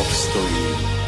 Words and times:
obstojí. 0.00 0.99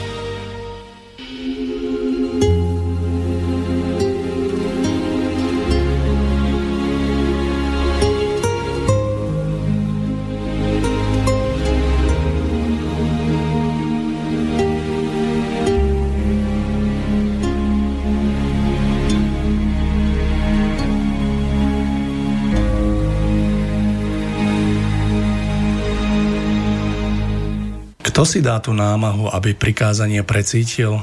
Kto 28.23 28.39
si 28.39 28.47
dá 28.47 28.63
tú 28.63 28.71
námahu, 28.71 29.35
aby 29.35 29.51
prikázanie 29.51 30.23
precítil? 30.23 31.03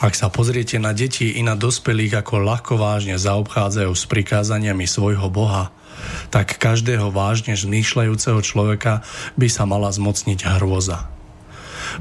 Ak 0.00 0.16
sa 0.16 0.32
pozriete 0.32 0.80
na 0.80 0.96
deti 0.96 1.36
i 1.36 1.44
na 1.44 1.52
dospelých, 1.52 2.24
ako 2.24 2.40
ľahko 2.40 2.80
vážne 2.80 3.20
zaobchádzajú 3.20 3.92
s 3.92 4.08
prikázaniami 4.08 4.88
svojho 4.88 5.28
Boha, 5.28 5.68
tak 6.32 6.56
každého 6.56 7.12
vážne 7.12 7.60
zmýšľajúceho 7.60 8.40
človeka 8.40 9.04
by 9.36 9.52
sa 9.52 9.68
mala 9.68 9.92
zmocniť 9.92 10.56
hrôza. 10.56 11.04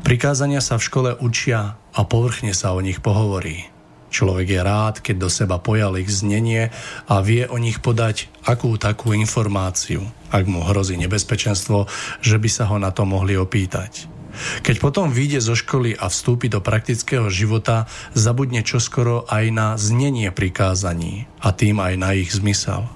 Prikázania 0.07 0.63
sa 0.63 0.79
v 0.79 0.87
škole 0.87 1.11
učia 1.19 1.75
a 1.91 2.07
povrchne 2.07 2.55
sa 2.55 2.72
o 2.72 2.79
nich 2.79 3.03
pohovorí. 3.03 3.67
Človek 4.07 4.47
je 4.55 4.61
rád, 4.63 4.95
keď 5.03 5.16
do 5.19 5.27
seba 5.27 5.59
pojal 5.59 5.99
ich 5.99 6.07
znenie 6.07 6.72
a 7.11 7.19
vie 7.19 7.43
o 7.43 7.59
nich 7.59 7.83
podať 7.83 8.31
akú 8.47 8.79
takú 8.79 9.11
informáciu, 9.11 10.07
ak 10.31 10.47
mu 10.47 10.63
hrozí 10.63 10.95
nebezpečenstvo, 10.95 11.91
že 12.23 12.39
by 12.39 12.47
sa 12.47 12.72
ho 12.72 12.79
na 12.79 12.95
to 12.95 13.03
mohli 13.03 13.35
opýtať. 13.35 14.15
Keď 14.62 14.75
potom 14.84 15.12
vyjde 15.12 15.40
zo 15.41 15.56
školy 15.56 15.96
a 15.96 16.12
vstúpi 16.12 16.51
do 16.51 16.59
praktického 16.59 17.28
života, 17.31 17.88
zabudne 18.13 18.62
čoskoro 18.62 19.28
aj 19.28 19.46
na 19.51 19.68
znenie 19.79 20.29
prikázaní 20.31 21.28
a 21.40 21.56
tým 21.56 21.79
aj 21.79 21.94
na 21.96 22.09
ich 22.16 22.31
zmysel. 22.35 22.88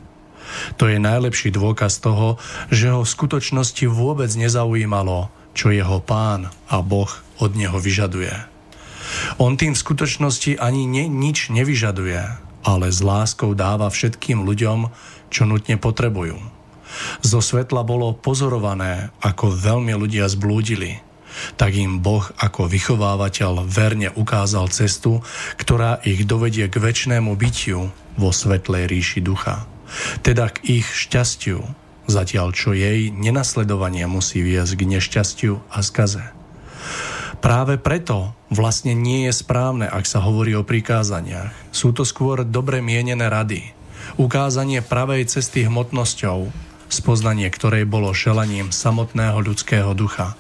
To 0.82 0.90
je 0.90 0.98
najlepší 0.98 1.54
dôkaz 1.54 2.02
toho, 2.02 2.42
že 2.74 2.90
ho 2.90 3.06
v 3.06 3.14
skutočnosti 3.14 3.86
vôbec 3.86 4.30
nezaujímalo, 4.34 5.30
čo 5.54 5.70
jeho 5.70 6.02
pán 6.02 6.50
a 6.70 6.82
Boh 6.82 7.10
od 7.38 7.52
neho 7.54 7.78
vyžaduje. 7.78 8.34
On 9.42 9.58
tým 9.58 9.74
v 9.74 9.82
skutočnosti 9.82 10.62
ani 10.62 10.86
ne, 10.86 11.10
nič 11.10 11.50
nevyžaduje, 11.50 12.22
ale 12.66 12.86
s 12.94 13.02
láskou 13.02 13.58
dáva 13.58 13.90
všetkým 13.90 14.46
ľuďom, 14.46 14.90
čo 15.34 15.46
nutne 15.46 15.78
potrebujú. 15.78 16.38
Zo 17.22 17.40
svetla 17.42 17.86
bolo 17.86 18.18
pozorované, 18.18 19.14
ako 19.22 19.54
veľmi 19.54 19.94
ľudia 19.94 20.26
zblúdili– 20.26 20.98
tak 21.56 21.76
im 21.76 22.00
Boh 22.04 22.24
ako 22.40 22.68
vychovávateľ 22.70 23.66
verne 23.68 24.10
ukázal 24.14 24.72
cestu, 24.72 25.24
ktorá 25.60 26.00
ich 26.04 26.24
dovedie 26.24 26.68
k 26.68 26.76
väčšnému 26.80 27.36
bytiu 27.36 27.92
vo 28.20 28.30
svetlej 28.32 28.88
ríši 28.90 29.20
ducha. 29.24 29.68
Teda 30.22 30.52
k 30.54 30.82
ich 30.82 30.88
šťastiu, 30.88 31.64
zatiaľ 32.10 32.54
čo 32.54 32.74
jej 32.74 33.10
nenasledovanie 33.10 34.06
musí 34.06 34.42
viesť 34.42 34.74
k 34.78 34.82
nešťastiu 34.98 35.54
a 35.70 35.80
skaze. 35.82 36.26
Práve 37.40 37.80
preto 37.80 38.36
vlastne 38.52 38.92
nie 38.92 39.32
je 39.32 39.34
správne, 39.34 39.88
ak 39.88 40.04
sa 40.04 40.20
hovorí 40.20 40.52
o 40.60 40.68
prikázaniach. 40.68 41.56
Sú 41.72 41.96
to 41.96 42.04
skôr 42.04 42.44
dobre 42.44 42.84
mienené 42.84 43.32
rady. 43.32 43.72
Ukázanie 44.20 44.84
pravej 44.84 45.32
cesty 45.32 45.64
hmotnosťou, 45.64 46.52
spoznanie 46.92 47.48
ktorej 47.48 47.88
bolo 47.88 48.12
šelaním 48.12 48.76
samotného 48.76 49.40
ľudského 49.40 49.96
ducha. 49.96 50.36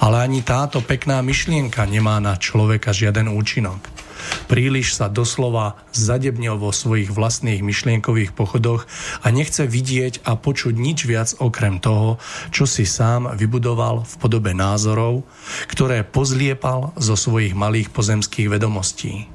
Ale 0.00 0.24
ani 0.24 0.40
táto 0.42 0.82
pekná 0.82 1.22
myšlienka 1.22 1.86
nemá 1.86 2.18
na 2.18 2.34
človeka 2.38 2.90
žiaden 2.90 3.30
účinok. 3.30 4.04
Príliš 4.48 4.96
sa 4.96 5.12
doslova 5.12 5.76
zadebnil 5.92 6.56
vo 6.56 6.72
svojich 6.72 7.12
vlastných 7.12 7.60
myšlienkových 7.60 8.32
pochodoch 8.32 8.88
a 9.20 9.28
nechce 9.28 9.68
vidieť 9.68 10.24
a 10.24 10.36
počuť 10.36 10.74
nič 10.74 11.04
viac 11.04 11.36
okrem 11.40 11.80
toho, 11.80 12.16
čo 12.48 12.64
si 12.64 12.88
sám 12.88 13.36
vybudoval 13.36 14.04
v 14.04 14.14
podobe 14.16 14.56
názorov, 14.56 15.24
ktoré 15.68 16.04
pozliepal 16.04 16.96
zo 16.96 17.14
svojich 17.16 17.52
malých 17.52 17.92
pozemských 17.92 18.48
vedomostí 18.48 19.28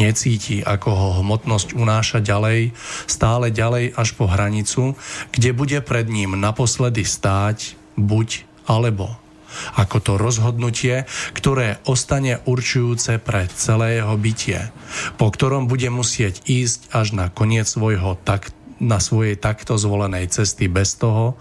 necíti, 0.00 0.64
ako 0.64 0.88
ho 0.88 1.08
hmotnosť 1.20 1.76
unáša 1.76 2.24
ďalej, 2.24 2.72
stále 3.04 3.52
ďalej 3.52 3.92
až 3.92 4.16
po 4.16 4.24
hranicu, 4.24 4.96
kde 5.28 5.50
bude 5.52 5.76
pred 5.84 6.08
ním 6.08 6.40
naposledy 6.40 7.04
stáť 7.04 7.76
buď 8.00 8.48
alebo 8.64 9.19
ako 9.76 9.96
to 10.00 10.12
rozhodnutie, 10.16 11.04
ktoré 11.36 11.82
ostane 11.86 12.38
určujúce 12.44 13.18
pre 13.20 13.46
celé 13.52 14.00
jeho 14.00 14.14
bytie, 14.16 14.70
po 15.16 15.30
ktorom 15.30 15.66
bude 15.66 15.88
musieť 15.92 16.42
ísť 16.46 16.92
až 16.94 17.06
na 17.16 17.26
koniec 17.28 17.66
svojho 17.66 18.18
tak, 18.22 18.54
na 18.80 18.96
svojej 18.96 19.36
takto 19.36 19.76
zvolenej 19.76 20.32
cesty 20.32 20.66
bez 20.66 20.96
toho, 20.96 21.36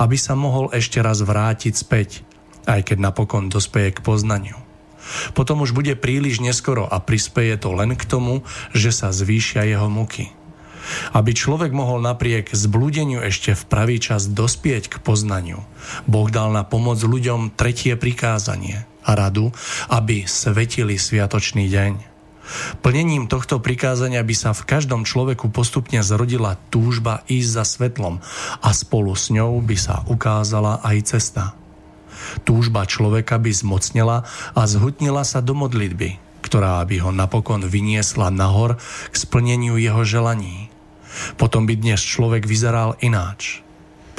aby 0.00 0.16
sa 0.16 0.32
mohol 0.32 0.72
ešte 0.72 1.04
raz 1.04 1.20
vrátiť 1.20 1.74
späť, 1.76 2.24
aj 2.64 2.92
keď 2.92 2.98
napokon 3.12 3.52
dospeje 3.52 3.96
k 3.96 4.04
poznaniu. 4.04 4.56
Potom 5.32 5.64
už 5.64 5.72
bude 5.72 5.96
príliš 5.96 6.40
neskoro 6.44 6.84
a 6.84 7.00
prispeje 7.00 7.56
to 7.56 7.72
len 7.72 7.96
k 7.96 8.04
tomu, 8.04 8.44
že 8.76 8.92
sa 8.92 9.08
zvýšia 9.08 9.64
jeho 9.64 9.88
muky. 9.88 10.32
Aby 11.12 11.36
človek 11.36 11.72
mohol 11.72 12.00
napriek 12.00 12.52
zblúdeniu 12.56 13.20
ešte 13.20 13.52
v 13.52 13.62
pravý 13.68 13.96
čas 14.00 14.24
dospieť 14.24 14.88
k 14.88 14.96
poznaniu, 15.04 15.60
Boh 16.04 16.28
dal 16.28 16.52
na 16.52 16.64
pomoc 16.64 17.00
ľuďom 17.00 17.54
tretie 17.56 17.96
prikázanie 17.96 18.84
a 19.04 19.10
radu, 19.16 19.52
aby 19.88 20.28
svetili 20.28 21.00
sviatočný 21.00 21.68
deň. 21.68 21.92
Plnením 22.80 23.28
tohto 23.28 23.60
prikázania 23.60 24.24
by 24.24 24.32
sa 24.32 24.50
v 24.56 24.64
každom 24.64 25.04
človeku 25.04 25.52
postupne 25.52 26.00
zrodila 26.00 26.56
túžba 26.72 27.20
ísť 27.28 27.50
za 27.52 27.64
svetlom 27.68 28.24
a 28.64 28.68
spolu 28.72 29.12
s 29.12 29.28
ňou 29.28 29.60
by 29.60 29.76
sa 29.76 30.00
ukázala 30.08 30.80
aj 30.80 30.96
cesta. 31.12 31.52
Túžba 32.48 32.88
človeka 32.88 33.36
by 33.36 33.52
zmocnila 33.52 34.24
a 34.56 34.62
zhutnila 34.64 35.22
sa 35.28 35.44
do 35.44 35.52
modlitby, 35.52 36.16
ktorá 36.40 36.80
by 36.88 36.96
ho 37.04 37.10
napokon 37.12 37.68
vyniesla 37.68 38.32
nahor 38.32 38.80
k 39.12 39.14
splneniu 39.14 39.76
jeho 39.76 40.02
želaní. 40.02 40.72
Potom 41.36 41.68
by 41.68 41.76
dnes 41.76 42.00
človek 42.00 42.48
vyzeral 42.48 42.96
ináč. 43.04 43.67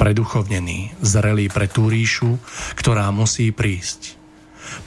Preduchovnený, 0.00 0.96
zrelý 1.04 1.52
pre 1.52 1.68
tú 1.68 1.92
ríšu, 1.92 2.40
ktorá 2.80 3.12
musí 3.12 3.52
prísť. 3.52 4.16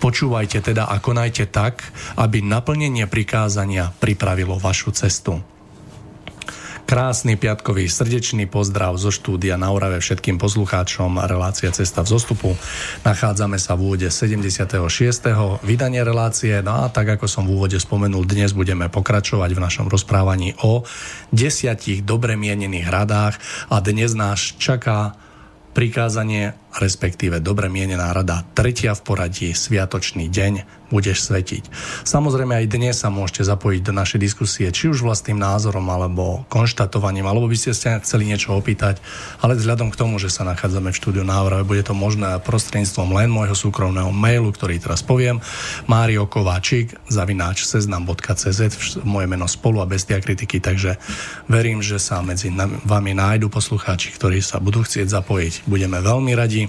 Počúvajte 0.01 0.73
teda 0.73 0.89
a 0.89 0.97
konajte 0.97 1.45
tak, 1.53 1.85
aby 2.17 2.41
naplnenie 2.41 3.05
prikázania 3.05 3.93
pripravilo 4.01 4.57
vašu 4.57 4.89
cestu. 4.89 5.52
Krásny 6.83 7.39
piatkový 7.39 7.87
srdečný 7.87 8.43
pozdrav 8.51 8.99
zo 8.99 9.07
štúdia 9.07 9.55
na 9.55 9.71
Orave 9.71 10.03
všetkým 10.03 10.35
poslucháčom 10.35 11.15
relácia 11.23 11.71
Cesta 11.71 12.03
v 12.03 12.11
zostupu. 12.11 12.49
Nachádzame 13.07 13.55
sa 13.55 13.79
v 13.79 13.87
úvode 13.87 14.11
76. 14.11 14.83
vydania 15.63 16.03
relácie. 16.03 16.59
No 16.59 16.83
a 16.83 16.91
tak 16.91 17.15
ako 17.15 17.25
som 17.25 17.47
v 17.47 17.55
úvode 17.55 17.79
spomenul, 17.79 18.27
dnes 18.27 18.51
budeme 18.51 18.91
pokračovať 18.91 19.55
v 19.55 19.63
našom 19.63 19.87
rozprávaní 19.87 20.59
o 20.59 20.83
desiatich 21.31 22.03
dobre 22.03 22.35
mienených 22.35 22.91
radách 22.91 23.39
a 23.71 23.79
dnes 23.79 24.11
nás 24.11 24.53
čaká 24.59 25.15
prikázanie 25.71 26.53
respektíve 26.77 27.43
dobre 27.43 27.69
mienená 27.69 28.13
rada, 28.13 28.41
tretia 28.57 28.97
v 28.97 29.01
poradí, 29.05 29.49
sviatočný 29.53 30.29
deň, 30.29 30.83
budeš 30.93 31.25
svetiť. 31.25 31.73
Samozrejme 32.05 32.53
aj 32.53 32.65
dnes 32.69 32.93
sa 32.93 33.09
môžete 33.09 33.49
zapojiť 33.49 33.81
do 33.81 33.93
našej 33.97 34.19
diskusie, 34.21 34.69
či 34.69 34.93
už 34.93 35.01
vlastným 35.01 35.41
názorom, 35.41 35.81
alebo 35.89 36.45
konštatovaním, 36.53 37.25
alebo 37.25 37.49
by 37.49 37.57
ste 37.57 37.73
sa 37.73 37.97
chceli 37.97 38.29
niečo 38.29 38.53
opýtať, 38.53 39.01
ale 39.41 39.57
vzhľadom 39.57 39.89
k 39.89 39.97
tomu, 39.97 40.21
že 40.21 40.29
sa 40.29 40.45
nachádzame 40.45 40.93
v 40.93 40.99
štúdiu 41.01 41.25
Návrave, 41.25 41.65
bude 41.65 41.81
to 41.81 41.97
možné 41.97 42.37
prostredníctvom 42.45 43.09
len 43.09 43.33
môjho 43.33 43.57
súkromného 43.57 44.13
mailu, 44.13 44.53
ktorý 44.53 44.77
teraz 44.77 45.01
poviem, 45.01 45.41
Mário 45.89 46.29
Kováčik, 46.29 46.93
zavináč 47.09 47.65
seznam.cz, 47.65 48.61
moje 49.01 49.25
meno 49.25 49.49
spolu 49.49 49.81
a 49.81 49.89
bez 49.89 50.05
diakritiky, 50.05 50.61
takže 50.61 51.01
verím, 51.49 51.81
že 51.81 51.97
sa 51.97 52.21
medzi 52.21 52.53
vami 52.85 53.17
nájdu 53.17 53.49
poslucháči, 53.49 54.13
ktorí 54.13 54.45
sa 54.45 54.61
budú 54.61 54.85
chcieť 54.85 55.09
zapojiť. 55.09 55.53
Budeme 55.65 55.97
veľmi 56.05 56.37
radi. 56.37 56.62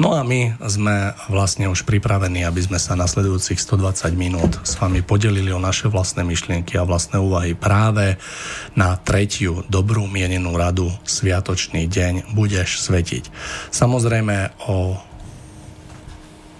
No 0.00 0.16
a 0.16 0.24
my 0.24 0.56
sme 0.64 1.12
vlastne 1.28 1.68
už 1.68 1.84
pripravení, 1.84 2.46
aby 2.46 2.60
sme 2.64 2.78
sa 2.80 2.96
nasledujúcich 2.96 3.60
120 3.60 4.14
minút 4.16 4.56
s 4.64 4.78
vami 4.80 5.04
podelili 5.04 5.52
o 5.52 5.60
naše 5.60 5.90
vlastné 5.92 6.24
myšlienky 6.24 6.80
a 6.80 6.88
vlastné 6.88 7.20
úvahy 7.20 7.52
práve 7.52 8.16
na 8.78 8.96
tretiu 8.96 9.66
dobrú 9.68 10.08
mienenú 10.08 10.56
radu 10.56 10.88
Sviatočný 11.04 11.90
deň 11.90 12.32
budeš 12.32 12.80
svetiť. 12.86 13.28
Samozrejme 13.74 14.66
o 14.70 14.96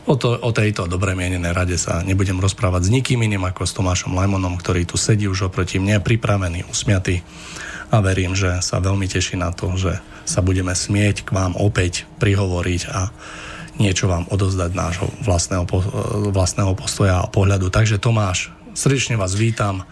O, 0.09 0.19
to, 0.19 0.35
o 0.35 0.51
tejto 0.51 0.91
dobre 0.91 1.15
mienenej 1.15 1.55
rade 1.55 1.77
sa 1.79 2.03
nebudem 2.03 2.43
rozprávať 2.43 2.89
s 2.89 2.91
nikým 2.91 3.23
iným 3.23 3.47
ako 3.47 3.63
s 3.63 3.77
Tomášom 3.79 4.19
Lajmonom, 4.19 4.59
ktorý 4.59 4.83
tu 4.83 4.99
sedí 4.99 5.31
už 5.31 5.53
oproti 5.53 5.79
mne, 5.79 6.03
pripravený, 6.03 6.67
usmiatý 6.67 7.23
a 7.91 7.97
verím, 7.99 8.39
že 8.39 8.63
sa 8.63 8.79
veľmi 8.79 9.11
teší 9.11 9.35
na 9.35 9.51
to, 9.51 9.75
že 9.75 9.99
sa 10.23 10.41
budeme 10.41 10.71
smieť 10.71 11.27
k 11.27 11.31
vám 11.35 11.59
opäť 11.59 12.07
prihovoriť 12.23 12.83
a 12.87 13.11
niečo 13.83 14.07
vám 14.07 14.31
odozdať 14.31 14.71
nášho 14.77 15.09
vlastného, 15.27 15.67
vlastného 16.31 16.73
postoja 16.79 17.19
a 17.19 17.31
pohľadu. 17.31 17.73
Takže 17.73 17.99
Tomáš, 17.99 18.55
srdečne 18.79 19.19
vás 19.19 19.35
vítam 19.35 19.83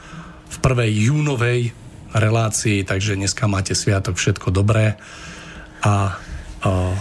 v 0.48 0.56
prvej 0.62 1.10
júnovej 1.10 1.74
relácii, 2.14 2.86
takže 2.86 3.18
dneska 3.18 3.50
máte 3.50 3.74
sviatok 3.74 4.16
všetko 4.16 4.48
dobré 4.54 4.96
a 5.82 6.16
o, 6.64 6.94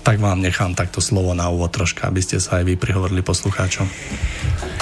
tak 0.00 0.16
vám 0.18 0.40
nechám 0.40 0.72
takto 0.72 1.04
slovo 1.04 1.36
na 1.36 1.48
úvod 1.52 1.70
troška, 1.72 2.08
aby 2.08 2.20
ste 2.24 2.40
sa 2.40 2.60
aj 2.60 2.64
vy 2.66 2.74
prihovorili 2.80 3.20
poslucháčom. 3.20 3.86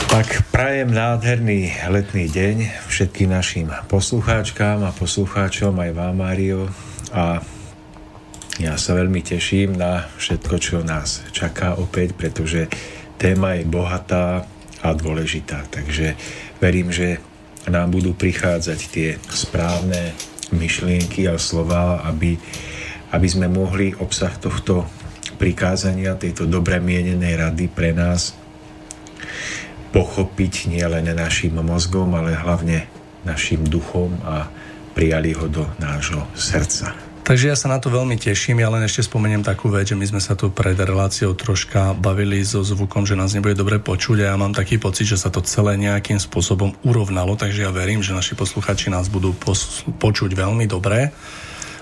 Tak 0.08 0.48
prajem 0.48 0.88
nádherný 0.90 1.74
letný 1.92 2.32
deň 2.32 2.88
všetkým 2.88 3.28
našim 3.28 3.68
poslucháčkám 3.92 4.86
a 4.88 4.96
poslucháčom, 4.96 5.76
aj 5.76 5.90
vám, 5.92 6.14
Mário, 6.16 6.70
a 7.12 7.44
ja 8.58 8.74
sa 8.74 8.98
veľmi 8.98 9.22
teším 9.22 9.78
na 9.78 10.10
všetko, 10.18 10.54
čo 10.58 10.76
nás 10.82 11.22
čaká 11.30 11.78
opäť, 11.78 12.18
pretože 12.18 12.66
téma 13.14 13.54
je 13.54 13.68
bohatá 13.68 14.42
a 14.82 14.88
dôležitá. 14.94 15.66
Takže 15.70 16.18
verím, 16.58 16.90
že 16.90 17.22
nám 17.70 17.94
budú 17.94 18.18
prichádzať 18.18 18.80
tie 18.90 19.08
správne 19.30 20.16
myšlienky 20.50 21.28
a 21.28 21.36
slova, 21.36 22.02
aby, 22.08 22.34
aby 23.12 23.28
sme 23.28 23.46
mohli 23.46 23.92
obsah 23.94 24.32
tohto 24.40 24.88
prikázania, 25.38 26.18
tejto 26.18 26.50
dobre 26.50 26.82
mienenej 26.82 27.38
rady 27.38 27.70
pre 27.70 27.94
nás 27.94 28.34
pochopiť 29.94 30.68
nielen 30.68 31.08
našim 31.16 31.56
mozgom, 31.62 32.12
ale 32.12 32.36
hlavne 32.36 32.84
našim 33.24 33.64
duchom 33.64 34.18
a 34.26 34.50
prijali 34.92 35.32
ho 35.32 35.46
do 35.46 35.64
nášho 35.78 36.26
srdca. 36.34 37.08
Takže 37.28 37.52
ja 37.52 37.56
sa 37.60 37.68
na 37.68 37.76
to 37.76 37.92
veľmi 37.92 38.16
teším, 38.16 38.64
ja 38.64 38.72
len 38.72 38.80
ešte 38.88 39.04
spomeniem 39.04 39.44
takú 39.44 39.68
vec, 39.68 39.92
že 39.92 40.00
my 40.00 40.08
sme 40.08 40.16
sa 40.16 40.32
tu 40.32 40.48
pred 40.48 40.72
reláciou 40.72 41.36
troška 41.36 41.92
bavili 41.92 42.40
so 42.40 42.64
zvukom, 42.64 43.04
že 43.04 43.20
nás 43.20 43.36
nebude 43.36 43.52
dobre 43.52 43.76
počuť 43.76 44.24
a 44.24 44.32
ja 44.32 44.36
mám 44.40 44.56
taký 44.56 44.80
pocit, 44.80 45.04
že 45.04 45.20
sa 45.20 45.28
to 45.28 45.44
celé 45.44 45.76
nejakým 45.76 46.16
spôsobom 46.16 46.72
urovnalo, 46.88 47.36
takže 47.36 47.68
ja 47.68 47.70
verím, 47.70 48.00
že 48.00 48.16
naši 48.16 48.32
posluchači 48.32 48.88
nás 48.88 49.12
budú 49.12 49.36
pos- 49.36 49.84
počuť 50.00 50.32
veľmi 50.32 50.64
dobre 50.64 51.12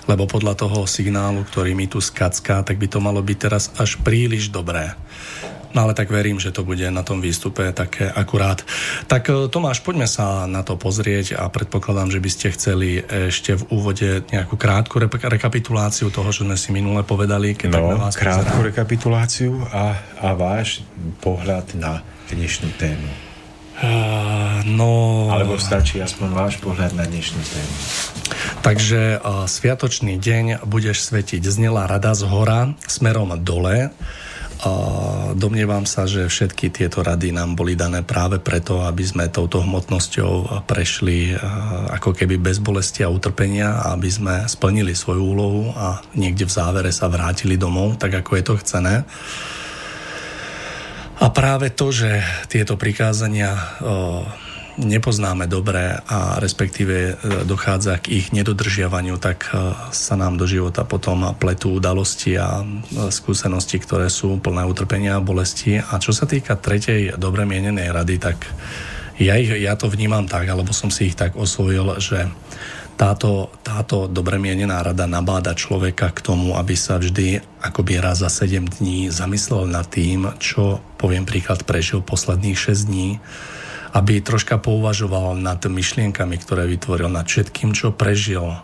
lebo 0.07 0.25
podľa 0.25 0.55
toho 0.55 0.87
signálu, 0.87 1.43
ktorý 1.43 1.75
mi 1.75 1.85
tu 1.85 1.99
skacká, 1.99 2.63
tak 2.63 2.79
by 2.79 2.87
to 2.87 3.03
malo 3.03 3.19
byť 3.19 3.37
teraz 3.37 3.63
až 3.75 3.99
príliš 4.01 4.49
dobré. 4.49 4.95
No 5.75 5.83
ale 5.83 5.93
tak 5.93 6.07
verím, 6.09 6.39
že 6.39 6.55
to 6.55 6.63
bude 6.63 6.81
na 6.89 7.03
tom 7.03 7.19
výstupe 7.19 7.69
také 7.75 8.07
akurát. 8.07 8.63
Tak 9.05 9.29
e, 9.29 9.51
Tomáš, 9.51 9.83
poďme 9.83 10.07
sa 10.07 10.47
na 10.47 10.63
to 10.63 10.79
pozrieť 10.79 11.35
a 11.35 11.51
predpokladám, 11.51 12.09
že 12.09 12.23
by 12.23 12.29
ste 12.31 12.47
chceli 12.55 13.03
ešte 13.03 13.59
v 13.59 13.63
úvode 13.75 14.23
nejakú 14.31 14.55
krátku 14.55 14.97
re- 14.97 15.11
rekapituláciu 15.11 16.07
toho, 16.07 16.31
čo 16.31 16.47
sme 16.47 16.55
si 16.55 16.71
minule 16.71 17.03
povedali. 17.03 17.53
Keď 17.53 17.69
no, 17.75 17.93
na 17.93 18.09
vás 18.09 18.15
krátku 18.15 18.57
pozerám. 18.57 18.67
rekapituláciu 18.71 19.53
a, 19.69 19.99
a 20.23 20.33
váš 20.33 20.87
pohľad 21.19 21.75
na 21.75 21.99
dnešnú 22.31 22.71
tému. 22.79 23.26
Uh, 23.77 24.65
no... 24.65 25.29
Alebo 25.29 25.61
stačí 25.61 26.01
aspoň 26.01 26.29
váš 26.33 26.55
pohľad 26.57 26.97
na 26.97 27.05
dnešnú 27.05 27.37
tému. 27.37 27.75
Takže 28.65 29.21
uh, 29.21 29.45
Sviatočný 29.45 30.17
deň 30.17 30.65
budeš 30.65 31.05
svetiť 31.05 31.45
znela 31.45 31.85
rada 31.85 32.17
z 32.17 32.25
hora 32.25 32.73
smerom 32.89 33.37
dole 33.45 33.93
a 34.57 34.71
domnievam 35.37 35.85
sa, 35.85 36.09
že 36.09 36.25
všetky 36.25 36.73
tieto 36.73 37.05
rady 37.05 37.29
nám 37.29 37.53
boli 37.53 37.77
dané 37.77 38.01
práve 38.01 38.41
preto, 38.41 38.81
aby 38.81 39.05
sme 39.05 39.29
touto 39.29 39.61
hmotnosťou 39.61 40.65
prešli 40.65 41.37
ako 41.93 42.17
keby 42.17 42.41
bez 42.41 42.57
bolesti 42.57 43.05
a 43.05 43.13
utrpenia 43.13 43.85
aby 43.93 44.09
sme 44.09 44.35
splnili 44.49 44.97
svoju 44.97 45.21
úlohu 45.21 45.63
a 45.77 46.01
niekde 46.17 46.49
v 46.49 46.55
závere 46.57 46.89
sa 46.89 47.05
vrátili 47.05 47.53
domov, 47.53 48.01
tak 48.01 48.17
ako 48.25 48.31
je 48.33 48.43
to 48.43 48.53
chcené. 48.57 49.05
A 51.17 51.33
práve 51.33 51.73
to, 51.73 51.89
že 51.89 52.21
tieto 52.47 52.77
prikázania 52.77 53.57
nepoznáme 54.77 55.49
dobre 55.49 55.97
a 56.05 56.37
respektíve 56.37 56.95
e, 56.95 57.13
dochádza 57.49 57.97
k 57.97 58.21
ich 58.21 58.29
nedodržiavaniu, 58.29 59.17
tak 59.17 59.49
e, 59.49 59.73
sa 59.89 60.13
nám 60.13 60.37
do 60.37 60.45
života 60.45 60.85
potom 60.85 61.33
pletú 61.41 61.81
udalosti 61.81 62.37
a 62.37 62.61
e, 62.61 63.09
skúsenosti, 63.09 63.81
ktoré 63.81 64.13
sú 64.13 64.37
plné 64.37 64.69
utrpenia 64.69 65.17
a 65.17 65.25
bolesti. 65.25 65.81
A 65.81 65.97
čo 65.97 66.13
sa 66.13 66.29
týka 66.29 66.53
tretej 66.53 67.17
dobre 67.17 67.49
mienenej 67.49 67.89
rady, 67.89 68.15
tak 68.21 68.37
ja, 69.17 69.33
ich, 69.33 69.49
ja 69.49 69.73
to 69.73 69.89
vnímam 69.89 70.29
tak, 70.29 70.45
alebo 70.45 70.69
som 70.69 70.93
si 70.93 71.09
ich 71.09 71.17
tak 71.17 71.33
osvojil, 71.33 71.97
že 71.97 72.29
táto, 72.97 73.53
táto 73.61 74.09
dobre 74.09 74.41
mienená 74.41 74.81
rada 74.81 75.05
nabáda 75.05 75.53
človeka 75.53 76.09
k 76.09 76.19
tomu, 76.25 76.57
aby 76.57 76.73
sa 76.73 76.97
vždy 76.97 77.45
akoby 77.61 78.01
raz 78.01 78.25
za 78.25 78.29
7 78.33 78.81
dní 78.81 79.13
zamyslel 79.13 79.69
nad 79.69 79.85
tým, 79.85 80.33
čo, 80.41 80.81
poviem 80.97 81.23
príklad, 81.23 81.61
prežil 81.61 82.01
posledných 82.01 82.57
6 82.57 82.89
dní, 82.89 83.21
aby 83.93 84.19
troška 84.19 84.57
pouvažoval 84.57 85.37
nad 85.37 85.61
myšlienkami, 85.61 86.41
ktoré 86.41 86.65
vytvoril, 86.65 87.07
nad 87.07 87.29
všetkým, 87.29 87.77
čo 87.77 87.93
prežil, 87.93 88.57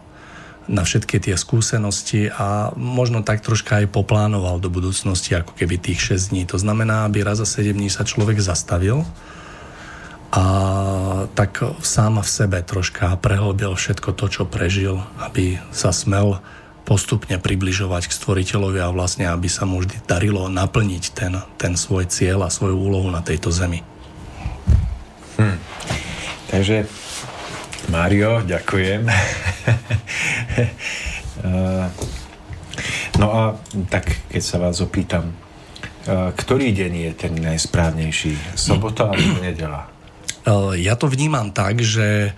na 0.66 0.82
všetky 0.82 1.20
tie 1.20 1.36
skúsenosti 1.36 2.32
a 2.32 2.72
možno 2.74 3.20
tak 3.22 3.44
troška 3.44 3.84
aj 3.84 3.92
poplánoval 3.92 4.64
do 4.64 4.72
budúcnosti, 4.72 5.36
ako 5.36 5.54
keby 5.54 5.78
tých 5.78 6.18
6 6.18 6.34
dní. 6.34 6.44
To 6.50 6.58
znamená, 6.58 7.06
aby 7.06 7.22
raz 7.22 7.38
za 7.44 7.48
7 7.48 7.78
dní 7.78 7.92
sa 7.92 8.02
človek 8.02 8.42
zastavil 8.42 9.06
a 10.34 10.44
tak 11.38 11.62
sám 11.86 12.18
v 12.18 12.30
sebe 12.30 12.66
troška 12.66 13.14
prehlbil 13.22 13.78
všetko 13.78 14.18
to, 14.18 14.26
čo 14.34 14.50
prežil, 14.50 14.98
aby 15.22 15.62
sa 15.70 15.94
smel 15.94 16.42
postupne 16.90 17.38
približovať 17.38 18.10
k 18.10 18.18
stvoriteľovi 18.18 18.82
a 18.82 18.90
vlastne, 18.90 19.30
aby 19.30 19.46
sa 19.46 19.70
mu 19.70 19.78
vždy 19.86 20.02
darilo 20.10 20.50
naplniť 20.50 21.04
ten, 21.14 21.38
ten 21.62 21.78
svoj 21.78 22.10
cieľ 22.10 22.50
a 22.50 22.50
svoju 22.50 22.74
úlohu 22.74 23.14
na 23.14 23.22
tejto 23.22 23.54
zemi. 23.54 23.86
Hm. 25.38 25.58
Takže 26.50 26.90
Mário, 27.94 28.42
ďakujem. 28.42 29.06
no 33.22 33.28
a 33.30 33.54
tak 33.86 34.18
keď 34.34 34.42
sa 34.42 34.58
vás 34.58 34.82
opýtam, 34.82 35.30
ktorý 36.10 36.74
deň 36.74 36.94
je 37.06 37.12
ten 37.14 37.38
najsprávnejší? 37.38 38.58
Sobota 38.58 39.14
alebo 39.14 39.38
nedela? 39.40 39.93
Ja 40.76 40.94
to 41.00 41.08
vnímam 41.08 41.56
tak, 41.56 41.80
že 41.80 42.36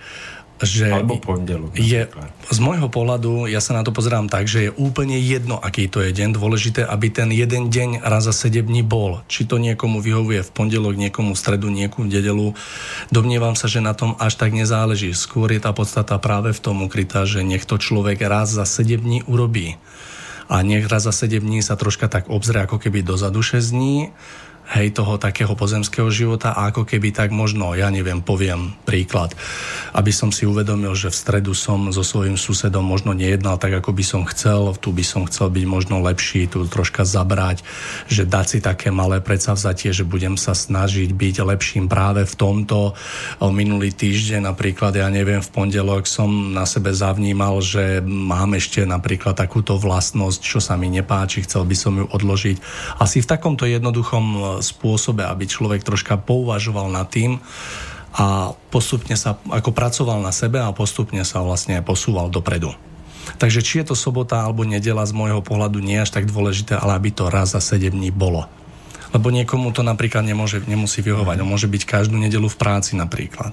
že 0.56 0.88
Alebo 0.88 1.20
pondelok. 1.20 1.76
Je, 1.76 2.08
z 2.48 2.58
môjho 2.64 2.88
pohľadu, 2.88 3.44
ja 3.44 3.60
sa 3.60 3.76
na 3.76 3.84
to 3.84 3.92
pozerám 3.92 4.32
tak, 4.32 4.48
že 4.48 4.68
je 4.68 4.70
úplne 4.72 5.20
jedno, 5.20 5.60
aký 5.60 5.84
to 5.84 6.00
je 6.00 6.16
deň. 6.16 6.32
Dôležité, 6.32 6.80
aby 6.88 7.12
ten 7.12 7.28
jeden 7.28 7.68
deň 7.68 8.00
raz 8.00 8.24
za 8.24 8.32
7 8.32 8.64
dní 8.64 8.80
bol. 8.80 9.20
Či 9.28 9.44
to 9.44 9.60
niekomu 9.60 10.00
vyhovuje 10.00 10.40
v 10.40 10.50
pondelok, 10.56 10.96
niekomu 10.96 11.36
v 11.36 11.40
stredu, 11.40 11.68
niekomu 11.68 12.08
v 12.08 12.12
dedelu. 12.12 12.48
Domnievam 13.12 13.52
sa, 13.52 13.68
že 13.68 13.84
na 13.84 13.92
tom 13.92 14.16
až 14.16 14.40
tak 14.40 14.56
nezáleží. 14.56 15.12
Skôr 15.12 15.52
je 15.52 15.60
tá 15.60 15.76
podstata 15.76 16.16
práve 16.16 16.56
v 16.56 16.62
tom 16.64 16.80
ukrytá, 16.80 17.28
že 17.28 17.44
nech 17.44 17.68
to 17.68 17.76
človek 17.76 18.24
raz 18.24 18.48
za 18.48 18.64
7 18.64 19.04
dní 19.04 19.20
urobí. 19.28 19.76
A 20.48 20.64
nech 20.64 20.88
raz 20.88 21.04
za 21.04 21.12
7 21.12 21.44
dní 21.44 21.60
sa 21.60 21.76
troška 21.76 22.08
tak 22.08 22.32
obzrie 22.32 22.64
ako 22.64 22.80
keby 22.80 23.04
dozadu 23.04 23.44
6 23.44 23.76
dní 23.76 24.08
hej, 24.74 24.90
toho 24.90 25.14
takého 25.20 25.54
pozemského 25.54 26.10
života 26.10 26.50
a 26.50 26.74
ako 26.74 26.82
keby 26.82 27.14
tak 27.14 27.30
možno, 27.30 27.76
ja 27.78 27.86
neviem, 27.92 28.18
poviem 28.18 28.74
príklad, 28.82 29.30
aby 29.94 30.10
som 30.10 30.34
si 30.34 30.42
uvedomil, 30.42 30.92
že 30.98 31.14
v 31.14 31.20
stredu 31.20 31.52
som 31.54 31.94
so 31.94 32.02
svojím 32.02 32.34
susedom 32.34 32.82
možno 32.82 33.14
nejednal 33.14 33.62
tak, 33.62 33.78
ako 33.78 33.94
by 33.94 34.04
som 34.04 34.22
chcel, 34.26 34.74
tu 34.82 34.90
by 34.90 35.06
som 35.06 35.22
chcel 35.30 35.54
byť 35.54 35.64
možno 35.68 36.02
lepší, 36.02 36.50
tu 36.50 36.66
troška 36.66 37.06
zabrať, 37.06 37.62
že 38.10 38.26
dať 38.26 38.46
si 38.46 38.58
také 38.58 38.90
malé 38.90 39.22
predsavzatie, 39.22 39.94
že 39.94 40.02
budem 40.02 40.34
sa 40.34 40.52
snažiť 40.56 41.14
byť 41.14 41.36
lepším 41.46 41.86
práve 41.86 42.26
v 42.26 42.34
tomto. 42.34 42.98
Minulý 43.38 43.94
týždeň 43.94 44.50
napríklad, 44.50 44.98
ja 44.98 45.06
neviem, 45.06 45.38
v 45.38 45.52
pondelok 45.52 46.10
som 46.10 46.52
na 46.52 46.66
sebe 46.66 46.90
zavnímal, 46.90 47.62
že 47.62 48.02
mám 48.02 48.58
ešte 48.58 48.82
napríklad 48.82 49.38
takúto 49.38 49.78
vlastnosť, 49.78 50.40
čo 50.42 50.58
sa 50.58 50.74
mi 50.74 50.90
nepáči, 50.90 51.46
chcel 51.46 51.62
by 51.62 51.76
som 51.78 51.92
ju 51.96 52.06
odložiť. 52.10 52.56
Asi 52.98 53.22
v 53.22 53.30
takomto 53.30 53.64
jednoduchom 53.68 54.55
spôsobe, 54.60 55.24
aby 55.24 55.48
človek 55.48 55.82
troška 55.82 56.20
pouvažoval 56.20 56.92
nad 56.92 57.08
tým 57.08 57.40
a 58.16 58.56
postupne 58.72 59.12
sa, 59.12 59.36
ako 59.52 59.76
pracoval 59.76 60.24
na 60.24 60.32
sebe 60.32 60.56
a 60.56 60.72
postupne 60.72 61.20
sa 61.24 61.44
vlastne 61.44 61.84
posúval 61.84 62.32
dopredu. 62.32 62.72
Takže 63.36 63.60
či 63.60 63.82
je 63.82 63.92
to 63.92 63.96
sobota 63.98 64.46
alebo 64.46 64.62
nedela 64.62 65.02
z 65.04 65.12
môjho 65.12 65.42
pohľadu 65.42 65.82
nie 65.82 65.98
je 66.00 66.04
až 66.06 66.10
tak 66.14 66.30
dôležité, 66.30 66.78
ale 66.78 66.96
aby 66.96 67.10
to 67.12 67.28
raz 67.28 67.52
za 67.52 67.60
7 67.60 67.92
dní 67.92 68.14
bolo. 68.14 68.46
Lebo 69.12 69.28
niekomu 69.34 69.74
to 69.74 69.84
napríklad 69.84 70.22
nemôže, 70.22 70.62
nemusí 70.64 71.02
vyhovať. 71.02 71.42
On 71.42 71.48
môže 71.48 71.68
byť 71.68 71.82
každú 71.84 72.16
nedelu 72.16 72.46
v 72.46 72.56
práci 72.56 72.94
napríklad. 72.96 73.52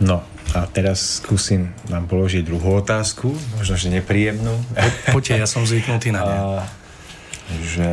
No 0.00 0.24
a 0.50 0.66
teraz 0.66 1.22
skúsim 1.22 1.70
vám 1.86 2.10
položiť 2.10 2.42
druhú 2.42 2.82
otázku, 2.82 3.30
možno, 3.60 3.74
že 3.78 3.88
nepríjemnú. 3.92 4.58
Poďte, 5.14 5.38
ja 5.38 5.46
som 5.46 5.62
zvyknutý 5.62 6.10
na 6.10 6.20
ne. 6.26 6.36
A, 6.36 6.44
že 7.62 7.88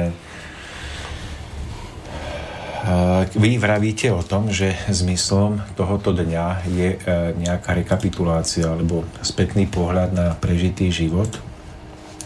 vy 3.34 3.58
vravíte 3.58 4.14
o 4.14 4.22
tom, 4.22 4.54
že 4.54 4.78
zmyslom 4.92 5.64
tohoto 5.74 6.14
dňa 6.14 6.46
je 6.70 6.90
e, 6.94 6.98
nejaká 7.40 7.74
rekapitulácia 7.74 8.70
alebo 8.70 9.08
spätný 9.26 9.66
pohľad 9.66 10.14
na 10.14 10.28
prežitý 10.38 10.94
život 10.94 11.42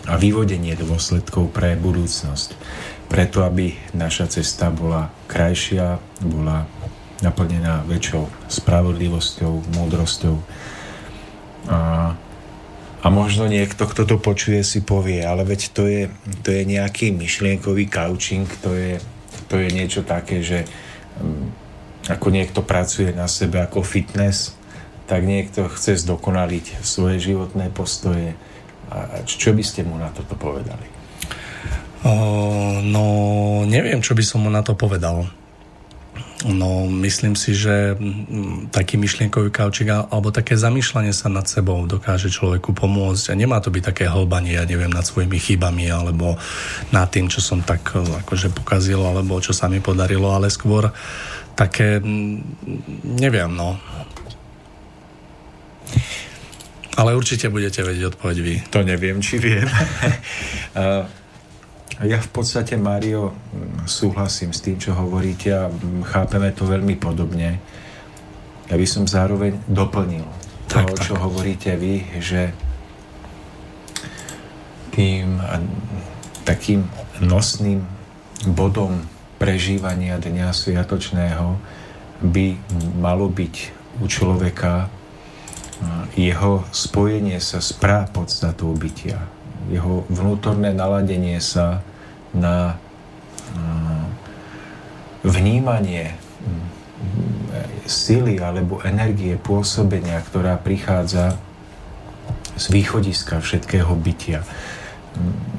a 0.10 0.18
vyvodenie 0.18 0.74
dôsledkov 0.76 1.54
pre 1.54 1.78
budúcnosť. 1.78 2.58
Preto, 3.08 3.44
aby 3.46 3.76
naša 3.96 4.40
cesta 4.40 4.74
bola 4.74 5.14
krajšia, 5.30 6.00
bola 6.24 6.66
naplnená 7.22 7.86
väčšou 7.86 8.28
spravodlivosťou, 8.50 9.78
múdrosťou. 9.78 10.36
A, 11.70 11.80
a 13.02 13.08
možno 13.14 13.46
niekto, 13.46 13.86
kto 13.86 14.10
to 14.10 14.18
počuje, 14.18 14.66
si 14.66 14.82
povie, 14.82 15.22
ale 15.22 15.46
veď 15.46 15.62
to 15.72 15.84
je, 15.86 16.10
to 16.42 16.50
je 16.50 16.64
nejaký 16.66 17.14
myšlienkový 17.14 17.86
couching, 17.88 18.50
to 18.66 18.74
je 18.74 18.92
to 19.52 19.60
je 19.60 19.68
niečo 19.68 20.08
také, 20.08 20.40
že 20.40 20.64
um, 21.20 21.52
ako 22.08 22.32
niekto 22.32 22.64
pracuje 22.64 23.12
na 23.12 23.28
sebe 23.28 23.60
ako 23.60 23.84
fitness, 23.84 24.56
tak 25.12 25.28
niekto 25.28 25.68
chce 25.68 26.00
zdokonaliť 26.08 26.80
svoje 26.80 27.20
životné 27.20 27.68
postoje. 27.76 28.32
A 28.88 29.24
čo 29.28 29.52
by 29.52 29.64
ste 29.64 29.84
mu 29.84 30.00
na 30.00 30.08
toto 30.12 30.40
povedali? 30.40 30.88
O, 32.08 32.12
no, 32.80 33.06
neviem, 33.68 34.00
čo 34.00 34.16
by 34.16 34.24
som 34.24 34.48
mu 34.48 34.50
na 34.50 34.64
to 34.64 34.74
povedal. 34.74 35.28
No, 36.42 36.90
myslím 36.90 37.38
si, 37.38 37.54
že 37.54 37.94
mm, 37.94 38.74
taký 38.74 38.98
myšlienkový 38.98 39.54
kaučik 39.54 39.94
alebo 39.94 40.34
také 40.34 40.58
zamýšľanie 40.58 41.14
sa 41.14 41.30
nad 41.30 41.46
sebou 41.46 41.86
dokáže 41.86 42.34
človeku 42.34 42.74
pomôcť 42.74 43.30
a 43.30 43.38
nemá 43.38 43.62
to 43.62 43.70
byť 43.70 43.84
také 43.94 44.10
hlbanie, 44.10 44.58
ja 44.58 44.66
neviem, 44.66 44.90
nad 44.90 45.06
svojimi 45.06 45.38
chybami 45.38 45.94
alebo 45.94 46.42
nad 46.90 47.06
tým, 47.14 47.30
čo 47.30 47.46
som 47.46 47.62
tak 47.62 47.94
e, 47.94 48.02
akože 48.26 48.50
pokazil 48.58 49.06
alebo 49.06 49.38
čo 49.38 49.54
sa 49.54 49.70
mi 49.70 49.78
podarilo, 49.86 50.34
ale 50.34 50.50
skôr 50.50 50.90
také, 51.54 52.02
mm, 52.02 52.38
neviem, 53.22 53.54
no. 53.54 53.78
Ale 56.98 57.14
určite 57.14 57.54
budete 57.54 57.86
vedieť 57.86 58.18
odpoveď 58.18 58.38
vy. 58.42 58.56
To 58.74 58.82
neviem, 58.82 59.22
či 59.22 59.38
viem. 59.38 59.70
Ja 62.00 62.24
v 62.24 62.30
podstate, 62.32 62.80
Mário, 62.80 63.36
súhlasím 63.84 64.56
s 64.56 64.64
tým, 64.64 64.80
čo 64.80 64.96
hovoríte 64.96 65.52
a 65.52 65.68
chápeme 66.08 66.56
to 66.56 66.64
veľmi 66.64 66.96
podobne. 66.96 67.60
Ja 68.72 68.76
by 68.80 68.88
som 68.88 69.04
zároveň 69.04 69.60
doplnil 69.68 70.24
tak, 70.72 70.88
to, 70.88 70.96
tak. 70.96 71.04
čo 71.04 71.14
hovoríte 71.20 71.76
vy, 71.76 72.08
že 72.24 72.56
tým 74.96 75.44
takým 76.48 76.88
nosným 77.20 77.84
bodom 78.48 79.04
prežívania 79.36 80.16
Dňa 80.16 80.56
Sviatočného 80.56 81.60
by 82.24 82.48
malo 83.02 83.28
byť 83.28 83.56
u 84.00 84.06
človeka 84.08 84.88
jeho 86.14 86.62
spojenie 86.70 87.42
sa 87.42 87.58
s 87.58 87.74
prá 87.74 88.06
podstatou 88.06 88.70
bytia, 88.78 89.18
jeho 89.72 90.04
vnútorné 90.12 90.76
naladenie 90.76 91.40
sa 91.40 91.80
na 92.36 92.76
vnímanie 95.24 96.16
sily 97.88 98.40
alebo 98.40 98.84
energie 98.84 99.36
pôsobenia, 99.40 100.20
ktorá 100.28 100.60
prichádza 100.60 101.40
z 102.56 102.66
východiska 102.72 103.40
všetkého 103.40 103.92
bytia. 103.96 104.44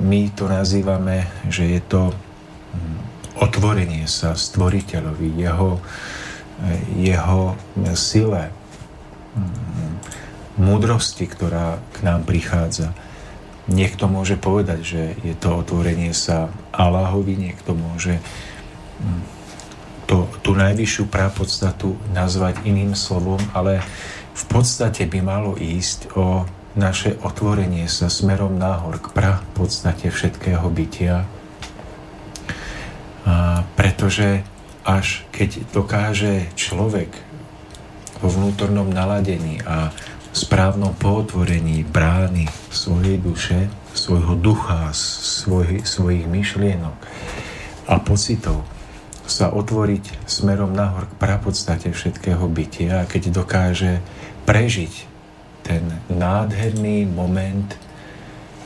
My 0.00 0.32
to 0.32 0.48
nazývame, 0.48 1.28
že 1.48 1.68
je 1.68 1.80
to 1.84 2.02
otvorenie 3.36 4.08
sa 4.08 4.32
stvoriteľovi, 4.32 5.28
jeho, 5.36 5.80
jeho 6.96 7.42
sile, 7.92 8.48
múdrosti, 10.56 11.24
ktorá 11.28 11.80
k 11.96 11.98
nám 12.04 12.24
prichádza. 12.28 12.92
Niekto 13.72 14.04
môže 14.06 14.36
povedať, 14.36 14.80
že 14.84 15.02
je 15.24 15.32
to 15.32 15.64
otvorenie 15.64 16.12
sa 16.12 16.52
Allahovi, 16.76 17.34
niekto 17.40 17.72
môže 17.72 18.20
hm, 19.00 19.22
to, 20.04 20.28
tú 20.44 20.52
najvyššiu 20.52 21.08
prápodstatu 21.08 21.96
nazvať 22.12 22.60
iným 22.68 22.92
slovom, 22.92 23.40
ale 23.56 23.80
v 24.36 24.44
podstate 24.48 25.08
by 25.08 25.24
malo 25.24 25.56
ísť 25.56 26.12
o 26.16 26.44
naše 26.72 27.20
otvorenie 27.20 27.84
sa 27.84 28.08
smerom 28.08 28.56
nahor 28.56 28.96
k 28.96 29.12
pra 29.12 29.44
podstate 29.56 30.08
všetkého 30.08 30.64
bytia. 30.72 31.28
A 33.28 33.64
pretože 33.76 34.40
až 34.82 35.22
keď 35.30 35.62
dokáže 35.70 36.48
človek 36.58 37.12
vo 38.18 38.28
vnútornom 38.30 38.88
naladení 38.88 39.62
a 39.62 39.94
správnom 40.32 40.96
pootvorení 40.96 41.84
brány 41.84 42.48
svojej 42.72 43.20
duše, 43.20 43.68
svojho 43.92 44.32
ducha, 44.40 44.88
svoj, 44.96 45.84
svojich 45.84 46.24
myšlienok 46.24 46.96
a 47.86 48.00
pocitov 48.00 48.64
sa 49.28 49.52
otvoriť 49.52 50.24
smerom 50.26 50.72
nahor 50.72 51.06
k 51.08 51.18
prapodstate 51.20 51.92
všetkého 51.92 52.42
bytia 52.48 53.04
a 53.04 53.08
keď 53.08 53.44
dokáže 53.44 54.00
prežiť 54.48 54.92
ten 55.62 56.02
nádherný 56.10 57.06
moment 57.06 57.76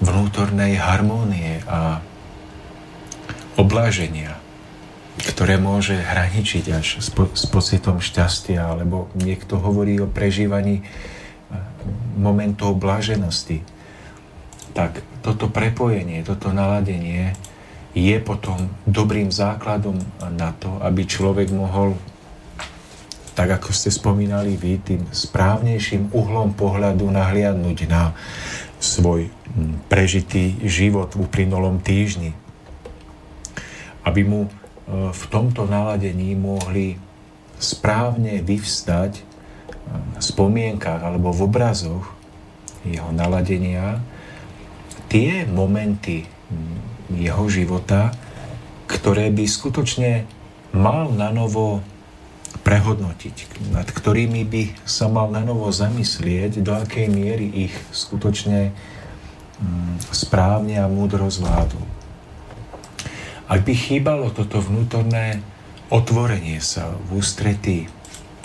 vnútornej 0.00 0.80
harmónie 0.80 1.60
a 1.68 2.00
obláženia, 3.56 4.36
ktoré 5.16 5.56
môže 5.56 5.96
hraničiť 5.96 6.64
až 6.72 6.86
s, 7.00 7.08
po, 7.08 7.28
s 7.32 7.48
pocitom 7.48 8.00
šťastia, 8.00 8.60
alebo 8.60 9.08
niekto 9.16 9.56
hovorí 9.60 9.96
o 10.00 10.08
prežívaní 10.08 10.84
momentov 12.16 12.80
blaženosti, 12.80 13.62
tak 14.72 15.00
toto 15.20 15.48
prepojenie, 15.48 16.24
toto 16.24 16.52
naladenie 16.52 17.36
je 17.96 18.16
potom 18.20 18.68
dobrým 18.84 19.32
základom 19.32 19.96
na 20.36 20.52
to, 20.56 20.68
aby 20.84 21.08
človek 21.08 21.48
mohol, 21.48 21.96
tak 23.32 23.56
ako 23.56 23.72
ste 23.72 23.88
spomínali 23.88 24.56
vy, 24.56 24.80
tým 24.80 25.02
správnejším 25.08 26.12
uhlom 26.12 26.52
pohľadu 26.52 27.08
nahliadnúť 27.08 27.78
na 27.88 28.12
svoj 28.80 29.32
prežitý 29.88 30.60
život 30.64 31.16
v 31.16 31.24
uplynulom 31.24 31.80
týždni. 31.80 32.36
Aby 34.04 34.22
mu 34.28 34.40
e, 34.46 34.50
v 35.10 35.22
tomto 35.32 35.64
naladení 35.64 36.36
mohli 36.36 37.00
správne 37.56 38.44
vyvstať 38.44 39.25
spomienkach 40.18 41.02
alebo 41.02 41.30
v 41.32 41.46
obrazoch 41.46 42.06
jeho 42.86 43.10
naladenia 43.10 44.00
tie 45.06 45.46
momenty 45.46 46.26
jeho 47.10 47.46
života, 47.46 48.10
ktoré 48.90 49.30
by 49.30 49.44
skutočne 49.46 50.26
mal 50.74 51.10
na 51.14 51.30
novo 51.30 51.82
prehodnotiť, 52.66 53.62
nad 53.70 53.86
ktorými 53.86 54.42
by 54.42 54.62
sa 54.82 55.06
mal 55.06 55.30
na 55.30 55.46
novo 55.46 55.70
zamyslieť, 55.70 56.66
do 56.66 56.74
akej 56.74 57.06
miery 57.06 57.70
ich 57.70 57.74
skutočne 57.94 58.74
mm, 59.62 60.02
správne 60.10 60.82
a 60.82 60.90
múdro 60.90 61.30
zvládol. 61.30 61.86
Ak 63.46 63.62
by 63.62 63.74
chýbalo 63.78 64.34
toto 64.34 64.58
vnútorné 64.58 65.38
otvorenie 65.94 66.58
sa 66.58 66.90
v 66.90 67.22
ústretí 67.22 67.86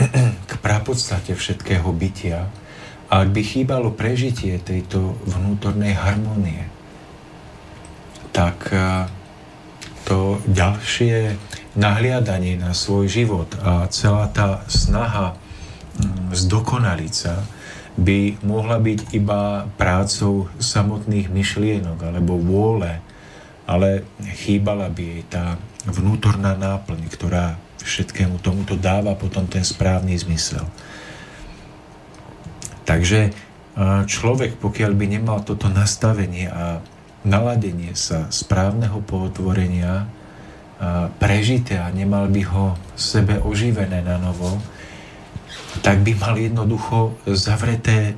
k 0.49 0.53
prapodstate 0.59 1.37
všetkého 1.37 1.87
bytia, 1.93 2.49
a 3.11 3.27
ak 3.27 3.29
by 3.35 3.41
chýbalo 3.43 3.91
prežitie 3.91 4.55
tejto 4.55 5.19
vnútornej 5.27 5.91
harmonie, 5.91 6.63
tak 8.31 8.71
to 10.07 10.39
ďalšie 10.47 11.35
nahliadanie 11.75 12.59
na 12.59 12.71
svoj 12.71 13.07
život 13.07 13.51
a 13.63 13.87
celá 13.87 14.27
tá 14.31 14.63
snaha 14.67 15.35
mm, 15.99 16.35
zdokonaliť 16.35 17.13
sa 17.13 17.43
by 17.95 18.39
mohla 18.43 18.79
byť 18.79 19.11
iba 19.15 19.67
prácou 19.75 20.47
samotných 20.59 21.27
myšlienok 21.27 21.99
alebo 22.07 22.39
vôle, 22.39 22.99
ale 23.67 24.03
chýbala 24.43 24.87
by 24.91 25.03
jej 25.03 25.23
tá 25.27 25.59
vnútorná 25.87 26.55
náplň, 26.55 27.07
ktorá 27.11 27.55
všetkému 27.83 28.39
tomuto 28.39 28.77
dáva 28.77 29.17
potom 29.17 29.49
ten 29.49 29.65
správny 29.65 30.13
zmysel. 30.17 30.65
Takže 32.85 33.33
človek, 34.05 34.59
pokiaľ 34.59 34.91
by 34.93 35.05
nemal 35.07 35.39
toto 35.47 35.71
nastavenie 35.71 36.51
a 36.51 36.83
naladenie 37.23 37.93
sa 37.95 38.27
správneho 38.33 38.99
potvorenia 39.05 40.09
prežité 41.21 41.77
a 41.77 41.93
nemal 41.93 42.25
by 42.25 42.41
ho 42.49 42.65
sebe 42.97 43.37
oživené 43.37 44.01
na 44.01 44.17
novo, 44.17 44.57
tak 45.85 46.01
by 46.01 46.17
mal 46.17 46.35
jednoducho 46.35 47.15
zavreté 47.29 48.17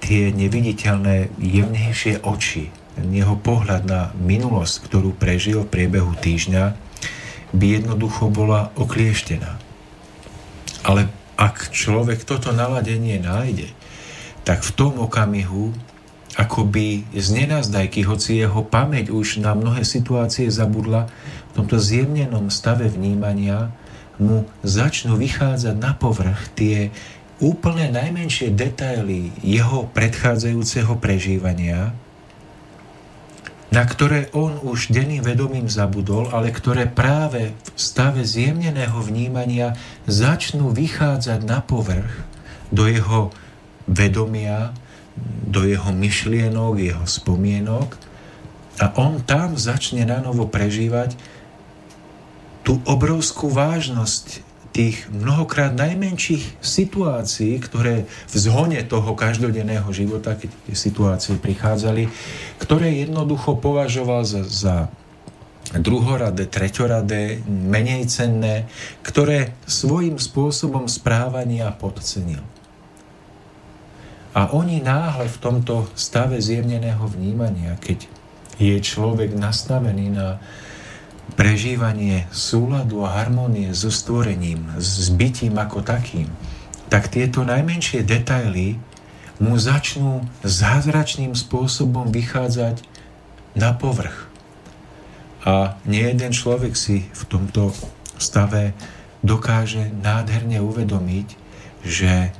tie 0.00 0.32
neviditeľné 0.32 1.34
jemnejšie 1.36 2.24
oči. 2.24 2.72
Jeho 3.00 3.36
pohľad 3.36 3.84
na 3.84 4.14
minulosť, 4.16 4.88
ktorú 4.88 5.12
prežil 5.12 5.66
v 5.66 5.72
priebehu 5.72 6.14
týždňa, 6.16 6.89
by 7.50 7.80
jednoducho 7.80 8.30
bola 8.30 8.70
oklieštená. 8.78 9.58
Ale 10.86 11.10
ak 11.40 11.72
človek 11.72 12.24
toto 12.24 12.52
naladenie 12.52 13.20
nájde, 13.20 13.72
tak 14.44 14.64
v 14.64 14.70
tom 14.76 15.00
okamihu 15.00 15.72
akoby 16.38 17.04
z 17.10 17.28
nenazdajky, 17.42 18.06
hoci 18.06 18.40
jeho 18.40 18.62
pamäť 18.62 19.10
už 19.10 19.42
na 19.42 19.52
mnohé 19.52 19.82
situácie 19.82 20.46
zabudla, 20.48 21.10
v 21.50 21.52
tomto 21.58 21.76
zjemnenom 21.76 22.48
stave 22.48 22.86
vnímania 22.86 23.74
mu 24.20 24.46
začnú 24.62 25.18
vychádzať 25.18 25.76
na 25.80 25.92
povrch 25.96 26.52
tie 26.54 26.94
úplne 27.40 27.88
najmenšie 27.88 28.52
detaily 28.52 29.32
jeho 29.40 29.88
predchádzajúceho 29.90 30.92
prežívania, 31.00 31.96
na 33.70 33.86
ktoré 33.86 34.26
on 34.34 34.58
už 34.66 34.90
denným 34.90 35.22
vedomím 35.22 35.70
zabudol, 35.70 36.26
ale 36.34 36.50
ktoré 36.50 36.90
práve 36.90 37.54
v 37.54 37.78
stave 37.78 38.26
zjemneného 38.26 38.98
vnímania 38.98 39.78
začnú 40.10 40.74
vychádzať 40.74 41.40
na 41.46 41.62
povrch 41.62 42.10
do 42.74 42.90
jeho 42.90 43.30
vedomia, 43.86 44.74
do 45.46 45.62
jeho 45.62 45.94
myšlienok, 45.94 46.74
jeho 46.82 47.06
spomienok. 47.06 47.94
A 48.82 48.90
on 48.98 49.22
tam 49.22 49.54
začne 49.54 50.02
na 50.02 50.18
novo 50.18 50.50
prežívať 50.50 51.14
tú 52.66 52.82
obrovskú 52.86 53.50
vážnosť 53.50 54.49
tých 54.70 55.10
mnohokrát 55.10 55.74
najmenších 55.74 56.62
situácií, 56.62 57.58
ktoré 57.58 58.06
v 58.06 58.36
zhone 58.38 58.78
toho 58.86 59.18
každodenného 59.18 59.90
života, 59.90 60.38
keď 60.38 60.50
tie 60.70 60.76
situácie 60.78 61.34
prichádzali, 61.42 62.06
ktoré 62.62 63.02
jednoducho 63.02 63.58
považoval 63.58 64.22
za, 64.22 64.42
za 64.46 64.76
druhoradé, 65.74 66.46
treťoradé, 66.46 67.42
menej 67.46 68.06
cenné, 68.10 68.70
ktoré 69.02 69.54
svojím 69.66 70.18
spôsobom 70.18 70.86
správania 70.90 71.70
podcenil. 71.74 72.42
A 74.30 74.54
oni 74.54 74.78
náhle 74.78 75.26
v 75.26 75.38
tomto 75.42 75.90
stave 75.98 76.38
zjemneného 76.38 77.02
vnímania, 77.10 77.74
keď 77.82 78.06
je 78.62 78.78
človek 78.78 79.34
nastavený 79.34 80.14
na 80.14 80.38
prežívanie 81.34 82.26
súladu 82.34 83.06
a 83.06 83.14
harmonie 83.22 83.70
so 83.72 83.88
stvorením, 83.88 84.66
s 84.78 85.08
bytím 85.10 85.58
ako 85.58 85.82
takým, 85.82 86.30
tak 86.90 87.10
tieto 87.10 87.46
najmenšie 87.46 88.02
detaily 88.02 88.76
mu 89.40 89.56
začnú 89.56 90.26
zázračným 90.44 91.32
spôsobom 91.32 92.12
vychádzať 92.12 92.84
na 93.56 93.72
povrch. 93.72 94.28
A 95.46 95.80
nie 95.88 96.04
jeden 96.04 96.36
človek 96.36 96.76
si 96.76 97.08
v 97.08 97.22
tomto 97.24 97.72
stave 98.20 98.76
dokáže 99.24 99.88
nádherne 100.04 100.60
uvedomiť, 100.60 101.28
že 101.80 102.36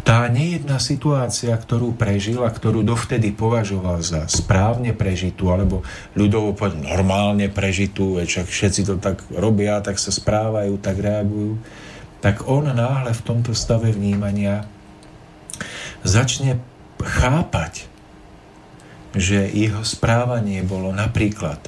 tá 0.00 0.24
nejedná 0.32 0.80
situácia, 0.80 1.52
ktorú 1.52 1.92
prežil 1.92 2.40
a 2.40 2.48
ktorú 2.48 2.80
dovtedy 2.80 3.28
považoval 3.36 4.00
za 4.00 4.24
správne 4.24 4.96
prežitú, 4.96 5.52
alebo 5.52 5.84
ľudovo 6.16 6.56
povedať 6.56 6.80
normálne 6.80 7.52
prežitú, 7.52 8.16
veď 8.16 8.48
všetci 8.48 8.88
to 8.88 8.96
tak 8.96 9.20
robia, 9.28 9.84
tak 9.84 10.00
sa 10.00 10.08
správajú, 10.08 10.80
tak 10.80 10.96
reagujú, 10.96 11.60
tak 12.24 12.48
on 12.48 12.72
náhle 12.72 13.12
v 13.12 13.24
tomto 13.24 13.52
stave 13.52 13.92
vnímania 13.92 14.64
začne 16.00 16.56
chápať, 16.96 17.84
že 19.12 19.44
jeho 19.52 19.84
správanie 19.84 20.64
bolo 20.64 20.88
napríklad 20.88 21.60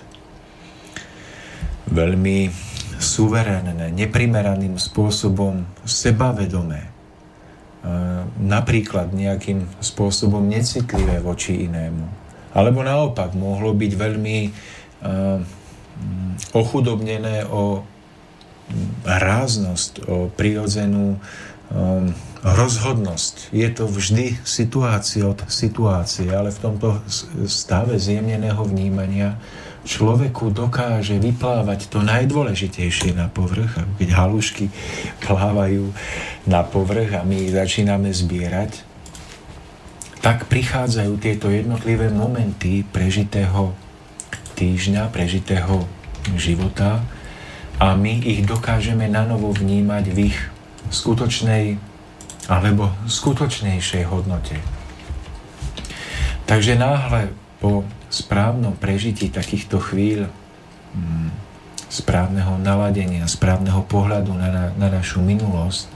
veľmi 1.93 2.49
suverénne, 2.97 3.93
neprimeraným 3.93 4.81
spôsobom 4.81 5.69
sebavedomé, 5.85 6.94
napríklad 8.41 9.13
nejakým 9.13 9.69
spôsobom 9.85 10.41
necitlivé 10.49 11.21
voči 11.21 11.69
inému. 11.69 12.09
Alebo 12.57 12.81
naopak, 12.81 13.37
mohlo 13.37 13.77
byť 13.77 13.93
veľmi 13.93 14.39
ochudobnené 16.57 17.45
o 17.45 17.85
ráznosť, 19.05 19.93
o 20.09 20.33
prirodzenú 20.33 21.21
rozhodnosť. 22.45 23.53
Je 23.53 23.69
to 23.69 23.85
vždy 23.85 24.41
situácia 24.45 25.25
od 25.29 25.45
situácie, 25.49 26.29
ale 26.33 26.53
v 26.53 26.63
tomto 26.63 27.05
stave 27.45 28.01
zjemneného 28.01 28.65
vnímania 28.65 29.37
človeku 29.85 30.51
dokáže 30.51 31.21
vyplávať 31.21 31.93
to 31.93 32.01
najdôležitejšie 32.01 33.13
na 33.13 33.29
povrch, 33.29 33.79
keď 34.01 34.09
halušky 34.17 34.73
plávajú 35.21 35.93
na 36.49 36.65
povrch 36.65 37.13
a 37.15 37.23
my 37.23 37.53
začíname 37.53 38.09
zbierať, 38.11 38.81
tak 40.25 40.49
prichádzajú 40.49 41.13
tieto 41.21 41.53
jednotlivé 41.53 42.09
momenty 42.09 42.81
prežitého 42.89 43.77
týždňa, 44.57 45.13
prežitého 45.13 45.85
života 46.41 47.05
a 47.77 47.93
my 47.93 48.25
ich 48.25 48.49
dokážeme 48.49 49.05
na 49.05 49.29
novo 49.29 49.53
vnímať 49.53 50.05
v 50.09 50.33
ich 50.33 50.39
skutočnej 50.89 51.77
alebo 52.49 52.89
skutočnejšej 53.05 54.05
hodnote. 54.09 54.57
Takže 56.45 56.77
náhle 56.77 57.33
po 57.61 57.85
správnom 58.15 58.79
prežití 58.79 59.27
takýchto 59.35 59.83
chvíľ 59.83 60.31
mm, 60.95 61.29
správneho 61.91 62.59
naladenia, 62.63 63.27
správneho 63.27 63.83
pohľadu 63.87 64.35
na, 64.35 64.49
na, 64.51 64.65
na 64.75 64.89
našu 64.91 65.19
minulosť, 65.23 65.91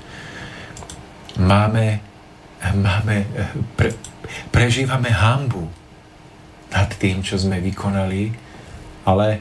máme, 1.39 2.03
máme 2.75 3.17
pre, 3.79 3.95
prežívame 4.51 5.15
hambu 5.15 5.71
nad 6.75 6.91
tým, 6.99 7.23
čo 7.23 7.39
sme 7.39 7.63
vykonali, 7.63 8.35
ale 9.09 9.41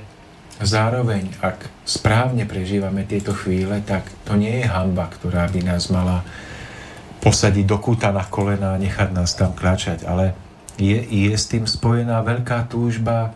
zároveň, 0.61 1.29
ak 1.43 1.69
správne 1.83 2.47
prežívame 2.47 3.03
tieto 3.03 3.35
chvíle, 3.35 3.83
tak 3.83 4.07
to 4.25 4.33
nie 4.33 4.63
je 4.63 4.65
hamba, 4.65 5.11
ktorá 5.11 5.45
by 5.51 5.61
nás 5.61 5.91
mala 5.93 6.25
posadiť 7.21 7.65
do 7.67 7.77
kúta 7.77 8.09
na 8.15 8.23
kolena 8.23 8.73
a 8.73 8.81
nechať 8.81 9.09
nás 9.11 9.35
tam 9.35 9.51
kľačať, 9.51 10.07
ale 10.07 10.46
je, 10.77 10.97
je 11.01 11.33
s 11.33 11.45
tým 11.49 11.65
spojená 11.65 12.21
veľká 12.21 12.69
túžba 12.69 13.33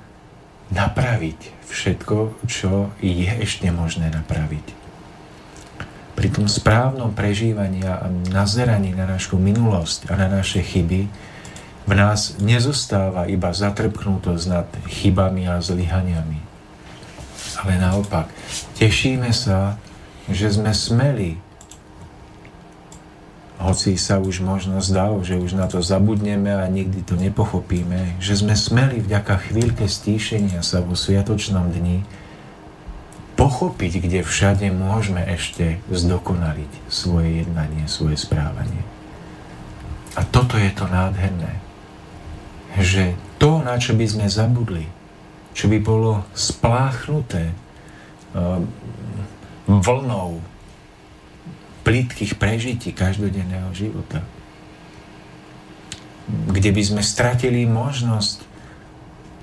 napraviť 0.72 1.68
všetko, 1.68 2.48
čo 2.48 2.94
je 3.02 3.28
ešte 3.28 3.68
možné 3.74 4.14
napraviť. 4.14 4.80
Pri 6.16 6.28
tom 6.30 6.46
správnom 6.46 7.12
prežívaní 7.18 7.82
a 7.88 8.06
nazeraní 8.30 8.94
na 8.94 9.10
našu 9.10 9.42
minulosť 9.42 10.12
a 10.12 10.20
na 10.20 10.28
naše 10.30 10.62
chyby 10.62 11.10
v 11.82 11.92
nás 11.98 12.38
nezostáva 12.38 13.26
iba 13.26 13.50
zatrpknutosť 13.50 14.46
nad 14.46 14.70
chybami 14.86 15.50
a 15.50 15.58
zlyhaniami. 15.58 16.40
Ale 17.66 17.74
naopak, 17.82 18.30
tešíme 18.78 19.34
sa, 19.34 19.82
že 20.30 20.54
sme 20.54 20.72
smeli 20.72 21.51
hoci 23.62 23.94
sa 23.96 24.18
už 24.18 24.42
možno 24.42 24.82
zdalo, 24.82 25.22
že 25.22 25.38
už 25.38 25.54
na 25.54 25.70
to 25.70 25.86
zabudneme 25.86 26.50
a 26.50 26.66
nikdy 26.66 27.06
to 27.06 27.14
nepochopíme, 27.14 28.18
že 28.18 28.42
sme 28.42 28.58
smeli 28.58 29.00
vďaka 29.00 29.50
chvíľke 29.50 29.86
stíšenia 29.86 30.66
sa 30.66 30.82
vo 30.82 30.98
sviatočnom 30.98 31.70
dni 31.70 32.02
pochopiť, 33.38 34.02
kde 34.02 34.20
všade 34.22 34.68
môžeme 34.74 35.22
ešte 35.26 35.82
zdokonaliť 35.90 36.72
svoje 36.90 37.46
jednanie, 37.46 37.86
svoje 37.90 38.18
správanie. 38.18 38.82
A 40.18 40.28
toto 40.28 40.60
je 40.60 40.70
to 40.76 40.86
nádherné, 40.86 41.58
že 42.78 43.16
to, 43.40 43.64
na 43.64 43.80
čo 43.80 43.98
by 43.98 44.06
sme 44.06 44.28
zabudli, 44.28 44.86
čo 45.56 45.72
by 45.72 45.78
bolo 45.82 46.22
spláchnuté 46.36 47.50
um, 48.36 48.68
vlnou 49.66 50.44
plítkých 51.82 52.38
prežití 52.38 52.94
každodenného 52.94 53.74
života, 53.74 54.22
kde 56.30 56.70
by 56.72 56.82
sme 56.86 57.02
stratili 57.04 57.66
možnosť 57.66 58.48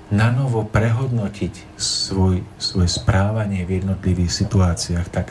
na 0.09 0.33
novo 0.33 0.65
prehodnotiť 0.65 1.77
svoj, 1.77 2.41
svoje 2.57 2.89
správanie 2.89 3.61
v 3.67 3.83
jednotlivých 3.83 4.33
situáciách, 4.33 5.07
tak 5.13 5.29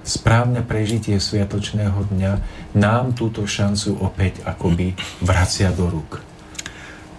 správne 0.00 0.64
prežitie 0.64 1.20
sviatočného 1.20 2.08
dňa 2.08 2.32
nám 2.76 3.12
túto 3.12 3.44
šancu 3.44 4.00
opäť 4.00 4.40
akoby 4.48 4.96
vracia 5.20 5.68
do 5.72 5.92
rúk. 5.92 6.33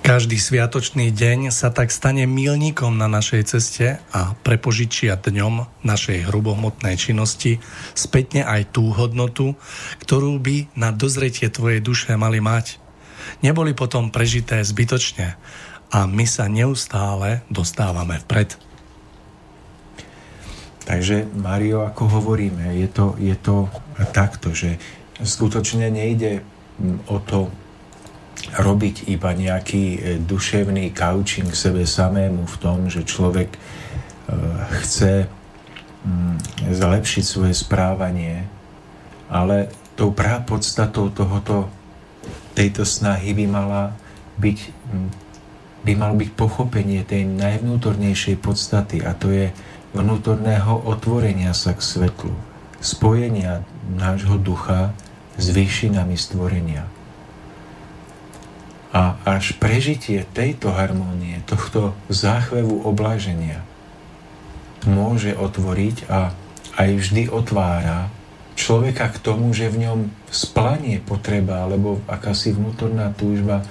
Každý 0.05 0.37
sviatočný 0.37 1.09
deň 1.09 1.49
sa 1.49 1.73
tak 1.73 1.89
stane 1.89 2.29
milníkom 2.29 2.93
na 2.93 3.09
našej 3.09 3.41
ceste 3.49 3.97
a 4.13 4.37
prepožičia 4.45 5.17
dňom 5.17 5.81
našej 5.81 6.29
hrubohmotnej 6.29 6.93
činnosti 6.93 7.57
spätne 7.97 8.45
aj 8.45 8.69
tú 8.69 8.93
hodnotu, 8.93 9.57
ktorú 10.05 10.37
by 10.37 10.77
na 10.77 10.93
dozretie 10.93 11.49
tvojej 11.49 11.81
duše 11.81 12.13
mali 12.21 12.37
mať. 12.37 12.77
Neboli 13.41 13.73
potom 13.73 14.13
prežité 14.13 14.61
zbytočne, 14.61 15.41
a 15.89 16.05
my 16.05 16.25
sa 16.29 16.45
neustále 16.45 17.41
dostávame 17.49 18.21
vpred. 18.21 18.61
Takže, 20.85 21.25
Mario, 21.33 21.81
ako 21.81 22.21
hovoríme, 22.21 22.77
je 22.77 22.87
to, 22.93 23.17
je 23.17 23.33
to 23.41 23.65
takto, 24.13 24.53
že 24.53 24.77
skutočne 25.17 25.89
nejde 25.89 26.45
o 27.09 27.17
to 27.25 27.49
robiť 28.55 29.09
iba 29.09 29.31
nejaký 29.33 29.83
e, 29.95 29.99
duševný 30.21 30.91
coaching 30.91 31.49
sebe 31.51 31.87
samému 31.87 32.45
v 32.45 32.55
tom, 32.61 32.87
že 32.87 33.07
človek 33.07 33.49
e, 33.55 33.59
chce 34.83 35.27
zlepšiť 36.69 37.23
svoje 37.25 37.57
správanie, 37.57 38.45
ale 39.25 39.73
tou 39.97 40.13
prá 40.13 40.37
podstatou 40.37 41.09
tohoto, 41.09 41.65
tejto 42.53 42.85
snahy 42.85 43.33
by 43.33 43.45
mala 43.49 43.83
byť 44.37 44.59
by 45.85 45.93
malo 45.93 46.17
byť 46.17 46.29
pochopenie 46.33 47.05
tej 47.05 47.29
najvnútornejšej 47.29 48.41
podstaty 48.41 49.05
a 49.05 49.13
to 49.13 49.29
je 49.29 49.53
vnútorného 49.93 50.81
otvorenia 50.81 51.53
sa 51.53 51.77
k 51.77 51.81
svetlu, 51.85 52.33
spojenia 52.81 53.61
nášho 53.93 54.41
ducha 54.41 54.97
s 55.37 55.53
výšinami 55.53 56.17
stvorenia. 56.17 56.89
A 58.95 59.19
až 59.27 59.59
prežitie 59.59 60.23
tejto 60.31 60.71
harmónie, 60.71 61.43
tohto 61.43 61.91
záchvevu 62.07 62.87
obláženia 62.87 63.59
môže 64.87 65.35
otvoriť 65.35 66.07
a 66.07 66.31
aj 66.79 66.89
vždy 66.95 67.27
otvára 67.27 68.07
človeka 68.55 69.11
k 69.11 69.19
tomu, 69.19 69.51
že 69.51 69.67
v 69.67 69.83
ňom 69.83 69.99
splanie 70.31 71.03
potreba 71.03 71.67
alebo 71.67 71.99
akási 72.07 72.55
vnútorná 72.55 73.11
túžba 73.11 73.67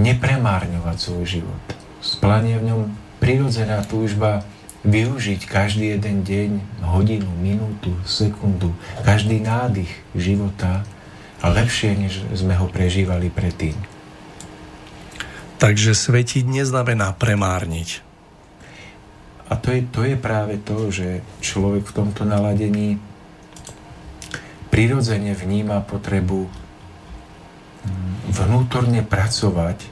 nepremárňovať 0.00 0.96
svoj 0.96 1.24
život. 1.28 1.64
Splanie 2.00 2.56
v 2.56 2.72
ňom 2.72 2.80
prirodzená 3.20 3.84
túžba 3.84 4.48
využiť 4.84 5.44
každý 5.48 5.96
jeden 5.96 6.24
deň, 6.24 6.50
hodinu, 6.84 7.28
minútu, 7.40 7.92
sekundu, 8.04 8.72
každý 9.04 9.40
nádych 9.40 9.92
života 10.12 10.84
a 11.40 11.52
lepšie, 11.52 11.96
než 11.96 12.20
sme 12.36 12.56
ho 12.56 12.68
prežívali 12.68 13.28
predtým. 13.28 13.93
Takže 15.64 15.96
svetiť 15.96 16.44
neznamená 16.44 17.16
premárniť. 17.16 18.04
A 19.48 19.56
to 19.56 19.72
je, 19.72 19.80
to 19.88 20.04
je 20.04 20.12
práve 20.12 20.60
to, 20.60 20.92
že 20.92 21.24
človek 21.40 21.88
v 21.88 21.96
tomto 21.96 22.28
naladení 22.28 23.00
prirodzene 24.68 25.32
vníma 25.32 25.80
potrebu 25.88 26.52
vnútorne 28.28 29.00
pracovať 29.00 29.88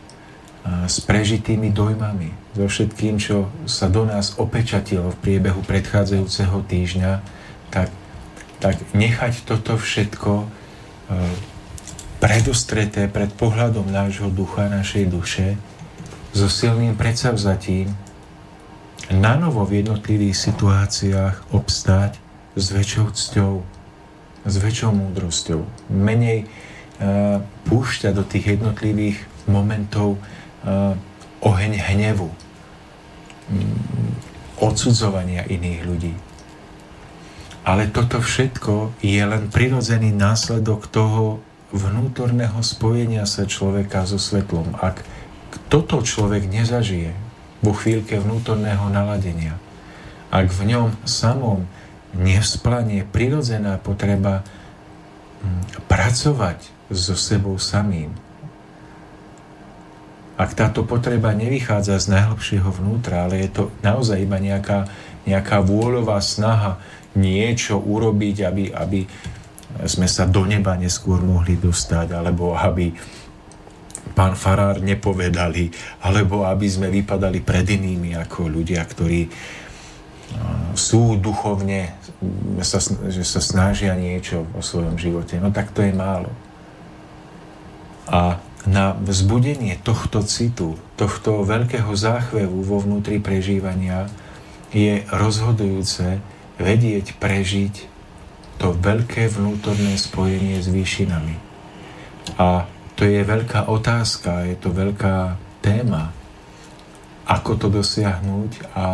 s 0.92 0.96
prežitými 1.08 1.72
dojmami, 1.72 2.37
so 2.52 2.68
všetkým, 2.68 3.16
čo 3.16 3.48
sa 3.64 3.88
do 3.88 4.04
nás 4.04 4.37
opečatilo 4.37 5.08
v 5.16 5.20
priebehu 5.24 5.64
predchádzajúceho 5.64 6.68
týždňa, 6.68 7.12
tak, 7.72 7.88
tak 8.61 8.76
nechať 8.92 9.48
toto 9.48 9.80
všetko 9.80 10.52
predostreté 12.22 13.11
pred 13.11 13.35
pohľadom 13.35 13.90
nášho 13.90 14.30
ducha, 14.30 14.70
našej 14.70 15.11
duše, 15.11 15.58
so 16.30 16.46
silným 16.46 16.94
predsavzatím, 16.94 17.90
na 19.11 19.35
novo 19.35 19.66
v 19.66 19.82
jednotlivých 19.82 20.38
situáciách 20.38 21.50
obstáť 21.50 22.22
s 22.54 22.70
väčšou 22.70 23.06
cťou, 23.11 23.54
s 24.46 24.54
väčšou 24.54 24.94
múdrosťou. 24.94 25.66
Menej 25.90 26.46
púšťa 27.66 28.14
do 28.14 28.22
tých 28.22 28.56
jednotlivých 28.56 29.18
momentov 29.50 30.22
oheň 31.42 31.72
hnevu, 31.90 32.30
odsudzovania 34.62 35.42
iných 35.50 35.80
ľudí. 35.82 36.14
Ale 37.66 37.90
toto 37.90 38.22
všetko 38.22 39.02
je 39.02 39.18
len 39.18 39.50
prirodzený 39.50 40.14
následok 40.14 40.87
toho 40.87 41.42
vnútorného 41.72 42.61
spojenia 42.61 43.24
sa 43.24 43.48
človeka 43.48 44.04
so 44.04 44.20
svetlom. 44.20 44.76
Ak 44.78 45.02
toto 45.72 46.04
človek 46.04 46.46
nezažije 46.46 47.16
vo 47.64 47.72
chvíľke 47.72 48.20
vnútorného 48.20 48.92
naladenia, 48.92 49.56
ak 50.32 50.48
v 50.52 50.76
ňom 50.76 50.88
samom 51.08 51.64
nevzplanie 52.12 53.08
prirodzená 53.08 53.80
potreba 53.80 54.44
pracovať 55.88 56.68
so 56.92 57.16
sebou 57.16 57.56
samým. 57.56 58.12
Ak 60.37 60.56
táto 60.56 60.85
potreba 60.85 61.32
nevychádza 61.32 62.00
z 62.00 62.06
najhlbšieho 62.12 62.68
vnútra, 62.68 63.28
ale 63.28 63.44
je 63.46 63.50
to 63.52 63.62
naozaj 63.85 64.20
iba 64.20 64.37
nejaká, 64.40 64.88
nejaká 65.28 65.61
vôľová 65.61 66.20
snaha 66.20 66.80
niečo 67.12 67.76
urobiť, 67.76 68.37
aby, 68.48 68.64
aby 68.72 69.00
sme 69.88 70.06
sa 70.06 70.28
do 70.28 70.44
neba 70.44 70.76
neskôr 70.76 71.20
mohli 71.24 71.56
dostať, 71.56 72.12
alebo 72.12 72.52
aby 72.52 72.92
pán 74.12 74.37
Farár 74.37 74.82
nepovedali, 74.85 75.72
alebo 76.04 76.44
aby 76.44 76.66
sme 76.68 76.92
vypadali 76.92 77.40
pred 77.40 77.64
inými 77.64 78.12
ako 78.18 78.50
ľudia, 78.52 78.85
ktorí 78.85 79.30
sú 80.72 81.20
duchovne, 81.20 81.92
že 83.12 83.24
sa 83.24 83.40
snažia 83.40 83.92
niečo 83.92 84.48
o 84.56 84.64
svojom 84.64 84.96
živote. 84.96 85.37
No 85.37 85.52
tak 85.52 85.72
to 85.76 85.85
je 85.85 85.92
málo. 85.92 86.32
A 88.08 88.40
na 88.64 88.96
vzbudenie 88.96 89.76
tohto 89.82 90.24
citu, 90.24 90.80
tohto 90.96 91.44
veľkého 91.44 91.92
záchvevu 91.92 92.64
vo 92.64 92.80
vnútri 92.80 93.20
prežívania 93.20 94.08
je 94.72 95.04
rozhodujúce 95.12 96.22
vedieť 96.56 97.18
prežiť 97.20 97.91
to 98.62 98.70
veľké 98.70 99.27
vnútorné 99.27 99.98
spojenie 99.98 100.62
s 100.62 100.70
výšinami. 100.70 101.35
A 102.38 102.70
to 102.94 103.03
je 103.03 103.27
veľká 103.27 103.66
otázka, 103.66 104.46
je 104.46 104.55
to 104.55 104.70
veľká 104.70 105.35
téma, 105.59 106.14
ako 107.27 107.59
to 107.59 107.66
dosiahnuť 107.66 108.51
a, 108.79 108.87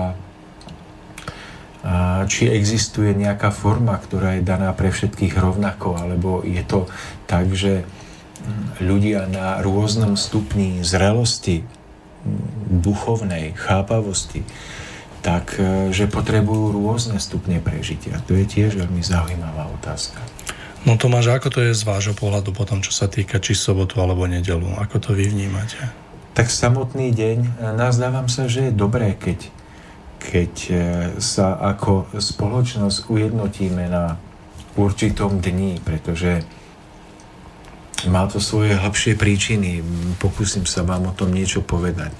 a 1.84 1.94
či 2.24 2.48
existuje 2.48 3.12
nejaká 3.12 3.52
forma, 3.52 3.92
ktorá 4.00 4.40
je 4.40 4.48
daná 4.48 4.72
pre 4.72 4.88
všetkých 4.88 5.36
rovnako, 5.36 6.00
alebo 6.00 6.40
je 6.40 6.64
to 6.64 6.88
tak, 7.28 7.52
že 7.52 7.84
ľudia 8.80 9.28
na 9.28 9.60
rôznom 9.60 10.16
stupni 10.16 10.80
zrelosti, 10.80 11.68
duchovnej, 12.68 13.52
chápavosti, 13.52 14.48
tak 15.20 15.58
e, 15.58 15.90
že 15.90 16.06
potrebujú 16.06 16.74
rôzne 16.74 17.18
stupne 17.18 17.58
prežitia. 17.58 18.22
To 18.30 18.38
je 18.38 18.44
tiež 18.46 18.78
veľmi 18.78 19.02
zaujímavá 19.02 19.66
otázka. 19.78 20.22
No 20.86 20.94
Tomáš, 20.94 21.34
ako 21.34 21.48
to 21.50 21.60
je 21.66 21.74
z 21.74 21.82
vášho 21.82 22.14
pohľadu 22.14 22.54
potom, 22.54 22.78
čo 22.78 22.94
sa 22.94 23.10
týka 23.10 23.42
či 23.42 23.58
sobotu 23.58 23.98
alebo 23.98 24.30
nedelu? 24.30 24.78
Ako 24.78 25.02
to 25.02 25.10
vy 25.12 25.26
vnímate? 25.26 25.78
Tak 26.38 26.46
samotný 26.54 27.10
deň, 27.10 27.38
e, 27.42 27.50
nazdávam 27.74 28.30
sa, 28.30 28.46
že 28.46 28.70
je 28.70 28.72
dobré, 28.72 29.18
keď, 29.18 29.50
keď 30.22 30.52
e, 30.70 30.74
sa 31.18 31.58
ako 31.58 32.14
spoločnosť 32.14 33.10
ujednotíme 33.10 33.90
na 33.90 34.14
určitom 34.78 35.42
dni, 35.42 35.82
pretože 35.82 36.46
má 38.06 38.30
to 38.30 38.38
svoje 38.38 38.78
hlbšie 38.78 39.18
príčiny. 39.18 39.82
Pokúsim 40.22 40.62
sa 40.62 40.86
vám 40.86 41.10
o 41.10 41.16
tom 41.18 41.34
niečo 41.34 41.66
povedať. 41.66 42.14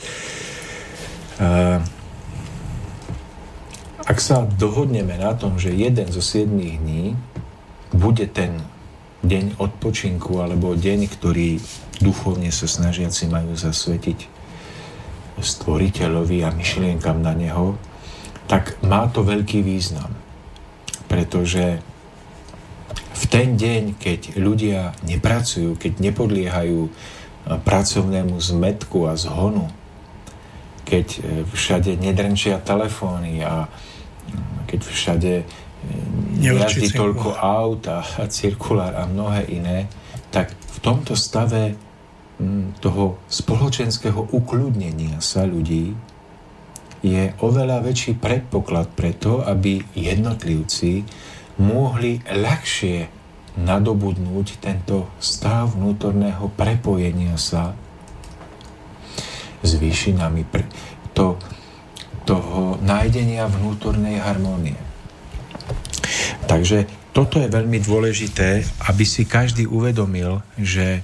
Ak 4.09 4.19
sa 4.25 4.49
dohodneme 4.49 5.21
na 5.21 5.37
tom, 5.37 5.61
že 5.61 5.69
jeden 5.69 6.09
zo 6.09 6.25
7 6.25 6.49
dní 6.49 7.13
bude 7.93 8.25
ten 8.25 8.57
deň 9.21 9.61
odpočinku 9.61 10.41
alebo 10.41 10.73
deň, 10.73 11.13
ktorý 11.13 11.61
duchovne 12.01 12.49
sa 12.49 12.65
snažiaci 12.65 13.29
majú 13.29 13.53
zasvetiť 13.53 14.41
stvoriteľovi 15.39 16.41
a 16.41 16.51
myšlienkam 16.51 17.21
na 17.21 17.37
neho, 17.37 17.77
tak 18.49 18.81
má 18.81 19.05
to 19.13 19.21
veľký 19.21 19.61
význam. 19.61 20.17
Pretože 21.05 21.85
v 23.13 23.25
ten 23.29 23.61
deň, 23.61 24.01
keď 24.01 24.21
ľudia 24.41 24.97
nepracujú, 25.05 25.77
keď 25.77 25.93
nepodliehajú 26.01 26.89
pracovnému 27.45 28.41
zmetku 28.41 29.05
a 29.05 29.21
zhonu, 29.21 29.69
keď 30.89 31.07
e, 31.13 31.21
všade 31.45 32.01
nedrenčia 32.01 32.57
telefóny 32.65 33.45
a 33.45 33.69
keď 34.69 34.81
všade 34.85 35.33
e, 35.41 35.45
jazdí 36.45 36.93
toľko 36.93 37.35
aut 37.41 37.89
a, 37.89 38.05
a 38.05 38.25
cirkulár 38.29 38.93
a 38.93 39.09
mnohé 39.09 39.49
iné, 39.49 39.79
tak 40.29 40.53
v 40.53 40.79
tomto 40.85 41.17
stave 41.17 41.75
toho 42.79 43.19
spoločenského 43.27 44.31
ukľudnenia 44.31 45.19
sa 45.19 45.43
ľudí 45.43 45.91
je 47.03 47.35
oveľa 47.43 47.83
väčší 47.83 48.19
predpoklad 48.19 48.95
preto, 48.95 49.43
aby 49.43 49.83
jednotlivci 49.95 51.07
mohli 51.59 52.23
ľahšie 52.27 53.11
nadobudnúť 53.59 54.63
tento 54.63 55.11
stav 55.19 55.75
vnútorného 55.75 56.47
prepojenia 56.55 57.35
sa 57.35 57.75
s 59.63 59.71
výšinami. 59.75 60.47
To, 61.19 61.39
toho 62.29 62.77
nájdenia 62.85 63.49
vnútornej 63.49 64.21
harmónie. 64.21 64.77
Takže 66.45 66.85
toto 67.17 67.41
je 67.41 67.49
veľmi 67.49 67.81
dôležité, 67.81 68.69
aby 68.85 69.05
si 69.09 69.25
každý 69.25 69.65
uvedomil, 69.65 70.45
že 70.61 71.01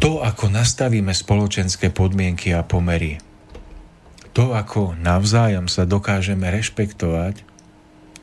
to, 0.00 0.24
ako 0.24 0.48
nastavíme 0.48 1.12
spoločenské 1.12 1.92
podmienky 1.92 2.56
a 2.56 2.64
pomery, 2.64 3.20
to, 4.32 4.56
ako 4.56 4.96
navzájom 4.96 5.68
sa 5.68 5.84
dokážeme 5.84 6.48
rešpektovať, 6.48 7.44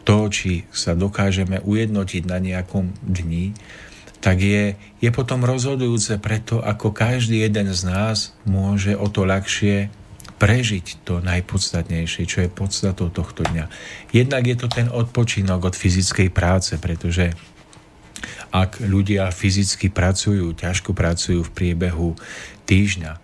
to, 0.07 0.17
či 0.31 0.65
sa 0.73 0.97
dokážeme 0.97 1.61
ujednotiť 1.61 2.23
na 2.25 2.41
nejakom 2.41 2.93
dni, 3.03 3.53
tak 4.23 4.41
je, 4.41 4.73
je 5.03 5.09
potom 5.13 5.45
rozhodujúce 5.45 6.17
preto, 6.17 6.63
ako 6.63 6.89
každý 6.95 7.45
jeden 7.45 7.69
z 7.69 7.81
nás 7.85 8.33
môže 8.47 8.97
o 8.97 9.05
to 9.05 9.21
ľahšie 9.21 9.93
prežiť 10.45 11.01
to 11.01 11.25
najpodstatnejšie, 11.25 12.29
čo 12.29 12.45
je 12.45 12.53
podstatou 12.53 13.09
tohto 13.09 13.41
dňa. 13.41 13.65
Jednak 14.13 14.45
je 14.45 14.53
to 14.53 14.69
ten 14.69 14.93
odpočinok 14.93 15.73
od 15.73 15.73
fyzickej 15.73 16.29
práce, 16.29 16.77
pretože 16.77 17.33
ak 18.53 18.77
ľudia 18.85 19.33
fyzicky 19.33 19.89
pracujú, 19.89 20.53
ťažko 20.53 20.93
pracujú 20.93 21.41
v 21.41 21.49
priebehu 21.49 22.13
týždňa, 22.69 23.17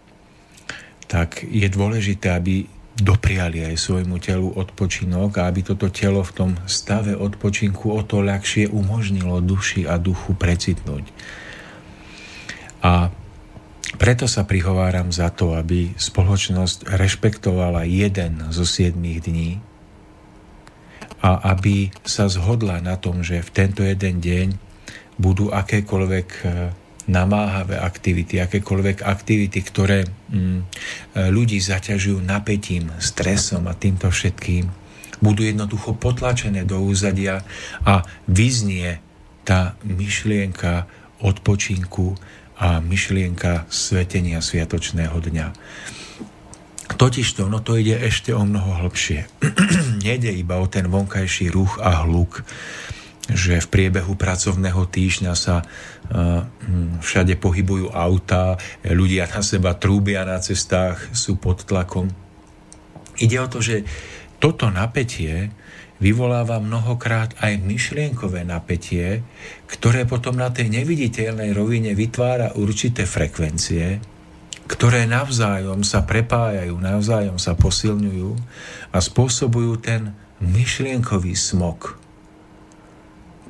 tak 1.06 1.46
je 1.46 1.70
dôležité, 1.70 2.34
aby 2.34 2.66
dopriali 2.98 3.70
aj 3.70 3.78
svojmu 3.78 4.18
telu 4.18 4.50
odpočinok 4.58 5.38
a 5.38 5.46
aby 5.46 5.62
toto 5.62 5.94
telo 5.94 6.26
v 6.26 6.34
tom 6.34 6.52
stave 6.66 7.14
odpočinku 7.14 7.94
o 7.94 8.02
to 8.02 8.26
ľahšie 8.26 8.66
umožnilo 8.66 9.46
duši 9.46 9.86
a 9.86 10.02
duchu 10.02 10.34
precitnúť. 10.34 11.06
A 12.82 13.14
preto 13.98 14.26
sa 14.30 14.48
prihováram 14.48 15.12
za 15.12 15.30
to, 15.34 15.58
aby 15.58 15.94
spoločnosť 15.98 16.88
rešpektovala 16.96 17.84
jeden 17.86 18.40
zo 18.54 18.64
siedmých 18.64 19.20
dní 19.26 19.52
a 21.22 21.54
aby 21.54 21.94
sa 22.02 22.26
zhodla 22.26 22.82
na 22.82 22.98
tom, 22.98 23.22
že 23.22 23.46
v 23.46 23.50
tento 23.54 23.86
jeden 23.86 24.24
deň 24.24 24.48
budú 25.22 25.54
akékoľvek 25.54 26.30
namáhavé 27.10 27.78
aktivity, 27.82 28.38
akékoľvek 28.42 29.02
aktivity, 29.06 29.60
ktoré 29.66 30.06
mm, 30.06 30.60
ľudí 31.34 31.58
zaťažujú 31.58 32.22
napätím, 32.22 32.94
stresom 33.02 33.66
a 33.68 33.74
týmto 33.74 34.10
všetkým, 34.10 34.70
budú 35.22 35.46
jednoducho 35.46 35.98
potlačené 35.98 36.66
do 36.66 36.82
úzadia 36.82 37.46
a 37.86 38.02
vyznie 38.26 39.02
tá 39.46 39.78
myšlienka 39.86 40.90
odpočinku 41.22 42.18
a 42.62 42.78
myšlienka 42.78 43.66
svetenia 43.74 44.38
sviatočného 44.38 45.18
dňa. 45.18 45.48
Totižto, 46.94 47.50
no 47.50 47.66
to 47.66 47.82
ide 47.82 47.98
ešte 47.98 48.30
o 48.30 48.46
mnoho 48.46 48.86
hlbšie. 48.86 49.26
Nede 50.06 50.30
iba 50.30 50.62
o 50.62 50.70
ten 50.70 50.86
vonkajší 50.86 51.50
ruch 51.50 51.82
a 51.82 52.06
hluk, 52.06 52.46
že 53.26 53.58
v 53.58 53.68
priebehu 53.72 54.14
pracovného 54.14 54.86
týždňa 54.86 55.34
sa 55.34 55.66
hm, 56.14 57.02
všade 57.02 57.42
pohybujú 57.42 57.90
autá, 57.90 58.62
ľudia 58.86 59.26
na 59.26 59.42
seba 59.42 59.74
trúbia 59.74 60.22
na 60.22 60.38
cestách, 60.38 61.02
sú 61.18 61.42
pod 61.42 61.66
tlakom. 61.66 62.14
Ide 63.18 63.38
o 63.42 63.48
to, 63.50 63.58
že 63.58 63.82
toto 64.38 64.70
napätie 64.70 65.50
vyvoláva 66.02 66.58
mnohokrát 66.58 67.38
aj 67.40 67.62
myšlienkové 67.62 68.42
napätie, 68.42 69.22
ktoré 69.70 70.10
potom 70.10 70.34
na 70.36 70.50
tej 70.50 70.74
neviditeľnej 70.74 71.54
rovine 71.54 71.94
vytvára 71.94 72.58
určité 72.58 73.06
frekvencie, 73.06 74.02
ktoré 74.66 75.06
navzájom 75.06 75.86
sa 75.86 76.02
prepájajú, 76.02 76.74
navzájom 76.82 77.38
sa 77.38 77.54
posilňujú 77.54 78.32
a 78.92 78.98
spôsobujú 78.98 79.78
ten 79.78 80.18
myšlienkový 80.42 81.38
smog, 81.38 82.02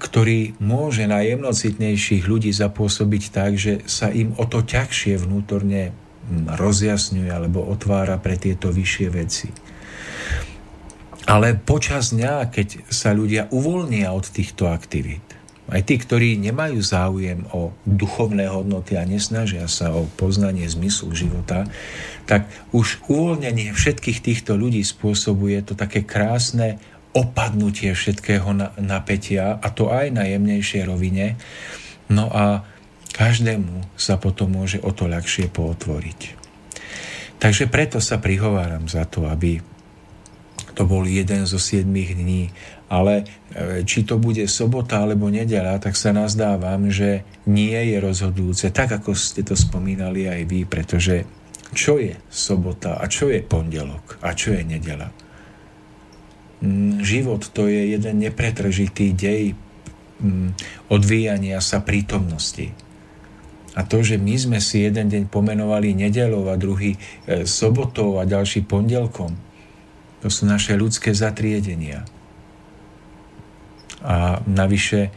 ktorý 0.04 0.60
môže 0.60 1.08
na 1.08 1.24
jemnocitnejších 1.24 2.28
ľudí 2.28 2.52
zapôsobiť 2.52 3.24
tak, 3.32 3.56
že 3.56 3.80
sa 3.88 4.12
im 4.12 4.36
o 4.36 4.44
to 4.44 4.60
ťažšie 4.60 5.24
vnútorne 5.24 5.96
rozjasňuje 6.52 7.32
alebo 7.32 7.64
otvára 7.64 8.20
pre 8.20 8.36
tieto 8.36 8.74
vyššie 8.74 9.08
veci. 9.14 9.48
Ale 11.30 11.54
počas 11.54 12.14
dňa, 12.16 12.50
keď 12.50 12.90
sa 12.90 13.14
ľudia 13.14 13.46
uvoľnia 13.54 14.10
od 14.10 14.26
týchto 14.26 14.66
aktivít, 14.70 15.22
aj 15.72 15.88
tí, 15.88 15.96
ktorí 15.96 16.36
nemajú 16.42 16.84
záujem 16.84 17.48
o 17.56 17.72
duchovné 17.88 18.52
hodnoty 18.52 19.00
a 19.00 19.08
nesnažia 19.08 19.72
sa 19.72 19.96
o 19.96 20.04
poznanie 20.20 20.68
zmyslu 20.68 21.16
života, 21.16 21.64
tak 22.28 22.50
už 22.76 23.00
uvoľnenie 23.08 23.72
všetkých 23.72 24.20
týchto 24.20 24.60
ľudí 24.60 24.84
spôsobuje 24.84 25.64
to 25.64 25.78
také 25.80 26.04
krásne 26.04 26.76
opadnutie 27.16 27.92
všetkého 27.96 28.52
napätia, 28.84 29.60
a 29.60 29.68
to 29.72 29.92
aj 29.92 30.12
na 30.12 30.28
jemnejšej 30.28 30.88
rovine. 30.88 31.40
No 32.12 32.28
a 32.32 32.68
každému 33.16 33.96
sa 33.96 34.20
potom 34.20 34.56
môže 34.56 34.80
o 34.84 34.92
to 34.92 35.08
ľahšie 35.08 35.52
pootvoriť. 35.52 36.20
Takže 37.40 37.68
preto 37.68 38.04
sa 38.04 38.20
prihováram 38.20 38.92
za 38.92 39.08
to, 39.08 39.28
aby 39.28 39.60
to 40.72 40.88
bol 40.88 41.04
jeden 41.04 41.44
zo 41.46 41.60
siedmých 41.60 42.16
dní, 42.16 42.44
ale 42.92 43.24
e, 43.56 43.84
či 43.88 44.04
to 44.04 44.20
bude 44.20 44.44
sobota 44.52 45.04
alebo 45.04 45.32
nedela, 45.32 45.80
tak 45.80 45.96
sa 45.96 46.12
nazdávam, 46.12 46.92
že 46.92 47.24
nie 47.48 47.76
je 47.76 47.98
rozhodujúce, 48.04 48.72
tak 48.76 48.92
ako 48.92 49.16
ste 49.16 49.48
to 49.48 49.56
spomínali 49.56 50.28
aj 50.28 50.42
vy, 50.48 50.68
pretože 50.68 51.24
čo 51.72 51.96
je 52.00 52.20
sobota 52.28 53.00
a 53.00 53.08
čo 53.08 53.32
je 53.32 53.40
pondelok 53.40 54.20
a 54.20 54.36
čo 54.36 54.52
je 54.52 54.64
nedela? 54.68 55.08
Mm, 56.62 57.00
život 57.02 57.48
to 57.56 57.72
je 57.72 57.96
jeden 57.96 58.22
nepretržitý 58.22 59.16
dej 59.16 59.56
mm, 60.20 60.54
odvíjania 60.92 61.64
sa 61.64 61.80
prítomnosti. 61.80 62.76
A 63.72 63.88
to, 63.88 64.04
že 64.04 64.20
my 64.20 64.36
sme 64.36 64.60
si 64.60 64.84
jeden 64.84 65.08
deň 65.08 65.24
pomenovali 65.32 65.96
nedelou 65.96 66.52
a 66.52 66.60
druhý 66.60 67.00
e, 67.24 67.48
sobotou 67.48 68.20
a 68.20 68.28
ďalší 68.28 68.68
pondelkom, 68.68 69.32
to 70.22 70.30
sú 70.30 70.46
naše 70.46 70.78
ľudské 70.78 71.12
zatriedenia. 71.12 72.06
A 74.02 74.42
navyše 74.46 75.10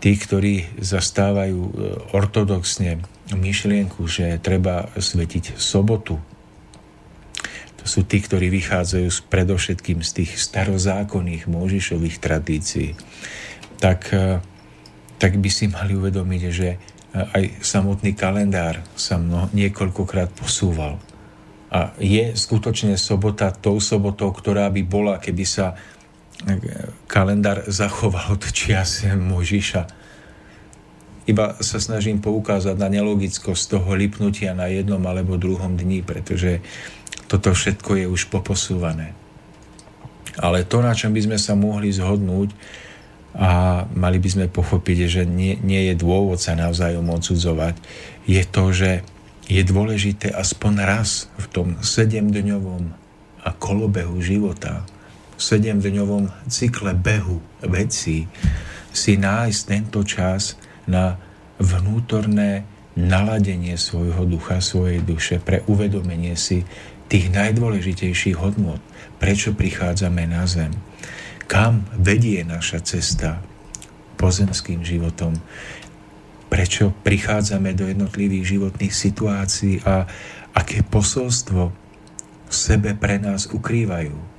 tí, 0.00 0.16
ktorí 0.16 0.80
zastávajú 0.80 1.60
e, 1.60 1.72
ortodoxne 2.16 3.00
myšlienku, 3.32 4.04
že 4.08 4.40
treba 4.40 4.88
svetiť 4.96 5.60
sobotu, 5.60 6.20
to 7.80 7.84
sú 7.88 8.04
tí, 8.04 8.20
ktorí 8.20 8.52
vychádzajú 8.52 9.08
z, 9.08 9.20
predovšetkým 9.32 10.04
z 10.04 10.10
tých 10.20 10.36
starozákonných 10.36 11.48
Možišových 11.48 12.20
tradícií. 12.20 12.92
Tak, 13.80 14.00
e, 14.12 14.44
tak 15.16 15.40
by 15.40 15.48
si 15.48 15.72
mali 15.72 15.96
uvedomiť, 15.96 16.42
že 16.52 16.68
e, 16.68 16.78
aj 17.16 17.44
samotný 17.64 18.12
kalendár 18.12 18.84
sa 19.00 19.16
mno, 19.16 19.48
niekoľkokrát 19.56 20.28
posúval. 20.36 21.00
A 21.70 21.94
je 22.02 22.34
skutočne 22.34 22.98
sobota 22.98 23.54
tou 23.54 23.78
sobotou, 23.78 24.34
ktorá 24.34 24.66
by 24.74 24.82
bola, 24.82 25.22
keby 25.22 25.44
sa 25.46 25.78
e, 26.42 26.56
kalendár 27.06 27.62
zachoval 27.70 28.34
od 28.34 28.42
čias 28.50 29.06
Možiša. 29.06 29.86
Iba 31.30 31.54
sa 31.62 31.78
snažím 31.78 32.18
poukázať 32.18 32.74
na 32.74 32.90
nelogickosť 32.90 33.78
toho 33.78 33.94
lipnutia 33.94 34.50
na 34.50 34.66
jednom 34.66 34.98
alebo 35.06 35.38
druhom 35.38 35.78
dni, 35.78 36.02
pretože 36.02 36.58
toto 37.30 37.54
všetko 37.54 38.02
je 38.02 38.06
už 38.10 38.26
poposúvané. 38.34 39.14
Ale 40.42 40.66
to, 40.66 40.82
na 40.82 40.90
čom 40.90 41.14
by 41.14 41.22
sme 41.22 41.38
sa 41.38 41.54
mohli 41.54 41.94
zhodnúť 41.94 42.50
a 43.38 43.82
mali 43.94 44.18
by 44.18 44.28
sme 44.30 44.46
pochopiť, 44.50 44.98
že 45.06 45.22
nie, 45.22 45.54
nie 45.62 45.86
je 45.90 45.94
dôvod 45.94 46.42
sa 46.42 46.58
navzájom 46.58 47.06
odsudzovať, 47.06 47.78
je 48.26 48.42
to, 48.42 48.64
že 48.74 48.90
je 49.50 49.66
dôležité 49.66 50.30
aspoň 50.30 50.86
raz 50.86 51.26
v 51.34 51.46
tom 51.50 51.68
sedemdňovom 51.82 52.94
a 53.42 53.50
kolobehu 53.58 54.22
života, 54.22 54.86
sedemdňovom 55.34 56.30
cykle 56.46 56.94
behu 56.94 57.42
vecí 57.66 58.30
si 58.94 59.12
nájsť 59.18 59.60
tento 59.66 60.06
čas 60.06 60.54
na 60.86 61.18
vnútorné 61.58 62.62
naladenie 62.94 63.74
svojho 63.74 64.22
ducha, 64.22 64.62
svojej 64.62 65.02
duše, 65.02 65.42
pre 65.42 65.66
uvedomenie 65.66 66.38
si 66.38 66.62
tých 67.10 67.34
najdôležitejších 67.34 68.38
hodnot, 68.38 68.78
prečo 69.18 69.50
prichádzame 69.50 70.30
na 70.30 70.46
zem, 70.46 70.70
kam 71.50 71.90
vedie 71.98 72.46
naša 72.46 72.86
cesta 72.86 73.42
pozemským 74.20 74.84
životom, 74.84 75.34
prečo 76.50 76.90
prichádzame 77.06 77.72
do 77.78 77.86
jednotlivých 77.86 78.58
životných 78.58 78.94
situácií 78.94 79.86
a 79.86 80.04
aké 80.52 80.82
posolstvo 80.82 81.62
v 82.50 82.52
sebe 82.52 82.98
pre 82.98 83.22
nás 83.22 83.46
ukrývajú 83.46 84.30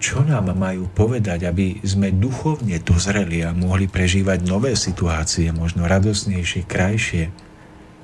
čo 0.00 0.24
nám 0.24 0.56
majú 0.56 0.88
povedať, 0.88 1.44
aby 1.44 1.84
sme 1.84 2.08
duchovne 2.08 2.80
dozreli 2.80 3.44
a 3.44 3.52
mohli 3.52 3.92
prežívať 3.92 4.48
nové 4.48 4.72
situácie, 4.72 5.52
možno 5.52 5.84
radosnejšie, 5.84 6.64
krajšie, 6.64 7.28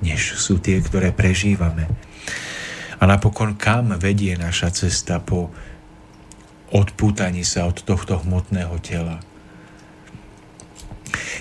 než 0.05 0.37
sú 0.37 0.61
tie, 0.61 0.77
ktoré 0.77 1.09
prežívame. 1.09 1.89
A 3.01 3.09
napokon 3.09 3.57
kam 3.57 3.97
vedie 3.97 4.37
naša 4.37 4.69
cesta 4.69 5.17
po 5.17 5.49
odpútaní 6.69 7.41
sa 7.41 7.65
od 7.65 7.81
tohto 7.81 8.21
hmotného 8.21 8.77
tela. 8.85 9.17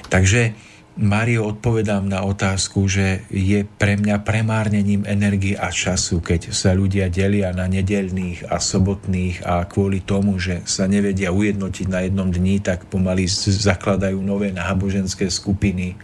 Takže 0.09 0.57
Mário, 0.97 1.45
odpovedám 1.53 2.09
na 2.09 2.25
otázku, 2.25 2.89
že 2.89 3.21
je 3.29 3.69
pre 3.69 4.01
mňa 4.01 4.25
premárnením 4.25 5.05
energie 5.05 5.53
a 5.53 5.69
času, 5.69 6.25
keď 6.25 6.57
sa 6.57 6.73
ľudia 6.73 7.13
delia 7.13 7.53
na 7.53 7.69
nedelných 7.69 8.49
a 8.49 8.57
sobotných 8.57 9.45
a 9.45 9.69
kvôli 9.69 10.01
tomu, 10.01 10.41
že 10.41 10.65
sa 10.65 10.89
nevedia 10.89 11.37
ujednotiť 11.37 11.87
na 11.93 12.01
jednom 12.01 12.33
dni, 12.33 12.65
tak 12.65 12.89
pomaly 12.89 13.29
zakladajú 13.29 14.17
nové 14.25 14.57
náboženské 14.57 15.29
skupiny, 15.29 16.01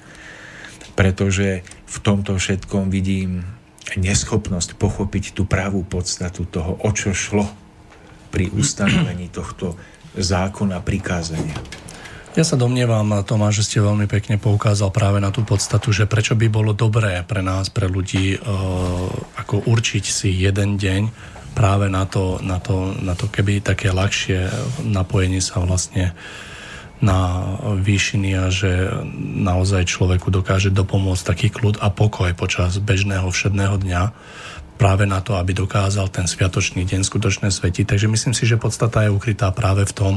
pretože 0.93 1.65
v 1.89 1.97
tomto 2.05 2.37
všetkom 2.37 2.93
vidím 2.93 3.49
neschopnosť 3.97 4.77
pochopiť 4.77 5.33
tú 5.33 5.49
pravú 5.49 5.89
podstatu 5.89 6.45
toho, 6.45 6.77
o 6.85 6.91
čo 6.93 7.17
šlo 7.17 7.49
pri 8.29 8.53
ustanovení 8.53 9.33
tohto 9.33 9.73
zákona 10.21 10.85
prikázania. 10.85 11.82
Ja 12.33 12.49
sa 12.49 12.57
domnievam, 12.57 13.13
Tomáš, 13.29 13.61
že 13.61 13.67
ste 13.69 13.85
veľmi 13.85 14.09
pekne 14.09 14.41
poukázal 14.41 14.89
práve 14.89 15.21
na 15.21 15.29
tú 15.29 15.45
podstatu, 15.45 15.93
že 15.93 16.09
prečo 16.09 16.33
by 16.33 16.49
bolo 16.49 16.73
dobré 16.73 17.21
pre 17.29 17.45
nás, 17.45 17.69
pre 17.69 17.93
ľudí, 17.93 18.35
e, 18.35 18.39
ako 19.37 19.69
určiť 19.69 20.05
si 20.09 20.33
jeden 20.33 20.81
deň 20.81 21.13
práve 21.53 21.93
na 21.93 22.09
to, 22.09 22.41
na 22.41 22.57
to, 22.57 22.97
na 23.05 23.13
to 23.13 23.29
keby 23.29 23.61
také 23.61 23.93
ľahšie 23.93 24.49
napojenie 24.81 25.45
sa 25.45 25.61
vlastne 25.61 26.17
na 27.05 27.53
výšiny 27.77 28.31
a 28.41 28.49
že 28.49 28.89
naozaj 29.21 29.93
človeku 29.93 30.33
dokáže 30.33 30.73
dopomôcť 30.73 31.29
taký 31.29 31.49
kľud 31.53 31.85
a 31.85 31.93
pokoj 31.93 32.33
počas 32.33 32.81
bežného 32.81 33.29
všedného 33.29 33.77
dňa 33.77 34.03
práve 34.81 35.05
na 35.05 35.21
to, 35.21 35.37
aby 35.37 35.53
dokázal 35.53 36.09
ten 36.09 36.25
sviatočný 36.25 36.89
deň 36.89 37.05
skutočne 37.05 37.53
svetiť. 37.53 37.93
Takže 37.93 38.09
myslím 38.09 38.33
si, 38.33 38.49
že 38.49 38.57
podstata 38.57 39.05
je 39.05 39.13
ukrytá 39.13 39.53
práve 39.53 39.85
v 39.85 39.93
tom, 39.93 40.15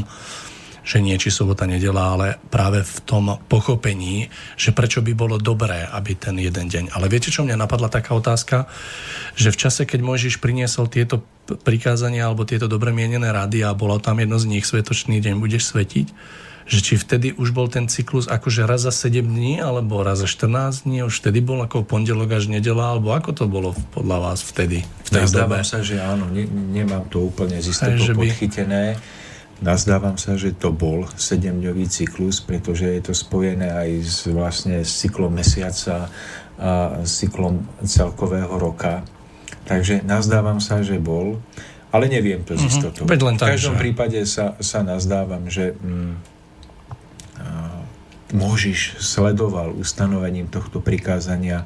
že 0.85 1.01
nie 1.01 1.17
či 1.17 1.33
sobota, 1.33 1.65
nedela, 1.65 2.13
ale 2.13 2.27
práve 2.53 2.85
v 2.85 2.97
tom 3.09 3.41
pochopení, 3.49 4.29
že 4.53 4.69
prečo 4.69 5.01
by 5.01 5.17
bolo 5.17 5.41
dobré, 5.41 5.81
aby 5.81 6.13
ten 6.13 6.37
jeden 6.37 6.69
deň. 6.69 6.93
Ale 6.93 7.09
viete, 7.09 7.33
čo 7.33 7.41
mňa 7.41 7.57
napadla 7.57 7.89
taká 7.89 8.13
otázka, 8.13 8.69
že 9.33 9.49
v 9.49 9.57
čase, 9.57 9.89
keď 9.89 10.05
Mojžiš 10.05 10.37
priniesol 10.37 10.85
tieto 10.85 11.25
prikázania 11.65 12.29
alebo 12.29 12.45
tieto 12.45 12.69
dobre 12.69 12.93
mienené 12.93 13.33
rady 13.33 13.65
a 13.65 13.73
bolo 13.73 13.97
tam 13.97 14.21
jedno 14.21 14.37
z 14.37 14.45
nich, 14.45 14.69
svetočný 14.69 15.17
deň 15.25 15.41
budeš 15.41 15.73
svetiť, 15.73 16.07
že 16.65 16.79
či 16.81 16.93
vtedy 16.97 17.33
už 17.37 17.53
bol 17.53 17.69
ten 17.69 17.85
cyklus 17.85 18.25
akože 18.25 18.65
raz 18.65 18.85
za 18.85 18.93
7 18.93 19.25
dní, 19.25 19.61
alebo 19.61 20.01
raz 20.01 20.21
za 20.21 20.29
14 20.29 20.85
dní, 20.85 21.05
už 21.05 21.21
vtedy 21.21 21.41
bol 21.41 21.61
ako 21.61 21.85
pondelok 21.85 22.41
až 22.41 22.49
nedela, 22.49 22.93
alebo 22.93 23.13
ako 23.13 23.33
to 23.33 23.45
bolo 23.45 23.77
podľa 23.93 24.17
vás 24.21 24.41
vtedy? 24.41 24.81
V 25.05 25.09
tej 25.13 25.29
Nazdávam 25.29 25.61
sa, 25.61 25.85
že 25.85 26.01
áno, 26.01 26.25
ne, 26.29 26.45
nemám 26.49 27.05
to 27.09 27.25
úplne 27.25 27.61
z 27.61 27.69
istotou 27.73 28.17
podchytené. 28.17 28.97
By 28.97 29.24
Nazdávam 29.63 30.19
sa, 30.19 30.35
že 30.35 30.51
to 30.51 30.75
bol 30.75 31.07
sedemdňový 31.15 31.87
cyklus, 31.87 32.43
pretože 32.43 32.91
je 32.91 33.01
to 33.01 33.13
spojené 33.15 33.71
aj 33.71 33.89
s, 34.03 34.17
vlastne 34.27 34.83
s 34.83 34.99
cyklom 34.99 35.31
mesiaca 35.31 36.11
a 36.55 37.03
cyklom 37.03 37.63
celkového 37.83 38.51
roka. 38.55 39.03
Takže 39.67 40.03
nazdávam 40.03 40.59
sa, 40.63 40.83
že 40.83 40.99
bol, 40.99 41.39
ale 41.91 42.11
neviem 42.11 42.43
to 42.43 42.55
z 42.55 42.67
mhm. 42.67 42.71
istotou. 42.71 43.03
Mm-hmm. 43.07 43.39
v 43.39 43.51
každom 43.55 43.75
prípade 43.79 44.19
sa, 44.27 44.59
sa 44.59 44.83
nazdávam, 44.83 45.47
že 45.47 45.75
mm, 45.79 46.35
Možiš 48.35 48.99
sledoval 48.99 49.71
ustanovením 49.77 50.51
tohto 50.51 50.83
prikázania, 50.83 51.63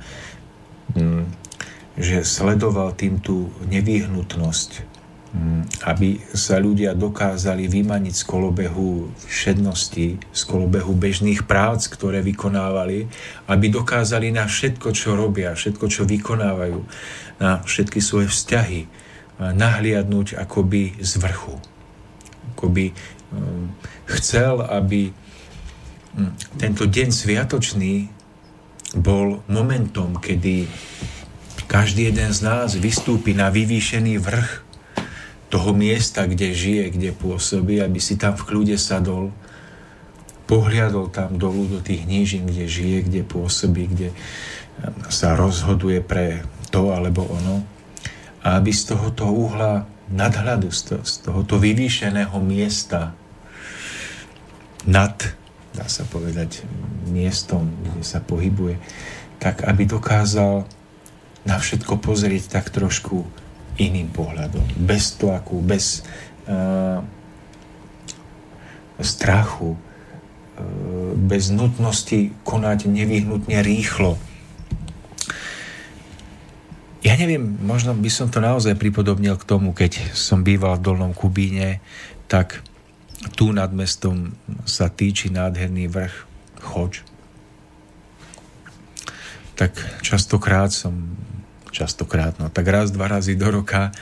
mm, 0.93 1.25
že 1.97 2.21
sledoval 2.21 2.93
tým 2.93 3.17
tú 3.23 3.49
nevyhnutnosť 3.65 4.98
aby 5.85 6.17
sa 6.33 6.57
ľudia 6.57 6.97
dokázali 6.97 7.69
vymaniť 7.69 8.13
z 8.17 8.23
kolobehu 8.25 9.13
všednosti, 9.29 10.17
z 10.17 10.41
kolobehu 10.49 10.97
bežných 10.97 11.45
prác, 11.45 11.85
ktoré 11.85 12.25
vykonávali, 12.25 13.05
aby 13.45 13.65
dokázali 13.69 14.33
na 14.33 14.49
všetko, 14.49 14.89
čo 14.89 15.13
robia, 15.13 15.53
všetko, 15.53 15.85
čo 15.85 16.09
vykonávajú, 16.09 16.81
na 17.37 17.61
všetky 17.61 18.01
svoje 18.01 18.27
vzťahy 18.33 18.89
nahliadnúť 19.39 20.35
akoby 20.35 20.99
z 20.99 21.11
vrchu. 21.21 21.55
Akoby 22.57 22.91
um, 23.31 23.71
chcel, 24.19 24.59
aby 24.65 25.15
um, 26.17 26.33
tento 26.59 26.83
deň 26.83 27.07
sviatočný 27.13 28.11
bol 28.99 29.45
momentom, 29.47 30.19
kedy 30.19 30.67
každý 31.69 32.09
jeden 32.09 32.33
z 32.33 32.39
nás 32.43 32.73
vystúpi 32.75 33.31
na 33.37 33.53
vyvýšený 33.53 34.17
vrch 34.19 34.68
toho 35.49 35.73
miesta, 35.73 36.29
kde 36.29 36.53
žije, 36.53 36.93
kde 36.93 37.09
pôsobí, 37.13 37.81
aby 37.81 37.97
si 37.97 38.15
tam 38.15 38.37
v 38.37 38.45
kľude 38.45 38.77
sadol, 38.77 39.33
pohliadol 40.45 41.09
tam 41.09 41.37
dolu 41.37 41.65
do 41.65 41.79
tých 41.81 42.05
nížin, 42.05 42.45
kde 42.45 42.65
žije, 42.69 42.97
kde 43.05 43.21
pôsobí, 43.25 43.89
kde 43.89 44.09
sa 45.09 45.33
rozhoduje 45.33 46.01
pre 46.05 46.45
to 46.69 46.93
alebo 46.93 47.25
ono. 47.25 47.65
A 48.45 48.61
aby 48.61 48.71
z 48.71 48.93
tohoto 48.93 49.29
uhla 49.29 49.89
nadhľadu, 50.09 50.69
z 50.73 51.13
tohoto 51.25 51.61
vyvýšeného 51.61 52.37
miesta 52.41 53.13
nad, 54.85 55.17
dá 55.75 55.85
sa 55.85 56.05
povedať, 56.07 56.65
miestom, 57.09 57.69
kde 57.83 58.01
sa 58.05 58.21
pohybuje, 58.21 58.79
tak 59.41 59.65
aby 59.65 59.85
dokázal 59.85 60.65
na 61.45 61.55
všetko 61.57 62.01
pozrieť 62.01 62.59
tak 62.59 62.69
trošku 62.73 63.25
iným 63.79 64.11
pohľadom. 64.11 64.61
Bez 64.75 65.15
tlaku, 65.15 65.63
bez 65.63 66.03
uh, 66.51 66.99
strachu, 68.99 69.73
uh, 69.73 71.11
bez 71.15 71.49
nutnosti 71.49 72.35
konať 72.43 72.91
nevyhnutne 72.91 73.57
rýchlo. 73.63 74.19
Ja 76.99 77.15
neviem, 77.15 77.55
možno 77.63 77.95
by 77.95 78.11
som 78.11 78.27
to 78.27 78.43
naozaj 78.43 78.75
pripodobnil 78.75 79.39
k 79.39 79.47
tomu, 79.47 79.71
keď 79.71 80.11
som 80.11 80.43
býval 80.43 80.75
v 80.77 80.83
Dolnom 80.83 81.15
Kubíne, 81.15 81.79
tak 82.27 82.59
tu 83.39 83.55
nad 83.55 83.71
mestom 83.71 84.35
sa 84.67 84.91
týči 84.91 85.31
nádherný 85.31 85.87
vrch 85.87 86.15
Choč. 86.59 87.07
Tak 89.55 89.75
častokrát 90.03 90.71
som 90.75 91.18
častokrát, 91.71 92.37
no 92.41 92.49
tak 92.49 92.67
raz, 92.67 92.89
dva 92.89 93.07
razy 93.07 93.37
do 93.37 93.49
roka 93.49 93.93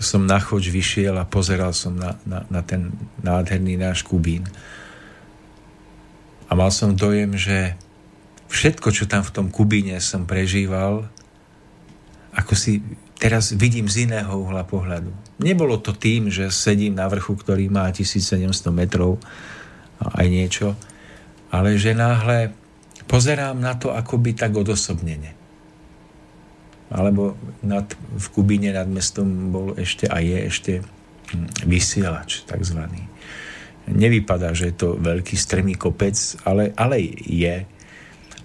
som 0.00 0.24
na 0.24 0.40
choč 0.40 0.72
vyšiel 0.72 1.12
a 1.20 1.28
pozeral 1.28 1.76
som 1.76 1.92
na, 1.92 2.16
na, 2.24 2.48
na 2.48 2.64
ten 2.64 2.88
nádherný 3.20 3.76
náš 3.76 4.00
Kubín. 4.00 4.48
A 6.48 6.56
mal 6.56 6.72
som 6.72 6.96
dojem, 6.96 7.36
že 7.36 7.76
všetko, 8.48 8.88
čo 8.96 9.04
tam 9.04 9.20
v 9.20 9.34
tom 9.36 9.46
Kubíne 9.52 10.00
som 10.00 10.24
prežíval, 10.24 11.04
ako 12.32 12.52
si 12.56 12.80
teraz 13.20 13.52
vidím 13.52 13.92
z 13.92 14.08
iného 14.08 14.32
uhla 14.32 14.64
pohľadu. 14.64 15.12
Nebolo 15.44 15.76
to 15.76 15.92
tým, 15.92 16.32
že 16.32 16.48
sedím 16.48 16.96
na 16.96 17.04
vrchu, 17.04 17.36
ktorý 17.36 17.68
má 17.68 17.92
1700 17.92 18.48
metrov 18.72 19.20
aj 20.00 20.26
niečo, 20.32 20.72
ale 21.52 21.76
že 21.76 21.92
náhle 21.92 22.56
pozerám 23.04 23.60
na 23.60 23.76
to 23.76 23.92
akoby 23.92 24.32
tak 24.32 24.56
odosobnene 24.56 25.39
alebo 26.90 27.38
nad, 27.62 27.86
v 27.94 28.26
Kubíne 28.34 28.74
nad 28.74 28.90
mestom 28.90 29.54
bol 29.54 29.78
ešte 29.78 30.10
a 30.10 30.18
je 30.18 30.38
ešte 30.42 30.72
vysielač 31.62 32.42
takzvaný. 32.44 33.06
Nevypadá, 33.90 34.54
že 34.54 34.70
je 34.70 34.76
to 34.76 34.88
veľký 34.98 35.38
strmý 35.38 35.78
kopec, 35.78 36.14
ale, 36.42 36.74
ale 36.74 36.98
je. 37.22 37.66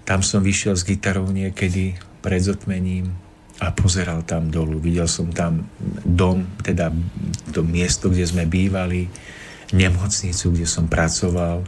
Tam 0.06 0.22
som 0.22 0.42
vyšiel 0.42 0.78
s 0.78 0.86
gitarou 0.86 1.26
niekedy 1.30 1.98
pred 2.22 2.42
zotmením 2.42 3.10
a 3.58 3.74
pozeral 3.74 4.22
tam 4.22 4.50
dolu. 4.50 4.78
Videl 4.78 5.10
som 5.10 5.30
tam 5.34 5.66
dom, 6.06 6.46
teda 6.62 6.94
to 7.50 7.66
miesto, 7.66 8.10
kde 8.10 8.26
sme 8.26 8.44
bývali, 8.46 9.10
nemocnicu, 9.74 10.54
kde 10.54 10.66
som 10.66 10.86
pracoval. 10.86 11.66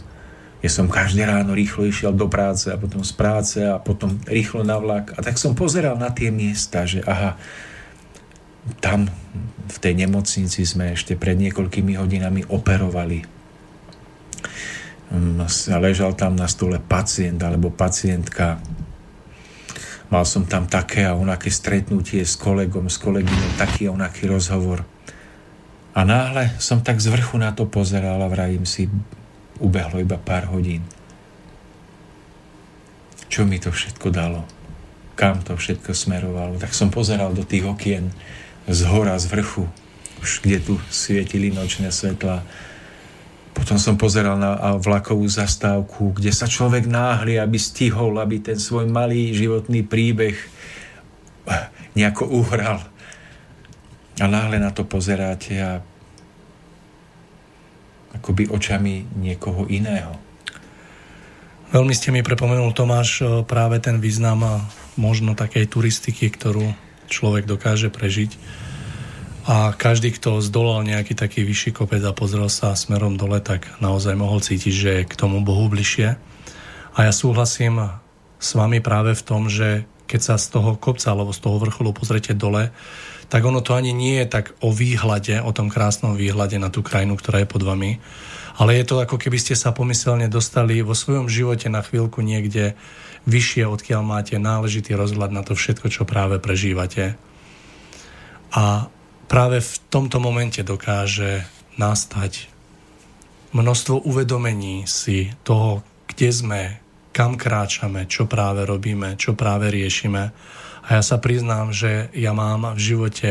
Ja 0.58 0.70
som 0.70 0.90
každé 0.90 1.22
ráno 1.22 1.54
rýchlo 1.54 1.86
išiel 1.86 2.10
do 2.18 2.26
práce 2.26 2.66
a 2.66 2.74
potom 2.74 3.06
z 3.06 3.14
práce 3.14 3.58
a 3.62 3.78
potom 3.78 4.18
rýchlo 4.26 4.66
na 4.66 4.74
vlak. 4.82 5.14
A 5.14 5.22
tak 5.22 5.38
som 5.38 5.54
pozeral 5.54 5.94
na 5.94 6.10
tie 6.10 6.34
miesta, 6.34 6.82
že 6.82 6.98
aha, 7.06 7.38
tam 8.82 9.06
v 9.68 9.76
tej 9.78 9.94
nemocnici 9.94 10.66
sme 10.66 10.98
ešte 10.98 11.14
pred 11.14 11.38
niekoľkými 11.38 11.94
hodinami 11.94 12.42
operovali. 12.50 13.22
Mm, 15.14 15.46
ležal 15.78 16.18
tam 16.18 16.34
na 16.34 16.50
stole 16.50 16.82
pacient 16.82 17.38
alebo 17.38 17.70
pacientka. 17.70 18.58
Mal 20.08 20.24
som 20.24 20.42
tam 20.48 20.66
také 20.66 21.04
a 21.04 21.14
onaké 21.14 21.52
stretnutie 21.52 22.24
s 22.24 22.34
kolegom, 22.34 22.90
s 22.90 22.98
kolegyňou, 22.98 23.60
taký 23.60 23.88
a 23.88 23.94
onaký 23.94 24.26
rozhovor. 24.26 24.82
A 25.94 26.00
náhle 26.02 26.56
som 26.58 26.80
tak 26.80 26.98
z 26.98 27.12
vrchu 27.12 27.36
na 27.38 27.52
to 27.52 27.68
pozeral 27.68 28.20
a 28.20 28.28
vravím 28.28 28.64
si, 28.64 28.88
ubehlo 29.58 29.98
iba 30.02 30.18
pár 30.18 30.50
hodín. 30.50 30.82
Čo 33.28 33.44
mi 33.44 33.60
to 33.60 33.68
všetko 33.74 34.08
dalo? 34.08 34.48
Kam 35.18 35.42
to 35.42 35.58
všetko 35.58 35.92
smerovalo? 35.92 36.56
Tak 36.56 36.72
som 36.72 36.88
pozeral 36.88 37.34
do 37.34 37.42
tých 37.42 37.66
okien 37.66 38.14
z 38.64 38.80
hora, 38.88 39.18
z 39.18 39.28
vrchu, 39.28 39.66
už 40.22 40.46
kde 40.46 40.58
tu 40.62 40.74
svietili 40.88 41.50
nočné 41.52 41.90
svetla. 41.92 42.46
Potom 43.52 43.76
som 43.76 43.98
pozeral 43.98 44.38
na 44.38 44.78
vlakovú 44.78 45.26
zastávku, 45.26 46.14
kde 46.14 46.30
sa 46.30 46.46
človek 46.46 46.86
náhli, 46.86 47.42
aby 47.42 47.58
stihol, 47.58 48.16
aby 48.22 48.38
ten 48.38 48.54
svoj 48.54 48.86
malý 48.86 49.34
životný 49.34 49.82
príbeh 49.82 50.38
nejako 51.98 52.30
uhral 52.30 52.78
a 54.22 54.26
náhle 54.26 54.62
na 54.62 54.70
to 54.70 54.86
pozeráte 54.86 55.58
a 55.58 55.82
akoby 58.28 58.52
očami 58.52 59.08
niekoho 59.16 59.64
iného. 59.72 60.12
Veľmi 61.72 61.96
ste 61.96 62.12
mi 62.12 62.20
prepomenul, 62.20 62.76
Tomáš, 62.76 63.24
e, 63.24 63.40
práve 63.48 63.80
ten 63.80 64.04
význam 64.04 64.68
možno 65.00 65.32
takej 65.32 65.64
turistiky, 65.64 66.28
ktorú 66.28 66.76
človek 67.08 67.48
dokáže 67.48 67.88
prežiť. 67.88 68.36
A 69.48 69.72
každý, 69.72 70.12
kto 70.12 70.44
zdolal 70.44 70.84
nejaký 70.84 71.16
taký 71.16 71.40
vyšší 71.40 71.72
kopec 71.72 72.04
a 72.04 72.12
pozrel 72.12 72.52
sa 72.52 72.76
smerom 72.76 73.16
dole, 73.16 73.40
tak 73.40 73.64
naozaj 73.80 74.12
mohol 74.12 74.44
cítiť, 74.44 74.74
že 74.76 74.90
je 75.00 75.08
k 75.08 75.16
tomu 75.16 75.40
Bohu 75.40 75.72
bližšie. 75.72 76.20
A 76.92 76.98
ja 77.00 77.12
súhlasím 77.16 77.80
s 78.36 78.52
vami 78.52 78.84
práve 78.84 79.16
v 79.16 79.24
tom, 79.24 79.48
že 79.48 79.88
keď 80.04 80.20
sa 80.20 80.34
z 80.36 80.52
toho 80.52 80.76
kopca 80.76 81.16
alebo 81.16 81.32
z 81.32 81.40
toho 81.40 81.56
vrcholu 81.56 81.96
pozrete 81.96 82.36
dole, 82.36 82.76
tak 83.28 83.44
ono 83.44 83.60
to 83.60 83.76
ani 83.76 83.92
nie 83.92 84.24
je 84.24 84.26
tak 84.40 84.56
o 84.64 84.72
výhľade, 84.72 85.44
o 85.44 85.52
tom 85.52 85.68
krásnom 85.68 86.16
výhľade 86.16 86.56
na 86.56 86.72
tú 86.72 86.80
krajinu, 86.80 87.20
ktorá 87.20 87.44
je 87.44 87.48
pod 87.48 87.62
vami, 87.64 88.00
ale 88.58 88.80
je 88.80 88.84
to 88.88 88.98
ako 88.98 89.20
keby 89.20 89.38
ste 89.38 89.54
sa 89.54 89.70
pomyselne 89.70 90.26
dostali 90.26 90.80
vo 90.82 90.96
svojom 90.96 91.30
živote 91.30 91.70
na 91.70 91.84
chvíľku 91.84 92.24
niekde 92.24 92.74
vyššie, 93.28 93.68
odkiaľ 93.68 94.02
máte 94.02 94.34
náležitý 94.40 94.96
rozhľad 94.96 95.30
na 95.30 95.44
to 95.44 95.52
všetko, 95.52 95.92
čo 95.92 96.02
práve 96.08 96.40
prežívate. 96.40 97.14
A 98.56 98.88
práve 99.28 99.60
v 99.60 99.72
tomto 99.92 100.18
momente 100.18 100.64
dokáže 100.64 101.44
nastať 101.76 102.48
množstvo 103.52 104.08
uvedomení 104.08 104.88
si 104.88 105.36
toho, 105.44 105.84
kde 106.08 106.28
sme, 106.32 106.62
kam 107.12 107.36
kráčame, 107.36 108.08
čo 108.08 108.24
práve 108.24 108.64
robíme, 108.64 109.20
čo 109.20 109.36
práve 109.36 109.68
riešime 109.68 110.32
a 110.88 110.96
ja 110.96 111.02
sa 111.04 111.20
priznám, 111.20 111.76
že 111.76 112.08
ja 112.16 112.32
mám 112.32 112.72
v 112.72 112.80
živote 112.80 113.30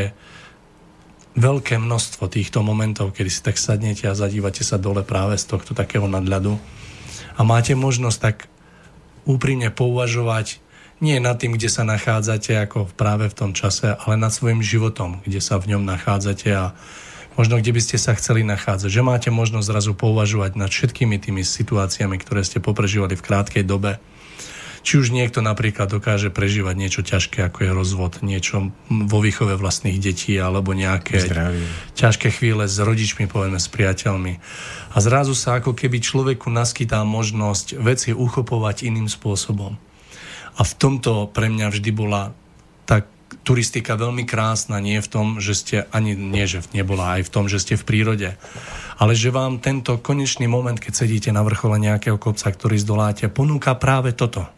veľké 1.34 1.82
množstvo 1.82 2.30
týchto 2.30 2.62
momentov, 2.62 3.10
kedy 3.10 3.30
si 3.30 3.42
tak 3.42 3.58
sadnete 3.58 4.06
a 4.06 4.14
zadívate 4.14 4.62
sa 4.62 4.78
dole 4.78 5.02
práve 5.02 5.34
z 5.38 5.50
tohto 5.50 5.74
takého 5.74 6.06
nadľadu 6.06 6.54
a 7.38 7.40
máte 7.42 7.74
možnosť 7.78 8.18
tak 8.18 8.36
úprimne 9.26 9.70
pouvažovať 9.70 10.58
nie 10.98 11.22
nad 11.22 11.38
tým, 11.38 11.54
kde 11.54 11.70
sa 11.70 11.86
nachádzate 11.86 12.58
ako 12.58 12.90
práve 12.98 13.30
v 13.30 13.38
tom 13.38 13.50
čase, 13.54 13.94
ale 13.94 14.18
nad 14.18 14.34
svojim 14.34 14.58
životom, 14.58 15.22
kde 15.22 15.38
sa 15.38 15.62
v 15.62 15.74
ňom 15.74 15.86
nachádzate 15.86 16.50
a 16.50 16.74
možno 17.38 17.62
kde 17.62 17.70
by 17.70 17.78
ste 17.78 18.02
sa 18.02 18.18
chceli 18.18 18.42
nachádzať. 18.42 18.90
Že 18.90 19.06
máte 19.06 19.30
možnosť 19.30 19.70
zrazu 19.70 19.92
pouvažovať 19.94 20.58
nad 20.58 20.74
všetkými 20.74 21.22
tými 21.22 21.46
situáciami, 21.46 22.18
ktoré 22.18 22.42
ste 22.42 22.58
poprežívali 22.58 23.14
v 23.14 23.22
krátkej 23.22 23.62
dobe 23.62 24.02
či 24.88 24.96
už 24.96 25.12
niekto 25.12 25.44
napríklad 25.44 25.92
dokáže 25.92 26.32
prežívať 26.32 26.72
niečo 26.72 27.04
ťažké, 27.04 27.44
ako 27.44 27.58
je 27.60 27.70
rozvod, 27.76 28.24
niečo 28.24 28.72
vo 28.88 29.20
výchove 29.20 29.52
vlastných 29.52 30.00
detí, 30.00 30.40
alebo 30.40 30.72
nejaké 30.72 31.28
Zdravie. 31.28 31.68
ťažké 31.92 32.32
chvíle 32.32 32.64
s 32.64 32.80
rodičmi, 32.80 33.28
povedzme, 33.28 33.60
s 33.60 33.68
priateľmi. 33.68 34.40
A 34.88 34.96
zrazu 35.04 35.36
sa 35.36 35.60
ako 35.60 35.76
keby 35.76 36.00
človeku 36.00 36.48
naskytá 36.48 37.04
možnosť 37.04 37.76
veci 37.76 38.16
uchopovať 38.16 38.88
iným 38.88 39.12
spôsobom. 39.12 39.76
A 40.56 40.60
v 40.64 40.72
tomto 40.80 41.28
pre 41.36 41.52
mňa 41.52 41.68
vždy 41.68 41.90
bola 41.92 42.32
tak 42.88 43.12
turistika 43.44 43.92
veľmi 43.92 44.24
krásna, 44.24 44.80
nie 44.80 45.04
v 45.04 45.12
tom, 45.12 45.36
že 45.36 45.52
ste, 45.52 45.76
ani 45.92 46.16
nie, 46.16 46.48
že 46.48 46.64
nebola, 46.72 47.20
aj 47.20 47.28
v 47.28 47.32
tom, 47.36 47.44
že 47.44 47.60
ste 47.60 47.76
v 47.76 47.84
prírode, 47.84 48.40
ale 48.96 49.12
že 49.12 49.28
vám 49.28 49.60
tento 49.60 50.00
konečný 50.00 50.48
moment, 50.48 50.80
keď 50.80 51.04
sedíte 51.04 51.28
na 51.28 51.44
vrchole 51.44 51.76
nejakého 51.76 52.16
kopca, 52.16 52.48
ktorý 52.48 52.80
zdoláte, 52.80 53.28
ponúka 53.28 53.76
práve 53.76 54.16
toto. 54.16 54.48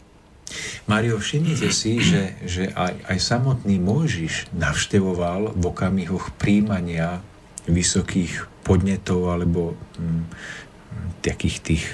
Mario, 0.87 1.17
všimnite 1.21 1.69
si, 1.71 2.01
že, 2.01 2.35
že 2.43 2.63
aj, 2.73 3.11
aj 3.11 3.17
samotný 3.19 3.77
Mojžiš 3.79 4.51
navštevoval 4.55 5.55
v 5.55 5.63
okamihoch 5.63 6.33
príjmania 6.35 7.23
vysokých 7.69 8.49
podnetov 8.65 9.33
alebo 9.33 9.77
m, 9.97 10.25
mm, 10.25 11.21
takých 11.21 11.57
tých 11.61 11.85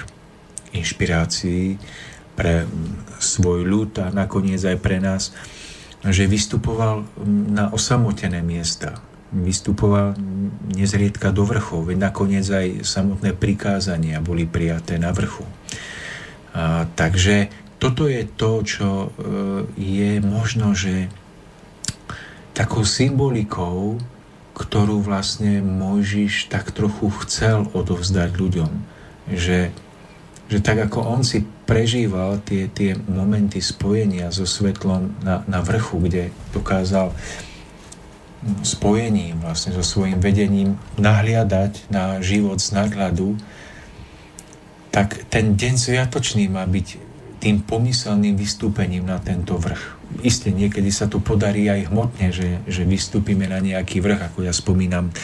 inšpirácií 0.72 1.80
pre 2.38 2.64
mm, 2.64 3.18
svoj 3.18 3.66
ľud 3.66 3.92
a 3.98 4.14
nakoniec 4.14 4.62
aj 4.62 4.78
pre 4.78 5.02
nás, 5.02 5.34
že 6.04 6.30
vystupoval 6.30 7.04
mm, 7.04 7.44
na 7.50 7.64
osamotené 7.74 8.40
miesta. 8.44 9.00
Vystupoval 9.28 10.16
nezriedka 10.72 11.34
do 11.36 11.44
vrchov, 11.44 11.92
veď 11.92 11.98
nakoniec 12.08 12.46
aj 12.48 12.86
samotné 12.86 13.36
prikázania 13.36 14.24
boli 14.24 14.48
prijaté 14.48 14.96
na 14.96 15.12
vrchu. 15.12 15.44
A, 16.56 16.88
takže 16.96 17.52
toto 17.78 18.10
je 18.10 18.26
to, 18.26 18.66
čo 18.66 18.90
e, 18.90 19.08
je 19.78 20.18
možno, 20.18 20.74
že 20.74 21.06
takou 22.54 22.82
symbolikou, 22.82 24.02
ktorú 24.58 24.98
vlastne 24.98 25.62
Mojžiš 25.62 26.50
tak 26.50 26.74
trochu 26.74 27.06
chcel 27.22 27.70
odovzdať 27.70 28.34
ľuďom. 28.34 28.72
Že, 29.30 29.70
že 30.50 30.58
tak 30.58 30.90
ako 30.90 31.06
on 31.06 31.22
si 31.22 31.46
prežíval 31.70 32.42
tie, 32.42 32.66
tie 32.66 32.98
momenty 32.98 33.62
spojenia 33.62 34.34
so 34.34 34.42
svetlom 34.42 35.14
na, 35.22 35.46
na 35.46 35.62
vrchu, 35.62 36.02
kde 36.02 36.34
dokázal 36.50 37.14
spojením 38.66 39.38
vlastne 39.38 39.74
so 39.74 39.86
svojím 39.86 40.18
vedením 40.18 40.78
nahliadať 40.98 41.90
na 41.94 42.18
život 42.18 42.58
z 42.58 42.74
nadhľadu, 42.74 43.38
tak 44.90 45.30
ten 45.30 45.54
deň 45.54 45.74
sviatočný 45.78 46.50
má 46.50 46.66
byť 46.66 47.07
tým 47.38 47.62
pomyselným 47.62 48.34
vystúpením 48.34 49.06
na 49.06 49.22
tento 49.22 49.54
vrch. 49.58 49.98
Isté, 50.26 50.50
niekedy 50.50 50.90
sa 50.90 51.06
to 51.06 51.22
podarí 51.22 51.70
aj 51.70 51.92
hmotne, 51.92 52.34
že, 52.34 52.64
že 52.66 52.82
vystúpime 52.82 53.46
na 53.46 53.62
nejaký 53.62 54.02
vrch, 54.02 54.20
ako 54.32 54.38
ja 54.42 54.50
spomínam 54.50 55.14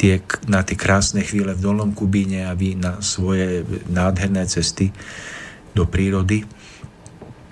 tie, 0.00 0.24
na 0.48 0.64
tie 0.64 0.78
krásne 0.78 1.20
chvíle 1.20 1.52
v 1.52 1.60
Dolnom 1.60 1.92
Kubíne 1.92 2.48
a 2.48 2.56
vy 2.56 2.78
na 2.78 3.04
svoje 3.04 3.66
nádherné 3.90 4.48
cesty 4.48 4.94
do 5.76 5.84
prírody, 5.84 6.48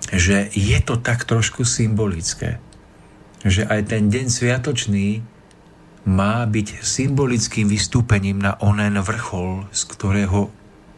že 0.09 0.49
je 0.55 0.79
to 0.81 0.97
tak 0.97 1.27
trošku 1.27 1.67
symbolické. 1.67 2.57
Že 3.45 3.69
aj 3.69 3.81
ten 3.91 4.09
deň 4.09 4.25
sviatočný 4.31 5.21
má 6.07 6.47
byť 6.47 6.81
symbolickým 6.81 7.67
vystúpením 7.67 8.39
na 8.39 8.55
onen 8.63 8.95
vrchol, 9.03 9.67
z 9.75 9.81
ktorého 9.91 10.47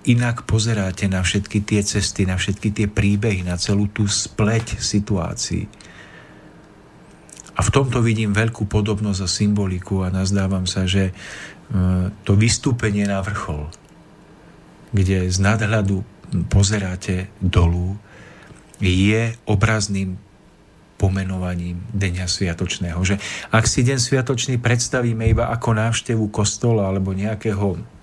inak 0.10 0.50
pozeráte 0.50 1.06
na 1.06 1.22
všetky 1.22 1.62
tie 1.62 1.86
cesty, 1.86 2.26
na 2.26 2.36
všetky 2.36 2.74
tie 2.74 2.88
príbehy, 2.90 3.46
na 3.46 3.62
celú 3.62 3.86
tú 3.86 4.10
spleť 4.10 4.82
situácií. 4.82 5.70
A 7.54 7.62
v 7.62 7.70
tomto 7.70 8.02
vidím 8.02 8.34
veľkú 8.34 8.66
podobnosť 8.66 9.22
a 9.22 9.30
symboliku 9.30 10.02
a 10.02 10.10
nazdávam 10.10 10.66
sa, 10.66 10.88
že 10.90 11.12
e, 11.12 11.14
to 12.26 12.34
vystúpenie 12.34 13.06
na 13.06 13.20
vrchol, 13.22 13.70
kde 14.96 15.30
z 15.30 15.38
nadhľadu 15.38 16.02
pozeráte 16.50 17.30
dolu, 17.44 18.00
je 18.80 19.36
obrazným 19.44 20.16
pomenovaním 20.96 21.84
Dňa 21.96 22.28
Sviatočného. 22.28 23.00
Že 23.04 23.20
ak 23.52 23.66
si 23.68 23.84
Deň 23.84 24.00
Sviatočný 24.00 24.56
predstavíme 24.60 25.28
iba 25.28 25.52
ako 25.52 25.76
návštevu 25.76 26.32
kostola 26.32 26.88
alebo 26.88 27.12
nejakého 27.16 27.99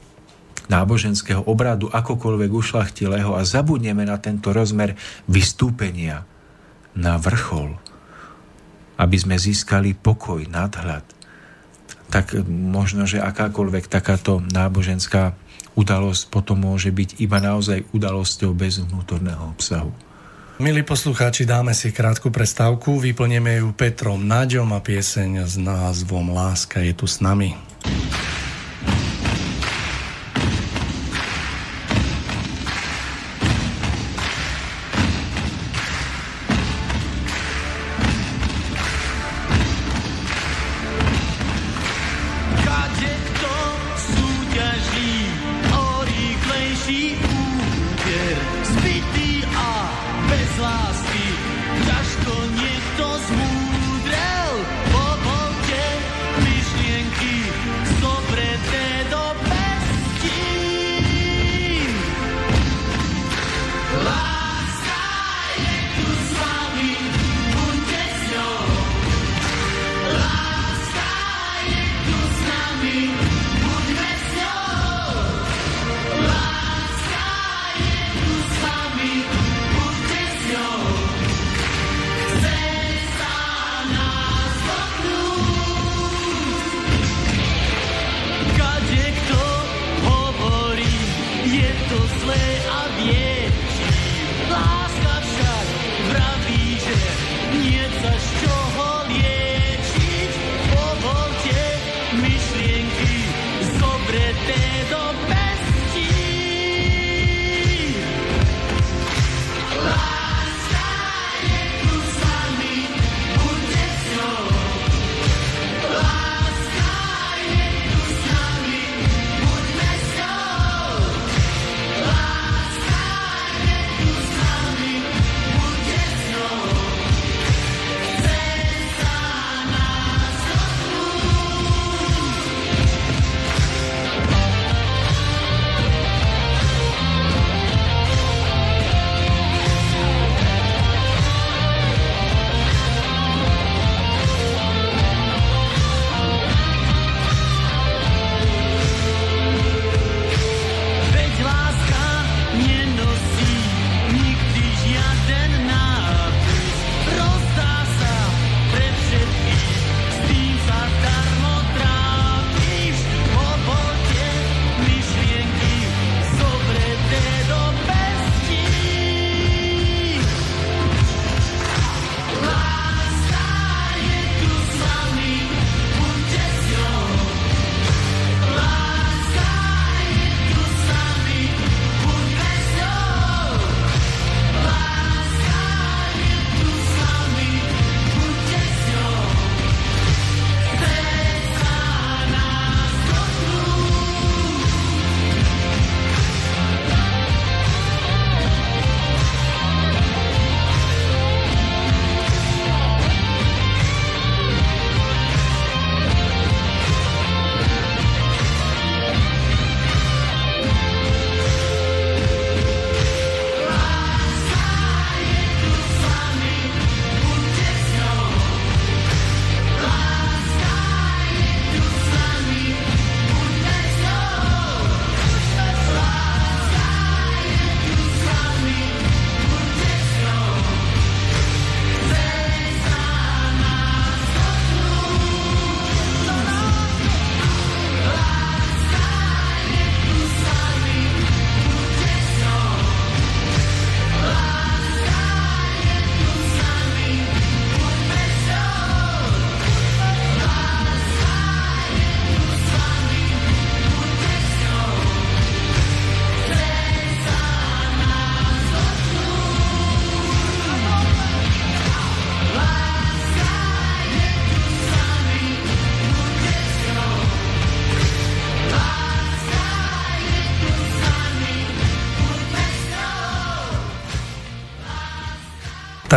náboženského 0.66 1.42
obradu, 1.46 1.90
akokoľvek 1.90 2.50
ušlachtilého 2.50 3.34
a 3.34 3.42
zabudneme 3.46 4.06
na 4.06 4.18
tento 4.18 4.50
rozmer 4.50 4.98
vystúpenia 5.30 6.26
na 6.96 7.20
vrchol, 7.20 7.76
aby 8.96 9.16
sme 9.20 9.36
získali 9.36 9.92
pokoj, 9.92 10.42
nadhľad, 10.48 11.04
tak 12.08 12.38
možno, 12.48 13.04
že 13.04 13.20
akákoľvek 13.20 13.90
takáto 13.90 14.40
náboženská 14.40 15.36
udalosť 15.76 16.32
potom 16.32 16.64
môže 16.64 16.88
byť 16.88 17.20
iba 17.20 17.36
naozaj 17.38 17.84
udalosťou 17.92 18.56
bez 18.56 18.80
vnútorného 18.80 19.52
obsahu. 19.52 19.92
Milí 20.56 20.80
poslucháči, 20.80 21.44
dáme 21.44 21.76
si 21.76 21.92
krátku 21.92 22.32
prestávku, 22.32 22.96
vyplníme 22.96 23.60
ju 23.60 23.76
Petrom 23.76 24.24
Naďom 24.24 24.72
a 24.72 24.80
pieseň 24.80 25.44
s 25.44 25.60
názvom 25.60 26.32
Láska 26.32 26.80
je 26.80 26.96
tu 26.96 27.04
s 27.04 27.20
nami. 27.20 27.52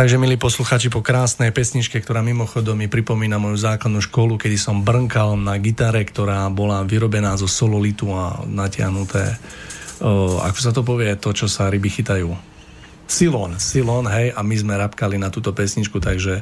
Takže, 0.00 0.16
milí 0.16 0.40
posluchači, 0.40 0.88
po 0.88 1.04
krásnej 1.04 1.52
pesničke, 1.52 2.00
ktorá 2.00 2.24
mimochodom 2.24 2.72
mi 2.72 2.88
pripomína 2.88 3.36
moju 3.36 3.60
základnú 3.60 4.00
školu, 4.00 4.40
kedy 4.40 4.56
som 4.56 4.80
brnkal 4.80 5.36
na 5.36 5.60
gitare, 5.60 6.00
ktorá 6.08 6.48
bola 6.48 6.80
vyrobená 6.88 7.36
zo 7.36 7.44
sololitu 7.44 8.08
a 8.08 8.40
natiahnuté, 8.48 9.36
ako 10.40 10.56
sa 10.56 10.72
to 10.72 10.80
povie, 10.80 11.12
to, 11.20 11.36
čo 11.36 11.52
sa 11.52 11.68
ryby 11.68 11.92
chytajú. 11.92 12.32
Silon, 13.12 13.60
Silon, 13.60 14.08
hej, 14.08 14.32
a 14.32 14.40
my 14.40 14.56
sme 14.56 14.80
rapkali 14.80 15.20
na 15.20 15.28
túto 15.28 15.52
pesničku, 15.52 16.00
takže 16.00 16.40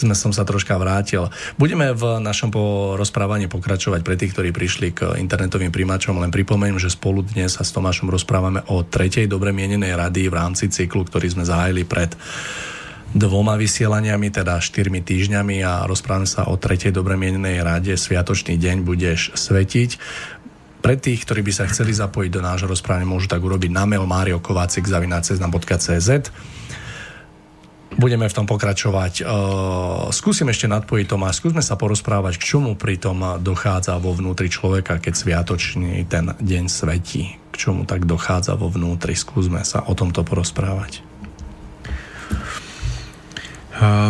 sme 0.00 0.16
som 0.16 0.32
sa 0.32 0.48
troška 0.48 0.72
vrátil. 0.80 1.28
Budeme 1.60 1.92
v 1.92 2.24
našom 2.24 2.56
rozprávaní 2.96 3.52
pokračovať 3.52 4.00
pre 4.00 4.16
tých, 4.16 4.32
ktorí 4.32 4.48
prišli 4.48 4.96
k 4.96 5.20
internetovým 5.20 5.68
príjimačom, 5.68 6.16
len 6.24 6.32
pripomeniem, 6.32 6.80
že 6.80 6.88
spolu 6.88 7.20
dnes 7.20 7.52
sa 7.52 7.68
s 7.68 7.74
Tomášom 7.76 8.08
rozprávame 8.08 8.64
o 8.72 8.80
tretej 8.80 9.28
dobre 9.28 9.52
mienenej 9.52 9.92
rady 9.92 10.32
v 10.32 10.38
rámci 10.40 10.72
cyklu, 10.72 11.04
ktorý 11.04 11.36
sme 11.36 11.44
zahájili 11.44 11.84
pred 11.84 12.16
dvoma 13.14 13.54
vysielaniami, 13.54 14.34
teda 14.34 14.58
štyrmi 14.58 14.98
týždňami 15.00 15.62
a 15.62 15.86
rozprávame 15.86 16.26
sa 16.26 16.50
o 16.50 16.58
tretej 16.58 16.90
dobre 16.90 17.14
mienenej 17.14 17.62
rade 17.62 17.94
Sviatočný 17.94 18.58
deň 18.58 18.82
budeš 18.82 19.30
svetiť. 19.38 19.90
Pre 20.84 21.00
tých, 21.00 21.24
ktorí 21.24 21.40
by 21.40 21.52
sa 21.54 21.64
chceli 21.70 21.96
zapojiť 21.96 22.28
do 22.28 22.44
nášho 22.44 22.68
rozprávania, 22.68 23.08
môžu 23.08 23.30
tak 23.30 23.40
urobiť 23.40 23.72
na 23.72 23.88
mail 23.88 24.04
mariokovácik.cz 24.04 26.10
Budeme 27.94 28.26
v 28.26 28.34
tom 28.34 28.42
pokračovať. 28.42 29.22
Uh, 29.22 30.10
skúsim 30.10 30.50
ešte 30.50 30.66
nadpojiť 30.66 31.06
Tomáš, 31.06 31.38
skúsme 31.38 31.62
sa 31.62 31.78
porozprávať, 31.78 32.42
k 32.42 32.44
čomu 32.50 32.74
pritom 32.74 33.38
dochádza 33.38 33.94
vo 34.02 34.10
vnútri 34.10 34.50
človeka, 34.50 34.98
keď 34.98 35.14
sviatočný 35.14 36.02
ten 36.10 36.34
deň 36.34 36.66
svetí. 36.66 37.38
K 37.54 37.56
čomu 37.56 37.86
tak 37.86 38.02
dochádza 38.02 38.58
vo 38.58 38.66
vnútri. 38.66 39.14
Skúsme 39.14 39.62
sa 39.62 39.86
o 39.86 39.94
tomto 39.94 40.26
porozprávať. 40.26 41.13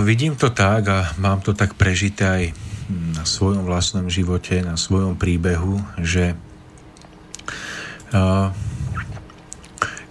Vidím 0.05 0.37
to 0.37 0.53
tak 0.53 0.83
a 0.93 1.17
mám 1.17 1.41
to 1.41 1.57
tak 1.57 1.73
prežité 1.79 2.25
aj 2.29 2.45
na 2.93 3.25
svojom 3.25 3.65
vlastnom 3.65 4.13
živote, 4.13 4.61
na 4.61 4.77
svojom 4.77 5.17
príbehu, 5.17 5.81
že 6.05 6.37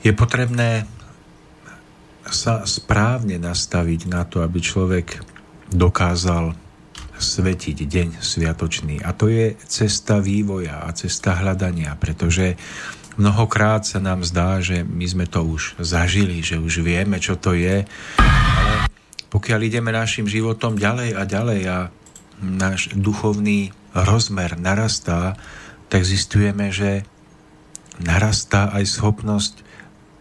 je 0.01 0.11
potrebné 0.11 0.89
sa 2.33 2.65
správne 2.65 3.37
nastaviť 3.37 4.09
na 4.09 4.25
to, 4.25 4.41
aby 4.41 4.57
človek 4.57 5.21
dokázal 5.69 6.57
svetiť 7.13 7.77
deň 7.85 8.09
sviatočný. 8.19 9.05
A 9.05 9.13
to 9.13 9.29
je 9.29 9.53
cesta 9.69 10.17
vývoja 10.17 10.81
a 10.81 10.89
cesta 10.97 11.37
hľadania, 11.37 11.93
pretože 11.95 12.57
mnohokrát 13.21 13.85
sa 13.85 14.01
nám 14.01 14.25
zdá, 14.25 14.57
že 14.65 14.81
my 14.81 15.05
sme 15.05 15.25
to 15.29 15.45
už 15.45 15.77
zažili, 15.77 16.41
že 16.41 16.57
už 16.57 16.81
vieme, 16.81 17.21
čo 17.21 17.37
to 17.37 17.53
je, 17.53 17.85
ale 18.17 18.89
pokiaľ 19.33 19.59
ideme 19.65 19.89
našim 19.89 20.29
životom 20.29 20.77
ďalej 20.77 21.17
a 21.17 21.25
ďalej 21.25 21.61
a 21.65 21.77
náš 22.37 22.93
duchovný 22.93 23.73
rozmer 23.97 24.53
narastá, 24.61 25.33
tak 25.89 26.05
zistujeme, 26.05 26.69
že 26.69 27.01
narastá 27.97 28.69
aj 28.69 28.85
schopnosť 28.93 29.65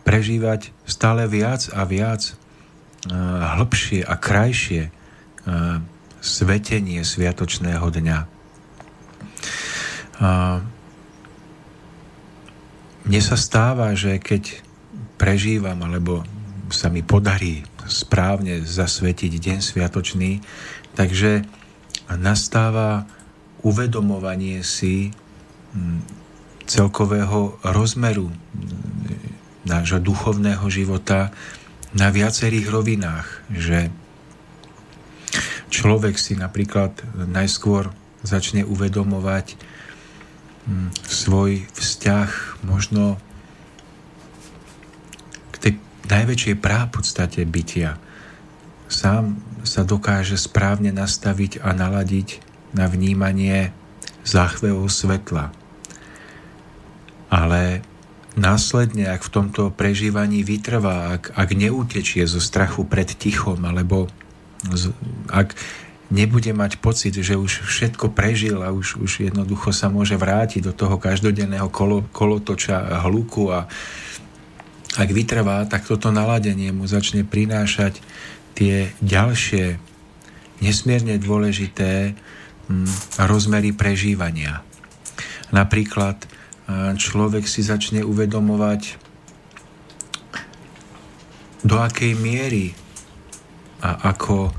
prežívať 0.09 0.73
stále 0.89 1.29
viac 1.29 1.69
a 1.77 1.85
viac 1.85 2.33
hĺbšie 3.59 4.01
a 4.01 4.15
krajšie 4.17 4.89
svetenie 6.23 7.03
sviatočného 7.05 7.83
dňa. 7.83 8.19
Mne 13.03 13.21
sa 13.21 13.37
stáva, 13.37 13.93
že 13.99 14.23
keď 14.23 14.63
prežívam 15.19 15.77
alebo 15.83 16.23
sa 16.71 16.89
mi 16.89 17.03
podarí 17.03 17.67
správne 17.87 18.63
zasvetiť 18.63 19.33
deň 19.39 19.59
sviatočný, 19.63 20.43
takže 20.95 21.47
nastáva 22.13 23.09
uvedomovanie 23.63 24.61
si 24.67 25.15
celkového 26.67 27.59
rozmeru 27.65 28.31
nášho 29.63 30.03
duchovného 30.03 30.67
života 30.69 31.31
na 31.95 32.11
viacerých 32.11 32.67
rovinách, 32.73 33.29
že 33.53 33.93
človek 35.73 36.19
si 36.19 36.37
napríklad 36.37 36.93
najskôr 37.15 37.93
začne 38.23 38.63
uvedomovať 38.67 39.57
hm, 40.67 40.89
svoj 41.07 41.67
vzťah 41.75 42.63
možno 42.67 43.19
najväčšej 46.09 46.57
prápodstate 46.59 47.45
bytia. 47.47 47.99
Sám 48.93 49.41
sa 49.63 49.87
dokáže 49.87 50.37
správne 50.37 50.93
nastaviť 50.93 51.63
a 51.63 51.73
naladiť 51.73 52.43
na 52.77 52.89
vnímanie 52.89 53.71
záchveho 54.23 54.87
svetla, 54.87 55.51
ale 57.33 57.81
následne, 58.37 59.09
ak 59.09 59.25
v 59.25 59.33
tomto 59.33 59.63
prežívaní 59.73 60.45
vytrvá, 60.45 61.17
ak, 61.17 61.33
ak 61.37 61.49
neutečie 61.57 62.25
zo 62.29 62.41
strachu 62.41 62.85
pred 62.85 63.09
tichom, 63.09 63.61
alebo 63.65 64.09
z, 64.69 64.93
ak 65.33 65.57
nebude 66.13 66.53
mať 66.53 66.77
pocit, 66.79 67.17
že 67.17 67.41
už 67.41 67.65
všetko 67.65 68.13
prežil 68.13 68.61
a 68.61 68.69
už, 68.69 69.01
už 69.01 69.33
jednoducho 69.33 69.73
sa 69.73 69.89
môže 69.89 70.21
vrátiť 70.21 70.69
do 70.69 70.73
toho 70.77 71.01
každodenného 71.01 71.73
kolo, 71.73 72.05
kolotoča 72.13 73.01
hluku 73.09 73.49
a 73.49 73.65
ak 74.99 75.09
vytrvá, 75.09 75.65
tak 75.69 75.89
toto 75.89 76.13
naladenie 76.13 76.73
mu 76.75 76.85
začne 76.85 77.25
prinášať 77.25 78.01
tie 78.53 78.93
ďalšie 79.01 79.81
nesmierne 80.61 81.17
dôležité 81.17 82.13
hm, 82.69 82.89
rozmery 83.25 83.73
prežívania. 83.73 84.61
Napríklad 85.53 86.25
človek 86.97 87.45
si 87.45 87.61
začne 87.61 88.01
uvedomovať, 88.07 88.97
do 91.63 91.79
akej 91.79 92.19
miery 92.19 92.75
a 93.79 94.11
ako 94.11 94.51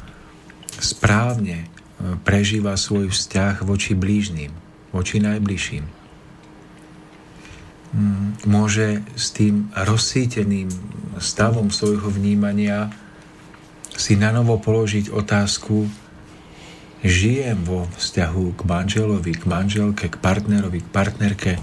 správne 0.80 1.64
e, 1.64 1.68
prežíva 2.24 2.80
svoj 2.80 3.12
vzťah 3.12 3.60
voči 3.68 3.92
blížnym, 3.92 4.56
voči 4.96 5.20
najbližším. 5.20 6.03
Mm, 7.94 8.42
môže 8.50 9.06
s 9.14 9.30
tým 9.30 9.70
rozsíteným 9.78 10.66
stavom 11.22 11.70
svojho 11.70 12.10
vnímania 12.10 12.90
si 13.94 14.18
na 14.18 14.34
novo 14.34 14.58
položiť 14.58 15.14
otázku, 15.14 15.86
žijem 17.06 17.62
vo 17.62 17.86
vzťahu 17.94 18.58
k 18.58 18.62
manželovi, 18.66 19.34
k 19.38 19.44
manželke, 19.46 20.10
k 20.10 20.18
partnerovi, 20.18 20.82
k 20.82 20.90
partnerke, 20.90 21.54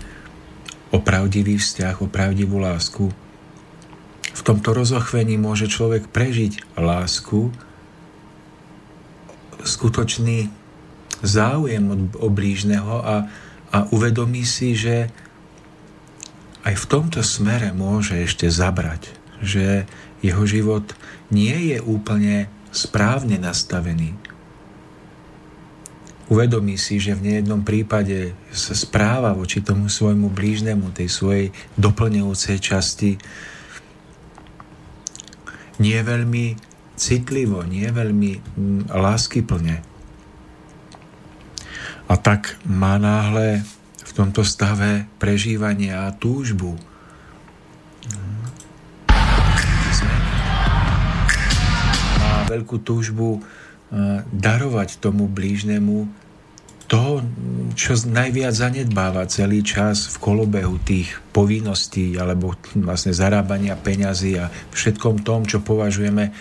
o 0.95 1.03
pravdivý 1.03 1.59
vzťah, 1.59 1.99
o 1.99 2.07
pravdivú 2.07 2.63
lásku. 2.63 3.11
V 4.31 4.43
tomto 4.47 4.71
rozochvení 4.71 5.35
môže 5.35 5.67
človek 5.67 6.07
prežiť 6.15 6.79
lásku, 6.79 7.51
skutočný 9.67 10.49
záujem 11.21 12.15
o 12.17 12.29
blížneho 12.31 13.03
a, 13.03 13.17
a 13.75 13.79
uvedomí 13.93 14.47
si, 14.47 14.73
že 14.79 15.13
aj 16.65 16.75
v 16.77 16.89
tomto 16.89 17.21
smere 17.25 17.73
môže 17.73 18.21
ešte 18.21 18.49
zabrať, 18.53 19.13
že 19.41 19.89
jeho 20.21 20.45
život 20.45 20.93
nie 21.33 21.73
je 21.73 21.79
úplne 21.81 22.53
správne 22.71 23.41
nastavený, 23.41 24.15
uvedomí 26.31 26.79
si, 26.79 27.03
že 27.03 27.19
v 27.19 27.27
nejednom 27.27 27.67
prípade 27.67 28.39
sa 28.55 28.73
správa 28.79 29.35
voči 29.35 29.59
tomu 29.59 29.91
svojmu 29.91 30.31
blížnemu, 30.31 30.95
tej 30.95 31.11
svojej 31.11 31.47
doplňujúcej 31.75 32.57
časti, 32.63 33.19
nie 35.83 35.99
veľmi 35.99 36.55
citlivo, 36.95 37.67
nie 37.67 37.89
veľmi 37.91 38.31
mm, 38.39 38.81
láskyplne. 38.95 39.83
A 42.07 42.15
tak 42.15 42.61
má 42.63 43.01
náhle 43.01 43.67
v 44.11 44.13
tomto 44.19 44.43
stave 44.43 45.07
prežívania 45.23 46.11
a 46.11 46.15
túžbu 46.15 46.75
má 52.19 52.43
veľkú 52.51 52.83
túžbu 52.83 53.39
darovať 54.35 54.99
tomu 54.99 55.31
blížnemu 55.31 56.11
to, 56.91 57.23
čo 57.79 57.95
najviac 58.11 58.51
zanedbáva 58.51 59.23
celý 59.31 59.63
čas 59.63 60.11
v 60.11 60.17
kolobehu 60.19 60.83
tých 60.83 61.23
povinností 61.31 62.19
alebo 62.19 62.59
vlastne 62.75 63.15
zarábania 63.15 63.79
peňazí 63.79 64.35
a 64.43 64.51
všetkom 64.75 65.23
tom, 65.23 65.47
čo 65.47 65.63
považujeme 65.63 66.35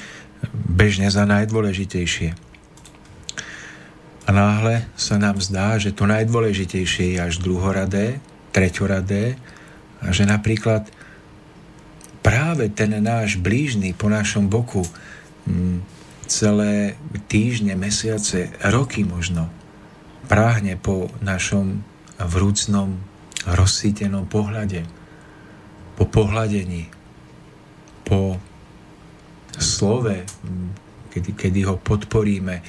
bežne 0.73 1.05
za 1.13 1.29
najdôležitejšie. 1.29 2.48
A 4.29 4.31
náhle 4.31 4.85
sa 4.93 5.17
nám 5.17 5.41
zdá, 5.41 5.81
že 5.81 5.89
to 5.89 6.05
najdôležitejšie 6.05 7.17
je 7.17 7.19
až 7.19 7.41
druhoradé, 7.41 8.21
treťoradé 8.53 9.41
a 10.05 10.13
že 10.13 10.29
napríklad 10.29 10.85
práve 12.21 12.69
ten 12.69 12.93
náš 13.01 13.41
blížny 13.41 13.97
po 13.97 14.05
našom 14.05 14.45
boku 14.45 14.85
celé 16.29 16.93
týždne, 17.25 17.73
mesiace, 17.73 18.53
roky 18.69 19.01
možno 19.01 19.49
práhne 20.29 20.77
po 20.77 21.09
našom 21.25 21.81
vrúcnom, 22.21 23.01
rozsítenom 23.49 24.29
pohľade, 24.29 24.85
po 25.97 26.05
pohľadení, 26.05 26.85
po 28.05 28.37
slove, 29.57 30.21
kedy, 31.09 31.33
kedy 31.33 31.65
ho 31.65 31.81
podporíme, 31.81 32.61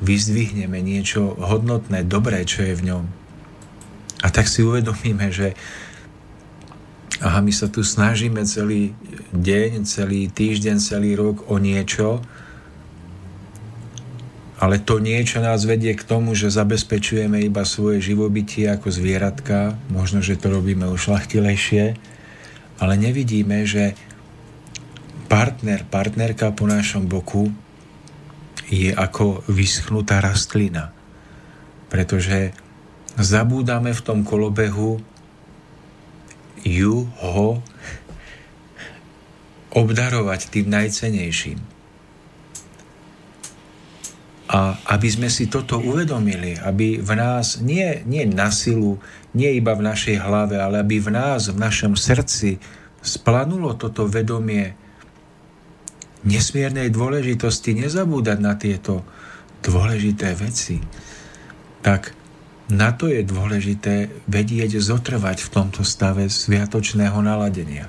vyzdvihneme 0.00 0.80
niečo 0.84 1.36
hodnotné, 1.40 2.04
dobré, 2.04 2.44
čo 2.44 2.64
je 2.64 2.74
v 2.76 2.82
ňom. 2.92 3.04
A 4.24 4.26
tak 4.28 4.48
si 4.48 4.64
uvedomíme, 4.64 5.32
že 5.32 5.56
aha, 7.20 7.40
my 7.40 7.52
sa 7.52 7.68
tu 7.68 7.80
snažíme 7.80 8.44
celý 8.44 8.92
deň, 9.32 9.88
celý 9.88 10.28
týždeň, 10.28 10.76
celý 10.80 11.16
rok 11.16 11.48
o 11.48 11.56
niečo, 11.56 12.20
ale 14.56 14.80
to 14.80 14.96
niečo 15.00 15.44
nás 15.44 15.68
vedie 15.68 15.92
k 15.92 16.00
tomu, 16.00 16.32
že 16.32 16.48
zabezpečujeme 16.48 17.44
iba 17.44 17.60
svoje 17.68 18.00
živobytie 18.00 18.72
ako 18.72 18.88
zvieratka, 18.88 19.76
možno, 19.92 20.24
že 20.24 20.40
to 20.40 20.48
robíme 20.48 20.88
ušlachtilejšie, 20.88 21.92
ale 22.80 22.92
nevidíme, 22.96 23.68
že 23.68 23.92
partner, 25.28 25.84
partnerka 25.84 26.56
po 26.56 26.64
našom 26.64 27.04
boku 27.04 27.52
je 28.66 28.90
ako 28.90 29.44
vyschnutá 29.46 30.18
rastlina. 30.24 30.90
Pretože 31.92 32.56
zabúdame 33.16 33.94
v 33.94 34.04
tom 34.04 34.26
kolobehu 34.26 35.00
ju, 36.66 36.94
ho 37.22 37.62
obdarovať 39.76 40.50
tým 40.50 40.66
najcenejším. 40.72 41.60
A 44.46 44.78
aby 44.94 45.08
sme 45.10 45.26
si 45.26 45.50
toto 45.50 45.82
uvedomili, 45.82 46.54
aby 46.56 47.02
v 47.02 47.12
nás, 47.18 47.58
nie, 47.58 48.02
nie 48.06 48.24
na 48.24 48.48
silu, 48.54 49.02
nie 49.34 49.58
iba 49.58 49.74
v 49.74 49.84
našej 49.84 50.22
hlave, 50.22 50.56
ale 50.56 50.80
aby 50.80 51.02
v 51.02 51.10
nás, 51.12 51.50
v 51.50 51.58
našom 51.58 51.98
srdci 51.98 52.62
splanulo 53.02 53.74
toto 53.74 54.06
vedomie 54.06 54.85
nesmiernej 56.26 56.90
dôležitosti 56.90 57.78
nezabúdať 57.78 58.38
na 58.42 58.58
tieto 58.58 59.06
dôležité 59.62 60.34
veci, 60.34 60.82
tak 61.80 62.12
na 62.66 62.90
to 62.90 63.06
je 63.06 63.22
dôležité 63.22 64.10
vedieť 64.26 64.82
zotrvať 64.82 65.38
v 65.46 65.52
tomto 65.54 65.86
stave 65.86 66.26
sviatočného 66.26 67.14
naladenia. 67.22 67.86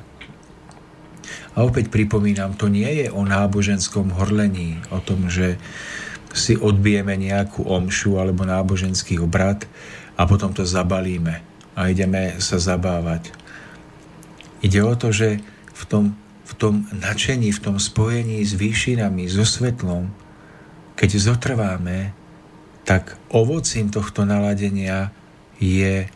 A 1.58 1.66
opäť 1.66 1.90
pripomínam, 1.90 2.54
to 2.54 2.70
nie 2.70 3.02
je 3.02 3.08
o 3.10 3.26
náboženskom 3.26 4.14
horlení, 4.14 4.78
o 4.94 5.02
tom, 5.02 5.26
že 5.26 5.58
si 6.30 6.54
odbijeme 6.54 7.18
nejakú 7.18 7.66
omšu 7.66 8.22
alebo 8.22 8.46
náboženský 8.46 9.18
obrad 9.18 9.66
a 10.14 10.30
potom 10.30 10.54
to 10.54 10.62
zabalíme 10.62 11.42
a 11.74 11.82
ideme 11.90 12.38
sa 12.38 12.62
zabávať. 12.62 13.34
Ide 14.62 14.86
o 14.86 14.94
to, 14.94 15.10
že 15.10 15.42
v 15.74 15.84
tom, 15.90 16.04
v 16.48 16.52
tom 16.56 16.88
načení, 16.96 17.52
v 17.52 17.60
tom 17.60 17.76
spojení 17.76 18.40
s 18.40 18.56
výšinami, 18.56 19.28
so 19.28 19.44
svetlom, 19.44 20.08
keď 20.96 21.10
zotrváme, 21.20 22.16
tak 22.88 23.20
ovocím 23.28 23.92
tohto 23.92 24.24
naladenia 24.24 25.12
je, 25.60 26.08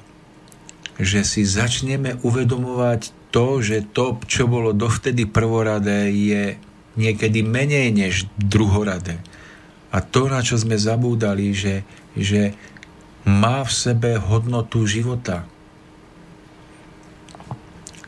že 0.95 1.21
si 1.27 1.43
začneme 1.43 2.15
uvedomovať 2.23 3.11
to, 3.35 3.59
že 3.59 3.91
to, 3.91 4.15
čo 4.23 4.47
bolo 4.47 4.71
dovtedy 4.71 5.27
prvoradé, 5.27 6.07
je 6.15 6.55
niekedy 6.95 7.43
menej 7.43 7.91
než 7.91 8.27
druhoradé. 8.39 9.19
A 9.91 9.99
to, 9.99 10.31
na 10.31 10.39
čo 10.39 10.55
sme 10.55 10.79
zabúdali, 10.79 11.51
že, 11.51 11.83
že 12.15 12.55
má 13.27 13.67
v 13.67 13.71
sebe 13.71 14.15
hodnotu 14.15 14.87
života, 14.87 15.43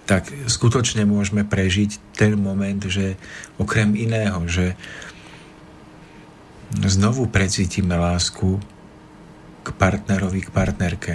tak 0.03 0.27
skutočne 0.51 1.07
môžeme 1.07 1.47
prežiť 1.47 2.15
ten 2.19 2.35
moment, 2.35 2.83
že 2.83 3.15
okrem 3.55 3.95
iného, 3.95 4.43
že 4.51 4.75
znovu 6.83 7.29
precítime 7.29 7.95
lásku 7.95 8.59
k 9.63 9.67
partnerovi, 9.71 10.43
k 10.43 10.49
partnerke. 10.51 11.13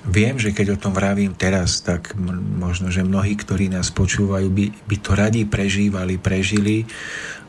Viem, 0.00 0.40
že 0.40 0.52
keď 0.52 0.76
o 0.76 0.80
tom 0.80 0.92
vravím 0.96 1.36
teraz, 1.36 1.84
tak 1.84 2.16
možno, 2.56 2.88
že 2.88 3.04
mnohí, 3.04 3.36
ktorí 3.36 3.68
nás 3.68 3.92
počúvajú, 3.92 4.48
by, 4.48 4.66
by 4.88 4.96
to 4.96 5.10
radi 5.12 5.42
prežívali, 5.44 6.16
prežili, 6.16 6.88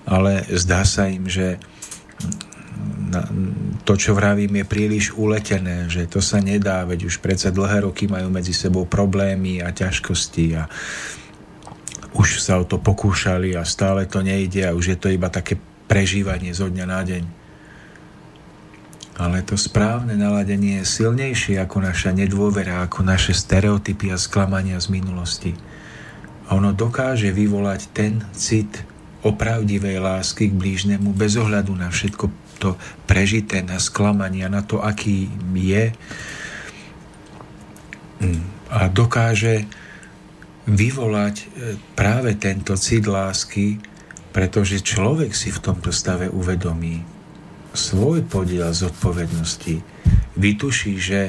ale 0.04 0.44
zdá 0.52 0.84
sa 0.84 1.08
im, 1.08 1.32
že 1.32 1.60
to, 3.84 3.94
čo 3.98 4.16
vravím, 4.16 4.62
je 4.62 4.66
príliš 4.66 5.06
uletené, 5.18 5.90
že 5.92 6.08
to 6.08 6.24
sa 6.24 6.40
nedá, 6.40 6.88
veď 6.88 7.12
už 7.12 7.20
predsa 7.20 7.52
dlhé 7.52 7.84
roky 7.84 8.08
majú 8.08 8.32
medzi 8.32 8.56
sebou 8.56 8.88
problémy 8.88 9.60
a 9.60 9.74
ťažkosti 9.74 10.46
a 10.56 10.70
už 12.16 12.44
sa 12.44 12.60
o 12.60 12.68
to 12.68 12.80
pokúšali 12.80 13.56
a 13.56 13.64
stále 13.64 14.08
to 14.08 14.20
nejde 14.20 14.64
a 14.68 14.76
už 14.76 14.96
je 14.96 14.98
to 15.00 15.08
iba 15.12 15.32
také 15.32 15.60
prežívanie 15.88 16.52
zo 16.52 16.68
dňa 16.68 16.86
na 16.88 17.02
deň. 17.04 17.24
Ale 19.22 19.44
to 19.44 19.60
správne 19.60 20.16
naladenie 20.16 20.82
je 20.82 21.04
silnejšie 21.04 21.60
ako 21.60 21.84
naša 21.84 22.16
nedôvera, 22.16 22.82
ako 22.84 23.06
naše 23.06 23.36
stereotypy 23.36 24.10
a 24.10 24.18
sklamania 24.18 24.80
z 24.80 24.88
minulosti. 24.88 25.52
A 26.48 26.58
ono 26.58 26.74
dokáže 26.74 27.30
vyvolať 27.30 27.92
ten 27.92 28.24
cit 28.34 28.88
opravdivej 29.22 30.02
lásky 30.02 30.50
k 30.50 30.58
blížnemu 30.58 31.14
bez 31.14 31.38
ohľadu 31.38 31.78
na 31.78 31.94
všetko 31.94 32.41
to 32.62 32.78
prežité, 33.09 33.66
na 33.66 33.82
sklamania, 33.82 34.45
na 34.53 34.62
to, 34.62 34.78
aký 34.78 35.34
je. 35.57 35.89
A 38.70 38.86
dokáže 38.93 39.66
vyvolať 40.70 41.36
e, 41.41 41.45
práve 41.97 42.38
tento 42.38 42.78
cit 42.78 43.09
lásky, 43.09 43.82
pretože 44.30 44.86
človek 44.86 45.34
si 45.34 45.49
v 45.49 45.59
tomto 45.59 45.89
stave 45.89 46.30
uvedomí 46.30 47.01
svoj 47.74 48.22
podiel 48.30 48.70
zodpovednosti, 48.70 49.82
vytuší, 50.38 50.93
že 51.01 51.22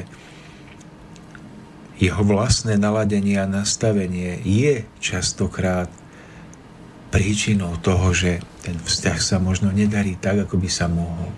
jeho 1.97 2.23
vlastné 2.23 2.75
naladenie 2.75 3.39
a 3.39 3.47
nastavenie 3.47 4.43
je 4.43 4.83
častokrát 4.99 5.87
príčinou 7.13 7.77
toho, 7.77 8.09
že 8.09 8.41
ten 8.65 8.73
vzťah 8.73 9.17
sa 9.21 9.37
možno 9.37 9.69
nedarí 9.69 10.17
tak, 10.17 10.49
ako 10.49 10.57
by 10.57 10.69
sa 10.73 10.89
mohol. 10.89 11.29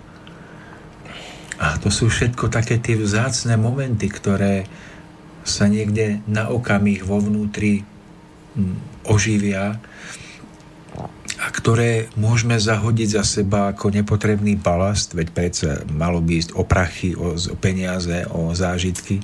A 1.60 1.76
to 1.76 1.92
sú 1.92 2.08
všetko 2.08 2.48
také 2.48 2.80
tie 2.80 2.96
vzácne 2.96 3.60
momenty, 3.60 4.08
ktoré 4.08 4.64
sa 5.44 5.68
niekde 5.68 6.24
na 6.24 6.48
okamih 6.48 7.04
vo 7.04 7.20
vnútri 7.20 7.84
mm, 8.56 9.04
oživia 9.04 9.76
a 11.36 11.46
ktoré 11.52 12.08
môžeme 12.16 12.56
zahodiť 12.56 13.20
za 13.20 13.24
seba 13.24 13.70
ako 13.70 13.92
nepotrebný 13.92 14.56
balast, 14.56 15.12
veď 15.12 15.28
predsa 15.36 15.70
malo 15.92 16.24
by 16.24 16.40
ísť 16.40 16.50
o 16.56 16.64
prachy, 16.64 17.12
o, 17.12 17.36
o 17.36 17.56
peniaze, 17.60 18.24
o 18.32 18.56
zážitky, 18.56 19.20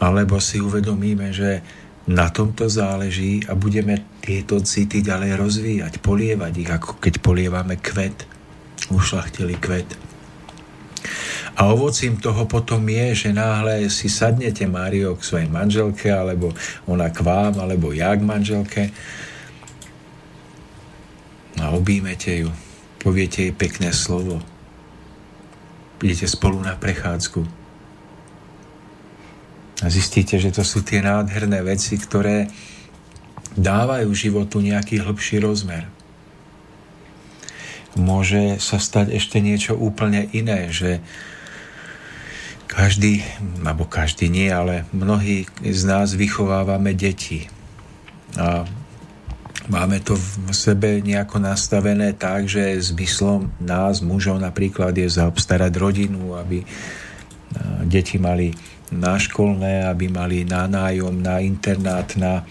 alebo 0.00 0.40
si 0.40 0.58
uvedomíme, 0.58 1.30
že 1.30 1.60
na 2.06 2.26
tomto 2.30 2.66
záleží 2.66 3.46
a 3.46 3.54
budeme 3.54 4.02
tieto 4.18 4.58
city 4.58 5.02
ďalej 5.06 5.38
rozvíjať, 5.38 5.92
polievať 6.02 6.52
ich, 6.58 6.70
ako 6.70 6.98
keď 6.98 7.14
polievame 7.22 7.78
kvet, 7.78 8.26
ušlachtili 8.90 9.54
kvet. 9.58 9.86
A 11.52 11.68
ovocím 11.68 12.16
toho 12.16 12.48
potom 12.48 12.82
je, 12.88 13.26
že 13.26 13.30
náhle 13.36 13.86
si 13.92 14.08
sadnete, 14.08 14.64
Mário, 14.66 15.14
k 15.14 15.22
svojej 15.22 15.50
manželke, 15.52 16.08
alebo 16.08 16.50
ona 16.88 17.12
k 17.12 17.20
vám, 17.20 17.60
alebo 17.60 17.92
ja 17.92 18.16
k 18.16 18.22
manželke 18.24 18.82
a 21.60 21.70
objímete 21.70 22.42
ju, 22.42 22.50
poviete 22.98 23.46
jej 23.46 23.54
pekné 23.54 23.94
slovo. 23.94 24.42
Idete 26.02 26.26
spolu 26.26 26.58
na 26.58 26.74
prechádzku. 26.74 27.61
Zistíte, 29.82 30.38
že 30.38 30.54
to 30.54 30.62
sú 30.62 30.86
tie 30.86 31.02
nádherné 31.02 31.62
veci, 31.66 31.98
ktoré 31.98 32.46
dávajú 33.58 34.08
životu 34.14 34.62
nejaký 34.62 35.02
hĺbší 35.02 35.42
rozmer. 35.42 35.90
Môže 37.98 38.56
sa 38.62 38.80
stať 38.80 39.12
ešte 39.12 39.42
niečo 39.42 39.76
úplne 39.76 40.30
iné, 40.32 40.72
že 40.72 41.04
každý, 42.70 43.20
alebo 43.60 43.84
každý 43.84 44.32
nie, 44.32 44.48
ale 44.48 44.88
mnohí 44.96 45.44
z 45.60 45.82
nás 45.84 46.16
vychovávame 46.16 46.96
deti. 46.96 47.52
A 48.40 48.64
Máme 49.70 50.02
to 50.02 50.18
v 50.18 50.50
sebe 50.50 50.98
nejako 50.98 51.38
nastavené 51.38 52.10
tak, 52.18 52.50
že 52.50 52.82
zmyslom 52.82 53.54
nás, 53.62 54.02
mužov 54.02 54.42
napríklad, 54.42 54.90
je 54.98 55.06
zaobstarať 55.06 55.70
rodinu, 55.78 56.34
aby 56.34 56.66
deti 57.86 58.18
mali 58.18 58.50
na 58.92 59.16
školné, 59.16 59.88
aby 59.88 60.12
mali 60.12 60.44
na 60.44 60.68
nájom, 60.68 61.18
na 61.18 61.40
internát, 61.40 62.12
na 62.20 62.44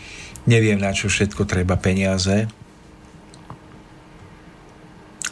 neviem 0.45 0.77
na 0.77 0.89
čo 0.89 1.09
všetko 1.09 1.45
treba 1.45 1.77
peniaze. 1.77 2.49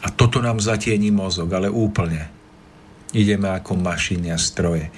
A 0.00 0.08
toto 0.08 0.40
nám 0.40 0.62
zatieni 0.62 1.12
mozog, 1.12 1.50
ale 1.52 1.68
úplne. 1.68 2.30
Ideme 3.10 3.50
ako 3.50 3.76
mašiny 3.76 4.30
a 4.30 4.38
stroje. 4.38 4.88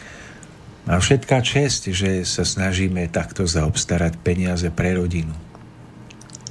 A 0.86 0.98
všetká 0.98 1.40
čest, 1.40 1.88
že 1.90 2.26
sa 2.26 2.44
snažíme 2.44 3.06
takto 3.08 3.46
zaobstarať 3.46 4.18
peniaze 4.20 4.68
pre 4.70 4.94
rodinu. 4.98 5.34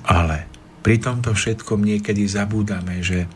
Ale 0.08 0.48
pri 0.82 0.98
tomto 0.98 1.36
všetkom 1.36 1.84
niekedy 1.86 2.26
zabúdame, 2.26 3.04
že 3.06 3.30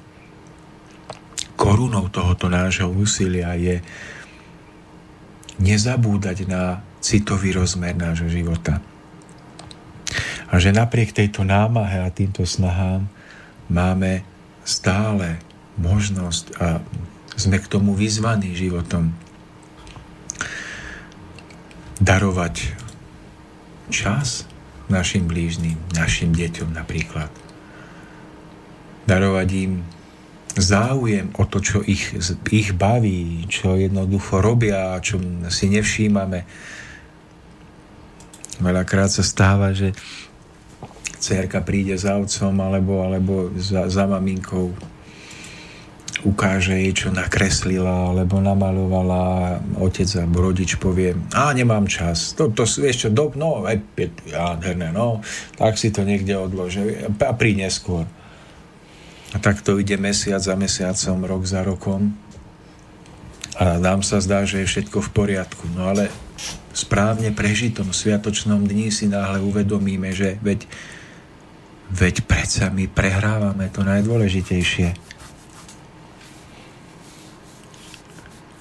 korunou 1.56 2.10
tohoto 2.10 2.50
nášho 2.52 2.90
úsilia 2.90 3.54
je 3.56 3.80
nezabúdať 5.60 6.48
na 6.48 6.84
citový 7.00 7.56
rozmer 7.56 7.96
nášho 7.96 8.28
života. 8.28 8.82
A 10.50 10.62
že 10.62 10.76
napriek 10.76 11.16
tejto 11.16 11.44
námahe 11.44 12.06
a 12.06 12.14
týmto 12.14 12.46
snahám 12.46 13.10
máme 13.70 14.22
stále 14.66 15.42
možnosť 15.78 16.46
a 16.58 16.68
sme 17.36 17.60
k 17.60 17.68
tomu 17.68 17.94
vyzvaní 17.94 18.56
životom 18.56 19.12
darovať 22.00 22.76
čas 23.92 24.48
našim 24.88 25.26
blížným, 25.26 25.78
našim 25.94 26.32
deťom 26.32 26.74
napríklad. 26.74 27.32
Darovať 29.06 29.50
im 29.54 29.72
záujem 30.56 31.36
o 31.36 31.44
to, 31.44 31.60
čo 31.60 31.84
ich, 31.84 32.16
ich 32.52 32.72
baví, 32.72 33.44
čo 33.52 33.76
jednoducho 33.76 34.40
robia, 34.40 34.96
čo 35.04 35.20
si 35.52 35.68
nevšímame. 35.68 36.48
Veľakrát 38.64 39.12
sa 39.12 39.24
stáva, 39.24 39.76
že 39.76 39.92
cerka 41.20 41.60
príde 41.60 42.00
za 42.00 42.16
otcom 42.16 42.56
alebo, 42.64 43.04
alebo 43.04 43.34
za, 43.60 43.92
za 43.92 44.08
maminkou 44.08 44.72
ukáže 46.26 46.74
jej, 46.74 46.94
čo 46.96 47.14
nakreslila 47.14 48.10
alebo 48.10 48.42
namalovala 48.42 49.60
otec 49.78 50.10
alebo 50.18 50.50
rodič 50.50 50.80
povie, 50.82 51.14
a 51.38 51.54
nemám 51.54 51.86
čas, 51.86 52.34
to, 52.34 52.50
to 52.50 52.66
vieš 52.66 53.06
čo, 53.06 53.10
do, 53.14 53.30
no, 53.38 53.62
aj, 53.68 53.78
nádherné, 54.34 54.90
no, 54.90 55.22
tak 55.60 55.78
si 55.78 55.94
to 55.94 56.02
niekde 56.02 56.34
odlože 56.34 57.06
a 57.14 57.34
príď 57.38 57.70
neskôr. 57.70 58.10
A 59.36 59.44
tak 59.44 59.60
to 59.60 59.76
ide 59.76 60.00
mesiac 60.00 60.40
za 60.40 60.56
mesiacom, 60.56 61.28
rok 61.28 61.44
za 61.44 61.62
rokom 61.62 62.16
a 63.56 63.80
nám 63.80 64.04
sa 64.04 64.20
zdá, 64.20 64.44
že 64.44 64.64
je 64.64 64.68
všetko 64.68 65.00
v 65.00 65.10
poriadku. 65.12 65.68
No 65.76 65.92
ale 65.92 66.12
správne 66.76 67.32
prežitom 67.32 67.92
sviatočnom 67.92 68.64
dni 68.68 68.92
si 68.92 69.08
náhle 69.08 69.44
uvedomíme, 69.44 70.12
že 70.12 70.40
veď, 70.44 70.68
veď 71.92 72.16
predsa 72.28 72.68
my 72.72 72.88
prehrávame 72.92 73.72
to 73.72 73.84
najdôležitejšie 73.84 75.16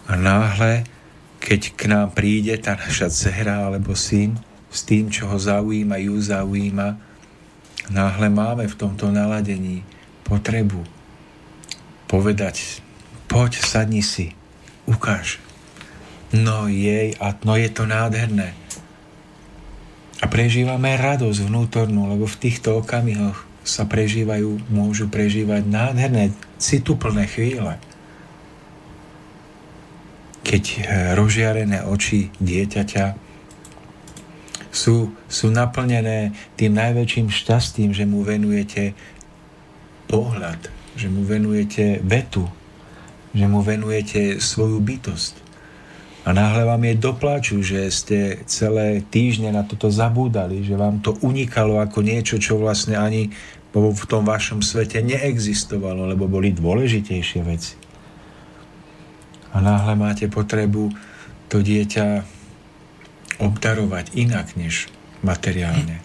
A 0.05 0.21
náhle, 0.21 0.85
keď 1.41 1.61
k 1.75 1.83
nám 1.89 2.13
príde 2.13 2.53
tá 2.61 2.77
naša 2.77 3.09
dcera 3.09 3.65
alebo 3.65 3.97
syn 3.97 4.37
s 4.69 4.85
tým, 4.85 5.09
čo 5.09 5.27
ho 5.33 5.39
zaujíma, 5.41 5.97
ju 5.97 6.15
zaujíma, 6.21 6.89
náhle 7.89 8.29
máme 8.29 8.69
v 8.69 8.79
tomto 8.79 9.09
naladení 9.09 9.81
potrebu 10.25 10.83
povedať, 12.09 12.81
poď, 13.31 13.61
sadni 13.61 14.03
si, 14.05 14.33
ukáž. 14.85 15.41
No 16.35 16.67
jej, 16.67 17.15
a 17.23 17.37
no 17.47 17.55
je 17.55 17.71
to 17.71 17.87
nádherné. 17.87 18.57
A 20.19 20.27
prežívame 20.27 20.97
radosť 20.97 21.47
vnútornú, 21.47 22.11
lebo 22.11 22.27
v 22.27 22.41
týchto 22.41 22.81
okamihoch 22.83 23.45
sa 23.65 23.87
prežívajú, 23.87 24.73
môžu 24.73 25.07
prežívať 25.07 25.65
nádherné, 25.69 26.35
cituplné 26.59 27.29
chvíle 27.29 27.79
keď 30.45 30.65
eh, 30.71 30.81
rozžiarené 31.17 31.89
oči 31.89 32.29
dieťaťa 32.39 33.25
sú, 34.75 35.15
sú 35.31 35.47
naplnené 35.55 36.35
tým 36.59 36.75
najväčším 36.75 37.31
šťastím, 37.31 37.91
že 37.95 38.05
mu 38.05 38.27
venujete 38.27 38.93
pohľad, 40.15 40.71
že 40.95 41.11
mu 41.11 41.27
venujete 41.27 41.99
vetu, 42.07 42.47
že 43.35 43.51
mu 43.51 43.67
venujete 43.67 44.39
svoju 44.39 44.79
bytosť. 44.79 45.43
A 46.25 46.33
náhle 46.33 46.63
vám 46.63 46.87
je 46.87 46.95
dopláču, 46.95 47.59
že 47.61 47.91
ste 47.91 48.47
celé 48.47 49.03
týždne 49.03 49.51
na 49.51 49.67
toto 49.67 49.91
zabúdali, 49.91 50.63
že 50.63 50.79
vám 50.79 51.03
to 51.03 51.19
unikalo 51.21 51.83
ako 51.83 52.01
niečo, 52.07 52.39
čo 52.39 52.63
vlastne 52.63 52.95
ani 52.95 53.35
v 53.75 54.05
tom 54.07 54.23
vašom 54.23 54.63
svete 54.63 55.03
neexistovalo, 55.03 56.07
lebo 56.07 56.31
boli 56.31 56.55
dôležitejšie 56.55 57.43
veci 57.43 57.75
a 59.55 59.63
náhle 59.63 59.95
máte 59.95 60.27
potrebu 60.27 60.91
to 61.47 61.63
dieťa 61.63 62.27
obdarovať 63.39 64.19
inak 64.19 64.59
než 64.59 64.91
materiálne. 65.23 66.03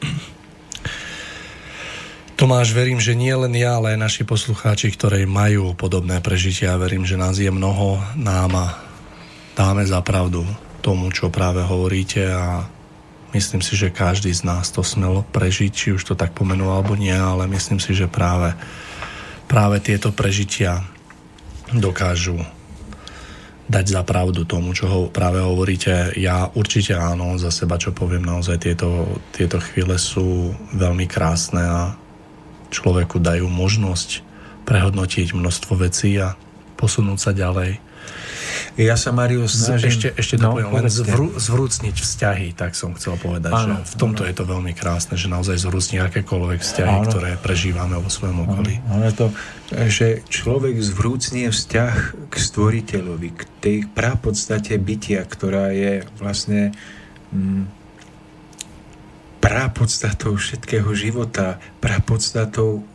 Tomáš, 2.40 2.72
verím, 2.72 3.04
že 3.04 3.20
nie 3.20 3.36
len 3.36 3.52
ja, 3.52 3.76
ale 3.76 3.92
aj 3.92 4.00
naši 4.00 4.24
poslucháči, 4.24 4.96
ktorí 4.96 5.28
majú 5.28 5.76
podobné 5.76 6.24
prežitia, 6.24 6.80
verím, 6.80 7.04
že 7.04 7.20
nás 7.20 7.36
je 7.36 7.52
mnoho, 7.52 8.00
nám 8.16 8.80
dáme 9.60 9.84
za 9.84 10.00
pravdu 10.00 10.48
tomu, 10.80 11.12
čo 11.12 11.28
práve 11.28 11.60
hovoríte 11.60 12.24
a 12.32 12.64
myslím 13.36 13.60
si, 13.60 13.76
že 13.76 13.92
každý 13.92 14.32
z 14.32 14.48
nás 14.48 14.72
to 14.72 14.88
smel 14.88 15.28
prežiť, 15.36 15.72
či 15.76 15.88
už 15.92 16.08
to 16.08 16.16
tak 16.16 16.32
pomenoval 16.32 16.80
alebo 16.80 16.96
nie, 16.96 17.12
ale 17.12 17.44
myslím 17.52 17.84
si, 17.84 17.92
že 17.92 18.08
práve, 18.08 18.56
práve 19.52 19.84
tieto 19.84 20.16
prežitia 20.16 20.80
dokážu 21.76 22.40
dať 23.68 24.00
za 24.00 24.02
pravdu 24.08 24.48
tomu, 24.48 24.72
čo 24.72 24.88
ho 24.88 25.00
práve 25.12 25.44
hovoríte. 25.44 26.16
Ja 26.16 26.48
určite 26.56 26.96
áno, 26.96 27.36
za 27.36 27.52
seba 27.52 27.76
čo 27.76 27.92
poviem, 27.92 28.24
naozaj 28.24 28.64
tieto, 28.64 29.20
tieto 29.36 29.60
chvíle 29.60 30.00
sú 30.00 30.56
veľmi 30.72 31.04
krásne 31.04 31.68
a 31.68 32.08
človeku 32.70 33.22
dajú 33.22 33.50
možnosť 33.50 34.26
prehodnotiť 34.66 35.34
množstvo 35.34 35.74
vecí 35.82 36.18
a 36.22 36.38
posunúť 36.78 37.20
sa 37.20 37.32
ďalej. 37.34 37.82
Ja 38.80 38.96
sa, 38.96 39.12
Mario, 39.12 39.44
snažím... 39.50 39.92
Ešte, 39.92 40.10
ešte 40.16 40.36
no, 40.40 40.56
len 40.56 40.88
zvrú, 40.88 41.36
zvrúcniť 41.36 41.96
vzťahy, 42.00 42.48
tak 42.56 42.80
som 42.80 42.96
chcel 42.96 43.20
povedať, 43.20 43.52
áno, 43.52 43.84
že 43.84 43.92
v 43.92 43.96
tomto 44.00 44.24
áno. 44.24 44.30
je 44.32 44.36
to 44.40 44.46
veľmi 44.48 44.72
krásne, 44.72 45.20
že 45.20 45.28
naozaj 45.28 45.60
zvrúcni 45.60 46.00
akékoľvek 46.00 46.60
vzťahy, 46.64 46.96
áno. 47.04 47.08
ktoré 47.12 47.30
prežívame 47.42 48.00
vo 48.00 48.08
svojom 48.08 48.48
okolí. 48.48 48.80
Áno, 48.88 49.12
to, 49.12 49.36
že 49.74 50.24
človek 50.32 50.80
zvrúcnie 50.80 51.52
vzťah 51.52 51.96
k 52.32 52.34
stvoriteľovi, 52.34 53.30
k 53.36 53.42
tej 53.60 53.78
prápodstate 53.92 54.80
bytia, 54.80 55.28
ktorá 55.28 55.76
je 55.76 56.08
vlastne 56.16 56.72
mm, 57.36 57.79
prápodstatou 59.50 60.38
všetkého 60.38 60.94
života, 60.94 61.58
prápodstatou 61.82 62.86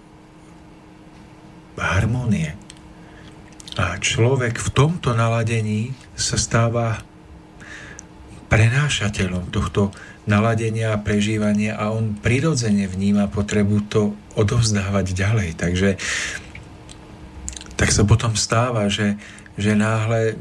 harmonie. 1.74 2.54
A 3.74 3.98
človek 3.98 4.62
v 4.62 4.68
tomto 4.70 5.18
naladení 5.18 5.98
sa 6.14 6.38
stáva 6.38 7.02
prenášateľom 8.46 9.50
tohto 9.50 9.90
naladenia 10.30 10.94
a 10.94 11.02
prežívania 11.02 11.74
a 11.74 11.90
on 11.90 12.14
prirodzene 12.14 12.86
vníma 12.86 13.26
potrebu 13.34 13.90
to 13.90 14.14
odovzdávať 14.38 15.10
ďalej. 15.10 15.58
Takže 15.58 15.90
tak 17.74 17.90
sa 17.90 18.06
potom 18.06 18.38
stáva, 18.38 18.86
že, 18.86 19.18
že 19.58 19.74
náhle 19.74 20.38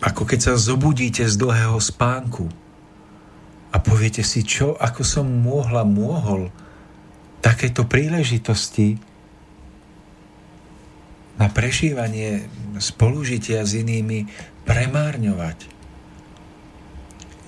ako 0.00 0.24
keď 0.24 0.52
sa 0.52 0.54
zobudíte 0.56 1.24
z 1.28 1.36
dlhého 1.36 1.76
spánku 1.76 2.48
a 3.70 3.76
poviete 3.78 4.26
si, 4.26 4.42
čo, 4.42 4.74
ako 4.74 5.02
som 5.06 5.26
mohla, 5.26 5.86
mohol 5.86 6.50
takéto 7.40 7.86
príležitosti 7.86 8.98
na 11.40 11.48
prežívanie 11.48 12.44
spolužitia 12.76 13.64
s 13.64 13.72
inými 13.78 14.28
premárňovať. 14.68 15.64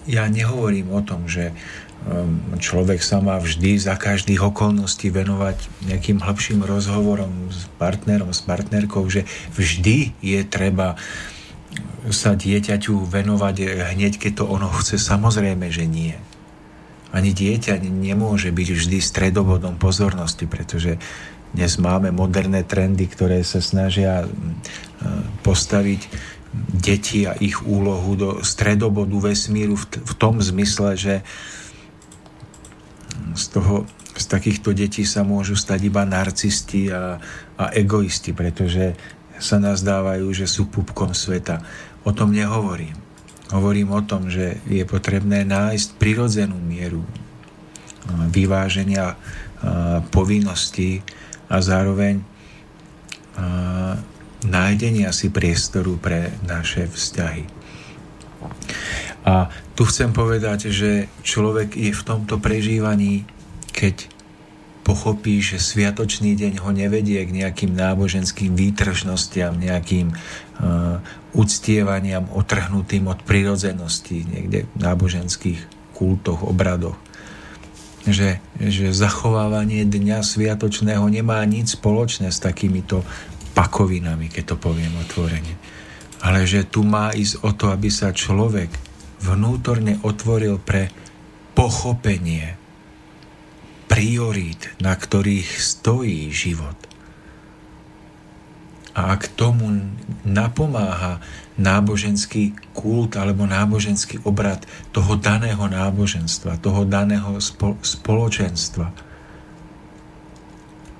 Ja 0.09 0.27
nehovorím 0.27 0.91
o 0.97 1.05
tom, 1.05 1.29
že 1.29 1.53
um, 2.09 2.57
človek 2.57 3.05
sa 3.05 3.21
má 3.21 3.37
vždy 3.37 3.79
za 3.79 3.95
každých 3.95 4.41
okolností 4.41 5.13
venovať 5.13 5.87
nejakým 5.93 6.25
hlbším 6.25 6.65
rozhovorom 6.65 7.53
s 7.53 7.69
partnerom, 7.77 8.33
s 8.33 8.41
partnerkou, 8.43 9.05
že 9.13 9.29
vždy 9.55 10.17
je 10.25 10.41
treba 10.49 10.97
sa 12.11 12.35
dieťaťu 12.35 13.07
venovať 13.07 13.57
hneď, 13.95 14.19
keď 14.19 14.43
to 14.43 14.45
ono 14.51 14.69
chce. 14.75 14.99
Samozrejme, 14.99 15.71
že 15.71 15.87
nie. 15.87 16.19
Ani 17.13 17.31
dieťa 17.37 17.79
nemôže 17.85 18.51
byť 18.51 18.69
vždy 18.73 18.99
stredobodom 18.99 19.77
pozornosti, 19.77 20.49
pretože 20.49 20.97
dnes 21.53 21.77
máme 21.77 22.09
moderné 22.11 22.65
trendy, 22.65 23.05
ktoré 23.05 23.45
sa 23.45 23.61
snažia 23.61 24.25
postaviť 25.45 26.09
deti 26.53 27.29
a 27.29 27.37
ich 27.37 27.61
úlohu 27.65 28.13
do 28.17 28.31
stredobodu 28.45 29.33
vesmíru 29.33 29.77
v 29.81 30.13
tom 30.17 30.41
zmysle, 30.41 30.97
že 30.97 31.15
z, 33.33 33.45
toho, 33.53 33.89
z 34.17 34.25
takýchto 34.29 34.77
detí 34.77 35.05
sa 35.05 35.25
môžu 35.25 35.57
stať 35.57 35.89
iba 35.89 36.05
narcisti 36.05 36.93
a, 36.93 37.21
a 37.57 37.65
egoisti, 37.73 38.37
pretože 38.37 38.97
sa 39.43 39.59
nazdávajú, 39.59 40.31
že 40.31 40.47
sú 40.47 40.71
pupkom 40.71 41.11
sveta. 41.11 41.59
O 42.07 42.15
tom 42.15 42.31
nehovorím. 42.31 42.95
Hovorím 43.51 43.93
o 43.93 44.01
tom, 44.07 44.31
že 44.31 44.63
je 44.71 44.87
potrebné 44.87 45.43
nájsť 45.43 45.99
prirodzenú 45.99 46.57
mieru 46.63 47.03
vyváženia 48.31 49.19
povinností 50.15 51.03
a 51.51 51.59
zároveň 51.59 52.23
nájdenia 54.43 55.11
si 55.15 55.29
priestoru 55.29 55.99
pre 55.99 56.33
naše 56.47 56.87
vzťahy. 56.87 57.45
A 59.23 59.51
tu 59.79 59.87
chcem 59.87 60.11
povedať, 60.11 60.69
že 60.75 61.07
človek 61.23 61.79
je 61.79 61.95
v 61.95 62.03
tomto 62.03 62.43
prežívaní, 62.43 63.23
keď 63.71 64.12
pochopí, 64.83 65.39
že 65.39 65.63
sviatočný 65.63 66.35
deň 66.35 66.63
ho 66.63 66.71
nevedie 66.75 67.23
k 67.23 67.31
nejakým 67.31 67.73
náboženským 67.73 68.53
výtržnostiam, 68.53 69.55
nejakým 69.55 70.11
uh, 70.11 70.99
uctievaniam 71.33 72.27
otrhnutým 72.35 73.07
od 73.09 73.23
prirodzenosti, 73.23 74.27
niekde 74.27 74.67
v 74.67 74.79
náboženských 74.79 75.61
kultoch, 75.95 76.43
obradoch. 76.43 76.99
Že, 78.03 78.43
že 78.59 78.91
zachovávanie 78.91 79.87
dňa 79.87 80.27
sviatočného 80.27 81.07
nemá 81.07 81.39
nič 81.47 81.79
spoločné 81.79 82.35
s 82.35 82.43
takýmito 82.43 83.07
pakovinami, 83.55 84.27
keď 84.27 84.55
to 84.55 84.57
poviem 84.59 84.91
otvorene. 84.99 85.55
Ale 86.19 86.43
že 86.43 86.67
tu 86.67 86.83
má 86.83 87.15
ísť 87.15 87.47
o 87.47 87.51
to, 87.55 87.71
aby 87.71 87.87
sa 87.87 88.11
človek 88.11 88.75
vnútorne 89.23 90.03
otvoril 90.03 90.59
pre 90.59 90.91
pochopenie 91.55 92.59
priorít, 93.93 94.73
na 94.81 94.97
ktorých 94.97 95.61
stojí 95.61 96.33
život. 96.33 96.81
A 98.97 99.13
ak 99.13 99.37
tomu 99.37 99.69
napomáha 100.25 101.21
náboženský 101.61 102.73
kult 102.73 103.21
alebo 103.21 103.45
náboženský 103.45 104.25
obrad 104.25 104.65
toho 104.97 105.21
daného 105.21 105.69
náboženstva, 105.69 106.61
toho 106.65 106.89
daného 106.89 107.37
spoločenstva, 107.85 108.89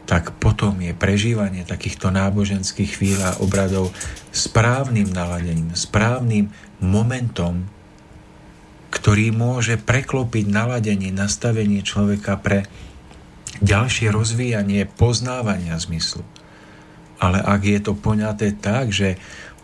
tak 0.05 0.37
potom 0.37 0.77
je 0.85 0.93
prežívanie 0.93 1.65
takýchto 1.65 2.13
náboženských 2.13 3.01
chvíľ 3.01 3.19
a 3.25 3.33
obradov 3.41 3.89
správnym 4.29 5.09
naladením, 5.09 5.73
správnym 5.73 6.53
momentom, 6.85 7.65
ktorý 8.93 9.33
môže 9.33 9.81
preklopiť 9.81 10.45
naladenie, 10.53 11.09
nastavenie 11.09 11.81
človeka 11.81 12.37
pre 12.37 12.69
ďalšie 13.65 14.13
rozvíjanie 14.13 14.85
poznávania 14.85 15.81
zmyslu. 15.81 16.21
Ale 17.17 17.41
ak 17.41 17.63
je 17.65 17.81
to 17.81 17.97
poňaté 17.97 18.53
tak, 18.53 18.93
že 18.93 19.17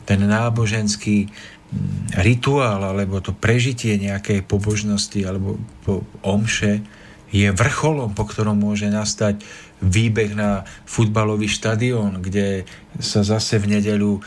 ten 0.08 0.24
náboženský 0.24 1.28
mm, 1.28 2.16
rituál 2.24 2.80
alebo 2.80 3.20
to 3.20 3.36
prežitie 3.36 4.00
nejakej 4.00 4.40
pobožnosti 4.48 5.20
alebo 5.20 5.60
po 5.84 6.08
omše 6.24 6.80
je 7.28 7.52
vrcholom, 7.52 8.16
po 8.16 8.24
ktorom 8.24 8.56
môže 8.56 8.88
nastať 8.88 9.44
výbeh 9.84 10.32
na 10.32 10.64
futbalový 10.88 11.44
štadión, 11.44 12.24
kde 12.24 12.64
sa 12.96 13.20
zase 13.20 13.60
v 13.60 13.76
nedeľu 13.76 14.12
e, 14.16 14.20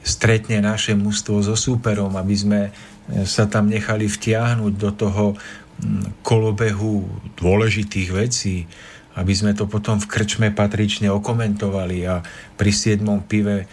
stretne 0.00 0.64
naše 0.64 0.96
mužstvo 0.96 1.44
so 1.44 1.54
súperom, 1.54 2.16
aby 2.16 2.34
sme 2.34 2.60
sa 3.26 3.50
tam 3.50 3.68
nechali 3.68 4.06
vtiahnuť 4.06 4.72
do 4.78 4.90
toho 4.94 5.24
mm, 5.34 6.22
kolobehu 6.22 7.06
dôležitých 7.36 8.08
vecí, 8.14 8.64
aby 9.18 9.32
sme 9.36 9.52
to 9.52 9.68
potom 9.68 10.00
v 10.00 10.08
krčme 10.08 10.48
patrične 10.54 11.12
okomentovali 11.12 12.08
a 12.08 12.24
pri 12.56 12.72
siedmom 12.72 13.20
pive 13.26 13.68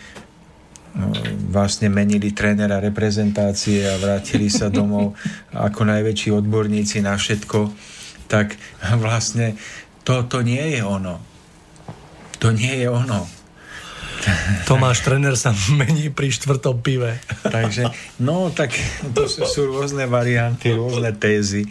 no, 0.98 1.16
vlastne 1.54 1.88
menili 1.88 2.36
trénera 2.36 2.84
reprezentácie 2.84 3.88
a 3.88 3.96
vrátili 3.96 4.52
sa 4.52 4.68
domov 4.68 5.16
ako 5.70 5.88
najväčší 5.88 6.36
odborníci 6.36 7.00
na 7.00 7.16
všetko, 7.16 7.72
tak 8.28 8.60
vlastne 9.00 9.56
to, 10.04 10.26
to 10.28 10.42
nie 10.44 10.76
je 10.76 10.82
ono. 10.84 11.22
To 12.40 12.56
nie 12.56 12.84
je 12.84 12.88
ono. 12.88 13.39
Tomáš, 14.68 15.02
tréner 15.02 15.34
sa 15.40 15.56
mení 15.72 16.12
pri 16.12 16.30
štvrtom 16.30 16.84
pive. 16.84 17.20
Takže, 17.46 17.88
no 18.20 18.52
tak 18.52 18.76
to 19.16 19.26
sú, 19.26 19.48
sú 19.48 19.62
rôzne 19.72 20.06
varianty, 20.06 20.76
rôzne 20.76 21.16
tézy. 21.16 21.66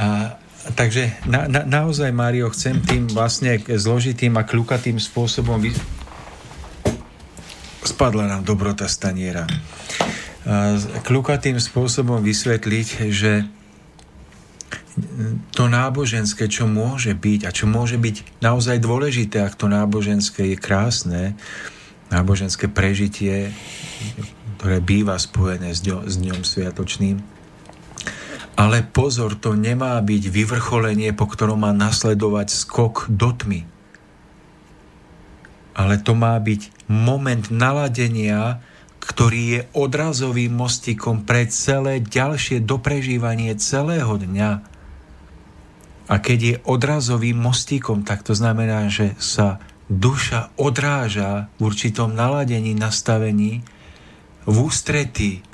A 0.00 0.36
takže 0.76 1.12
na, 1.28 1.44
na, 1.44 1.64
naozaj, 1.68 2.08
Mário, 2.12 2.48
chcem 2.52 2.80
tým 2.80 3.04
vlastne 3.12 3.60
zložitým 3.60 4.36
a 4.40 4.48
kľukatým 4.48 4.96
spôsobom 4.96 5.60
vy... 5.60 5.76
spadla 7.84 8.24
nám 8.24 8.42
dobrota 8.44 8.88
staniera. 8.88 9.44
Kľukatým 11.04 11.60
spôsobom 11.60 12.24
vysvetliť, 12.24 12.88
že 13.12 13.44
to 15.54 15.64
náboženské, 15.66 16.46
čo 16.46 16.64
môže 16.70 17.12
byť 17.12 17.40
a 17.46 17.50
čo 17.50 17.66
môže 17.68 18.00
byť 18.00 18.40
naozaj 18.40 18.80
dôležité, 18.80 19.44
ak 19.44 19.58
to 19.58 19.66
náboženské 19.66 20.54
je 20.54 20.56
krásne, 20.56 21.22
náboženské 22.10 22.66
prežitie, 22.70 23.54
ktoré 24.58 24.82
býva 24.82 25.16
spojené 25.16 25.72
s, 25.72 25.80
s 25.84 26.14
dňom 26.20 26.42
sviatočným, 26.44 27.22
ale 28.60 28.84
pozor, 28.84 29.40
to 29.40 29.56
nemá 29.56 29.96
byť 30.04 30.22
vyvrcholenie, 30.28 31.16
po 31.16 31.24
ktorom 31.24 31.64
má 31.64 31.72
nasledovať 31.72 32.52
skok 32.52 33.08
do 33.08 33.32
tmy. 33.32 33.64
Ale 35.72 35.96
to 35.96 36.12
má 36.12 36.36
byť 36.36 36.84
moment 36.92 37.48
naladenia, 37.48 38.60
ktorý 39.00 39.42
je 39.48 39.60
odrazovým 39.72 40.52
mostikom 40.52 41.24
pre 41.24 41.48
celé 41.48 42.04
ďalšie 42.04 42.60
doprežívanie 42.60 43.56
celého 43.56 44.12
dňa. 44.20 44.69
A 46.10 46.18
keď 46.18 46.38
je 46.42 46.56
odrazovým 46.66 47.38
mostíkom, 47.38 48.02
tak 48.02 48.26
to 48.26 48.34
znamená, 48.34 48.90
že 48.90 49.14
sa 49.22 49.62
duša 49.86 50.50
odráža 50.58 51.46
v 51.62 51.70
určitom 51.70 52.10
naladení, 52.10 52.74
nastavení 52.74 53.62
v 54.44 54.56
ústretí 54.58 55.46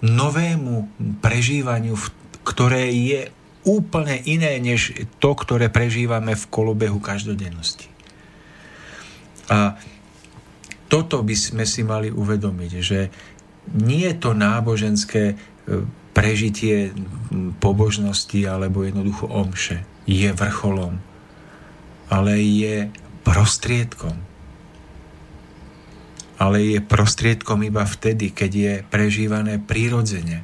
novému 0.00 0.88
prežívaniu 1.20 1.94
ktoré 2.42 2.90
je 2.90 3.30
úplne 3.62 4.18
iné 4.26 4.58
než 4.58 5.06
to, 5.22 5.38
ktoré 5.38 5.70
prežívame 5.70 6.34
v 6.34 6.44
kolobehu 6.50 6.98
každodennosti. 6.98 7.86
A 9.46 9.78
toto 10.90 11.22
by 11.22 11.34
sme 11.38 11.64
si 11.64 11.86
mali 11.86 12.10
uvedomiť, 12.10 12.72
že 12.82 13.00
nie 13.78 14.10
je 14.10 14.14
to 14.18 14.34
náboženské 14.34 15.22
e, 15.32 15.34
prežitie 16.12 16.92
pobožnosti 17.58 18.44
alebo 18.44 18.84
jednoducho 18.84 19.28
omše 19.28 19.84
je 20.04 20.28
vrcholom, 20.32 21.00
ale 22.12 22.32
je 22.40 22.92
prostriedkom. 23.24 24.16
Ale 26.36 26.58
je 26.58 26.78
prostriedkom 26.82 27.62
iba 27.62 27.86
vtedy, 27.86 28.34
keď 28.34 28.50
je 28.52 28.72
prežívané 28.90 29.62
prirodzene 29.62 30.42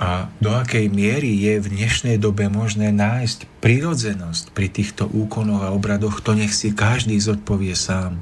a 0.00 0.32
do 0.40 0.56
akej 0.56 0.88
miery 0.88 1.28
je 1.36 1.60
v 1.60 1.76
dnešnej 1.76 2.16
dobe 2.16 2.48
možné 2.48 2.88
nájsť 2.88 3.60
prirodzenosť 3.60 4.56
pri 4.56 4.72
týchto 4.72 5.04
úkonoch 5.04 5.60
a 5.60 5.76
obradoch, 5.76 6.24
to 6.24 6.32
nech 6.32 6.56
si 6.56 6.72
každý 6.72 7.20
zodpovie 7.20 7.76
sám. 7.76 8.16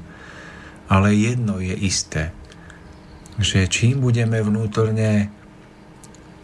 Ale 0.91 1.15
jedno 1.15 1.63
je 1.63 1.71
isté, 1.71 2.35
že 3.39 3.63
čím 3.71 4.03
budeme 4.03 4.43
vnútorne 4.43 5.31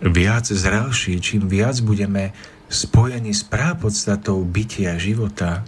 viac 0.05 0.45
zrelší, 0.45 1.17
čím 1.17 1.49
viac 1.49 1.81
budeme 1.81 2.31
spojení 2.69 3.33
s 3.33 3.41
prápodstatou 3.45 4.41
bytia 4.45 4.97
života, 5.01 5.65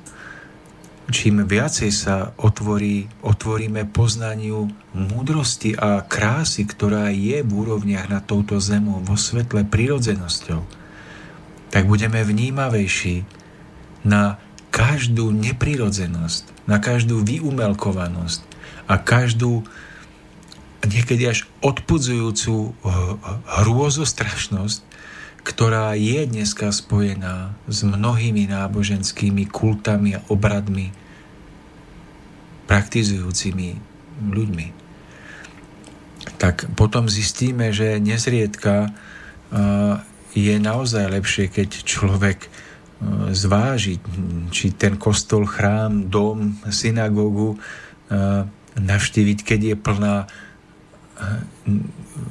čím 1.07 1.47
viacej 1.47 1.91
sa 1.93 2.35
otvorí, 2.37 3.07
otvoríme 3.23 3.87
poznaniu 3.89 4.67
múdrosti 4.93 5.73
a 5.77 6.03
krásy, 6.03 6.67
ktorá 6.67 7.09
je 7.09 7.41
v 7.41 7.51
úrovniach 7.51 8.11
na 8.11 8.19
touto 8.19 8.59
zemou 8.59 8.99
vo 9.01 9.15
svetle 9.15 9.63
prirodzenosťou, 9.63 10.61
tak 11.71 11.83
budeme 11.87 12.21
vnímavejší 12.21 13.23
na 14.03 14.39
každú 14.69 15.31
neprirodzenosť, 15.31 16.67
na 16.67 16.77
každú 16.77 17.23
vyumelkovanosť 17.23 18.41
a 18.87 18.99
každú 18.99 19.63
niekedy 20.87 21.27
až 21.27 21.45
odpudzujúcu 21.59 22.71
hrôzostrašnosť, 23.45 24.81
ktorá 25.43 25.95
je 25.95 26.27
dneska 26.27 26.71
spojená 26.75 27.55
s 27.71 27.83
mnohými 27.87 28.51
náboženskými 28.51 29.47
kultami 29.47 30.19
a 30.19 30.23
obradmi 30.27 30.91
praktizujúcimi 32.67 33.79
ľuďmi. 34.27 34.67
Tak 36.35 36.75
potom 36.75 37.07
zistíme, 37.07 37.71
že 37.71 37.95
nezriedka 38.03 38.91
je 40.35 40.55
naozaj 40.59 41.07
lepšie, 41.07 41.47
keď 41.47 41.69
človek 41.87 42.51
zváži, 43.31 44.03
či 44.51 44.75
ten 44.75 44.99
kostol, 44.99 45.47
chrám, 45.47 46.11
dom, 46.11 46.59
synagógu 46.67 47.55
navštíviť, 48.75 49.39
keď 49.47 49.59
je 49.63 49.75
plná 49.79 50.15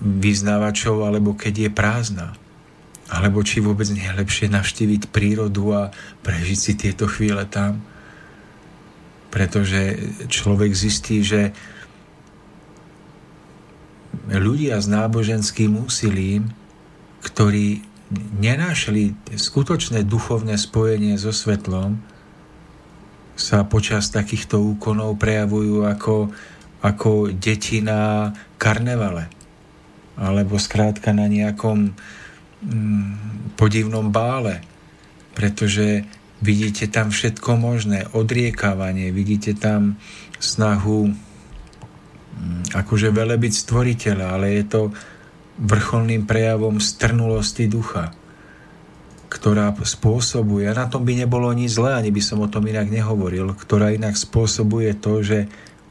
vyznávačov 0.03 1.07
alebo 1.07 1.35
keď 1.35 1.69
je 1.69 1.71
prázdna 1.71 2.29
alebo 3.07 3.43
či 3.47 3.63
vôbec 3.63 3.87
nie 3.95 4.03
je 4.03 4.19
lepšie 4.19 4.47
navštíviť 4.51 5.15
prírodu 5.15 5.65
a 5.71 5.83
prežiť 6.27 6.59
si 6.59 6.73
tieto 6.75 7.07
chvíle 7.07 7.47
tam. 7.47 7.79
Pretože 9.31 9.95
človek 10.27 10.75
zistí, 10.75 11.23
že 11.23 11.55
ľudia 14.27 14.83
s 14.83 14.91
náboženským 14.91 15.87
úsilím, 15.87 16.51
ktorí 17.23 17.87
nenašli 18.43 19.15
skutočné 19.35 20.03
duchovné 20.07 20.59
spojenie 20.59 21.15
so 21.15 21.31
svetlom, 21.31 22.03
sa 23.37 23.63
počas 23.69 24.09
takýchto 24.11 24.57
úkonov 24.57 25.21
prejavujú 25.21 25.85
ako, 25.85 26.33
ako 26.87 27.35
deti 27.35 27.83
na 27.83 28.31
karnevale. 28.63 29.27
Alebo 30.17 30.57
skrátka 30.57 31.11
na 31.11 31.27
nejakom 31.27 31.93
mm, 32.63 33.11
podivnom 33.59 34.15
bále, 34.15 34.63
pretože 35.35 36.07
vidíte 36.41 36.89
tam 36.89 37.11
všetko 37.11 37.51
možné, 37.59 38.07
odriekávanie, 38.15 39.11
vidíte 39.11 39.59
tam 39.59 39.99
snahu 40.39 41.11
mm, 41.11 42.73
akože 42.73 43.09
velebiť 43.13 43.53
stvoriteľa, 43.53 44.27
ale 44.31 44.47
je 44.57 44.65
to 44.65 44.83
vrcholným 45.57 46.29
prejavom 46.29 46.81
strnulosti 46.81 47.69
ducha, 47.69 48.13
ktorá 49.33 49.73
spôsobuje, 49.73 50.69
a 50.69 50.77
na 50.77 50.87
tom 50.89 51.05
by 51.05 51.17
nebolo 51.17 51.49
nič 51.53 51.77
zlé, 51.77 51.97
ani 51.97 52.13
by 52.13 52.23
som 52.25 52.45
o 52.45 52.49
tom 52.49 52.69
inak 52.69 52.93
nehovoril, 52.93 53.57
ktorá 53.57 53.93
inak 53.93 54.17
spôsobuje 54.17 54.97
to, 55.01 55.25
že 55.25 55.39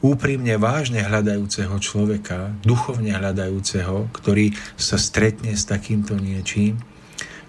úprimne 0.04 0.60
vážne 0.60 1.00
hľadajúceho 1.00 1.72
človeka, 1.80 2.52
duchovne 2.60 3.16
hľadajúceho, 3.16 4.12
ktorý 4.12 4.52
sa 4.76 5.00
stretne 5.00 5.56
s 5.56 5.64
takýmto 5.64 6.20
niečím, 6.20 6.80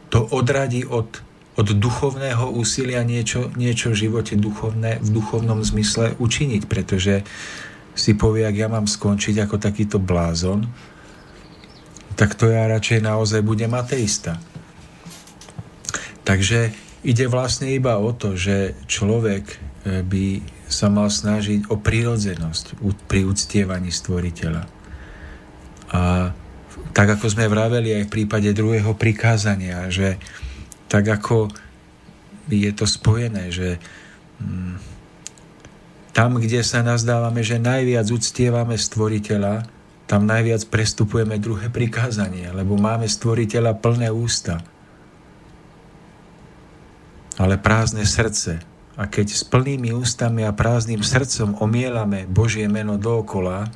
to 0.08 0.24
odradí 0.24 0.88
od, 0.88 1.20
od 1.60 1.68
duchovného 1.68 2.48
úsilia 2.56 3.04
niečo, 3.04 3.52
niečo 3.60 3.91
v 3.91 4.08
živote 4.08 4.39
duchovné, 4.39 5.04
v 5.04 5.10
duchovnom 5.12 5.60
zmysle 5.60 6.16
učiniť, 6.16 6.64
pretože 6.72 7.28
si 7.98 8.14
povie, 8.16 8.48
ak 8.48 8.56
ja 8.56 8.68
mám 8.72 8.88
skončiť 8.88 9.36
ako 9.43 9.58
takýto 9.60 9.98
blázon, 10.00 10.70
tak 12.18 12.34
to 12.34 12.50
ja 12.50 12.66
radšej 12.70 13.04
naozaj 13.04 13.41
budem 13.43 13.74
ateista. 13.76 14.39
Takže 16.24 16.74
ide 17.06 17.26
vlastne 17.30 17.72
iba 17.72 18.00
o 18.00 18.12
to, 18.12 18.34
že 18.39 18.74
človek 18.88 19.43
eh, 19.54 20.02
by 20.02 20.57
sa 20.68 20.91
mal 20.91 21.07
snažiť 21.07 21.72
o 21.72 21.80
prírodzenosť 21.80 22.80
pri 23.07 23.24
uctievaní 23.24 23.91
stvoriteľa. 23.91 24.63
A 25.95 26.01
tak 26.91 27.07
ako 27.18 27.26
sme 27.32 27.47
vraveli 27.47 27.95
aj 27.95 28.03
v 28.07 28.13
prípade 28.13 28.51
druhého 28.51 28.91
prikázania, 28.93 29.88
že 29.88 30.20
tak 30.91 31.07
ako 31.07 31.51
je 32.47 32.72
to 32.72 32.86
spojené, 32.88 33.51
že 33.51 33.80
mm, 34.39 34.76
tam, 36.15 36.41
kde 36.41 36.63
sa 36.63 36.82
nazdávame, 36.82 37.43
že 37.43 37.61
najviac 37.61 38.07
uctievame 38.09 38.76
stvoriteľa, 38.80 39.68
tam 40.07 40.24
najviac 40.24 40.65
prestupujeme 40.72 41.38
druhé 41.38 41.68
prikázanie, 41.68 42.47
lebo 42.55 42.80
máme 42.80 43.05
stvoriteľa 43.05 43.76
plné 43.78 44.07
ústa, 44.07 44.63
ale 47.38 47.59
prázdne 47.61 48.07
srdce, 48.07 48.63
a 48.98 49.06
keď 49.06 49.28
s 49.30 49.45
plnými 49.45 49.93
ústami 49.93 50.41
a 50.41 50.58
prázdnym 50.58 51.06
srdcom 51.06 51.62
omielame 51.62 52.26
Božie 52.26 52.66
meno 52.66 52.98
dookola, 52.98 53.70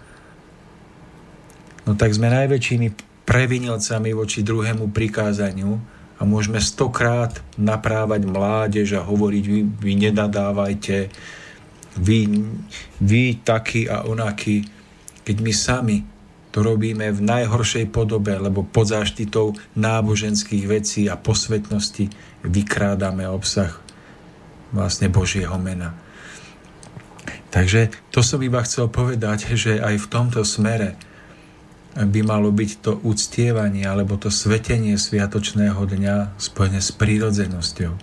no 1.86 1.94
tak 1.94 2.18
sme 2.18 2.34
najväčšími 2.34 2.88
previnilcami 3.22 4.18
voči 4.18 4.42
druhému 4.42 4.90
prikázaniu 4.90 5.78
a 6.18 6.22
môžeme 6.26 6.58
stokrát 6.58 7.38
naprávať 7.54 8.26
mládež 8.26 8.98
a 8.98 9.06
hovoriť, 9.06 9.44
vy, 9.46 9.62
vy 9.78 9.94
nedadávajte, 10.10 11.14
vy, 12.02 12.20
vy 12.98 13.24
takí 13.46 13.86
a 13.86 14.10
onakí, 14.10 14.66
keď 15.22 15.38
my 15.38 15.54
sami 15.54 15.98
to 16.52 16.66
robíme 16.66 17.14
v 17.14 17.22
najhoršej 17.22 17.94
podobe, 17.94 18.36
lebo 18.36 18.66
pod 18.66 18.90
záštitou 18.90 19.56
náboženských 19.78 20.66
vecí 20.66 21.08
a 21.08 21.16
posvetnosti 21.16 22.10
vykrádame 22.44 23.24
obsah 23.30 23.91
vlastne 24.72 25.12
Božieho 25.12 25.56
mena. 25.60 25.96
Takže 27.52 27.92
to 28.16 28.24
som 28.24 28.40
iba 28.40 28.64
chcel 28.64 28.88
povedať, 28.88 29.60
že 29.60 29.84
aj 29.84 29.96
v 30.00 30.10
tomto 30.10 30.42
smere 30.48 30.96
by 31.92 32.22
malo 32.24 32.56
byť 32.56 32.72
to 32.80 32.92
uctievanie 33.04 33.84
alebo 33.84 34.16
to 34.16 34.32
svetenie 34.32 34.96
sviatočného 34.96 35.84
dňa 35.84 36.40
spojené 36.40 36.80
s 36.80 36.96
prírodzenosťou. 36.96 37.94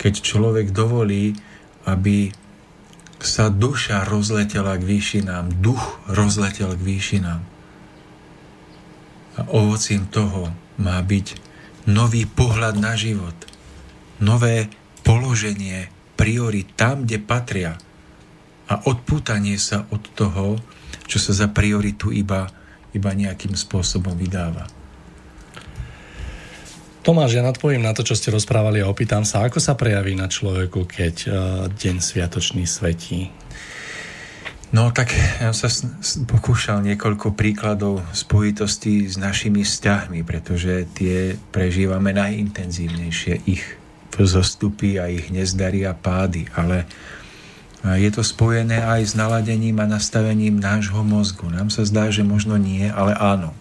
Keď 0.00 0.14
človek 0.24 0.72
dovolí, 0.72 1.36
aby 1.84 2.32
sa 3.20 3.52
duša 3.52 4.08
rozletela 4.08 4.78
k 4.80 4.86
výšinám, 4.86 5.60
duch 5.60 6.00
rozletel 6.08 6.72
k 6.78 6.80
výšinám. 6.80 7.42
A 9.38 9.40
ovocím 9.52 10.08
toho 10.08 10.54
má 10.80 10.96
byť 11.02 11.26
nový 11.90 12.24
pohľad 12.24 12.78
na 12.78 12.94
život, 12.94 13.34
nové 14.22 14.70
položenie 15.02 15.90
priorit 16.18 16.74
tam, 16.74 17.06
kde 17.06 17.18
patria 17.22 17.72
a 18.68 18.74
odpútanie 18.84 19.56
sa 19.56 19.88
od 19.88 20.02
toho, 20.12 20.60
čo 21.08 21.16
sa 21.16 21.32
za 21.32 21.48
prioritu 21.48 22.12
iba, 22.12 22.50
iba 22.92 23.10
nejakým 23.14 23.56
spôsobom 23.56 24.12
vydáva. 24.18 24.68
Tomáš, 27.00 27.40
ja 27.40 27.46
nadpovím 27.46 27.80
na 27.80 27.96
to, 27.96 28.04
čo 28.04 28.12
ste 28.12 28.28
rozprávali 28.28 28.84
a 28.84 28.90
opýtam 28.90 29.24
sa, 29.24 29.40
ako 29.46 29.56
sa 29.62 29.72
prejaví 29.72 30.12
na 30.12 30.28
človeku, 30.28 30.84
keď 30.84 31.14
uh, 31.24 31.32
deň 31.72 31.96
sviatočný 32.04 32.68
svetí? 32.68 33.32
No 34.68 34.92
tak 34.92 35.16
ja 35.16 35.48
sa 35.56 35.72
pokúšal 36.28 36.84
niekoľko 36.84 37.32
príkladov 37.32 38.04
spojitosti 38.12 39.08
s 39.08 39.16
našimi 39.16 39.64
vzťahmi, 39.64 40.20
pretože 40.28 40.84
tie 40.92 41.40
prežívame 41.48 42.12
najintenzívnejšie 42.12 43.48
ich 43.48 43.64
zostupy 44.26 44.98
a 44.98 45.06
ich 45.06 45.30
nezdary 45.30 45.86
a 45.86 45.94
pády, 45.94 46.50
ale 46.56 46.88
je 47.78 48.10
to 48.10 48.26
spojené 48.26 48.82
aj 48.82 49.02
s 49.06 49.14
naladením 49.14 49.78
a 49.78 49.86
nastavením 49.86 50.58
nášho 50.58 51.06
mozgu. 51.06 51.46
Nám 51.46 51.70
sa 51.70 51.86
zdá, 51.86 52.10
že 52.10 52.26
možno 52.26 52.58
nie, 52.58 52.90
ale 52.90 53.14
áno. 53.14 53.54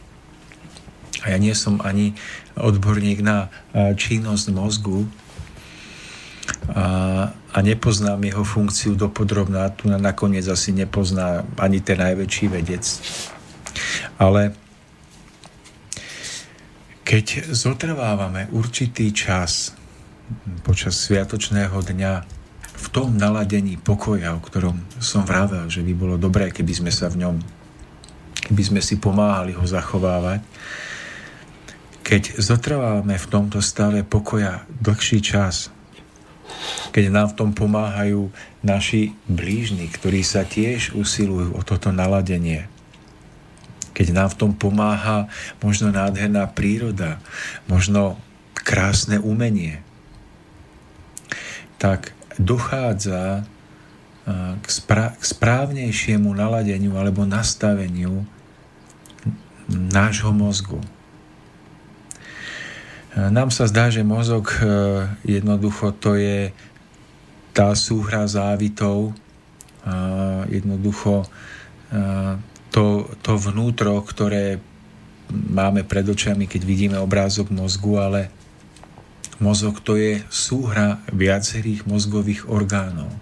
A 1.22 1.34
ja 1.34 1.38
nie 1.38 1.54
som 1.54 1.78
ani 1.86 2.18
odborník 2.58 3.22
na 3.22 3.54
činnosť 3.78 4.50
mozgu 4.58 5.06
a, 6.74 7.30
a 7.30 7.58
nepoznám 7.62 8.18
jeho 8.26 8.42
funkciu 8.42 8.98
dopodrobná. 8.98 9.70
Tu 9.78 9.86
na 9.86 10.02
nakoniec 10.02 10.50
asi 10.50 10.74
nepozná 10.74 11.46
ani 11.62 11.78
ten 11.86 12.02
najväčší 12.02 12.50
vedec. 12.50 12.86
Ale 14.18 14.58
keď 17.06 17.54
zotrvávame 17.54 18.50
určitý 18.50 19.14
čas 19.14 19.77
počas 20.64 21.00
sviatočného 21.08 21.78
dňa 21.80 22.14
v 22.78 22.88
tom 22.94 23.18
naladení 23.18 23.80
pokoja, 23.82 24.38
o 24.38 24.44
ktorom 24.44 24.78
som 25.02 25.26
vravel, 25.26 25.66
že 25.72 25.82
by 25.82 25.94
bolo 25.98 26.16
dobré, 26.16 26.54
keby 26.54 26.74
sme 26.78 26.92
sa 26.94 27.10
v 27.10 27.26
ňom, 27.26 27.36
keby 28.48 28.62
sme 28.62 28.82
si 28.84 29.02
pomáhali 29.02 29.58
ho 29.58 29.66
zachovávať. 29.66 30.46
Keď 32.06 32.40
zotrvávame 32.40 33.20
v 33.20 33.28
tomto 33.28 33.60
stave 33.60 34.06
pokoja 34.06 34.64
dlhší 34.80 35.20
čas, 35.20 35.74
keď 36.96 37.12
nám 37.12 37.28
v 37.34 37.38
tom 37.38 37.50
pomáhajú 37.52 38.32
naši 38.64 39.12
blížni, 39.28 39.92
ktorí 39.92 40.24
sa 40.24 40.48
tiež 40.48 40.96
usilujú 40.96 41.58
o 41.58 41.62
toto 41.66 41.92
naladenie, 41.92 42.72
keď 43.92 44.14
nám 44.14 44.30
v 44.32 44.40
tom 44.40 44.52
pomáha 44.54 45.26
možno 45.58 45.90
nádherná 45.90 46.46
príroda, 46.46 47.18
možno 47.66 48.22
krásne 48.54 49.18
umenie, 49.18 49.82
tak 51.78 52.14
dochádza 52.38 53.46
k, 54.60 54.68
spra- 54.68 55.16
k 55.16 55.24
správnejšiemu 55.24 56.28
naladeniu 56.36 57.00
alebo 57.00 57.24
nastaveniu 57.24 58.28
nášho 59.72 60.36
mozgu. 60.36 60.84
Nám 63.18 63.50
sa 63.50 63.66
zdá, 63.66 63.90
že 63.90 64.06
mozog 64.06 64.54
e, 64.54 64.62
jednoducho 65.26 65.90
to 65.98 66.14
je 66.14 66.54
tá 67.50 67.74
súhra 67.74 68.30
závitov, 68.30 69.18
jednoducho 70.46 71.26
e, 71.26 71.28
to, 72.70 73.10
to 73.26 73.34
vnútro, 73.42 73.98
ktoré 74.06 74.62
máme 75.32 75.82
pred 75.82 76.06
očami, 76.06 76.46
keď 76.46 76.62
vidíme 76.62 76.98
obrázok 77.02 77.50
mozgu, 77.50 77.98
ale 77.98 78.22
Mozog 79.38 79.86
to 79.86 79.94
je 79.98 80.24
súhra 80.34 81.02
viacerých 81.14 81.86
mozgových 81.86 82.50
orgánov. 82.50 83.14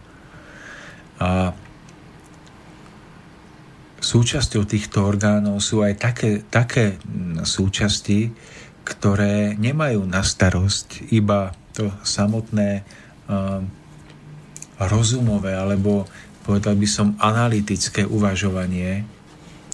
A 1.19 1.51
súčasťou 3.99 4.63
týchto 4.63 5.03
orgánov 5.03 5.59
sú 5.59 5.83
aj 5.83 5.93
také, 5.97 6.31
také 6.47 6.95
súčasti, 7.43 8.31
ktoré 8.85 9.57
nemajú 9.57 10.05
na 10.05 10.21
starosť 10.21 11.09
iba 11.09 11.51
to 11.73 11.89
samotné 12.05 12.85
uh, 13.27 13.59
rozumové 14.77 15.57
alebo 15.57 16.05
povedal 16.45 16.77
by 16.77 16.87
som 16.87 17.17
analytické 17.17 18.05
uvažovanie 18.05 19.03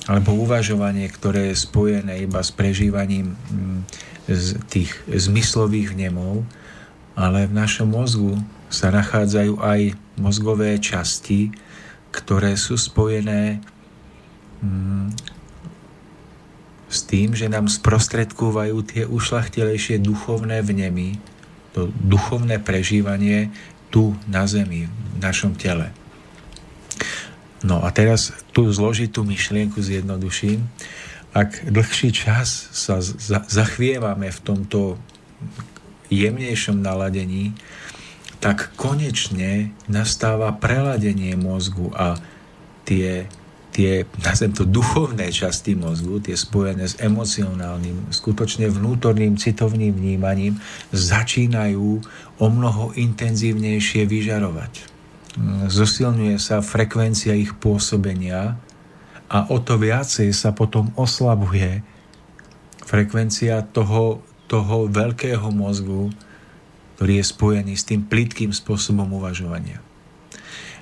alebo 0.10 0.34
uvažovanie, 0.34 1.06
ktoré 1.12 1.54
je 1.54 1.62
spojené 1.62 2.26
iba 2.26 2.42
s 2.42 2.50
prežívaním 2.50 3.38
mm, 3.38 3.80
z 4.34 4.60
tých 4.68 4.92
zmyslových 5.08 5.96
vnemov, 5.96 6.48
ale 7.16 7.46
v 7.46 7.54
našom 7.54 7.92
mozgu 7.92 8.40
sa 8.72 8.88
nachádzajú 8.90 9.60
aj 9.60 9.96
mozgové 10.16 10.80
časti, 10.80 11.52
ktoré 12.12 12.56
sú 12.56 12.80
spojené 12.80 13.60
mm, 14.64 15.12
s 16.92 17.00
tým, 17.08 17.32
že 17.36 17.48
nám 17.48 17.72
sprostredkúvajú 17.72 18.78
tie 18.84 19.04
ušlachtilejšie 19.08 20.04
duchovné 20.04 20.60
vnemy, 20.60 21.20
to 21.72 21.88
duchovné 22.04 22.60
prežívanie 22.60 23.48
tu 23.92 24.16
na 24.28 24.44
zemi, 24.48 24.88
v 24.88 25.18
našom 25.20 25.56
tele. 25.56 25.92
No 27.62 27.86
a 27.86 27.94
teraz 27.94 28.34
tú 28.52 28.68
zložitú 28.74 29.22
myšlienku 29.22 29.78
zjednoduším. 29.80 30.66
Ak 31.32 31.64
dlhší 31.64 32.12
čas 32.12 32.68
sa 32.76 33.00
zachvievame 33.48 34.28
v 34.28 34.40
tomto 34.44 35.00
jemnejšom 36.12 36.84
naladení, 36.84 37.56
tak 38.44 38.76
konečne 38.76 39.72
nastáva 39.88 40.52
preladenie 40.52 41.40
mozgu 41.40 41.94
a 41.96 42.20
tie, 42.84 43.32
tie 43.72 44.04
nazvem 44.20 44.52
to, 44.52 44.68
duchovné 44.68 45.32
časti 45.32 45.78
mozgu, 45.78 46.20
tie 46.20 46.36
spojené 46.36 46.90
s 46.90 47.00
emocionálnym, 47.00 48.12
skutočne 48.12 48.68
vnútorným 48.68 49.40
citovným 49.40 49.96
vnímaním, 49.96 50.60
začínajú 50.92 52.02
o 52.42 52.46
mnoho 52.52 52.92
intenzívnejšie 52.98 54.04
vyžarovať. 54.04 54.90
Zosilňuje 55.72 56.36
sa 56.36 56.60
frekvencia 56.60 57.32
ich 57.38 57.56
pôsobenia 57.56 58.60
a 59.32 59.48
o 59.48 59.58
to 59.64 59.80
viacej 59.80 60.36
sa 60.36 60.52
potom 60.52 60.92
oslabuje 61.00 61.80
frekvencia 62.84 63.64
toho, 63.64 64.20
toho 64.52 64.92
veľkého 64.92 65.48
mozgu, 65.56 66.12
ktorý 67.00 67.24
je 67.24 67.26
spojený 67.32 67.74
s 67.80 67.88
tým 67.88 68.04
plitkým 68.04 68.52
spôsobom 68.52 69.08
uvažovania. 69.16 69.80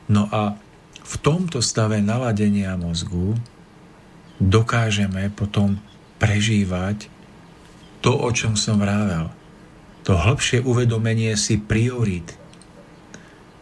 No 0.10 0.26
a 0.34 0.58
v 1.06 1.16
tomto 1.22 1.62
stave 1.62 2.02
naladenia 2.02 2.74
mozgu 2.74 3.38
dokážeme 4.42 5.30
potom 5.30 5.78
prežívať 6.18 7.06
to, 8.02 8.18
o 8.18 8.30
čom 8.34 8.58
som 8.58 8.82
vravel. 8.82 9.30
To 10.10 10.18
hĺbšie 10.18 10.66
uvedomenie 10.66 11.38
si 11.38 11.62
priorit. 11.62 12.34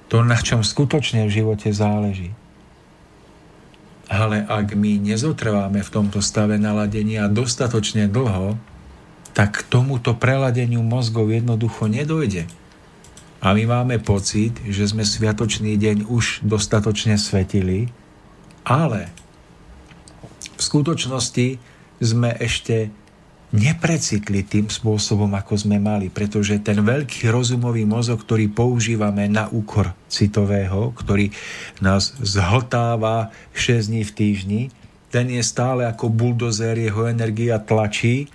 To, 0.08 0.24
na 0.24 0.40
čom 0.40 0.64
skutočne 0.64 1.28
v 1.28 1.44
živote 1.44 1.68
záleží. 1.76 2.32
Ale 4.08 4.44
ak 4.48 4.72
my 4.72 5.04
nezotrváme 5.04 5.84
v 5.84 5.94
tomto 5.94 6.24
stave 6.24 6.56
naladenia 6.56 7.28
dostatočne 7.28 8.08
dlho, 8.08 8.56
tak 9.36 9.62
k 9.62 9.68
tomuto 9.68 10.16
preladeniu 10.16 10.82
mozgov 10.82 11.30
jednoducho 11.30 11.92
nedojde. 11.92 12.48
A 13.38 13.54
my 13.54 13.70
máme 13.70 14.02
pocit, 14.02 14.58
že 14.66 14.90
sme 14.90 15.06
sviatočný 15.06 15.78
deň 15.78 16.10
už 16.10 16.42
dostatočne 16.42 17.22
svetili, 17.22 17.94
ale 18.66 19.14
v 20.58 20.62
skutočnosti 20.62 21.62
sme 22.02 22.34
ešte 22.42 22.90
neprecitli 23.56 24.44
tým 24.44 24.68
spôsobom, 24.68 25.32
ako 25.32 25.56
sme 25.56 25.80
mali, 25.80 26.12
pretože 26.12 26.60
ten 26.60 26.84
veľký 26.84 27.32
rozumový 27.32 27.88
mozog, 27.88 28.20
ktorý 28.28 28.52
používame 28.52 29.32
na 29.32 29.48
úkor 29.48 29.96
citového, 30.12 30.92
ktorý 30.92 31.32
nás 31.80 32.12
zhltáva 32.20 33.32
6 33.56 33.88
dní 33.88 34.04
v 34.04 34.12
týždni, 34.12 34.62
ten 35.08 35.32
je 35.32 35.40
stále 35.40 35.88
ako 35.88 36.12
buldozer, 36.12 36.76
jeho 36.76 37.08
energia 37.08 37.64
tlačí. 37.64 38.28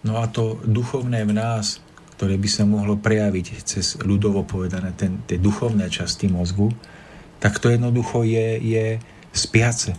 No 0.00 0.16
a 0.16 0.24
to 0.24 0.56
duchovné 0.64 1.28
v 1.28 1.36
nás, 1.36 1.84
ktoré 2.16 2.40
by 2.40 2.48
sa 2.48 2.64
mohlo 2.64 2.96
prejaviť 2.96 3.46
cez 3.68 4.00
ľudovo 4.00 4.48
povedané, 4.48 4.96
ten, 4.96 5.20
tie 5.28 5.36
duchovné 5.36 5.92
časti 5.92 6.32
mozgu, 6.32 6.72
tak 7.36 7.60
to 7.60 7.68
jednoducho 7.68 8.24
je, 8.24 8.56
je 8.64 8.84
spiace 9.36 9.92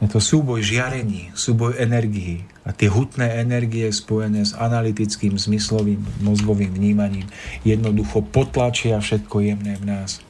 je 0.00 0.08
to 0.08 0.20
súboj 0.20 0.64
žiarení, 0.64 1.28
súboj 1.36 1.76
energií. 1.76 2.48
A 2.64 2.72
tie 2.72 2.88
hutné 2.88 3.40
energie 3.44 3.84
spojené 3.92 4.48
s 4.48 4.56
analytickým, 4.56 5.36
zmyslovým, 5.36 6.00
mozgovým 6.24 6.72
vnímaním 6.72 7.28
jednoducho 7.68 8.24
potlačia 8.24 8.96
všetko 8.96 9.44
jemné 9.44 9.76
v 9.76 9.84
nás. 9.84 10.24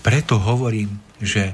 Preto 0.00 0.40
hovorím, 0.40 0.96
že 1.20 1.52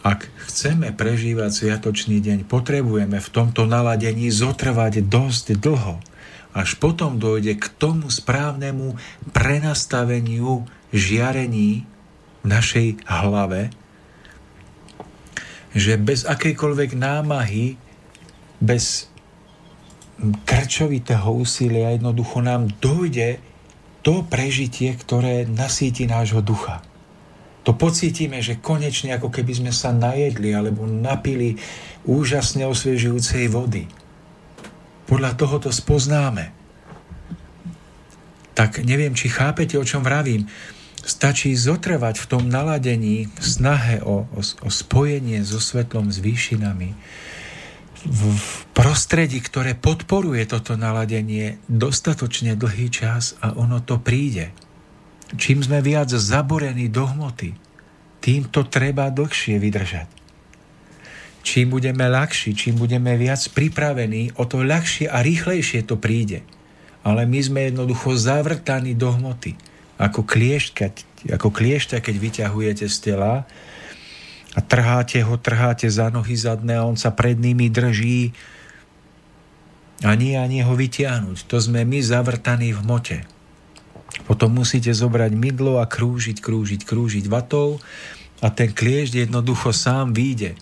ak 0.00 0.26
chceme 0.48 0.90
prežívať 0.96 1.50
sviatočný 1.54 2.18
deň, 2.18 2.48
potrebujeme 2.48 3.20
v 3.20 3.28
tomto 3.30 3.68
naladení 3.68 4.32
zotrvať 4.32 5.06
dosť 5.06 5.54
dlho. 5.60 6.02
Až 6.50 6.74
potom 6.82 7.22
dojde 7.22 7.54
k 7.62 7.66
tomu 7.78 8.10
správnemu 8.10 8.98
prenastaveniu 9.30 10.66
žiarení 10.90 11.86
v 12.42 12.46
našej 12.46 13.06
hlave, 13.06 13.70
že 15.74 15.94
bez 16.00 16.26
akejkoľvek 16.26 16.98
námahy, 16.98 17.78
bez 18.58 19.10
krčovitého 20.20 21.32
úsilia 21.32 21.96
jednoducho 21.96 22.44
nám 22.44 22.68
dojde 22.82 23.40
to 24.00 24.24
prežitie, 24.28 24.92
ktoré 24.96 25.48
nasíti 25.48 26.04
nášho 26.08 26.44
ducha. 26.44 26.84
To 27.68 27.76
pocítime, 27.76 28.40
že 28.40 28.56
konečne 28.56 29.20
ako 29.20 29.28
keby 29.28 29.52
sme 29.60 29.72
sa 29.72 29.92
najedli 29.92 30.56
alebo 30.56 30.88
napili 30.88 31.60
úžasne 32.08 32.64
osviežujúcej 32.64 33.52
vody. 33.52 33.84
Podľa 35.04 35.32
toho 35.36 35.56
to 35.60 35.70
spoznáme. 35.70 36.56
Tak 38.56 38.80
neviem, 38.84 39.12
či 39.12 39.28
chápete, 39.28 39.76
o 39.76 39.84
čom 39.84 40.00
vravím. 40.00 40.48
Stačí 41.00 41.56
zotrvať 41.56 42.20
v 42.20 42.26
tom 42.28 42.44
naladení, 42.52 43.32
v 43.32 43.44
snahe 43.44 44.04
o, 44.04 44.28
o, 44.28 44.40
o 44.40 44.68
spojenie 44.68 45.40
so 45.40 45.56
svetlom, 45.56 46.12
s 46.12 46.20
výšinami, 46.20 46.92
v, 48.04 48.20
v 48.36 48.48
prostredí, 48.72 49.40
ktoré 49.40 49.76
podporuje 49.76 50.44
toto 50.48 50.76
naladenie 50.76 51.60
dostatočne 51.68 52.56
dlhý 52.56 52.88
čas 52.92 53.36
a 53.40 53.56
ono 53.56 53.80
to 53.80 54.00
príde. 54.00 54.52
Čím 55.36 55.64
sme 55.64 55.80
viac 55.80 56.10
zaborení 56.12 56.90
do 56.92 57.06
hmoty, 57.06 57.56
tým 58.20 58.48
to 58.52 58.68
treba 58.68 59.08
dlhšie 59.08 59.56
vydržať. 59.56 60.08
Čím 61.40 61.72
budeme 61.72 62.04
ľahší, 62.04 62.52
čím 62.52 62.76
budeme 62.76 63.16
viac 63.16 63.40
pripravení, 63.56 64.36
o 64.36 64.44
to 64.44 64.60
ľahšie 64.60 65.08
a 65.08 65.24
rýchlejšie 65.24 65.88
to 65.88 65.96
príde. 65.96 66.44
Ale 67.00 67.24
my 67.24 67.40
sme 67.40 67.60
jednoducho 67.72 68.12
zavrtaní 68.12 68.92
do 68.92 69.08
hmoty 69.16 69.56
ako 70.00 70.24
kliešťa, 70.24 70.86
ako 71.36 71.48
kliešťa, 71.52 72.00
keď 72.00 72.14
vyťahujete 72.16 72.86
z 72.88 72.96
tela 73.04 73.44
a 74.56 74.60
trháte 74.64 75.20
ho, 75.20 75.36
trháte 75.36 75.92
za 75.92 76.08
nohy 76.08 76.40
zadné 76.40 76.80
a 76.80 76.88
on 76.88 76.96
sa 76.96 77.12
pred 77.12 77.36
nimi 77.36 77.68
drží 77.68 78.32
a 80.00 80.16
nie 80.16 80.40
ani 80.40 80.64
ho 80.64 80.72
vyťahnuť. 80.72 81.44
To 81.52 81.60
sme 81.60 81.84
my 81.84 82.00
zavrtaní 82.00 82.72
v 82.72 82.80
mote. 82.80 83.18
Potom 84.24 84.56
musíte 84.56 84.90
zobrať 84.90 85.36
mydlo 85.36 85.78
a 85.78 85.84
krúžiť, 85.84 86.40
krúžiť, 86.40 86.88
krúžiť 86.88 87.28
vatou 87.28 87.78
a 88.40 88.48
ten 88.48 88.72
kliešť 88.72 89.28
jednoducho 89.28 89.76
sám 89.76 90.16
vyjde. 90.16 90.56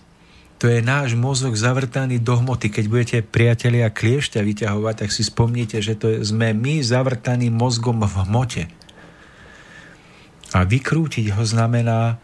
To 0.59 0.67
je 0.67 0.83
náš 0.83 1.15
mozog 1.15 1.55
zavrtaný 1.55 2.19
do 2.19 2.35
hmoty. 2.35 2.67
Keď 2.67 2.85
budete 2.91 3.17
priatelia 3.23 3.87
kliešťa 3.87 4.43
vyťahovať, 4.43 4.95
tak 5.07 5.09
si 5.15 5.23
spomnite, 5.23 5.79
že 5.79 5.95
to 5.95 6.19
sme 6.19 6.51
my 6.51 6.83
zavrtaní 6.83 7.47
mozgom 7.47 8.03
v 8.03 8.15
hmote. 8.27 8.67
A 10.53 10.65
vykrútiť 10.65 11.29
ho 11.37 11.43
znamená 11.45 12.17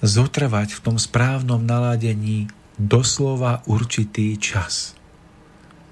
zotrvať 0.00 0.76
v 0.76 0.80
tom 0.80 0.96
správnom 0.96 1.60
naladení 1.64 2.48
doslova 2.80 3.64
určitý 3.68 4.36
čas. 4.40 4.96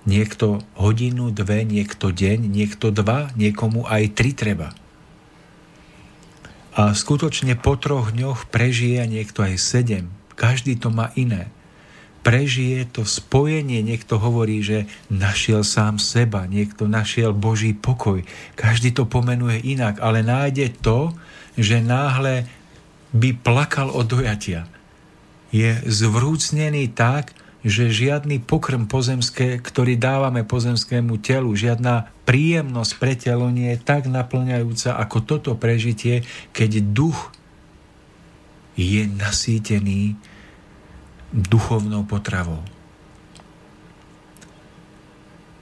Niekto 0.02 0.64
hodinu, 0.74 1.30
dve, 1.30 1.62
niekto 1.62 2.10
deň, 2.10 2.50
niekto 2.50 2.90
dva, 2.90 3.30
niekomu 3.38 3.86
aj 3.86 4.18
tri 4.18 4.34
treba. 4.34 4.74
A 6.72 6.96
skutočne 6.96 7.54
po 7.54 7.76
troch 7.76 8.10
dňoch 8.10 8.48
prežije 8.48 9.04
niekto 9.04 9.44
aj 9.44 9.60
sedem. 9.60 10.08
Každý 10.34 10.80
to 10.80 10.88
má 10.88 11.12
iné. 11.14 11.52
Prežije 12.22 12.86
to 12.88 13.02
spojenie, 13.02 13.82
niekto 13.82 14.16
hovorí, 14.16 14.62
že 14.62 14.86
našiel 15.10 15.66
sám 15.66 15.98
seba, 15.98 16.46
niekto 16.46 16.86
našiel 16.86 17.34
Boží 17.34 17.74
pokoj. 17.74 18.22
Každý 18.54 18.94
to 18.94 19.10
pomenuje 19.10 19.58
inak, 19.62 19.98
ale 19.98 20.22
nájde 20.22 20.70
to, 20.80 21.12
že 21.56 21.84
náhle 21.84 22.48
by 23.12 23.36
plakal 23.36 23.92
od 23.92 24.08
dojatia. 24.08 24.64
Je 25.52 25.76
zvrúcnený 25.84 26.88
tak, 26.96 27.36
že 27.62 27.94
žiadny 27.94 28.42
pokrm 28.42 28.90
pozemské, 28.90 29.62
ktorý 29.62 29.94
dávame 29.94 30.42
pozemskému 30.42 31.22
telu, 31.22 31.54
žiadna 31.54 32.10
príjemnosť 32.26 32.92
pre 32.98 33.14
telo 33.14 33.46
nie 33.54 33.70
je 33.76 33.78
tak 33.78 34.10
naplňajúca 34.10 34.98
ako 34.98 35.18
toto 35.22 35.52
prežitie, 35.54 36.26
keď 36.50 36.82
duch 36.82 37.30
je 38.74 39.06
nasýtený 39.06 40.18
duchovnou 41.30 42.02
potravou. 42.02 42.60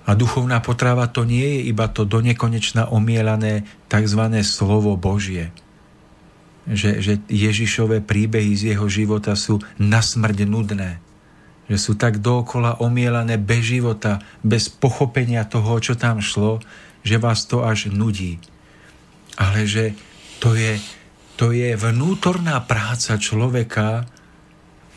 A 0.08 0.18
duchovná 0.18 0.58
potrava 0.58 1.06
to 1.06 1.22
nie 1.22 1.60
je 1.60 1.60
iba 1.70 1.86
to 1.86 2.02
donekonečna 2.02 2.90
omielané 2.90 3.62
tzv. 3.86 4.22
slovo 4.42 4.96
Božie. 4.96 5.54
Že, 6.70 6.90
že 7.02 7.12
Ježišové 7.26 7.98
príbehy 8.06 8.54
z 8.54 8.62
jeho 8.74 8.86
života 8.86 9.34
sú 9.34 9.58
na 9.76 9.98
smrť 9.98 10.46
nudné 10.46 11.02
že 11.70 11.78
sú 11.78 11.94
tak 11.94 12.18
dookola 12.18 12.82
omielané 12.82 13.38
bez 13.38 13.78
života, 13.78 14.18
bez 14.42 14.66
pochopenia 14.66 15.46
toho, 15.46 15.78
čo 15.78 15.94
tam 15.94 16.18
šlo, 16.18 16.58
že 17.06 17.22
vás 17.22 17.46
to 17.46 17.62
až 17.62 17.94
nudí. 17.94 18.42
Ale 19.38 19.70
že 19.70 19.94
to 20.42 20.58
je, 20.58 20.82
to 21.38 21.54
je 21.54 21.78
vnútorná 21.78 22.58
práca 22.66 23.14
človeka 23.22 24.10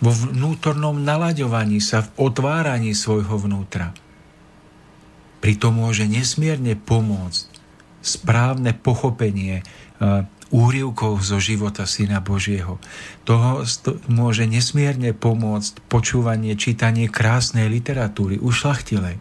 vo 0.01 0.09
vnútornom 0.09 0.97
nalaďovaní 0.97 1.77
sa, 1.77 2.01
v 2.01 2.33
otváraní 2.33 2.97
svojho 2.97 3.37
vnútra. 3.37 3.93
Pritom 5.45 5.77
môže 5.77 6.09
nesmierne 6.09 6.73
pomôcť 6.73 7.53
správne 8.01 8.73
pochopenie 8.73 9.61
úrivkov 10.53 11.25
zo 11.25 11.41
života 11.41 11.89
Syna 11.89 12.21
Božieho. 12.21 12.77
Toho 13.25 13.65
môže 14.05 14.45
nesmierne 14.45 15.09
pomôcť 15.17 15.81
počúvanie, 15.89 16.53
čítanie 16.53 17.09
krásnej 17.09 17.65
literatúry, 17.73 18.37
ušlachtilej. 18.37 19.17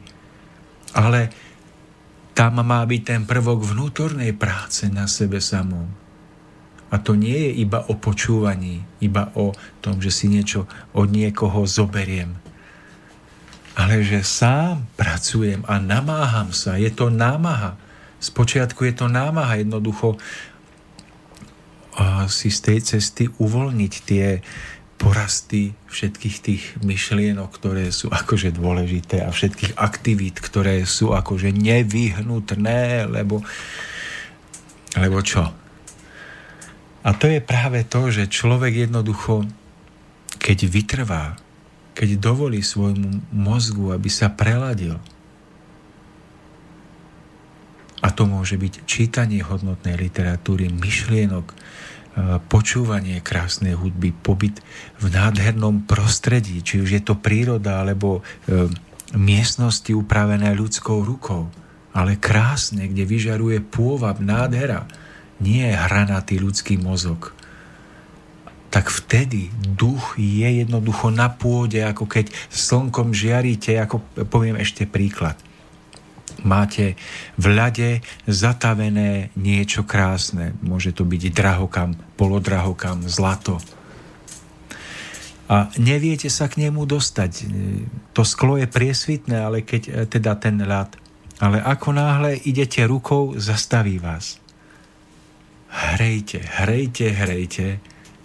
Ale 0.92 1.32
tam 2.36 2.60
má 2.60 2.84
byť 2.84 3.02
ten 3.02 3.22
prvok 3.24 3.64
vnútornej 3.64 4.36
práce 4.36 4.92
na 4.92 5.08
sebe 5.08 5.40
samom. 5.40 5.88
A 6.92 7.00
to 7.00 7.16
nie 7.16 7.48
je 7.48 7.64
iba 7.64 7.80
o 7.88 7.96
počúvaní, 7.96 8.84
iba 9.00 9.32
o 9.32 9.56
tom, 9.80 10.04
že 10.04 10.12
si 10.12 10.28
niečo 10.28 10.68
od 10.92 11.08
niekoho 11.08 11.64
zoberiem. 11.64 12.36
Ale 13.72 14.04
že 14.04 14.20
sám 14.20 14.84
pracujem 15.00 15.64
a 15.64 15.80
namáham 15.80 16.52
sa. 16.52 16.76
Je 16.76 16.92
to 16.92 17.08
námaha. 17.08 17.80
Spočiatku 18.20 18.84
je 18.84 18.92
to 18.92 19.08
námaha 19.08 19.56
jednoducho 19.64 20.20
si 22.28 22.48
z 22.48 22.58
tej 22.60 22.78
cesty 22.80 23.28
uvoľniť 23.36 23.94
tie 24.08 24.40
porasty 24.96 25.74
všetkých 25.90 26.36
tých 26.38 26.62
myšlienok, 26.86 27.50
ktoré 27.50 27.90
sú 27.90 28.06
akože 28.08 28.54
dôležité 28.54 29.26
a 29.26 29.34
všetkých 29.34 29.74
aktivít, 29.74 30.38
ktoré 30.38 30.86
sú 30.86 31.10
akože 31.10 31.50
nevyhnutné, 31.50 33.10
lebo, 33.10 33.42
lebo 34.94 35.18
čo? 35.26 35.50
A 37.02 37.10
to 37.18 37.26
je 37.26 37.42
práve 37.42 37.82
to, 37.82 38.14
že 38.14 38.30
človek 38.30 38.86
jednoducho, 38.86 39.42
keď 40.38 40.58
vytrvá, 40.70 41.24
keď 41.98 42.22
dovolí 42.22 42.62
svojmu 42.62 43.34
mozgu, 43.34 43.90
aby 43.90 44.06
sa 44.06 44.30
preladil, 44.30 45.02
a 48.02 48.10
to 48.22 48.30
môže 48.30 48.54
byť 48.54 48.86
čítanie 48.86 49.42
hodnotnej 49.42 49.98
literatúry, 49.98 50.70
myšlienok, 50.70 51.50
počúvanie 52.46 53.18
krásnej 53.18 53.74
hudby, 53.74 54.14
pobyt 54.14 54.62
v 55.02 55.10
nádhernom 55.10 55.90
prostredí, 55.90 56.62
či 56.62 56.78
už 56.78 56.88
je 56.94 57.02
to 57.02 57.18
príroda 57.18 57.82
alebo 57.82 58.22
e, 58.22 58.70
miestnosti 59.18 59.90
upravené 59.90 60.54
ľudskou 60.54 61.02
rukou, 61.02 61.50
ale 61.90 62.14
krásne, 62.14 62.86
kde 62.86 63.02
vyžaruje 63.10 63.58
pôvab, 63.58 64.22
nádhera, 64.22 64.86
nie 65.42 65.66
hranatý 65.66 66.38
ľudský 66.38 66.78
mozog. 66.78 67.34
Tak 68.70 68.86
vtedy 68.86 69.50
duch 69.58 70.14
je 70.14 70.46
jednoducho 70.46 71.10
na 71.10 71.26
pôde, 71.26 71.82
ako 71.82 72.06
keď 72.06 72.30
slnkom 72.54 73.10
žiaríte, 73.10 73.74
ako 73.82 73.98
poviem 74.30 74.62
ešte 74.62 74.86
príklad– 74.86 75.34
máte 76.40 76.96
v 77.36 77.46
ľade 77.52 77.90
zatavené 78.24 79.28
niečo 79.36 79.84
krásne. 79.84 80.56
Môže 80.64 80.96
to 80.96 81.04
byť 81.04 81.22
drahokam, 81.32 81.92
polodrahokam, 82.16 83.04
zlato. 83.04 83.60
A 85.52 85.68
neviete 85.76 86.32
sa 86.32 86.48
k 86.48 86.64
nemu 86.64 86.88
dostať. 86.88 87.32
To 88.16 88.24
sklo 88.24 88.56
je 88.56 88.64
priesvitné, 88.64 89.36
ale 89.36 89.60
keď 89.60 89.82
e, 89.84 89.92
teda 90.08 90.32
ten 90.40 90.56
ľad. 90.56 90.96
Ale 91.42 91.60
ako 91.60 91.92
náhle 91.92 92.40
idete 92.48 92.80
rukou, 92.88 93.36
zastaví 93.36 94.00
vás. 94.00 94.40
Hrejte, 95.68 96.40
hrejte, 96.40 97.06
hrejte. 97.12 97.66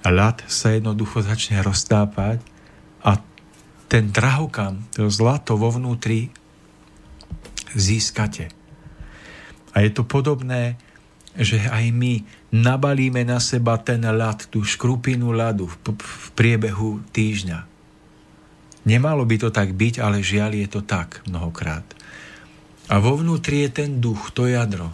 Ľad 0.07 0.47
sa 0.47 0.71
jednoducho 0.71 1.19
začne 1.19 1.59
roztápať 1.59 2.39
a 3.03 3.19
ten 3.87 4.11
drahokam, 4.11 4.83
to 4.91 5.07
zlato 5.07 5.55
vo 5.55 5.71
vnútri 5.71 6.31
získate. 7.75 8.53
A 9.75 9.83
je 9.83 9.91
to 9.91 10.07
podobné, 10.07 10.79
že 11.37 11.61
aj 11.69 11.93
my 11.93 12.25
nabalíme 12.49 13.21
na 13.21 13.37
seba 13.37 13.77
ten 13.77 14.01
ľad, 14.01 14.49
tú 14.49 14.65
škrupinu 14.65 15.29
ľadu 15.29 15.69
v, 15.69 15.77
priebehu 16.33 17.03
týždňa. 17.13 17.59
Nemalo 18.87 19.27
by 19.27 19.35
to 19.37 19.49
tak 19.51 19.75
byť, 19.75 19.99
ale 19.99 20.23
žiaľ 20.23 20.51
je 20.57 20.67
to 20.71 20.81
tak 20.81 21.21
mnohokrát. 21.27 21.83
A 22.87 23.03
vo 23.03 23.19
vnútri 23.19 23.67
je 23.67 23.83
ten 23.83 23.99
duch, 23.99 24.31
to 24.31 24.47
jadro, 24.47 24.89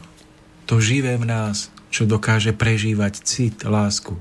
to 0.65 0.81
živé 0.81 1.13
v 1.15 1.29
nás, 1.29 1.69
čo 1.93 2.09
dokáže 2.09 2.57
prežívať 2.57 3.21
cit, 3.21 3.61
lásku. 3.61 4.17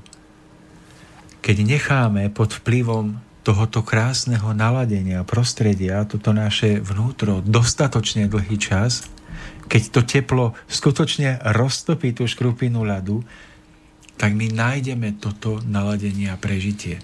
Keď 1.41 1.57
necháme 1.65 2.29
pod 2.29 2.53
vplyvom 2.53 3.17
tohoto 3.43 3.83
krásneho 3.83 4.55
naladenia, 4.55 5.27
prostredia, 5.27 6.07
toto 6.07 6.31
naše 6.31 6.79
vnútro 6.79 7.43
dostatočne 7.43 8.31
dlhý 8.31 8.55
čas, 8.55 9.03
keď 9.67 9.81
to 9.91 10.01
teplo 10.07 10.45
skutočne 10.71 11.43
roztopí 11.51 12.15
tú 12.15 12.23
škrupinu 12.23 12.87
ľadu, 12.87 13.23
tak 14.15 14.31
my 14.31 14.47
nájdeme 14.47 15.19
toto 15.19 15.59
naladenie 15.67 16.31
a 16.31 16.39
prežitie. 16.39 17.03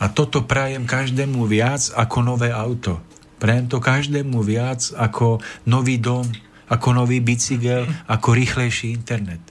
A 0.00 0.08
toto 0.10 0.42
prajem 0.48 0.88
každému 0.88 1.44
viac 1.44 1.92
ako 1.92 2.18
nové 2.24 2.50
auto. 2.50 2.98
Prajem 3.36 3.68
to 3.68 3.78
každému 3.78 4.40
viac 4.42 4.90
ako 4.96 5.38
nový 5.68 6.00
dom, 6.00 6.24
ako 6.72 6.88
nový 6.96 7.20
bicykel, 7.20 7.84
ako 8.08 8.28
rýchlejší 8.32 8.96
internet. 8.96 9.49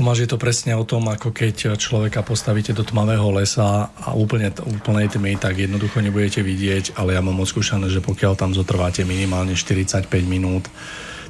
Tomáš, 0.00 0.24
je 0.24 0.32
to 0.32 0.40
presne 0.40 0.72
o 0.80 0.88
tom, 0.88 1.12
ako 1.12 1.28
keď 1.28 1.76
človeka 1.76 2.24
postavíte 2.24 2.72
do 2.72 2.80
tmavého 2.80 3.36
lesa 3.36 3.92
a 4.00 4.16
úplne 4.16 4.48
úplnej 4.48 5.12
tmy, 5.12 5.36
tak 5.36 5.60
jednoducho 5.60 6.00
nebudete 6.00 6.40
vidieť, 6.40 6.96
ale 6.96 7.12
ja 7.12 7.20
mám 7.20 7.36
odskúšané, 7.44 7.92
že 7.92 8.00
pokiaľ 8.00 8.32
tam 8.32 8.56
zotrváte 8.56 9.04
minimálne 9.04 9.52
45 9.52 10.08
minút, 10.24 10.72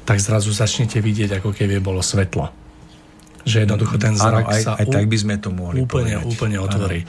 tak 0.07 0.23
zrazu 0.23 0.55
začnete 0.55 1.03
vidieť, 1.03 1.43
ako 1.43 1.51
keby 1.51 1.83
bolo 1.83 1.99
svetlo 1.99 2.60
že 3.45 3.65
jednoducho 3.65 3.97
ten 3.97 4.13
zrak 4.13 4.45
ano, 4.45 4.53
aj, 4.53 4.61
sa 4.61 4.71
aj 4.77 4.85
tak 4.89 5.05
by 5.09 5.17
sme 5.17 5.35
to 5.41 5.49
mohli 5.49 5.83
úplne, 5.83 6.17
povedať. 6.19 6.31
úplne 6.31 6.57
otvorí. 6.61 6.99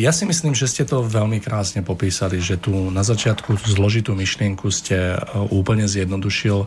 Ja 0.00 0.10
si 0.10 0.24
myslím, 0.26 0.56
že 0.56 0.66
ste 0.66 0.82
to 0.82 1.04
veľmi 1.04 1.38
krásne 1.38 1.84
popísali, 1.84 2.40
že 2.40 2.58
tu 2.58 2.72
na 2.90 3.06
začiatku 3.06 3.58
zložitú 3.62 4.16
myšlienku 4.16 4.68
ste 4.72 5.18
úplne 5.52 5.86
zjednodušil 5.86 6.66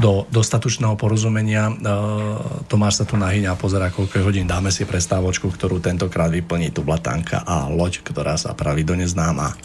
do 0.00 0.26
dostatočného 0.30 0.96
porozumenia. 0.98 1.70
Uh, 1.70 2.64
Tomáš 2.66 3.02
sa 3.02 3.04
tu 3.08 3.14
nahyňa 3.16 3.54
a 3.54 3.58
pozera, 3.58 3.92
koľko 3.92 4.24
hodín 4.24 4.48
dáme 4.48 4.72
si 4.74 4.84
prestávočku, 4.84 5.48
ktorú 5.48 5.78
tentokrát 5.78 6.32
vyplní 6.32 6.72
tu 6.72 6.82
Blatanka 6.82 7.44
a 7.46 7.70
loď, 7.70 8.02
ktorá 8.04 8.36
sa 8.36 8.52
praví 8.52 8.82
do 8.82 8.96
neznáma. 8.98 9.56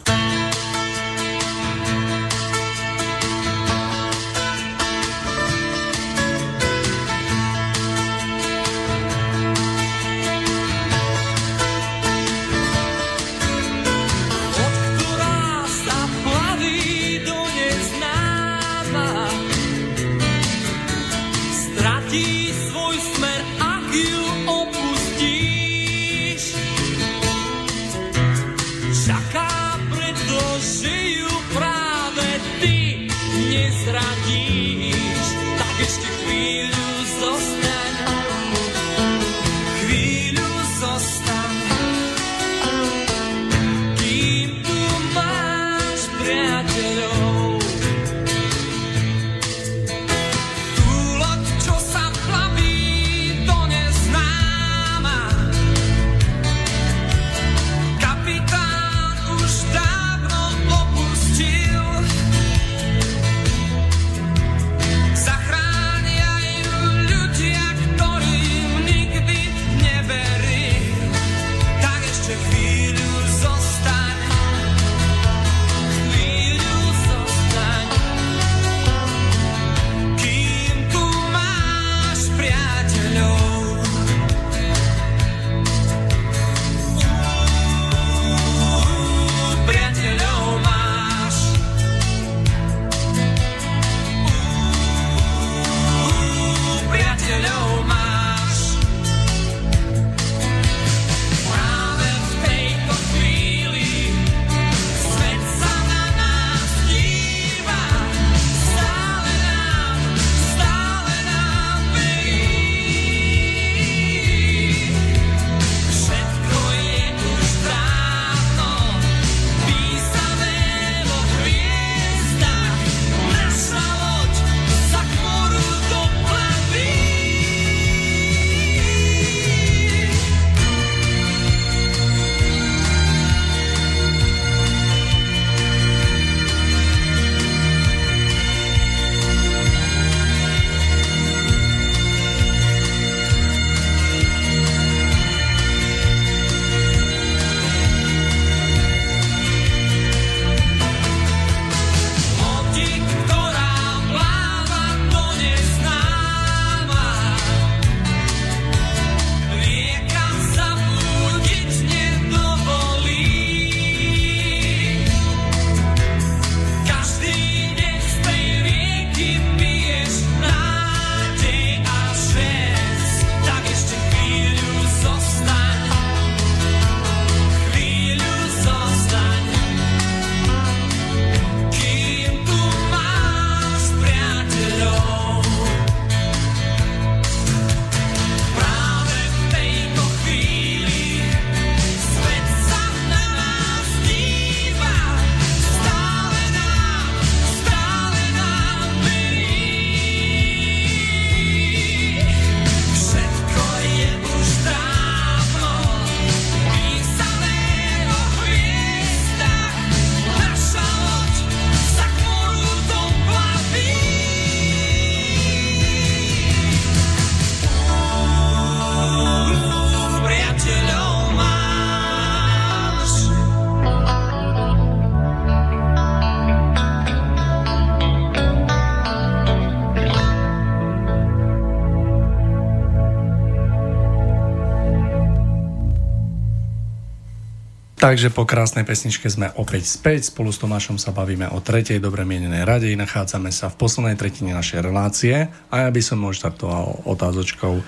Takže 238.11 238.27
po 238.27 238.43
krásnej 238.43 238.83
pesničke 238.83 239.31
sme 239.31 239.55
opäť 239.55 239.88
späť. 239.88 240.35
Spolu 240.35 240.51
s 240.51 240.59
Tomášom 240.59 240.99
sa 240.99 241.15
bavíme 241.15 241.47
o 241.47 241.63
tretej 241.63 242.03
dobre 242.03 242.27
mienenej 242.27 242.67
rade. 242.67 242.91
Nachádzame 242.91 243.55
sa 243.55 243.71
v 243.71 243.79
poslednej 243.79 244.19
tretine 244.19 244.51
našej 244.51 244.83
relácie 244.83 245.47
a 245.47 245.88
ja 245.88 245.88
by 245.88 246.01
som 246.03 246.19
možno 246.19 246.43
startoval 246.43 247.07
otázočkou, 247.07 247.79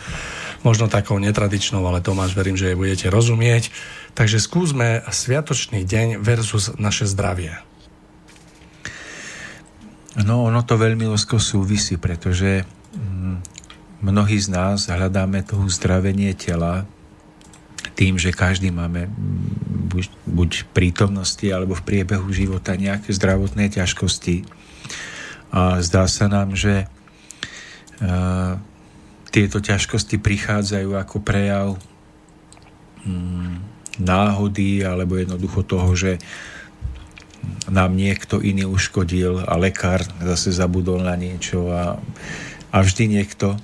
možno 0.64 0.88
takou 0.88 1.20
netradičnou, 1.20 1.84
ale 1.84 2.00
Tomáš, 2.00 2.40
verím, 2.40 2.56
že 2.56 2.72
jej 2.72 2.80
budete 2.80 3.12
rozumieť. 3.12 3.68
Takže 4.16 4.40
skúsme 4.40 5.04
sviatočný 5.12 5.84
deň 5.84 6.24
versus 6.24 6.72
naše 6.80 7.04
zdravie. 7.04 7.60
No, 10.24 10.48
ono 10.48 10.64
to 10.64 10.80
veľmi 10.80 11.04
úzko 11.04 11.36
súvisí, 11.36 12.00
pretože 12.00 12.64
mm, 12.95 13.44
mnohí 14.00 14.40
z 14.40 14.56
nás 14.56 14.88
hľadáme 14.88 15.44
toho 15.44 15.68
zdravenie 15.68 16.32
tela 16.32 16.88
tým, 17.94 18.18
že 18.18 18.34
každý 18.34 18.74
máme 18.74 19.10
buď, 19.94 20.06
buď 20.26 20.52
prítomnosti 20.74 21.45
alebo 21.49 21.78
v 21.78 21.86
priebehu 21.86 22.28
života 22.34 22.74
nejaké 22.74 23.14
zdravotné 23.14 23.70
ťažkosti. 23.70 24.45
A 25.53 25.78
zdá 25.86 26.10
sa 26.10 26.26
nám, 26.26 26.57
že 26.57 26.90
uh, 28.02 28.57
tieto 29.30 29.61
ťažkosti 29.61 30.18
prichádzajú 30.18 30.98
ako 30.98 31.22
prejav 31.22 31.78
um, 33.06 33.61
náhody 34.02 34.82
alebo 34.82 35.22
jednoducho 35.22 35.61
toho, 35.61 35.94
že 35.94 36.18
nám 37.70 37.94
niekto 37.94 38.41
iný 38.41 38.65
uškodil 38.65 39.45
a 39.45 39.53
lekár 39.60 40.02
zase 40.24 40.49
zabudol 40.56 41.06
na 41.06 41.14
niečo 41.14 41.70
a, 41.70 42.02
a 42.74 42.78
vždy 42.82 43.22
niekto. 43.22 43.57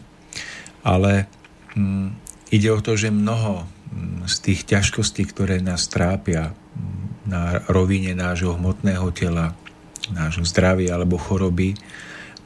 Ale 0.86 1.26
um, 1.74 2.14
ide 2.54 2.70
o 2.70 2.80
to, 2.82 2.94
že 2.94 3.10
mnoho 3.10 3.66
z 4.30 4.36
tých 4.54 4.62
ťažkostí, 4.70 5.26
ktoré 5.26 5.58
nás 5.60 5.90
trápia 5.90 6.54
na 7.26 7.66
rovine 7.66 8.14
nášho 8.14 8.54
hmotného 8.56 9.10
tela, 9.12 9.58
nášho 10.14 10.46
zdravia 10.46 10.96
alebo 10.96 11.18
choroby, 11.18 11.74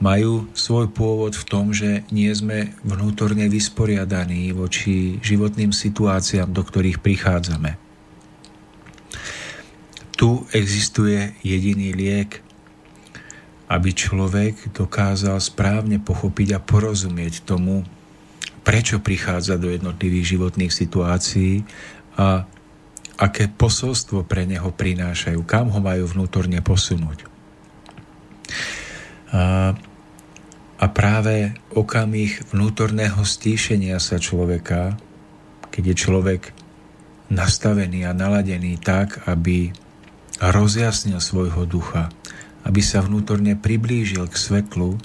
majú 0.04 0.52
svoj 0.52 0.92
pôvod 0.92 1.36
v 1.36 1.48
tom, 1.48 1.72
že 1.72 2.04
nie 2.12 2.28
sme 2.36 2.76
vnútorne 2.84 3.48
vysporiadaní 3.48 4.52
voči 4.52 5.20
životným 5.24 5.72
situáciám, 5.72 6.52
do 6.52 6.60
ktorých 6.60 7.00
prichádzame. 7.00 7.80
Tu 10.20 10.30
existuje 10.52 11.36
jediný 11.44 11.96
liek, 11.96 12.44
aby 13.72 13.90
človek 13.96 14.76
dokázal 14.76 15.40
správne 15.40 15.98
pochopiť 16.04 16.48
a 16.56 16.60
porozumieť 16.60 17.48
tomu, 17.48 17.88
prečo 18.64 19.04
prichádza 19.04 19.60
do 19.60 19.70
jednotlivých 19.70 20.36
životných 20.36 20.74
situácií 20.74 21.68
a 22.16 22.48
aké 23.20 23.52
posolstvo 23.52 24.26
pre 24.26 24.48
neho 24.50 24.74
prinášajú, 24.74 25.44
kam 25.46 25.70
ho 25.70 25.80
majú 25.84 26.10
vnútorne 26.10 26.64
posunúť. 26.66 27.30
A, 29.34 29.74
a 30.80 30.86
práve 30.90 31.54
okamih 31.74 32.50
vnútorného 32.50 33.22
stíšenia 33.22 34.02
sa 34.02 34.18
človeka, 34.18 34.98
keď 35.70 35.84
je 35.94 35.96
človek 35.96 36.42
nastavený 37.34 38.06
a 38.06 38.14
naladený 38.14 38.78
tak, 38.82 39.26
aby 39.26 39.74
rozjasnil 40.42 41.22
svojho 41.22 41.66
ducha, 41.66 42.10
aby 42.64 42.82
sa 42.82 43.04
vnútorne 43.04 43.58
priblížil 43.58 44.26
k 44.30 44.36
svetlu, 44.36 44.98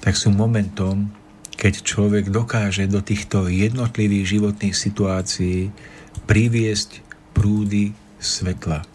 tak 0.00 0.16
sú 0.16 0.32
momentom, 0.32 1.08
keď 1.54 1.86
človek 1.86 2.28
dokáže 2.28 2.84
do 2.90 3.00
týchto 3.00 3.46
jednotlivých 3.48 4.38
životných 4.38 4.76
situácií 4.76 5.70
priviesť 6.26 7.00
prúdy 7.34 7.94
svetla. 8.18 8.86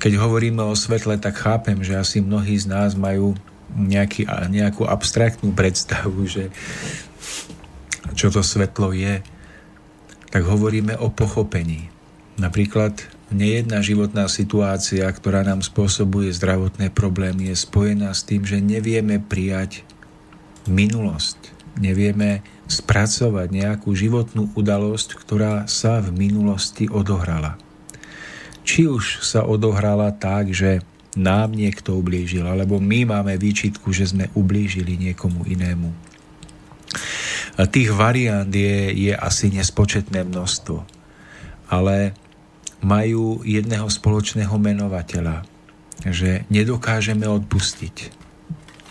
Keď 0.00 0.12
hovoríme 0.16 0.64
o 0.64 0.72
svetle, 0.72 1.20
tak 1.20 1.36
chápem, 1.36 1.84
že 1.84 1.98
asi 1.98 2.24
mnohí 2.24 2.56
z 2.56 2.66
nás 2.70 2.96
majú 2.96 3.36
nejaký, 3.70 4.26
nejakú 4.48 4.88
abstraktnú 4.88 5.52
predstavu, 5.52 6.24
že 6.24 6.48
čo 8.16 8.32
to 8.32 8.40
svetlo 8.40 8.96
je, 8.96 9.20
tak 10.30 10.42
hovoríme 10.46 10.96
o 10.98 11.12
pochopení. 11.12 11.92
Napríklad 12.40 13.04
nejedná 13.28 13.84
životná 13.84 14.26
situácia, 14.26 15.04
ktorá 15.06 15.44
nám 15.44 15.60
spôsobuje 15.62 16.32
zdravotné 16.34 16.90
problémy, 16.90 17.52
je 17.52 17.56
spojená 17.60 18.10
s 18.16 18.24
tým, 18.24 18.48
že 18.48 18.58
nevieme 18.64 19.20
prijať 19.20 19.84
minulosť. 20.70 21.38
Nevieme 21.82 22.46
spracovať 22.70 23.50
nejakú 23.50 23.90
životnú 23.90 24.54
udalosť, 24.54 25.18
ktorá 25.18 25.66
sa 25.66 25.98
v 25.98 26.14
minulosti 26.14 26.86
odohrala. 26.86 27.58
Či 28.62 28.86
už 28.86 29.26
sa 29.26 29.42
odohrala 29.42 30.14
tak, 30.14 30.54
že 30.54 30.78
nám 31.18 31.50
niekto 31.58 31.98
ublížil, 31.98 32.46
alebo 32.46 32.78
my 32.78 33.02
máme 33.02 33.34
výčitku, 33.34 33.90
že 33.90 34.14
sme 34.14 34.30
ublížili 34.38 34.94
niekomu 34.94 35.42
inému. 35.42 35.90
Tých 37.58 37.90
variant 37.90 38.46
je, 38.46 38.94
je 38.94 39.12
asi 39.14 39.50
nespočetné 39.50 40.22
množstvo, 40.22 40.86
ale 41.66 42.14
majú 42.78 43.42
jedného 43.42 43.90
spoločného 43.90 44.54
menovateľa, 44.54 45.42
že 46.06 46.46
nedokážeme 46.48 47.26
odpustiť 47.26 48.19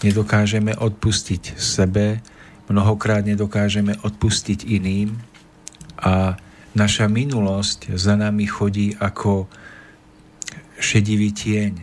nedokážeme 0.04 0.76
odpustiť 0.76 1.60
sebe, 1.60 2.24
mnohokrát 2.72 3.26
nedokážeme 3.26 3.98
odpustiť 4.00 4.64
iným 4.64 5.18
a 6.00 6.38
naša 6.78 7.10
minulosť 7.10 7.98
za 7.98 8.16
nami 8.16 8.46
chodí 8.48 8.96
ako 8.96 9.50
šedivý 10.80 11.36
tieň. 11.36 11.74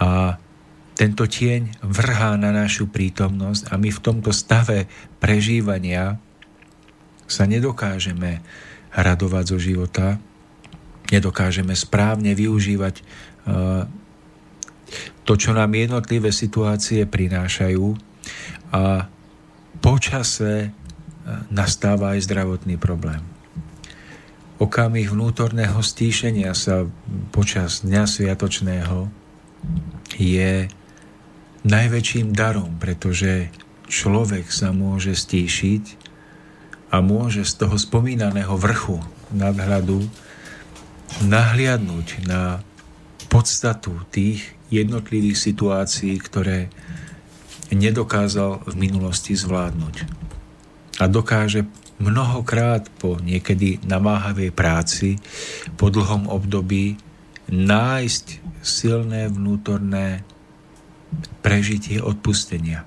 A 0.00 0.38
tento 0.94 1.24
tieň 1.24 1.80
vrhá 1.80 2.36
na 2.36 2.52
našu 2.52 2.86
prítomnosť 2.86 3.72
a 3.72 3.80
my 3.80 3.88
v 3.88 4.02
tomto 4.04 4.30
stave 4.30 4.86
prežívania 5.18 6.20
sa 7.24 7.48
nedokážeme 7.48 8.44
radovať 8.92 9.44
zo 9.48 9.58
života, 9.58 10.20
nedokážeme 11.08 11.74
správne 11.74 12.36
využívať 12.36 12.94
uh, 13.00 13.86
to, 15.24 15.38
čo 15.38 15.54
nám 15.54 15.74
jednotlivé 15.74 16.34
situácie 16.34 17.06
prinášajú 17.06 17.86
a 18.74 19.06
počase 19.80 20.52
e, 20.66 20.68
nastáva 21.50 22.18
aj 22.18 22.26
zdravotný 22.26 22.76
problém. 22.76 23.22
Okamih 24.60 25.08
vnútorného 25.08 25.80
stíšenia 25.80 26.52
sa 26.52 26.84
počas 27.32 27.80
dňa 27.80 28.04
sviatočného 28.04 29.08
je 30.20 30.68
najväčším 31.64 32.36
darom, 32.36 32.76
pretože 32.76 33.48
človek 33.88 34.52
sa 34.52 34.76
môže 34.76 35.16
stíšiť 35.16 35.84
a 36.92 37.00
môže 37.00 37.48
z 37.48 37.52
toho 37.56 37.80
spomínaného 37.80 38.52
vrchu 38.60 39.00
nadhľadu 39.32 40.04
nahliadnúť 41.24 42.26
na 42.26 42.62
podstatu 43.30 43.94
tých 44.10 44.42
jednotlivých 44.74 45.38
situácií, 45.38 46.18
ktoré 46.18 46.66
nedokázal 47.70 48.66
v 48.66 48.74
minulosti 48.74 49.38
zvládnuť. 49.38 49.96
A 50.98 51.06
dokáže 51.06 51.70
mnohokrát 52.02 52.90
po 52.98 53.22
niekedy 53.22 53.78
namáhavej 53.86 54.50
práci, 54.50 55.22
po 55.78 55.94
dlhom 55.94 56.26
období 56.26 56.98
nájsť 57.46 58.26
silné 58.60 59.30
vnútorné 59.30 60.26
prežitie 61.40 62.02
odpustenia. 62.02 62.82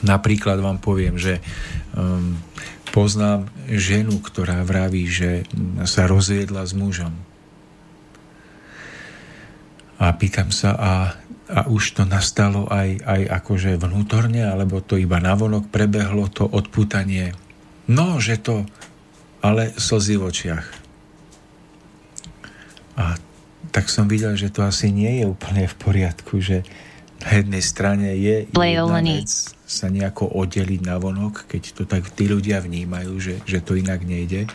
Napríklad 0.00 0.60
vám 0.60 0.80
poviem, 0.80 1.20
že 1.20 1.44
um, 1.92 2.40
poznám 2.92 3.50
ženu, 3.68 4.20
ktorá 4.24 4.64
vraví, 4.64 5.04
že 5.08 5.44
sa 5.84 6.08
rozviedla 6.08 6.64
s 6.64 6.72
mužom 6.72 7.27
a 9.98 10.14
pýtam 10.14 10.54
sa, 10.54 10.78
a, 10.78 10.92
a 11.50 11.60
už 11.66 11.98
to 11.98 12.02
nastalo 12.06 12.70
aj, 12.70 13.02
aj 13.02 13.22
akože 13.42 13.74
vnútorne, 13.82 14.46
alebo 14.46 14.78
to 14.78 14.94
iba 14.94 15.18
navonok 15.18 15.66
prebehlo, 15.68 16.30
to 16.30 16.46
odputanie. 16.46 17.34
No, 17.90 18.22
že 18.22 18.38
to, 18.38 18.62
ale 19.42 19.74
slzy 19.74 20.14
v 20.18 20.26
očiach. 20.30 20.66
A 22.98 23.18
tak 23.74 23.90
som 23.90 24.06
videl, 24.06 24.38
že 24.38 24.54
to 24.54 24.62
asi 24.62 24.94
nie 24.94 25.22
je 25.22 25.26
úplne 25.26 25.66
v 25.66 25.76
poriadku, 25.78 26.38
že 26.38 26.62
na 27.18 27.42
jednej 27.42 27.62
strane 27.62 28.14
je 28.14 28.46
jedna 28.46 29.02
vec 29.02 29.30
sa 29.68 29.92
nejako 29.92 30.32
oddeliť 30.32 30.80
na 30.80 30.96
vonok, 30.96 31.44
keď 31.50 31.62
to 31.76 31.82
tak 31.84 32.08
tí 32.14 32.24
ľudia 32.24 32.62
vnímajú, 32.62 33.12
že, 33.20 33.34
že 33.44 33.60
to 33.60 33.76
inak 33.76 34.00
nejde. 34.06 34.48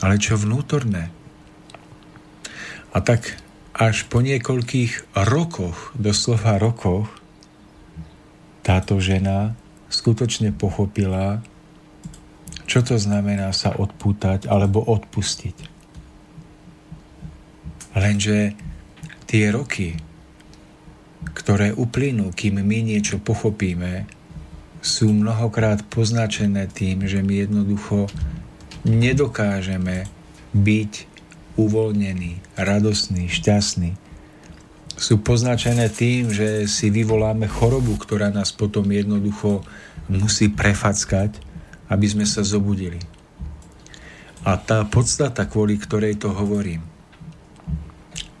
Ale 0.00 0.16
čo 0.16 0.40
vnútorné? 0.40 1.12
A 2.96 2.98
tak 3.04 3.36
až 3.76 4.08
po 4.08 4.24
niekoľkých 4.24 5.20
rokoch, 5.28 5.92
doslova 5.92 6.56
rokoch, 6.56 7.12
táto 8.64 8.96
žena 8.96 9.52
skutočne 9.92 10.56
pochopila, 10.56 11.44
čo 12.64 12.80
to 12.80 12.96
znamená 12.96 13.52
sa 13.52 13.76
odpútať 13.76 14.48
alebo 14.48 14.80
odpustiť. 14.80 15.56
Lenže 18.00 18.56
tie 19.28 19.44
roky, 19.52 20.00
ktoré 21.36 21.76
uplynú, 21.76 22.32
kým 22.32 22.58
my 22.64 22.78
niečo 22.80 23.20
pochopíme, 23.20 24.08
sú 24.80 25.12
mnohokrát 25.12 25.84
poznačené 25.92 26.64
tým, 26.72 27.04
že 27.04 27.20
my 27.20 27.44
jednoducho 27.44 28.08
nedokážeme 28.88 30.08
byť 30.56 31.15
uvoľnený, 31.56 32.56
radosný, 32.56 33.28
šťastný. 33.28 33.96
Sú 34.96 35.20
poznačené 35.20 35.92
tým, 35.92 36.32
že 36.32 36.64
si 36.68 36.88
vyvoláme 36.88 37.44
chorobu, 37.48 38.00
ktorá 38.00 38.32
nás 38.32 38.52
potom 38.52 38.88
jednoducho 38.88 39.60
musí 40.08 40.48
prefackať, 40.48 41.36
aby 41.92 42.06
sme 42.08 42.24
sa 42.24 42.40
zobudili. 42.40 43.00
A 44.46 44.56
tá 44.56 44.86
podstata, 44.86 45.44
kvôli 45.44 45.76
ktorej 45.76 46.22
to 46.22 46.32
hovorím– 46.32 46.86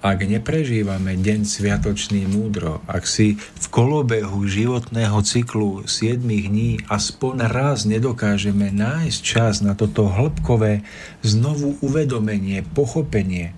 ak 0.06 0.22
neprežívame 0.22 1.18
deň 1.18 1.42
sviatočný 1.42 2.30
múdro, 2.30 2.78
ak 2.86 3.02
si 3.10 3.34
v 3.34 3.65
kolobehu 3.76 4.48
životného 4.48 5.20
cyklu 5.20 5.84
7 5.84 6.24
dní 6.24 6.80
aspoň 6.88 7.44
raz 7.44 7.84
nedokážeme 7.84 8.72
nájsť 8.72 9.18
čas 9.20 9.60
na 9.60 9.76
toto 9.76 10.08
hĺbkové 10.08 10.80
znovu 11.20 11.76
uvedomenie, 11.84 12.64
pochopenie 12.64 13.52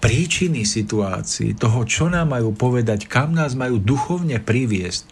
príčiny 0.00 0.64
situácií, 0.64 1.52
toho, 1.52 1.84
čo 1.84 2.08
nám 2.08 2.32
majú 2.32 2.56
povedať, 2.56 3.04
kam 3.04 3.36
nás 3.36 3.52
majú 3.52 3.76
duchovne 3.76 4.40
priviesť, 4.40 5.04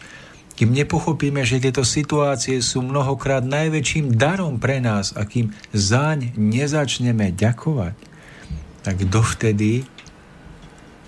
kým 0.56 0.72
nepochopíme, 0.72 1.44
že 1.44 1.60
tieto 1.60 1.84
situácie 1.84 2.64
sú 2.64 2.80
mnohokrát 2.80 3.44
najväčším 3.44 4.16
darom 4.16 4.56
pre 4.56 4.80
nás 4.80 5.12
a 5.12 5.28
kým 5.28 5.52
zaň 5.76 6.32
nezačneme 6.40 7.28
ďakovať, 7.36 7.92
tak 8.80 8.96
dovtedy 9.04 9.84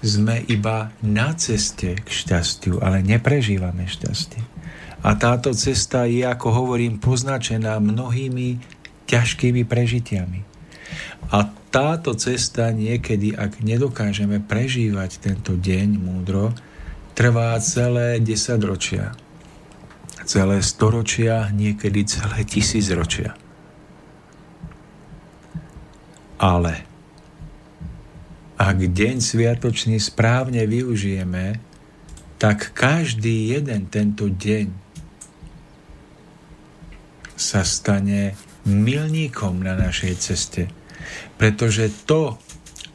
sme 0.04 0.44
iba 0.46 0.92
na 1.00 1.32
ceste 1.36 1.96
k 1.96 2.08
šťastiu, 2.08 2.80
ale 2.84 3.00
neprežívame 3.00 3.88
šťastie. 3.88 4.42
A 5.06 5.14
táto 5.14 5.54
cesta 5.54 6.08
je, 6.08 6.26
ako 6.26 6.50
hovorím, 6.50 6.98
poznačená 6.98 7.78
mnohými 7.78 8.58
ťažkými 9.06 9.62
prežitiami. 9.62 10.40
A 11.30 11.46
táto 11.70 12.14
cesta 12.16 12.70
niekedy, 12.72 13.34
ak 13.34 13.60
nedokážeme 13.62 14.42
prežívať 14.42 15.20
tento 15.20 15.54
deň 15.58 15.88
múdro, 16.00 16.54
trvá 17.12 17.58
celé 17.62 18.18
10 18.22 18.62
ročia. 18.62 19.12
Celé 20.26 20.58
storočia, 20.64 21.50
niekedy 21.54 22.06
celé 22.06 22.42
tisíc 22.42 22.90
ročia. 22.90 23.38
Ale 26.36 26.85
ak 28.56 28.78
deň 28.88 29.20
sviatočný 29.20 30.00
správne 30.00 30.64
využijeme, 30.64 31.60
tak 32.40 32.72
každý 32.72 33.52
jeden 33.52 33.88
tento 33.88 34.28
deň 34.32 34.72
sa 37.36 37.60
stane 37.64 38.32
milníkom 38.64 39.60
na 39.60 39.76
našej 39.76 40.14
ceste. 40.16 40.62
Pretože 41.36 41.92
to, 42.08 42.40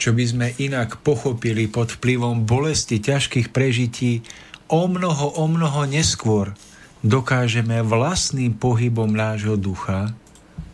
čo 0.01 0.17
by 0.17 0.23
sme 0.25 0.47
inak 0.57 0.97
pochopili 1.05 1.69
pod 1.69 1.93
vplyvom 2.01 2.43
bolesti 2.43 2.97
ťažkých 2.97 3.53
prežití, 3.53 4.25
o 4.65 4.89
mnoho, 4.89 5.37
o 5.37 5.45
mnoho 5.45 5.85
neskôr 5.85 6.57
dokážeme 7.05 7.85
vlastným 7.85 8.57
pohybom 8.57 9.13
nášho 9.13 9.57
ducha 9.57 10.13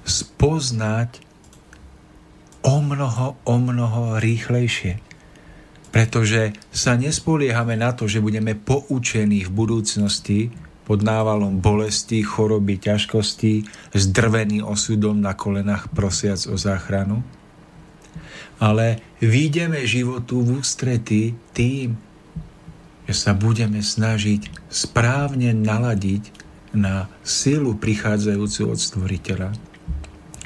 spoznať 0.08 1.27
o 2.68 2.84
mnoho, 2.84 3.40
o 3.48 3.56
mnoho 3.56 4.20
rýchlejšie. 4.20 5.00
Pretože 5.88 6.52
sa 6.68 7.00
nespoliehame 7.00 7.80
na 7.80 7.96
to, 7.96 8.12
že 8.12 8.20
budeme 8.20 8.54
poučení 8.54 9.48
v 9.48 9.52
budúcnosti 9.56 10.52
pod 10.84 11.04
návalom 11.04 11.64
bolesti, 11.64 12.24
choroby, 12.24 12.80
ťažkosti, 12.80 13.64
zdrvený 13.96 14.64
osudom 14.64 15.20
na 15.20 15.36
kolenách 15.36 15.92
prosiac 15.92 16.40
o 16.48 16.56
záchranu, 16.56 17.24
ale 18.60 19.00
výjdeme 19.20 19.84
životu 19.84 20.44
v 20.44 20.64
ústrety 20.64 21.36
tým, 21.52 21.96
že 23.08 23.14
sa 23.16 23.32
budeme 23.36 23.80
snažiť 23.80 24.68
správne 24.68 25.56
naladiť 25.56 26.36
na 26.76 27.08
silu 27.24 27.80
prichádzajúcu 27.80 28.62
od 28.68 28.80
Stvoriteľa, 28.80 29.50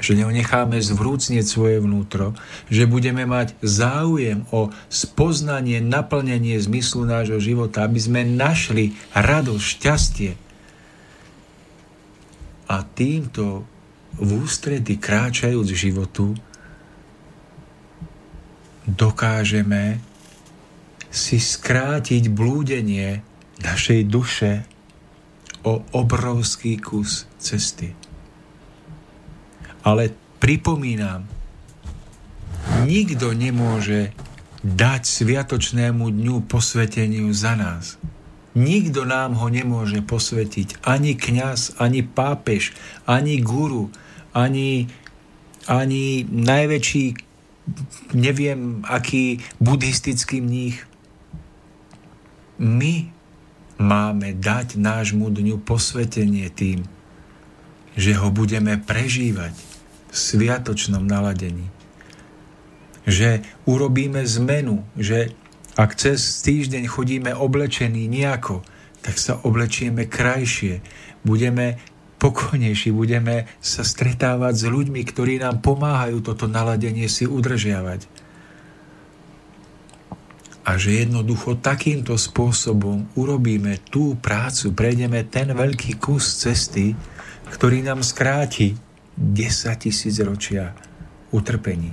že 0.02 0.18
necháme 0.18 0.82
zvrúcnieť 0.82 1.46
svoje 1.46 1.78
vnútro, 1.78 2.34
že 2.66 2.90
budeme 2.90 3.22
mať 3.22 3.54
záujem 3.62 4.42
o 4.50 4.74
spoznanie, 4.90 5.78
naplnenie 5.78 6.58
zmyslu 6.58 7.06
nášho 7.06 7.38
života, 7.38 7.86
aby 7.86 8.02
sme 8.02 8.26
našli 8.26 8.98
radosť, 9.14 9.62
šťastie. 9.62 10.32
A 12.66 12.76
týmto 12.82 13.62
v 14.18 14.30
ústredy 14.42 14.98
kráčajúc 14.98 15.68
životu 15.72 16.34
dokážeme 18.84 20.02
si 21.12 21.38
skrátiť 21.38 22.32
blúdenie 22.32 23.20
našej 23.62 24.00
duše 24.08 24.52
o 25.62 25.84
obrovský 25.94 26.80
kus 26.80 27.28
cesty. 27.38 28.01
Ale 29.82 30.14
pripomínam, 30.38 31.26
nikto 32.86 33.34
nemôže 33.34 34.14
dať 34.62 35.02
sviatočnému 35.02 36.10
dňu 36.10 36.46
posveteniu 36.46 37.30
za 37.34 37.58
nás. 37.58 37.98
Nikto 38.52 39.08
nám 39.08 39.34
ho 39.40 39.48
nemôže 39.48 40.04
posvetiť. 40.04 40.84
Ani 40.86 41.16
kňaz, 41.16 41.80
ani 41.80 42.04
pápež, 42.04 42.76
ani 43.08 43.40
guru, 43.40 43.88
ani, 44.36 44.92
ani 45.66 46.28
najväčší 46.28 47.32
neviem, 48.12 48.82
aký 48.86 49.40
buddhistický 49.62 50.42
mních. 50.42 50.82
My 52.58 53.10
máme 53.78 54.34
dať 54.38 54.78
nášmu 54.78 55.30
dňu 55.30 55.58
posvetenie 55.62 56.50
tým, 56.52 56.86
že 57.98 58.14
ho 58.14 58.28
budeme 58.30 58.78
prežívať 58.78 59.71
sviatočnom 60.12 61.02
naladení. 61.02 61.72
Že 63.08 63.42
urobíme 63.66 64.22
zmenu, 64.22 64.86
že 64.94 65.34
ak 65.74 65.96
cez 65.96 66.44
týždeň 66.44 66.84
chodíme 66.86 67.32
oblečení 67.32 68.04
nejako, 68.06 68.60
tak 69.02 69.16
sa 69.18 69.40
oblečieme 69.42 70.06
krajšie. 70.06 70.84
Budeme 71.26 71.80
pokojnejší, 72.22 72.94
budeme 72.94 73.50
sa 73.58 73.82
stretávať 73.82 74.54
s 74.54 74.64
ľuďmi, 74.70 75.02
ktorí 75.02 75.42
nám 75.42 75.58
pomáhajú 75.58 76.22
toto 76.22 76.46
naladenie 76.46 77.10
si 77.10 77.26
udržiavať. 77.26 78.06
A 80.62 80.78
že 80.78 81.02
jednoducho 81.02 81.58
takýmto 81.58 82.14
spôsobom 82.14 83.10
urobíme 83.18 83.82
tú 83.90 84.14
prácu, 84.14 84.70
prejdeme 84.70 85.26
ten 85.26 85.50
veľký 85.50 85.98
kus 85.98 86.38
cesty, 86.38 86.94
ktorý 87.50 87.82
nám 87.82 88.06
skráti 88.06 88.78
10 89.18 89.82
tisíc 89.82 90.16
ročia 90.20 90.72
utrpení. 91.32 91.92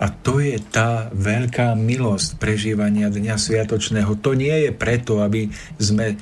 A 0.00 0.08
to 0.08 0.40
je 0.40 0.56
tá 0.56 1.12
veľká 1.12 1.76
milosť 1.76 2.40
prežívania 2.40 3.12
Dňa 3.12 3.36
Sviatočného. 3.36 4.16
To 4.24 4.32
nie 4.32 4.64
je 4.64 4.72
preto, 4.72 5.20
aby 5.20 5.52
sme 5.76 6.16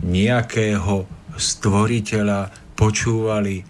nejakého 0.00 1.04
stvoriteľa 1.36 2.48
počúvali, 2.72 3.68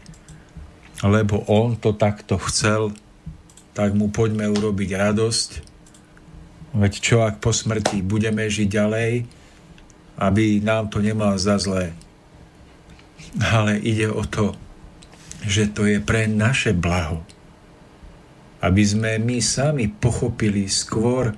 lebo 1.03 1.43
on 1.51 1.75
to 1.75 1.99
takto 1.99 2.39
chcel, 2.47 2.95
tak 3.75 3.99
mu 3.99 4.15
poďme 4.15 4.47
urobiť 4.47 4.91
radosť. 4.95 5.51
Veď 6.79 6.93
čo 7.03 7.27
ak 7.27 7.43
po 7.43 7.51
smrti 7.51 7.99
budeme 8.01 8.47
žiť 8.47 8.69
ďalej, 8.71 9.13
aby 10.23 10.63
nám 10.63 10.87
to 10.89 11.03
nemal 11.03 11.35
za 11.35 11.59
zlé. 11.59 11.91
Ale 13.41 13.81
ide 13.81 14.13
o 14.13 14.27
to, 14.29 14.53
že 15.47 15.73
to 15.73 15.89
je 15.89 15.99
pre 16.03 16.29
naše 16.29 16.77
blaho. 16.77 17.25
Aby 18.61 18.83
sme 18.85 19.11
my 19.19 19.41
sami 19.41 19.89
pochopili 19.89 20.69
skôr, 20.69 21.33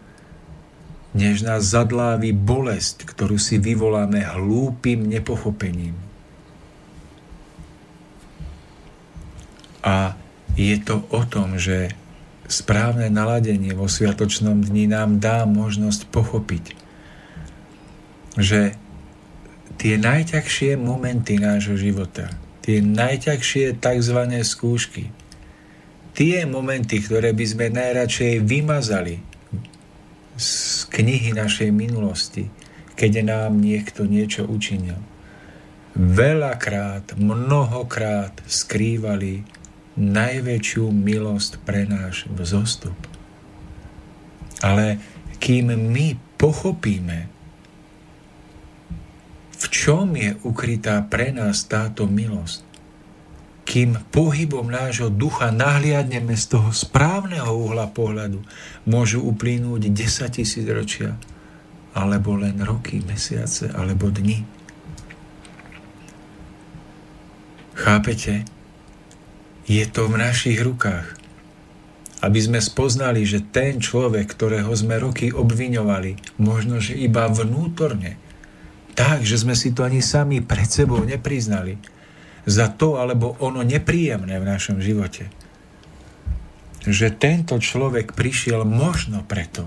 než 1.15 1.47
nás 1.47 1.71
zadlávi 1.71 2.35
bolesť, 2.35 3.07
ktorú 3.07 3.39
si 3.39 3.63
vyvoláme 3.63 4.19
hlúpým 4.19 5.07
nepochopením. 5.07 5.95
A 9.85 10.19
je 10.59 10.75
to 10.83 11.07
o 11.15 11.23
tom, 11.23 11.55
že 11.55 11.95
správne 12.51 13.09
naladenie 13.09 13.73
vo 13.73 13.89
sviatočnom 13.89 14.61
dni 14.61 14.91
nám 14.91 15.23
dá 15.23 15.49
možnosť 15.49 16.09
pochopiť, 16.13 16.65
že 18.37 18.75
tie 19.79 20.01
najťažšie 20.01 20.79
momenty 20.79 21.39
nášho 21.39 21.75
života, 21.75 22.31
tie 22.65 22.81
najťažšie 22.81 23.79
tzv. 23.79 24.19
skúšky, 24.41 25.11
tie 26.15 26.47
momenty, 26.47 27.03
ktoré 27.03 27.35
by 27.35 27.45
sme 27.45 27.67
najradšej 27.75 28.41
vymazali 28.47 29.21
z 30.35 30.51
knihy 30.91 31.35
našej 31.35 31.71
minulosti, 31.71 32.51
keď 32.95 33.27
nám 33.27 33.59
niekto 33.59 34.07
niečo 34.07 34.47
učinil. 34.47 34.99
Veľakrát, 35.95 37.15
mnohokrát 37.15 38.35
skrývali 38.47 39.47
najväčšiu 39.95 40.91
milosť 40.91 41.63
pre 41.63 41.87
náš 41.87 42.27
vzostup. 42.35 42.99
Ale 44.59 44.99
kým 45.39 45.71
my 45.71 46.19
pochopíme, 46.35 47.31
v 49.65 49.67
čom 49.73 50.13
je 50.13 50.37
ukrytá 50.45 51.01
pre 51.09 51.33
nás 51.33 51.65
táto 51.65 52.05
milosť, 52.05 52.61
kým 53.65 53.97
pohybom 54.13 54.69
nášho 54.69 55.09
ducha 55.09 55.49
nahliadneme 55.49 56.37
z 56.37 56.53
toho 56.53 56.69
správneho 56.69 57.49
uhla 57.49 57.89
pohľadu, 57.89 58.45
môžu 58.85 59.25
uplynúť 59.25 59.89
10 59.89 60.37
tisíc 60.37 60.69
ročia, 60.69 61.17
alebo 61.97 62.37
len 62.37 62.61
roky, 62.61 63.01
mesiace, 63.09 63.73
alebo 63.73 64.13
dni. 64.13 64.45
Chápete? 67.73 68.45
Je 69.65 69.85
to 69.89 70.13
v 70.13 70.21
našich 70.21 70.61
rukách. 70.61 71.17
Aby 72.21 72.41
sme 72.41 72.61
spoznali, 72.61 73.25
že 73.25 73.41
ten 73.41 73.81
človek, 73.81 74.29
ktorého 74.29 74.69
sme 74.77 75.01
roky 75.01 75.33
obviňovali, 75.33 76.37
možno, 76.37 76.85
že 76.85 77.01
iba 77.01 77.33
vnútorne, 77.33 78.21
tak, 78.95 79.27
že 79.27 79.43
sme 79.43 79.59
si 79.59 79.75
to 79.75 79.83
ani 79.83 80.01
sami 80.01 80.39
pred 80.41 80.67
sebou 80.67 81.03
nepriznali, 81.03 81.77
za 82.47 82.71
to 82.71 82.97
alebo 82.97 83.35
ono 83.43 83.61
nepríjemné 83.67 84.39
v 84.39 84.49
našom 84.49 84.79
živote. 84.79 85.29
Že 86.85 87.17
tento 87.17 87.57
človek 87.59 88.13
prišiel 88.15 88.63
možno 88.63 89.27
preto, 89.27 89.67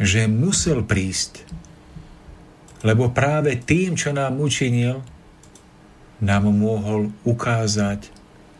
že 0.00 0.26
musel 0.26 0.82
prísť, 0.82 1.46
lebo 2.82 3.14
práve 3.14 3.54
tým, 3.60 3.94
čo 3.94 4.10
nám 4.10 4.42
učinil, 4.42 5.04
nám 6.18 6.50
mohol 6.50 7.14
ukázať 7.22 8.10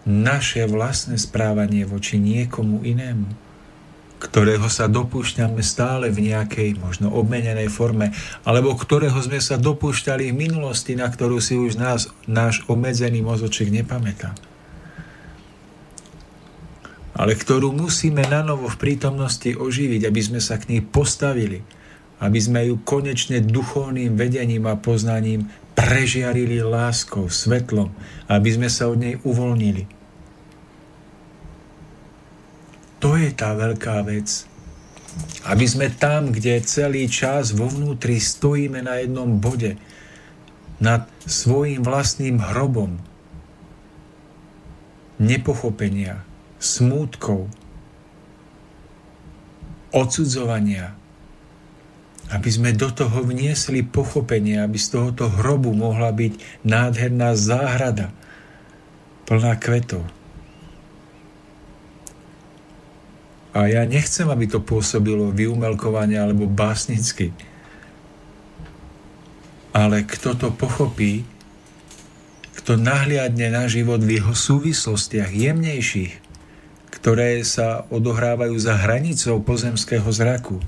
naše 0.06 0.66
vlastné 0.66 1.14
správanie 1.18 1.86
voči 1.86 2.18
niekomu 2.18 2.82
inému 2.82 3.51
ktorého 4.22 4.70
sa 4.70 4.86
dopúšťame 4.86 5.58
stále 5.66 6.14
v 6.14 6.30
nejakej 6.30 6.78
možno 6.78 7.10
obmenenej 7.10 7.66
forme, 7.66 8.14
alebo 8.46 8.78
ktorého 8.78 9.18
sme 9.18 9.42
sa 9.42 9.58
dopúšťali 9.58 10.30
v 10.30 10.38
minulosti, 10.46 10.94
na 10.94 11.10
ktorú 11.10 11.42
si 11.42 11.58
už 11.58 11.74
nás, 11.74 12.06
náš 12.30 12.62
obmedzený 12.70 13.18
mozoček 13.26 13.74
nepamätá. 13.74 14.30
Ale 17.12 17.34
ktorú 17.34 17.74
musíme 17.74 18.22
na 18.30 18.46
novo 18.46 18.70
v 18.70 18.80
prítomnosti 18.80 19.52
oživiť, 19.52 20.06
aby 20.06 20.20
sme 20.22 20.40
sa 20.40 20.56
k 20.56 20.70
nej 20.70 20.80
postavili, 20.80 21.60
aby 22.22 22.38
sme 22.38 22.70
ju 22.70 22.78
konečne 22.78 23.42
duchovným 23.42 24.14
vedením 24.14 24.70
a 24.70 24.78
poznaním 24.78 25.50
prežiarili 25.74 26.62
láskou, 26.62 27.26
svetlom, 27.26 27.90
aby 28.30 28.48
sme 28.54 28.70
sa 28.70 28.86
od 28.86 29.02
nej 29.02 29.18
uvoľnili 29.26 30.01
to 33.02 33.18
je 33.18 33.34
tá 33.34 33.58
veľká 33.58 34.06
vec. 34.06 34.46
Aby 35.42 35.66
sme 35.66 35.90
tam, 35.90 36.30
kde 36.30 36.62
celý 36.62 37.10
čas 37.10 37.50
vo 37.52 37.66
vnútri 37.66 38.22
stojíme 38.22 38.78
na 38.80 39.02
jednom 39.02 39.42
bode, 39.42 39.74
nad 40.78 41.10
svojim 41.26 41.82
vlastným 41.82 42.38
hrobom 42.38 42.98
nepochopenia, 45.22 46.26
smútkov, 46.58 47.46
odsudzovania, 49.94 50.94
aby 52.32 52.48
sme 52.48 52.70
do 52.72 52.88
toho 52.88 53.22
vniesli 53.22 53.84
pochopenie, 53.84 54.58
aby 54.58 54.80
z 54.80 54.96
tohoto 54.96 55.28
hrobu 55.28 55.70
mohla 55.76 56.10
byť 56.10 56.64
nádherná 56.64 57.36
záhrada 57.36 58.10
plná 59.28 59.54
kvetov. 59.60 60.02
A 63.52 63.68
ja 63.68 63.84
nechcem, 63.84 64.28
aby 64.32 64.48
to 64.48 64.64
pôsobilo 64.64 65.28
vyumelkovanie 65.28 66.16
alebo 66.16 66.48
básnicky. 66.48 67.36
Ale 69.76 70.04
kto 70.08 70.36
to 70.36 70.48
pochopí, 70.52 71.24
kto 72.56 72.80
nahliadne 72.80 73.52
na 73.52 73.68
život 73.68 74.00
v 74.00 74.20
jeho 74.20 74.32
súvislostiach 74.32 75.32
jemnejších, 75.32 76.12
ktoré 76.92 77.42
sa 77.44 77.84
odohrávajú 77.92 78.56
za 78.56 78.78
hranicou 78.78 79.42
pozemského 79.44 80.06
zraku, 80.08 80.62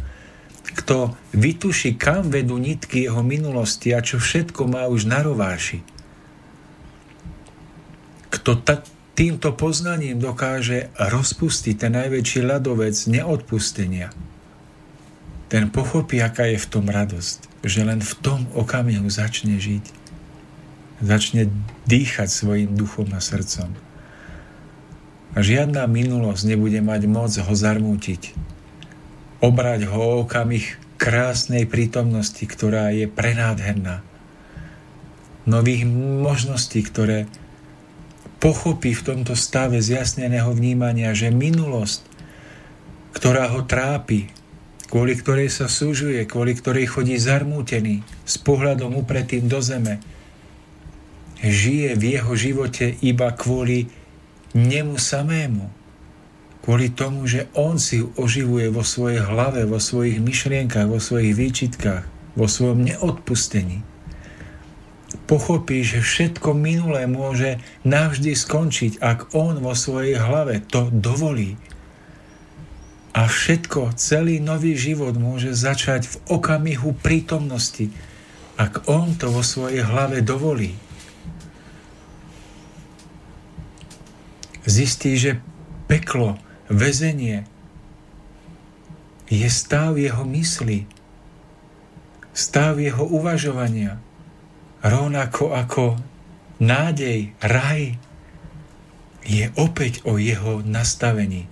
kto 0.75 1.15
vytuší, 1.33 1.95
kam 1.95 2.29
vedú 2.29 2.59
nitky 2.59 3.07
jeho 3.07 3.23
minulosti 3.23 3.95
a 3.95 4.03
čo 4.03 4.19
všetko 4.19 4.67
má 4.67 4.91
už 4.91 5.07
na 5.07 5.23
rováši, 5.23 5.81
kto 8.35 8.59
tak 8.61 8.85
týmto 9.15 9.55
poznaním 9.55 10.19
dokáže 10.19 10.91
rozpustiť 10.99 11.75
ten 11.87 11.95
najväčší 11.95 12.43
ľadovec 12.43 12.95
neodpustenia, 13.07 14.11
ten 15.47 15.71
pochopí, 15.71 16.19
aká 16.19 16.51
je 16.51 16.59
v 16.59 16.67
tom 16.67 16.91
radosť, 16.91 17.63
že 17.63 17.87
len 17.87 18.03
v 18.03 18.13
tom 18.19 18.51
okamihu 18.59 19.07
začne 19.07 19.55
žiť. 19.55 20.03
Začne 20.99 21.47
dýchať 21.87 22.27
svojim 22.27 22.75
duchom 22.75 23.07
a 23.15 23.21
srdcom. 23.23 23.71
A 25.35 25.39
žiadna 25.43 25.87
minulosť 25.87 26.43
nebude 26.47 26.79
mať 26.83 27.07
moc 27.11 27.31
ho 27.35 27.55
zarmútiť. 27.55 28.35
Obrať 29.43 29.91
ho 29.91 29.99
o 29.99 30.15
okamih 30.27 30.79
krásnej 30.99 31.67
prítomnosti, 31.67 32.43
ktorá 32.47 32.95
je 32.95 33.11
prenádherná. 33.11 34.01
Nových 35.45 35.85
možností, 36.25 36.81
ktoré 36.81 37.29
pochopí 38.45 38.93
v 38.93 39.07
tomto 39.09 39.33
stave 39.33 39.81
zjasneného 39.81 40.53
vnímania, 40.53 41.17
že 41.17 41.33
minulosť, 41.33 42.05
ktorá 43.17 43.49
ho 43.57 43.65
trápi, 43.65 44.29
kvôli 44.93 45.17
ktorej 45.17 45.49
sa 45.49 45.65
súžuje, 45.65 46.21
kvôli 46.29 46.53
ktorej 46.53 46.93
chodí 46.93 47.17
zarmútený 47.17 48.05
s 48.29 48.37
pohľadom 48.37 49.01
upretým 49.01 49.49
do 49.49 49.65
zeme, 49.65 49.97
žije 51.41 51.97
v 51.97 52.21
jeho 52.21 52.33
živote 52.37 53.01
iba 53.01 53.33
kvôli 53.33 53.89
nemu 54.53 55.01
samému. 55.01 55.73
Kvôli 56.61 56.93
tomu, 56.93 57.25
že 57.25 57.49
on 57.57 57.81
si 57.81 58.05
oživuje 58.05 58.69
vo 58.69 58.85
svojej 58.85 59.25
hlave, 59.25 59.65
vo 59.65 59.81
svojich 59.81 60.21
myšlienkach, 60.21 60.89
vo 60.89 61.01
svojich 61.01 61.33
výčitkách, 61.33 62.05
vo 62.37 62.45
svojom 62.45 62.93
neodpustení 62.93 63.94
pochopí, 65.25 65.81
že 65.81 66.05
všetko 66.05 66.53
minulé 66.53 67.09
môže 67.09 67.61
navždy 67.83 68.37
skončiť, 68.37 69.01
ak 69.01 69.33
on 69.33 69.61
vo 69.61 69.73
svojej 69.73 70.21
hlave 70.21 70.61
to 70.65 70.93
dovolí. 70.93 71.57
A 73.15 73.31
všetko, 73.31 73.95
celý 73.95 74.43
nový 74.43 74.75
život 74.75 75.15
môže 75.15 75.55
začať 75.55 76.11
v 76.11 76.17
okamihu 76.35 76.93
prítomnosti, 76.99 77.89
ak 78.59 78.87
on 78.91 79.15
to 79.15 79.31
vo 79.31 79.43
svojej 79.43 79.87
hlave 79.87 80.21
dovolí. 80.23 80.75
Zistí, 84.65 85.15
že 85.15 85.39
peklo, 85.87 86.41
väzenie 86.73 87.45
je 89.29 89.49
stav 89.49 89.97
jeho 89.97 90.25
mysli, 90.29 90.89
stav 92.33 92.81
jeho 92.81 93.05
uvažovania, 93.05 94.01
rovnako 94.85 95.57
ako 95.57 95.97
nádej, 96.61 97.33
raj, 97.41 97.97
je 99.25 99.49
opäť 99.57 100.05
o 100.05 100.21
jeho 100.21 100.61
nastavení. 100.61 101.49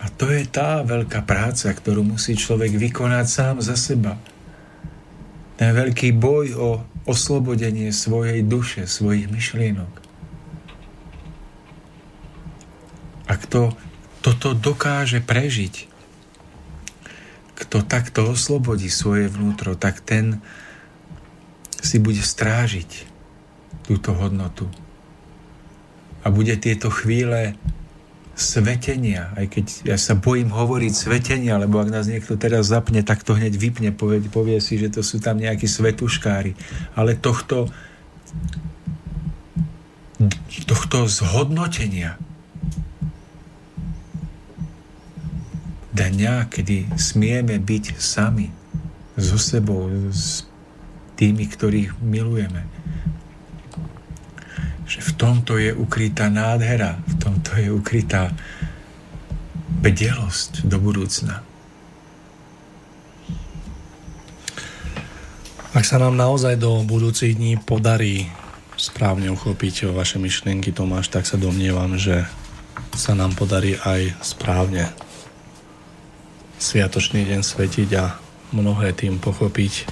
A 0.00 0.08
to 0.08 0.28
je 0.32 0.44
tá 0.48 0.80
veľká 0.84 1.24
práca, 1.24 1.72
ktorú 1.72 2.04
musí 2.04 2.36
človek 2.36 2.76
vykonať 2.76 3.26
sám 3.28 3.56
za 3.60 3.76
seba. 3.76 4.16
Ten 5.60 5.70
veľký 5.76 6.16
boj 6.16 6.46
o 6.56 6.70
oslobodenie 7.04 7.92
svojej 7.92 8.40
duše, 8.40 8.88
svojich 8.88 9.28
myšlienok. 9.28 9.92
A 13.28 13.32
kto 13.40 13.76
toto 14.24 14.56
dokáže 14.56 15.20
prežiť, 15.20 15.93
kto 17.64 17.80
takto 17.82 18.28
oslobodí 18.28 18.92
svoje 18.92 19.32
vnútro, 19.32 19.74
tak 19.74 20.04
ten 20.04 20.44
si 21.80 21.96
bude 22.00 22.20
strážiť 22.20 23.08
túto 23.84 24.12
hodnotu. 24.12 24.68
A 26.24 26.32
bude 26.32 26.56
tieto 26.56 26.88
chvíle 26.88 27.56
svetenia, 28.34 29.30
aj 29.38 29.46
keď 29.46 29.64
ja 29.94 29.96
sa 30.00 30.18
bojím 30.18 30.50
hovoriť 30.50 30.92
svetenia, 30.92 31.60
lebo 31.60 31.78
ak 31.78 31.92
nás 31.92 32.10
niekto 32.10 32.34
teraz 32.34 32.66
zapne, 32.66 33.04
tak 33.04 33.22
to 33.22 33.36
hneď 33.36 33.54
vypne, 33.54 33.90
povie, 33.94 34.24
povie 34.26 34.58
si, 34.58 34.80
že 34.80 34.90
to 34.90 35.06
sú 35.06 35.22
tam 35.22 35.38
nejakí 35.38 35.68
svetuškári. 35.70 36.56
Ale 36.98 37.14
tohto 37.14 37.70
tohto 40.64 41.10
zhodnotenia 41.10 42.16
dňa, 45.94 46.50
kedy 46.50 46.98
smieme 46.98 47.62
byť 47.62 47.94
sami 47.94 48.50
so 49.14 49.38
sebou, 49.38 49.86
s 50.10 50.42
tými, 51.14 51.46
ktorých 51.46 52.02
milujeme. 52.02 52.66
Že 54.84 55.00
v 55.00 55.12
tomto 55.14 55.52
je 55.56 55.70
ukrytá 55.70 56.26
nádhera, 56.26 56.98
v 57.06 57.14
tomto 57.22 57.50
je 57.54 57.70
ukrytá 57.70 58.34
bdelosť 59.80 60.66
do 60.66 60.82
budúcna. 60.82 61.46
Ak 65.74 65.82
sa 65.82 65.98
nám 65.98 66.14
naozaj 66.14 66.54
do 66.58 66.86
budúcich 66.86 67.34
dní 67.34 67.58
podarí 67.58 68.30
správne 68.78 69.30
uchopiť 69.34 69.90
vaše 69.90 70.22
myšlienky, 70.22 70.70
Tomáš, 70.70 71.10
tak 71.10 71.26
sa 71.26 71.34
domnievam, 71.34 71.98
že 71.98 72.26
sa 72.94 73.14
nám 73.18 73.34
podarí 73.34 73.74
aj 73.82 74.14
správne 74.22 74.86
sviatočný 76.64 77.28
deň 77.28 77.44
svetiť 77.44 77.90
a 78.00 78.16
mnohé 78.56 78.96
tým 78.96 79.20
pochopiť 79.20 79.84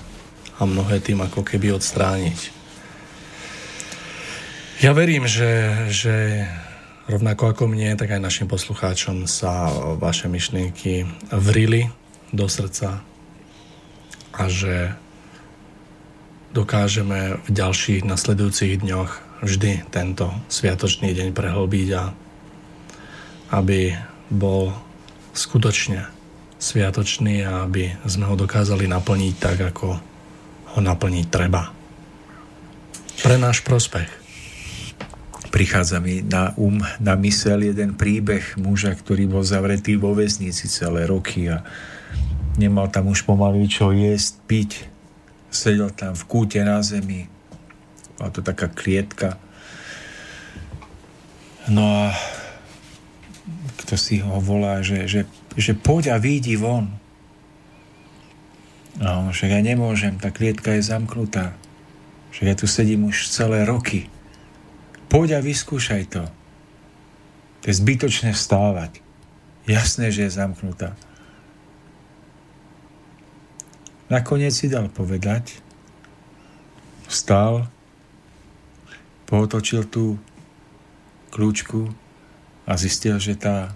a 0.56 0.64
mnohé 0.64 1.04
tým 1.04 1.20
ako 1.20 1.44
keby 1.44 1.76
odstrániť. 1.76 2.64
Ja 4.80 4.96
verím, 4.96 5.28
že, 5.28 5.84
že 5.92 6.48
rovnako 7.12 7.52
ako 7.52 7.64
mne, 7.68 7.92
tak 8.00 8.16
aj 8.16 8.24
našim 8.24 8.48
poslucháčom 8.48 9.28
sa 9.28 9.68
vaše 10.00 10.32
myšlienky 10.32 11.04
vrili 11.28 11.92
do 12.32 12.48
srdca 12.48 13.04
a 14.32 14.42
že 14.48 14.96
dokážeme 16.56 17.36
v 17.44 17.48
ďalších 17.52 18.08
nasledujúcich 18.08 18.80
dňoch 18.80 19.44
vždy 19.44 19.92
tento 19.92 20.32
sviatočný 20.48 21.12
deň 21.12 21.36
prehlbiť 21.36 21.88
a 22.00 22.04
aby 23.60 23.92
bol 24.32 24.72
skutočne 25.36 26.21
sviatočný 26.62 27.42
a 27.42 27.66
aby 27.66 27.90
sme 28.06 28.30
ho 28.30 28.38
dokázali 28.38 28.86
naplniť 28.86 29.34
tak, 29.42 29.58
ako 29.74 29.98
ho 30.72 30.80
naplniť 30.80 31.26
treba. 31.26 31.74
Pre 33.18 33.34
náš 33.34 33.66
prospech. 33.66 34.06
Prichádza 35.50 36.00
mi 36.00 36.22
na 36.24 36.54
um, 36.56 36.80
na 37.02 37.18
mysel 37.18 37.66
jeden 37.66 37.98
príbeh 37.98 38.56
muža, 38.56 38.94
ktorý 38.94 39.28
bol 39.28 39.44
zavretý 39.44 39.98
vo 39.98 40.14
väznici 40.16 40.64
celé 40.70 41.04
roky 41.04 41.50
a 41.50 41.60
nemal 42.56 42.88
tam 42.88 43.10
už 43.12 43.26
pomaly 43.26 43.68
čo 43.68 43.92
jesť, 43.92 44.32
piť. 44.48 44.70
Sedel 45.52 45.92
tam 45.92 46.16
v 46.16 46.24
kúte 46.24 46.62
na 46.64 46.80
zemi. 46.80 47.28
Bola 48.16 48.32
to 48.32 48.40
taká 48.40 48.72
klietka. 48.72 49.36
No 51.68 52.08
a 52.08 52.16
kto 53.84 53.94
si 54.00 54.24
ho 54.24 54.40
volá, 54.40 54.80
že, 54.80 55.04
že 55.04 55.28
že 55.56 55.76
poď 55.76 56.14
a 56.14 56.16
výjdi 56.16 56.56
von. 56.56 56.88
No, 59.00 59.32
však 59.32 59.50
ja 59.56 59.60
nemôžem, 59.64 60.20
tá 60.20 60.28
klietka 60.28 60.76
je 60.76 60.84
zamknutá. 60.84 61.56
Však 62.32 62.46
ja 62.48 62.56
tu 62.56 62.66
sedím 62.68 63.08
už 63.08 63.28
celé 63.28 63.64
roky. 63.64 64.08
Poď 65.08 65.36
a 65.36 65.44
vyskúšaj 65.44 66.02
to. 66.12 66.24
To 67.62 67.64
je 67.68 67.74
zbytočné 67.76 68.32
vstávať. 68.32 69.04
Jasné, 69.68 70.10
že 70.10 70.26
je 70.26 70.36
zamknutá. 70.36 70.96
Nakoniec 74.12 74.52
si 74.52 74.68
dal 74.68 74.92
povedať, 74.92 75.56
vstal, 77.08 77.64
pootočil 79.24 79.88
tú 79.88 80.20
kľúčku 81.32 81.88
a 82.68 82.76
zistil, 82.76 83.16
že 83.16 83.40
tá 83.40 83.72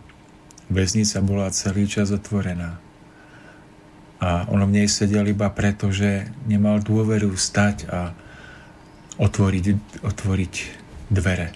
väznica 0.73 1.23
bola 1.23 1.55
celý 1.55 1.87
čas 1.87 2.11
otvorená. 2.11 2.79
A 4.17 4.49
on 4.49 4.65
v 4.65 4.83
nej 4.83 4.89
sedel 4.89 5.29
iba 5.29 5.53
preto, 5.53 5.93
že 5.93 6.27
nemal 6.49 6.81
dôveru 6.81 7.37
stať 7.37 7.87
a 7.93 8.17
otvoriť, 9.21 9.65
otvoriť 10.05 10.55
dvere. 11.13 11.53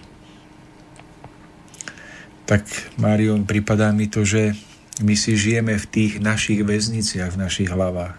Tak, 2.45 2.67
Márion, 2.99 3.47
pripadá 3.47 3.95
mi 3.95 4.11
to, 4.11 4.27
že 4.27 4.53
my 5.01 5.15
si 5.15 5.39
žijeme 5.39 5.79
v 5.79 5.85
tých 5.87 6.13
našich 6.19 6.61
väzniciach, 6.61 7.33
v 7.33 7.41
našich 7.41 7.69
hlavách. 7.71 8.17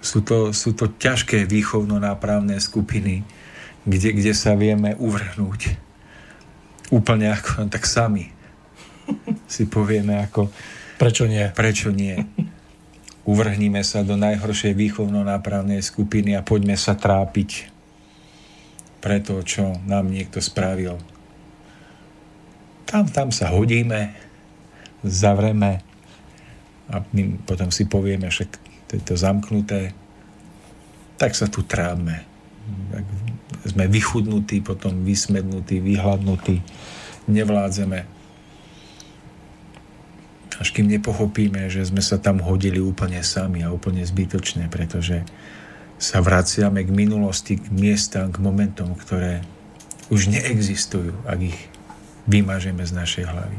Sú 0.00 0.24
to, 0.24 0.56
sú 0.56 0.72
to 0.72 0.88
ťažké 0.88 1.44
výchovno-nápravné 1.44 2.56
skupiny, 2.62 3.26
kde, 3.84 4.10
kde 4.16 4.32
sa 4.32 4.56
vieme 4.56 4.96
uvrhnúť. 4.96 5.76
Úplne 6.88 7.36
ako 7.36 7.68
tak 7.68 7.84
sami. 7.84 8.37
Si 9.48 9.64
povieme 9.68 10.20
ako... 10.22 10.50
Prečo 10.98 11.24
nie? 11.30 11.46
Prečo 11.54 11.88
nie? 11.94 12.18
Uvrhníme 13.28 13.84
sa 13.84 14.00
do 14.02 14.16
najhoršej 14.16 14.72
výchovno-nápravnej 14.72 15.84
skupiny 15.84 16.32
a 16.34 16.40
poďme 16.40 16.74
sa 16.80 16.96
trápiť 16.96 17.68
pre 18.98 19.22
to, 19.22 19.40
čo 19.44 19.78
nám 19.86 20.10
niekto 20.10 20.42
spravil. 20.42 20.98
Tam, 22.88 23.04
tam 23.06 23.28
sa 23.28 23.52
hodíme, 23.52 24.16
zavreme 25.04 25.84
a 26.88 27.04
my 27.12 27.44
potom 27.44 27.68
si 27.68 27.84
povieme, 27.84 28.32
že 28.32 28.48
to 28.88 28.96
je 28.96 29.02
to 29.04 29.14
zamknuté, 29.20 29.92
tak 31.20 31.36
sa 31.36 31.44
tu 31.52 31.60
trápme. 31.68 32.24
Sme 33.68 33.84
vychudnutí, 33.92 34.64
potom 34.64 35.04
vysmednutí, 35.04 35.84
vyhladnutí, 35.84 36.64
nevládzeme. 37.28 38.17
Až 40.58 40.74
kým 40.74 40.90
nepochopíme, 40.90 41.70
že 41.70 41.86
sme 41.86 42.02
sa 42.02 42.18
tam 42.18 42.42
hodili 42.42 42.82
úplne 42.82 43.22
sami 43.22 43.62
a 43.62 43.70
úplne 43.70 44.02
zbytočne, 44.02 44.66
pretože 44.66 45.22
sa 45.98 46.18
vraciame 46.22 46.82
k 46.82 46.90
minulosti, 46.90 47.58
k 47.58 47.70
miestam, 47.74 48.30
k 48.30 48.42
momentom, 48.42 48.94
ktoré 48.94 49.42
už 50.10 50.30
neexistujú, 50.30 51.14
ak 51.26 51.38
ich 51.54 51.58
vymažeme 52.26 52.82
z 52.82 52.92
našej 52.94 53.24
hlavy. 53.26 53.58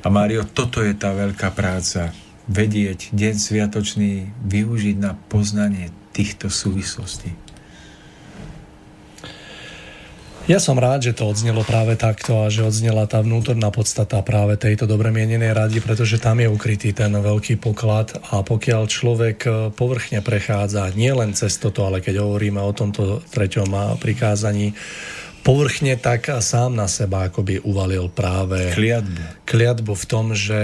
A 0.00 0.08
Mário, 0.08 0.48
toto 0.48 0.80
je 0.80 0.96
tá 0.96 1.12
veľká 1.12 1.52
práca, 1.52 2.12
vedieť 2.48 3.12
deň 3.12 3.34
sviatočný 3.36 4.32
využiť 4.42 4.96
na 4.96 5.12
poznanie 5.28 5.92
týchto 6.10 6.48
súvislostí. 6.48 7.36
Ja 10.48 10.56
som 10.56 10.80
rád, 10.80 11.04
že 11.04 11.12
to 11.12 11.28
odznelo 11.28 11.60
práve 11.68 12.00
takto 12.00 12.42
a 12.42 12.48
že 12.48 12.64
odznela 12.64 13.04
tá 13.04 13.20
vnútorná 13.20 13.68
podstata 13.68 14.24
práve 14.24 14.56
tejto 14.56 14.88
dobre 14.88 15.12
mienenej 15.12 15.52
rady, 15.52 15.78
pretože 15.84 16.16
tam 16.16 16.40
je 16.40 16.48
ukrytý 16.48 16.96
ten 16.96 17.12
veľký 17.12 17.60
poklad 17.60 18.16
a 18.32 18.40
pokiaľ 18.40 18.82
človek 18.88 19.38
povrchne 19.76 20.24
prechádza 20.24 20.90
nielen 20.96 21.36
cez 21.36 21.60
toto, 21.60 21.84
ale 21.84 22.00
keď 22.00 22.24
hovoríme 22.24 22.56
o 22.56 22.72
tomto 22.72 23.20
treťom 23.30 24.00
prikázaní, 24.00 24.72
povrchne 25.50 25.98
tak 25.98 26.30
sám 26.30 26.78
na 26.78 26.86
seba 26.86 27.26
akoby 27.26 27.58
uvalil 27.66 28.06
práve 28.06 28.70
kliatbu, 28.70 29.50
kliatbu 29.50 29.92
v 29.98 30.06
tom, 30.06 30.30
že, 30.30 30.62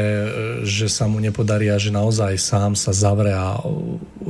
že 0.63 0.87
sa 0.87 1.11
mu 1.11 1.19
nepodarí 1.19 1.67
a 1.75 1.83
že 1.83 1.91
naozaj 1.91 2.39
sám 2.39 2.79
sa 2.79 2.95
zavre 2.95 3.35
a 3.35 3.59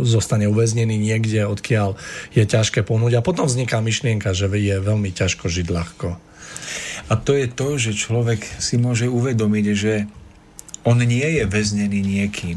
zostane 0.01 0.49
uväznený 0.49 0.97
niekde, 0.97 1.45
odkiaľ 1.45 2.01
je 2.33 2.49
ťažké 2.49 2.89
pohnúť 2.89 3.21
a 3.21 3.27
potom 3.27 3.45
vzniká 3.45 3.85
myšlienka, 3.85 4.33
že 4.33 4.49
je 4.49 4.81
veľmi 4.81 5.13
ťažko 5.13 5.45
žiť 5.45 5.67
ľahko. 5.69 6.17
A 7.07 7.13
to 7.21 7.37
je 7.37 7.47
to, 7.53 7.69
že 7.77 7.93
človek 7.93 8.41
si 8.57 8.81
môže 8.81 9.13
uvedomiť, 9.13 9.67
že 9.77 10.09
on 10.89 10.97
nie 11.05 11.37
je 11.37 11.45
väznený 11.45 12.01
niekým. 12.01 12.57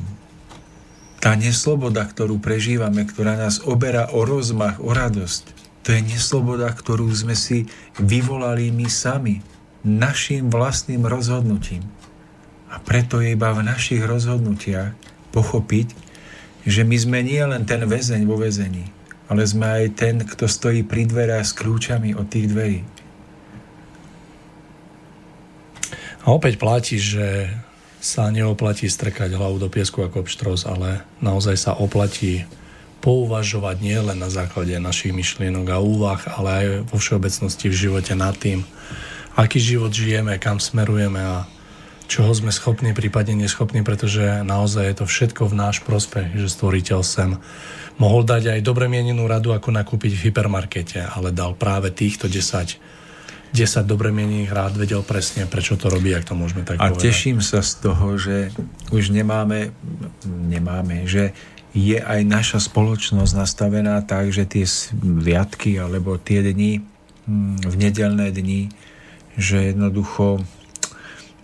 Tá 1.19 1.35
nesloboda, 1.35 2.07
ktorú 2.07 2.39
prežívame, 2.39 3.03
ktorá 3.03 3.35
nás 3.35 3.59
oberá 3.59 4.07
o 4.15 4.23
rozmach, 4.23 4.79
o 4.79 4.95
radosť, 4.95 5.58
to 5.89 5.97
je 5.97 6.05
nesloboda, 6.05 6.69
ktorú 6.69 7.09
sme 7.09 7.33
si 7.33 7.65
vyvolali 7.97 8.69
my 8.69 8.85
sami, 8.85 9.41
našim 9.81 10.53
vlastným 10.53 11.01
rozhodnutím. 11.01 11.81
A 12.69 12.77
preto 12.77 13.17
je 13.25 13.33
iba 13.33 13.49
v 13.57 13.65
našich 13.65 14.05
rozhodnutiach 14.05 14.93
pochopiť, 15.33 15.97
že 16.61 16.85
my 16.85 16.93
sme 16.93 17.25
nie 17.25 17.41
len 17.41 17.65
ten 17.65 17.81
väzeň 17.89 18.21
vo 18.29 18.37
väzení, 18.37 18.85
ale 19.33 19.41
sme 19.49 19.65
aj 19.65 19.85
ten, 19.97 20.21
kto 20.21 20.45
stojí 20.45 20.85
pri 20.85 21.09
dverách 21.09 21.49
s 21.49 21.57
kľúčami 21.57 22.13
od 22.13 22.29
tých 22.29 22.53
dverí. 22.53 22.85
A 26.21 26.29
opäť 26.29 26.61
platí, 26.61 27.01
že 27.01 27.49
sa 27.97 28.29
neoplatí 28.29 28.85
strkať 28.85 29.33
hlavu 29.33 29.57
do 29.57 29.73
piesku 29.73 30.05
ako 30.05 30.29
pštros, 30.29 30.69
ale 30.69 31.01
naozaj 31.17 31.57
sa 31.57 31.73
oplatí 31.73 32.45
pouvažovať 32.99 33.75
nie 33.79 33.99
len 33.99 34.19
na 34.19 34.27
základe 34.27 34.75
našich 34.79 35.15
myšlienok 35.15 35.67
a 35.71 35.77
úvah, 35.79 36.21
ale 36.35 36.49
aj 36.49 36.65
vo 36.91 36.97
všeobecnosti 36.99 37.71
v 37.71 37.79
živote 37.87 38.13
nad 38.15 38.35
tým, 38.35 38.67
aký 39.39 39.59
život 39.59 39.91
žijeme, 39.91 40.35
kam 40.35 40.59
smerujeme 40.59 41.19
a 41.19 41.47
čoho 42.09 42.33
sme 42.33 42.49
schopní, 42.49 42.91
prípadne 42.91 43.45
neschopní, 43.45 43.85
pretože 43.85 44.41
naozaj 44.43 44.83
je 44.83 44.95
to 44.99 45.05
všetko 45.05 45.47
v 45.47 45.55
náš 45.55 45.85
prospech, 45.85 46.35
že 46.35 46.49
stvoriteľ 46.51 46.99
sem 47.05 47.37
mohol 48.01 48.25
dať 48.25 48.57
aj 48.57 48.59
dobre 48.65 48.89
mienenú 48.89 49.29
radu, 49.29 49.53
ako 49.53 49.69
nakúpiť 49.71 50.11
v 50.17 50.23
hypermarkete, 50.31 50.99
ale 51.05 51.29
dal 51.29 51.53
práve 51.53 51.93
týchto 51.93 52.27
10 52.27 52.99
10 53.49 53.89
dobre 53.89 54.13
mienených 54.13 54.53
rád 54.53 54.77
vedel 54.77 55.01
presne, 55.01 55.49
prečo 55.49 55.73
to 55.73 55.89
robí, 55.89 56.13
ak 56.13 56.21
to 56.21 56.37
môžeme 56.37 56.61
tak 56.61 56.77
a 56.77 56.93
povedať. 56.93 57.01
A 57.01 57.05
teším 57.09 57.41
sa 57.41 57.65
z 57.65 57.81
toho, 57.81 58.13
že 58.13 58.53
už 58.93 59.09
nemáme, 59.09 59.73
nemáme, 60.25 61.09
že 61.09 61.33
je 61.73 62.01
aj 62.01 62.21
naša 62.25 62.59
spoločnosť 62.61 63.33
nastavená 63.37 64.01
tak, 64.01 64.33
že 64.33 64.49
tie 64.49 64.65
sviatky 64.65 65.77
alebo 65.77 66.17
tie 66.17 66.41
dni, 66.41 66.81
hm, 67.29 67.61
v 67.61 67.75
nedelné 67.77 68.33
dni, 68.33 68.73
že 69.37 69.73
jednoducho 69.73 70.41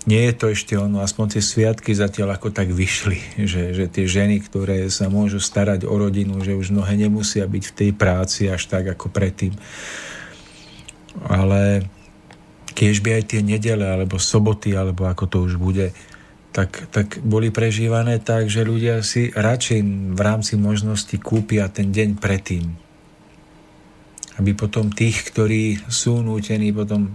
nie 0.05 0.29
je 0.29 0.33
to 0.37 0.45
ešte 0.53 0.73
ono, 0.77 1.01
aspoň 1.01 1.37
tie 1.37 1.41
sviatky 1.41 1.97
zatiaľ 1.97 2.37
ako 2.37 2.53
tak 2.53 2.69
vyšli, 2.69 3.41
že, 3.49 3.73
že 3.73 3.85
tie 3.89 4.05
ženy, 4.05 4.37
ktoré 4.45 4.85
sa 4.93 5.09
môžu 5.09 5.41
starať 5.41 5.89
o 5.89 5.93
rodinu, 5.97 6.41
že 6.45 6.53
už 6.53 6.69
mnohé 6.69 6.93
nemusia 6.93 7.49
byť 7.49 7.63
v 7.73 7.75
tej 7.75 7.91
práci 7.97 8.45
až 8.45 8.69
tak 8.69 8.85
ako 8.85 9.09
predtým. 9.09 9.57
Ale 11.25 11.89
keď 12.77 12.93
by 13.01 13.09
aj 13.17 13.23
tie 13.33 13.41
nedele, 13.41 13.87
alebo 13.87 14.21
soboty, 14.21 14.77
alebo 14.77 15.09
ako 15.09 15.25
to 15.25 15.37
už 15.41 15.57
bude, 15.57 15.89
tak, 16.55 16.87
tak 16.87 17.19
boli 17.19 17.51
prežívané 17.51 18.23
tak, 18.23 18.47
že 18.47 18.63
ľudia 18.63 19.03
si 19.03 19.27
radšej 19.27 19.79
v 20.15 20.19
rámci 20.23 20.55
možnosti 20.55 21.11
kúpia 21.19 21.67
ten 21.67 21.91
deň 21.91 22.15
predtým. 22.15 22.71
Aby 24.39 24.55
potom 24.55 24.87
tých, 24.87 25.35
ktorí 25.35 25.83
sú 25.91 26.23
nútení 26.23 26.71
potom 26.71 27.11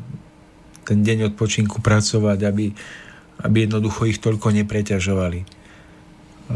ten 0.85 1.01
deň 1.01 1.33
odpočinku 1.33 1.81
pracovať, 1.81 2.39
aby, 2.45 2.69
aby 3.41 3.57
jednoducho 3.65 4.05
ich 4.12 4.21
toľko 4.21 4.53
nepreťažovali. 4.61 5.41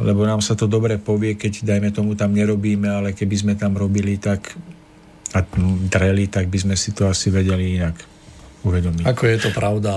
Lebo 0.05 0.29
nám 0.29 0.45
sa 0.45 0.53
to 0.53 0.69
dobre 0.69 1.01
povie, 1.01 1.41
keď 1.41 1.65
dajme 1.65 1.89
tomu 1.89 2.13
tam 2.21 2.37
nerobíme, 2.37 2.85
ale 2.93 3.17
keby 3.17 3.37
sme 3.41 3.55
tam 3.57 3.81
robili 3.81 4.21
tak 4.21 4.53
a 5.33 5.41
dreli, 5.89 6.29
tak 6.29 6.53
by 6.53 6.59
sme 6.61 6.77
si 6.77 6.93
to 6.93 7.09
asi 7.09 7.33
vedeli 7.33 7.81
inak 7.81 8.14
uvedomiť. 8.65 9.05
Ako 9.05 9.25
je 9.29 9.39
to 9.39 9.51
pravda, 9.53 9.93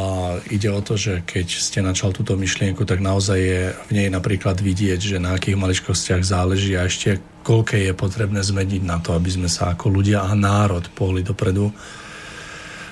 ide 0.51 0.67
o 0.67 0.83
to, 0.83 0.99
že 0.99 1.23
keď 1.23 1.47
ste 1.47 1.79
načal 1.79 2.11
túto 2.11 2.35
myšlienku, 2.35 2.83
tak 2.83 2.99
naozaj 2.99 3.39
je 3.39 3.61
v 3.71 3.91
nej 3.95 4.07
napríklad 4.11 4.59
vidieť, 4.59 4.99
že 4.99 5.17
na 5.23 5.39
akých 5.39 5.55
maličkostiach 5.55 6.21
záleží 6.21 6.75
a 6.75 6.85
ešte 6.85 7.23
koľké 7.47 7.87
je 7.87 7.93
potrebné 7.95 8.43
zmeniť 8.43 8.83
na 8.83 8.99
to, 8.99 9.15
aby 9.15 9.31
sme 9.31 9.47
sa 9.47 9.71
ako 9.71 9.87
ľudia 9.87 10.27
a 10.27 10.35
národ 10.35 10.83
pohli 10.91 11.23
dopredu 11.23 11.71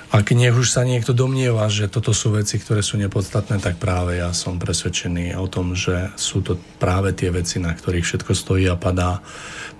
ak 0.06 0.32
nech 0.38 0.54
už 0.54 0.70
sa 0.70 0.86
niekto 0.86 1.10
domnieva, 1.10 1.66
že 1.66 1.90
toto 1.90 2.14
sú 2.14 2.30
veci, 2.30 2.62
ktoré 2.62 2.78
sú 2.78 2.94
nepodstatné, 2.94 3.58
tak 3.58 3.82
práve 3.82 4.22
ja 4.22 4.30
som 4.30 4.54
presvedčený 4.62 5.34
o 5.34 5.50
tom, 5.50 5.74
že 5.74 6.14
sú 6.14 6.46
to 6.46 6.54
práve 6.78 7.10
tie 7.10 7.34
veci, 7.34 7.58
na 7.58 7.74
ktorých 7.74 8.06
všetko 8.06 8.32
stojí 8.32 8.70
a 8.70 8.78
padá, 8.78 9.18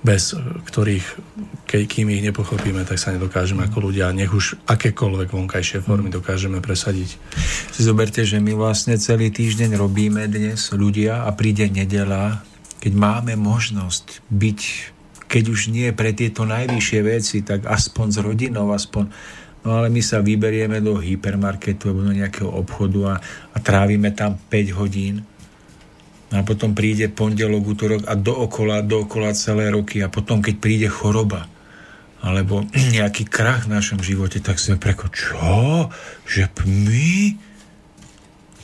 bez 0.03 0.35
ktorých, 0.67 1.07
keď, 1.71 1.83
kým 1.87 2.11
ich 2.11 2.27
nepochopíme, 2.27 2.83
tak 2.83 2.99
sa 2.99 3.15
nedokážeme 3.15 3.67
ako 3.67 3.91
ľudia, 3.91 4.11
nech 4.11 4.31
už 4.31 4.59
akékoľvek 4.67 5.31
vonkajšie 5.31 5.83
formy 5.87 6.11
dokážeme 6.11 6.59
presadiť. 6.59 7.19
Si 7.71 7.81
zoberte, 7.87 8.27
že 8.27 8.43
my 8.43 8.55
vlastne 8.59 8.99
celý 8.99 9.31
týždeň 9.31 9.79
robíme 9.79 10.27
dnes 10.27 10.75
ľudia 10.75 11.23
a 11.23 11.31
príde 11.35 11.71
nedela, 11.71 12.43
keď 12.83 12.93
máme 12.93 13.35
možnosť 13.39 14.27
byť, 14.31 14.61
keď 15.27 15.45
už 15.51 15.75
nie 15.75 15.91
pre 15.95 16.11
tieto 16.15 16.47
najvyššie 16.47 17.01
veci, 17.03 17.43
tak 17.43 17.67
aspoň 17.67 18.07
s 18.11 18.19
rodinou, 18.23 18.71
aspoň 18.75 19.11
No 19.67 19.83
ale 19.83 19.91
my 19.91 19.99
sa 19.99 20.23
vyberieme 20.23 20.79
do 20.79 20.95
hypermarketu 20.95 21.91
alebo 21.91 22.07
do 22.07 22.15
nejakého 22.15 22.47
obchodu 22.47 23.01
a, 23.11 23.15
a 23.51 23.59
trávime 23.59 24.15
tam 24.15 24.39
5 24.39 24.79
hodín 24.79 25.27
a 26.31 26.47
potom 26.47 26.71
príde 26.71 27.11
pondelok, 27.11 27.75
útorok 27.75 28.03
a 28.07 28.15
dookola, 28.15 28.87
dookola 28.87 29.35
celé 29.35 29.67
roky 29.75 30.07
a 30.07 30.11
potom, 30.11 30.39
keď 30.39 30.55
príde 30.63 30.87
choroba 30.87 31.51
alebo 32.23 32.63
nejaký 32.97 33.27
krach 33.27 33.67
v 33.67 33.75
našom 33.75 33.99
živote, 34.07 34.39
tak 34.39 34.63
si 34.63 34.71
preko, 34.79 35.11
čo? 35.11 35.91
Že 36.31 36.47
my? 36.63 37.15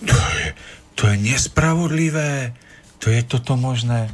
To 0.07 0.19
je, 0.19 0.47
to 0.99 1.03
je 1.11 1.17
nespravodlivé. 1.19 2.55
To 3.03 3.11
je 3.11 3.23
toto 3.27 3.59
možné. 3.59 4.11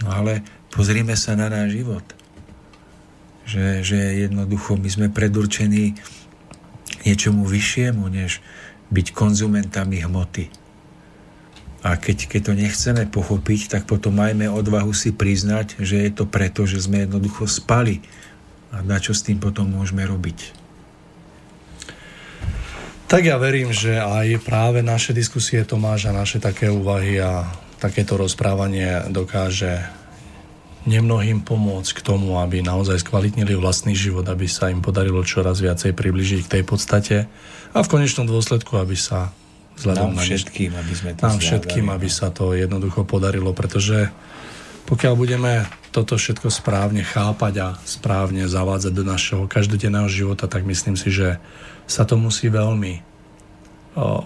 No 0.00 0.08
ale 0.08 0.40
pozrime 0.72 1.16
sa 1.16 1.36
na 1.36 1.52
náš 1.52 1.76
život. 1.80 2.17
Že, 3.48 3.80
že 3.80 3.98
jednoducho 4.28 4.76
my 4.76 4.88
sme 4.92 5.08
predurčení 5.08 5.96
niečomu 7.08 7.48
vyššiemu, 7.48 8.04
než 8.12 8.44
byť 8.92 9.06
konzumentami 9.16 10.04
hmoty. 10.04 10.52
A 11.80 11.94
keď, 11.96 12.28
keď 12.28 12.40
to 12.42 12.52
nechceme 12.58 13.02
pochopiť, 13.08 13.72
tak 13.72 13.82
potom 13.88 14.18
majme 14.18 14.50
odvahu 14.50 14.90
si 14.92 15.14
priznať, 15.14 15.78
že 15.80 16.04
je 16.04 16.10
to 16.10 16.28
preto, 16.28 16.68
že 16.68 16.82
sme 16.82 17.06
jednoducho 17.06 17.48
spali. 17.48 18.04
A 18.74 18.84
na 18.84 19.00
čo 19.00 19.16
s 19.16 19.24
tým 19.24 19.40
potom 19.40 19.70
môžeme 19.70 20.04
robiť? 20.04 20.52
Tak 23.08 23.24
ja 23.24 23.40
verím, 23.40 23.72
že 23.72 23.96
aj 23.96 24.44
práve 24.44 24.84
naše 24.84 25.16
diskusie 25.16 25.64
Tomáš 25.64 26.12
naše 26.12 26.36
také 26.44 26.68
úvahy 26.68 27.16
a 27.16 27.48
takéto 27.80 28.20
rozprávanie 28.20 29.08
dokáže 29.08 29.80
nemnohým 30.88 31.44
pomôcť 31.44 32.00
k 32.00 32.00
tomu, 32.00 32.40
aby 32.40 32.64
naozaj 32.64 33.04
skvalitnili 33.04 33.52
vlastný 33.54 33.92
život, 33.92 34.24
aby 34.24 34.48
sa 34.48 34.72
im 34.72 34.80
podarilo 34.80 35.20
čoraz 35.20 35.60
viacej 35.60 35.92
približiť 35.92 36.48
k 36.48 36.52
tej 36.58 36.62
podstate 36.64 37.16
a 37.76 37.78
v 37.84 37.92
konečnom 37.92 38.24
dôsledku, 38.24 38.80
aby 38.80 38.96
sa 38.96 39.28
vzhľadom 39.76 40.16
nám 40.16 40.24
všetkým, 40.24 40.72
aby 40.72 40.92
sme 40.96 41.10
to 41.14 41.22
nám 41.22 41.38
všetkým, 41.38 41.86
aby 41.92 42.08
sa 42.08 42.32
to 42.32 42.56
jednoducho 42.56 43.04
podarilo, 43.04 43.52
pretože 43.52 44.08
pokiaľ 44.88 45.14
budeme 45.14 45.68
toto 45.92 46.16
všetko 46.16 46.48
správne 46.48 47.04
chápať 47.04 47.54
a 47.60 47.68
správne 47.84 48.48
zavádzať 48.48 48.92
do 48.96 49.04
našeho 49.04 49.44
každodenného 49.44 50.08
života, 50.08 50.48
tak 50.48 50.64
myslím 50.64 50.96
si, 50.96 51.12
že 51.12 51.36
sa 51.84 52.08
to 52.08 52.16
musí 52.16 52.48
veľmi 52.48 53.04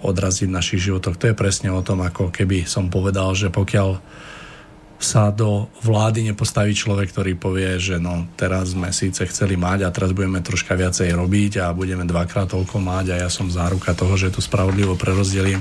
odraziť 0.03 0.47
v 0.47 0.55
našich 0.55 0.81
životoch. 0.87 1.17
To 1.19 1.25
je 1.31 1.35
presne 1.35 1.73
o 1.73 1.81
tom, 1.83 2.05
ako 2.05 2.29
keby 2.31 2.63
som 2.63 2.87
povedal, 2.87 3.33
že 3.33 3.49
pokiaľ 3.51 3.99
sa 4.99 5.29
do 5.35 5.67
vlády 5.83 6.31
nepostaví 6.31 6.71
človek, 6.71 7.11
ktorý 7.11 7.35
povie, 7.35 7.75
že 7.75 7.99
no 7.99 8.23
teraz 8.39 8.71
sme 8.71 8.89
síce 8.95 9.27
chceli 9.27 9.59
mať 9.59 9.83
a 9.83 9.93
teraz 9.93 10.15
budeme 10.15 10.39
troška 10.39 10.79
viacej 10.79 11.11
robiť 11.11 11.59
a 11.59 11.75
budeme 11.75 12.07
dvakrát 12.07 12.49
toľko 12.49 12.79
mať 12.79 13.05
a 13.13 13.15
ja 13.25 13.29
som 13.29 13.51
záruka 13.51 13.91
toho, 13.91 14.15
že 14.15 14.31
to 14.31 14.39
spravodlivo 14.39 14.95
prerozdelím, 14.95 15.59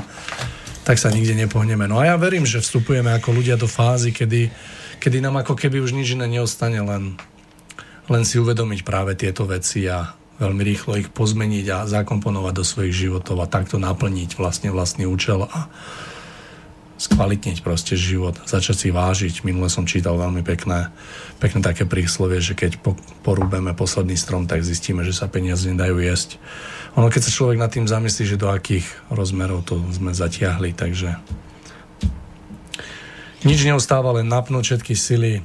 tak 0.87 0.99
sa 0.99 1.11
nikde 1.11 1.35
nepohneme. 1.35 1.91
No 1.91 1.99
a 1.99 2.15
ja 2.15 2.17
verím, 2.19 2.47
že 2.47 2.63
vstupujeme 2.63 3.11
ako 3.19 3.35
ľudia 3.35 3.59
do 3.59 3.67
fázy, 3.67 4.15
kedy, 4.15 4.51
kedy 5.03 5.19
nám 5.19 5.43
ako 5.43 5.59
keby 5.59 5.83
už 5.83 5.95
nič 5.95 6.15
iné 6.15 6.31
neostane, 6.31 6.79
len, 6.79 7.19
len 8.07 8.23
si 8.23 8.39
uvedomiť 8.39 8.87
práve 8.87 9.19
tieto 9.19 9.43
veci 9.47 9.91
a 9.91 10.15
veľmi 10.43 10.63
rýchlo 10.63 10.99
ich 10.99 11.11
pozmeniť 11.11 11.67
a 11.71 11.79
zakomponovať 11.87 12.55
do 12.55 12.65
svojich 12.67 12.95
životov 13.07 13.43
a 13.43 13.51
takto 13.51 13.79
naplniť 13.79 14.39
vlastne 14.39 14.75
vlastný 14.75 15.07
účel 15.07 15.47
a 15.47 15.71
skvalitniť 17.03 17.67
proste 17.67 17.99
život, 17.99 18.39
začať 18.47 18.77
si 18.79 18.89
vážiť. 18.95 19.43
Minule 19.43 19.67
som 19.67 19.91
čítal 19.91 20.15
veľmi 20.15 20.47
pekné, 20.47 20.95
pekné 21.43 21.59
také 21.59 21.83
príslovie, 21.83 22.39
že 22.39 22.55
keď 22.55 22.79
po, 22.79 22.95
porúbeme 23.27 23.75
posledný 23.75 24.15
strom, 24.15 24.47
tak 24.47 24.63
zistíme, 24.63 25.03
že 25.03 25.11
sa 25.11 25.27
peniaze 25.27 25.67
nedajú 25.67 25.99
jesť. 25.99 26.39
Ono, 26.95 27.11
keď 27.11 27.27
sa 27.27 27.35
človek 27.35 27.59
nad 27.59 27.75
tým 27.75 27.91
zamyslí, 27.91 28.23
že 28.23 28.39
do 28.39 28.47
akých 28.47 28.87
rozmerov 29.11 29.67
to 29.67 29.83
sme 29.91 30.15
zatiahli, 30.15 30.79
takže 30.79 31.19
nič 33.43 33.67
neostáva, 33.67 34.15
len 34.15 34.31
napnúť 34.31 34.63
všetky 34.63 34.95
sily 34.95 35.43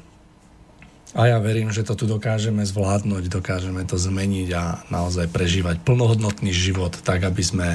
a 1.18 1.22
ja 1.26 1.42
verím, 1.42 1.74
že 1.74 1.82
to 1.82 1.98
tu 1.98 2.06
dokážeme 2.06 2.62
zvládnuť, 2.62 3.34
dokážeme 3.34 3.82
to 3.90 3.98
zmeniť 3.98 4.50
a 4.54 4.86
naozaj 4.94 5.34
prežívať 5.34 5.82
plnohodnotný 5.82 6.54
život 6.54 6.94
tak, 7.02 7.26
aby 7.26 7.42
sme 7.42 7.68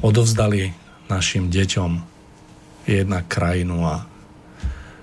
odovzdali 0.00 0.72
našim 1.12 1.52
deťom 1.52 2.11
jednak 2.86 3.30
krajinu 3.30 3.86
a 3.86 4.06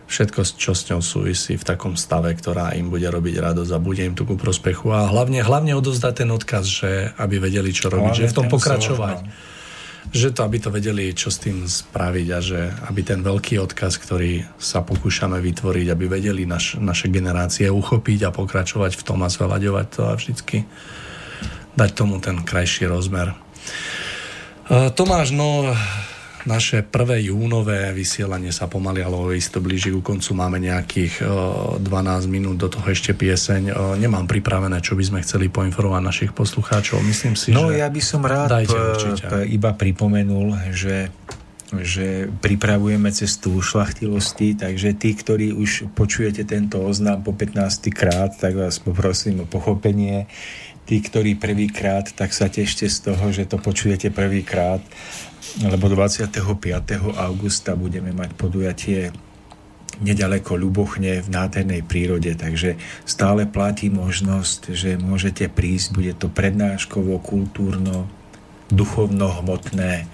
všetko, 0.09 0.41
čo 0.57 0.73
s 0.73 0.89
ňou 0.89 1.05
súvisí 1.05 1.53
v 1.53 1.63
takom 1.63 1.93
stave, 1.93 2.33
ktorá 2.33 2.73
im 2.73 2.89
bude 2.89 3.05
robiť 3.05 3.45
radosť 3.45 3.71
a 3.71 3.79
bude 3.79 4.01
im 4.01 4.17
tu 4.17 4.25
ku 4.25 4.35
prospechu. 4.35 4.89
A 4.89 5.05
hlavne, 5.05 5.45
hlavne 5.45 5.77
odozdať 5.77 6.25
ten 6.25 6.29
odkaz, 6.33 6.65
že 6.65 7.13
aby 7.21 7.37
vedeli, 7.37 7.69
čo 7.69 7.93
robiť, 7.93 8.17
hlavne 8.17 8.25
že 8.25 8.31
v 8.33 8.35
tom 8.35 8.49
pokračovať. 8.49 9.17
Že 10.09 10.33
to, 10.33 10.41
aby 10.41 10.57
to 10.57 10.73
vedeli, 10.73 11.13
čo 11.13 11.29
s 11.29 11.37
tým 11.37 11.69
spraviť 11.69 12.27
a 12.33 12.39
že 12.41 12.73
aby 12.89 13.05
ten 13.05 13.21
veľký 13.21 13.61
odkaz, 13.61 14.01
ktorý 14.01 14.41
sa 14.57 14.81
pokúšame 14.81 15.37
vytvoriť, 15.37 15.87
aby 15.93 16.05
vedeli 16.09 16.49
naš, 16.49 16.81
naše 16.81 17.13
generácie 17.13 17.69
uchopiť 17.69 18.25
a 18.25 18.33
pokračovať 18.33 18.97
v 18.97 19.05
tom 19.05 19.21
a 19.21 19.29
zveľaďovať 19.29 19.85
to 19.93 20.01
a 20.09 20.17
vždycky 20.17 20.65
dať 21.77 21.89
tomu 21.93 22.17
ten 22.17 22.41
krajší 22.41 22.89
rozmer. 22.89 23.37
Tomáš, 24.97 25.29
no 25.37 25.69
naše 26.47 26.85
prvé 26.85 27.27
júnové 27.27 27.91
vysielanie 27.91 28.53
sa 28.55 28.71
pomaly, 28.71 29.03
ale 29.03 29.35
isto 29.35 29.59
blíži 29.59 29.91
ku 29.91 29.99
koncu. 29.99 30.31
Máme 30.37 30.61
nejakých 30.61 31.23
12 31.23 31.83
minút, 32.31 32.55
do 32.59 32.71
toho 32.71 32.87
ešte 32.87 33.11
pieseň. 33.15 33.95
Nemám 33.99 34.27
pripravené, 34.27 34.79
čo 34.79 34.95
by 34.95 35.03
sme 35.03 35.19
chceli 35.23 35.51
poinformovať 35.51 36.03
našich 36.03 36.31
poslucháčov. 36.31 37.03
Myslím 37.03 37.35
si, 37.35 37.51
no, 37.51 37.71
že... 37.71 37.83
ja 37.83 37.87
by 37.91 38.01
som 38.03 38.21
rád 38.23 38.47
Dajte, 38.51 38.77
p- 39.19 39.47
iba 39.51 39.71
pripomenul, 39.75 40.55
že 40.71 41.11
že 41.69 42.25
pripravujeme 42.41 43.13
cestu 43.13 43.61
ušlachtilosti, 43.61 44.57
takže 44.57 44.97
tí, 44.97 45.13
ktorí 45.13 45.53
už 45.53 45.93
počujete 45.93 46.41
tento 46.41 46.81
oznám 46.81 47.21
po 47.21 47.29
15 47.29 47.93
krát, 47.93 48.33
tak 48.33 48.57
vás 48.57 48.81
poprosím 48.81 49.45
o 49.45 49.45
pochopenie. 49.45 50.25
Tí, 50.89 50.97
ktorí 50.97 51.37
prvýkrát, 51.37 52.09
tak 52.17 52.33
sa 52.33 52.49
tešte 52.49 52.89
z 52.89 53.13
toho, 53.13 53.29
že 53.29 53.45
to 53.45 53.61
počujete 53.61 54.09
prvýkrát 54.09 54.81
lebo 55.57 55.89
25. 55.89 56.29
augusta 57.17 57.73
budeme 57.73 58.13
mať 58.13 58.29
podujatie 58.37 59.09
nedaleko 59.99 60.55
Ľubochne 60.55 61.19
v 61.19 61.27
nádhernej 61.27 61.83
prírode, 61.83 62.31
takže 62.37 62.79
stále 63.03 63.43
platí 63.49 63.91
možnosť, 63.91 64.71
že 64.71 64.95
môžete 64.95 65.51
prísť, 65.51 65.87
bude 65.91 66.13
to 66.15 66.31
prednáškovo, 66.31 67.19
kultúrno, 67.19 68.07
duchovno, 68.71 69.27
hmotné, 69.43 70.07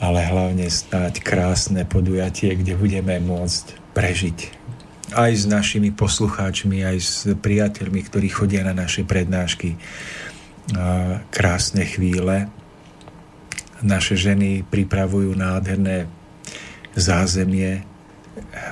ale 0.00 0.20
hlavne 0.24 0.68
stať 0.68 1.20
krásne 1.20 1.84
podujatie, 1.84 2.56
kde 2.56 2.76
budeme 2.76 3.20
môcť 3.20 3.92
prežiť. 3.92 4.38
Aj 5.12 5.30
s 5.30 5.44
našimi 5.44 5.92
poslucháčmi, 5.92 6.82
aj 6.82 6.96
s 6.98 7.14
priateľmi, 7.30 8.00
ktorí 8.00 8.26
chodia 8.32 8.64
na 8.66 8.72
naše 8.72 9.06
prednášky. 9.06 9.78
Krásne 11.30 11.84
chvíle 11.86 12.50
naše 13.84 14.16
ženy 14.16 14.64
pripravujú 14.68 15.36
nádherné 15.36 16.08
zázemie 16.96 17.84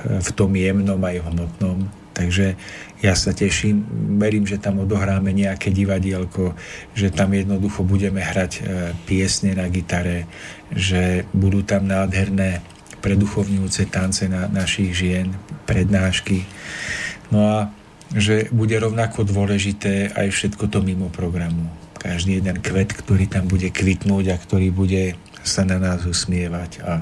v 0.05 0.29
tom 0.33 0.53
jemnom 0.53 0.97
aj 1.01 1.21
hmotnom. 1.25 1.89
Takže 2.15 2.55
ja 3.03 3.11
sa 3.11 3.35
teším, 3.35 3.83
verím, 4.17 4.47
že 4.47 4.55
tam 4.55 4.79
odohráme 4.79 5.35
nejaké 5.35 5.69
divadielko, 5.69 6.55
že 6.95 7.11
tam 7.11 7.35
jednoducho 7.35 7.83
budeme 7.83 8.23
hrať 8.23 8.51
e, 8.55 8.61
piesne 9.03 9.51
na 9.51 9.67
gitare, 9.67 10.25
že 10.71 11.27
budú 11.35 11.59
tam 11.61 11.91
nádherné 11.91 12.63
preduchovňujúce 13.03 13.91
tance 13.91 14.25
na 14.31 14.47
našich 14.47 14.95
žien, 14.95 15.35
prednášky. 15.67 16.47
No 17.29 17.45
a 17.45 17.57
že 18.15 18.47
bude 18.49 18.79
rovnako 18.79 19.27
dôležité 19.27 20.15
aj 20.15 20.31
všetko 20.31 20.71
to 20.71 20.79
mimo 20.79 21.11
programu 21.11 21.67
každý 22.05 22.37
jeden 22.37 22.61
kvet, 22.61 22.93
ktorý 22.93 23.25
tam 23.25 23.49
bude 23.49 23.73
kvitnúť 23.73 24.25
a 24.29 24.37
ktorý 24.37 24.69
bude 24.69 25.17
sa 25.41 25.65
na 25.65 25.81
nás 25.81 26.05
usmievať 26.05 26.85
a, 26.85 26.85
a 26.85 26.93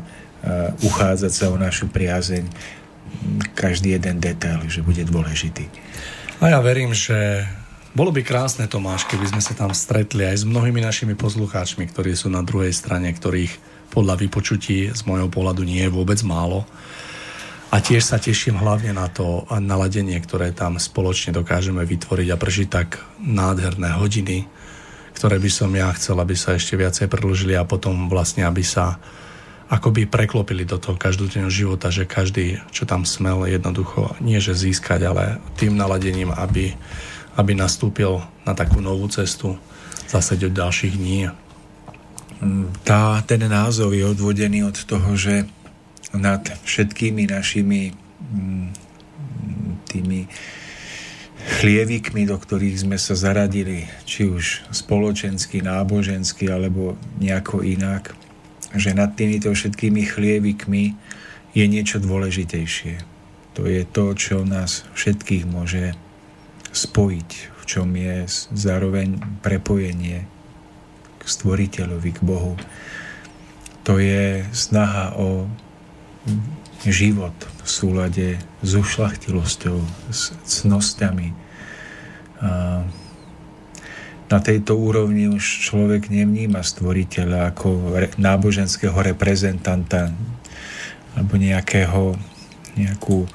uchádzať 0.79 1.31
sa 1.35 1.51
o 1.51 1.59
našu 1.59 1.91
priazeň. 1.91 2.47
Každý 3.51 3.99
jeden 3.99 4.23
detail, 4.23 4.63
že 4.71 4.79
bude 4.79 5.03
dôležitý. 5.03 5.67
A 6.39 6.55
ja 6.55 6.59
verím, 6.63 6.95
že 6.95 7.43
bolo 7.93 8.09
by 8.09 8.25
krásne, 8.25 8.65
Tomáš, 8.65 9.05
keby 9.05 9.35
sme 9.35 9.41
sa 9.43 9.53
tam 9.53 9.75
stretli 9.75 10.25
aj 10.25 10.43
s 10.43 10.49
mnohými 10.49 10.81
našimi 10.81 11.13
poslucháčmi, 11.13 11.85
ktorí 11.91 12.17
sú 12.17 12.31
na 12.31 12.41
druhej 12.41 12.73
strane, 12.73 13.11
ktorých 13.11 13.53
podľa 13.93 14.17
vypočutí 14.17 14.89
z 14.89 15.01
môjho 15.05 15.29
pohľadu 15.29 15.61
nie 15.61 15.85
je 15.85 15.93
vôbec 15.93 16.17
málo. 16.25 16.65
A 17.69 17.81
tiež 17.81 18.01
sa 18.01 18.17
teším 18.17 18.57
hlavne 18.57 18.97
na 18.97 19.09
to 19.13 19.45
naladenie, 19.49 20.17
ktoré 20.17 20.53
tam 20.53 20.81
spoločne 20.81 21.37
dokážeme 21.37 21.85
vytvoriť 21.85 22.27
a 22.33 22.37
prežiť 22.37 22.67
tak 22.69 23.01
nádherné 23.21 23.93
hodiny, 23.97 24.45
ktoré 25.13 25.37
by 25.39 25.49
som 25.49 25.71
ja 25.73 25.89
chcel, 25.95 26.17
aby 26.19 26.35
sa 26.35 26.57
ešte 26.57 26.77
viacej 26.77 27.07
predlžili 27.07 27.53
a 27.55 27.67
potom 27.67 28.09
vlastne, 28.09 28.43
aby 28.43 28.65
sa 28.65 28.97
akoby 29.71 30.05
preklopili 30.05 30.67
do 30.67 30.77
toho 30.77 30.99
každodenného 30.99 31.49
života, 31.49 31.89
že 31.89 32.05
každý, 32.05 32.61
čo 32.69 32.85
tam 32.85 33.07
smel, 33.07 33.47
jednoducho 33.49 34.13
nie 34.21 34.37
že 34.37 34.53
získať, 34.53 35.07
ale 35.09 35.41
tým 35.57 35.73
naladením, 35.73 36.29
aby 36.29 36.77
aby 37.37 37.57
nastúpil 37.57 38.21
na 38.45 38.53
takú 38.53 38.77
novú 38.81 39.09
cestu 39.09 39.57
zase 40.05 40.37
do 40.37 40.49
ďalších 40.49 40.93
dní. 40.93 41.33
Tá, 42.85 43.23
ten 43.25 43.41
názov 43.47 43.95
je 43.95 44.03
odvodený 44.05 44.67
od 44.67 44.77
toho, 44.83 45.15
že 45.17 45.47
nad 46.13 46.43
všetkými 46.45 47.25
našimi 47.25 47.89
mm, 47.89 48.67
tými 49.89 50.29
chlievikmi, 51.43 52.23
do 52.23 52.39
ktorých 52.39 52.87
sme 52.87 52.97
sa 52.99 53.15
zaradili, 53.19 53.87
či 54.07 54.27
už 54.27 54.63
spoločensky, 54.71 55.59
nábožensky, 55.59 56.47
alebo 56.47 56.95
nejako 57.19 57.63
inak, 57.63 58.15
že 58.73 58.95
nad 58.95 59.13
týmito 59.13 59.51
všetkými 59.51 60.07
chlievikmi 60.07 60.95
je 61.53 61.65
niečo 61.69 62.01
dôležitejšie. 62.01 63.03
To 63.53 63.69
je 63.69 63.85
to, 63.85 64.05
čo 64.17 64.41
nás 64.47 64.87
všetkých 64.97 65.45
môže 65.45 65.93
spojiť, 66.73 67.29
v 67.53 67.63
čom 67.69 67.87
je 67.93 68.25
zároveň 68.49 69.21
prepojenie 69.45 70.25
k 71.21 71.23
stvoriteľovi, 71.23 72.11
k 72.17 72.21
Bohu. 72.25 72.57
To 73.85 74.01
je 74.01 74.47
snaha 74.55 75.13
o 75.19 75.45
život 76.87 77.35
v 77.63 77.67
súlade 77.69 78.27
s 78.59 78.71
ušlachtilosťou, 78.75 79.77
s 80.11 80.35
cnostami. 80.43 81.31
A 82.43 82.83
na 84.33 84.39
tejto 84.41 84.73
úrovni 84.73 85.29
už 85.29 85.69
človek 85.69 86.09
nevníma 86.09 86.65
stvoriteľa 86.65 87.53
ako 87.53 87.69
náboženského 88.17 88.97
reprezentanta 88.97 90.09
alebo 91.13 91.37
nejakého, 91.37 92.17
nejakú 92.73 93.29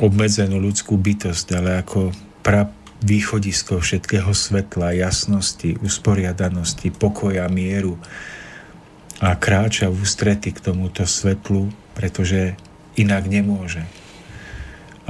obmedzenú 0.00 0.56
ľudskú 0.62 0.96
bytosť, 0.96 1.46
ale 1.60 1.84
ako 1.84 2.16
pra 2.40 2.72
východisko 3.04 3.78
všetkého 3.78 4.32
svetla, 4.32 4.96
jasnosti, 4.96 5.78
usporiadanosti, 5.84 6.90
pokoja, 6.90 7.46
mieru 7.46 8.00
a 9.20 9.34
kráča 9.36 9.90
v 9.90 10.02
ústrety 10.02 10.54
k 10.54 10.62
tomuto 10.62 11.04
svetlu, 11.06 11.70
pretože 11.98 12.54
inak 12.94 13.26
nemôže. 13.26 13.82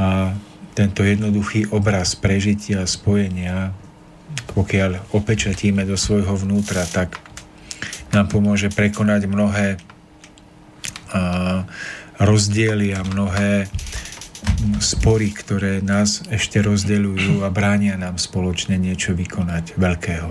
A 0.00 0.32
tento 0.72 1.04
jednoduchý 1.04 1.68
obraz 1.68 2.16
prežitia 2.16 2.86
a 2.86 2.88
spojenia, 2.88 3.76
pokiaľ 4.56 5.12
opečatíme 5.12 5.84
do 5.84 6.00
svojho 6.00 6.32
vnútra, 6.32 6.88
tak 6.88 7.20
nám 8.16 8.32
pomôže 8.32 8.72
prekonať 8.72 9.28
mnohé 9.28 9.68
a, 11.12 11.68
rozdiely 12.16 12.96
a 12.96 13.04
mnohé 13.04 13.68
spory, 14.80 15.34
ktoré 15.34 15.84
nás 15.84 16.24
ešte 16.32 16.62
rozdeľujú 16.64 17.44
a 17.44 17.52
bránia 17.52 18.00
nám 18.00 18.16
spoločne 18.16 18.80
niečo 18.80 19.12
vykonať 19.12 19.76
veľkého. 19.76 20.30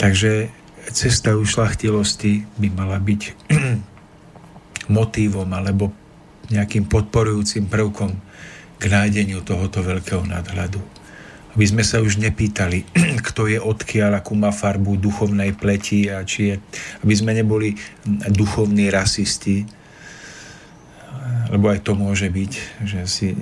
Takže 0.00 0.48
cesta 0.90 1.36
ušlachtilosti 1.38 2.46
by 2.58 2.68
mala 2.72 2.98
byť 2.98 3.22
motívom 4.90 5.46
alebo 5.52 5.92
nejakým 6.50 6.90
podporujúcim 6.90 7.70
prvkom 7.70 8.10
k 8.82 8.82
nájdeniu 8.90 9.46
tohoto 9.46 9.78
veľkého 9.78 10.26
nadhľadu. 10.26 10.82
Aby 11.52 11.64
sme 11.68 11.84
sa 11.84 12.00
už 12.00 12.18
nepýtali, 12.18 12.88
kto 13.28 13.46
je 13.46 13.58
odkiaľ, 13.62 14.18
akú 14.18 14.34
má 14.34 14.50
farbu 14.50 14.98
duchovnej 14.98 15.54
pleti 15.54 16.10
a 16.10 16.26
či 16.26 16.50
je, 16.50 16.54
aby 17.06 17.14
sme 17.14 17.36
neboli 17.36 17.78
duchovní 18.32 18.90
rasisti, 18.90 19.62
lebo 21.52 21.68
aj 21.68 21.84
to 21.84 21.92
môže 21.92 22.32
byť, 22.32 22.52
že 22.88 23.00
si 23.04 23.36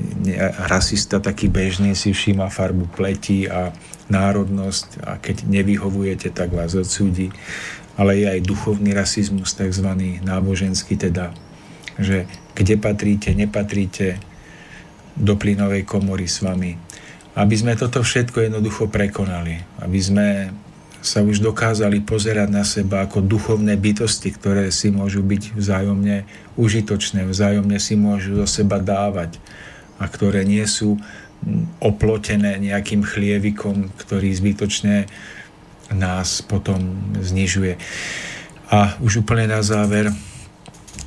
rasista 0.67 1.23
taký 1.23 1.47
bežný 1.47 1.95
si 1.95 2.11
všíma 2.11 2.51
farbu 2.51 2.91
pleti 2.91 3.47
a 3.47 3.71
národnosť 4.11 5.07
a 5.07 5.17
keď 5.23 5.47
nevyhovujete, 5.47 6.35
tak 6.35 6.51
vás 6.51 6.75
odsúdi 6.75 7.31
ale 7.99 8.21
je 8.21 8.27
aj 8.27 8.41
duchovný 8.47 8.95
rasizmus, 8.95 9.55
tzv. 9.57 9.89
náboženský, 10.23 10.95
teda, 10.99 11.35
že 11.99 12.29
kde 12.55 12.77
patríte, 12.77 13.31
nepatríte 13.33 14.21
do 15.17 15.35
plynovej 15.37 15.85
komory 15.89 16.29
s 16.29 16.45
vami. 16.45 16.79
Aby 17.35 17.55
sme 17.55 17.73
toto 17.79 18.03
všetko 18.03 18.51
jednoducho 18.51 18.91
prekonali, 18.91 19.63
aby 19.81 20.01
sme 20.03 20.29
sa 21.01 21.25
už 21.25 21.41
dokázali 21.41 22.05
pozerať 22.05 22.49
na 22.53 22.61
seba 22.61 23.09
ako 23.09 23.25
duchovné 23.25 23.73
bytosti, 23.81 24.29
ktoré 24.37 24.69
si 24.69 24.93
môžu 24.93 25.25
byť 25.25 25.57
vzájomne 25.57 26.29
užitočné, 26.61 27.25
vzájomne 27.25 27.81
si 27.81 27.97
môžu 27.97 28.37
zo 28.45 28.47
seba 28.47 28.77
dávať 28.77 29.41
a 29.97 30.05
ktoré 30.05 30.45
nie 30.45 30.65
sú 30.69 31.01
oplotené 31.81 32.61
nejakým 32.61 33.01
chlievikom, 33.01 33.89
ktorý 33.97 34.29
zbytočne 34.37 35.09
nás 35.91 36.43
potom 36.43 37.13
znižuje. 37.19 37.77
A 38.71 38.95
už 39.03 39.27
úplne 39.27 39.51
na 39.51 39.61
záver, 39.67 40.15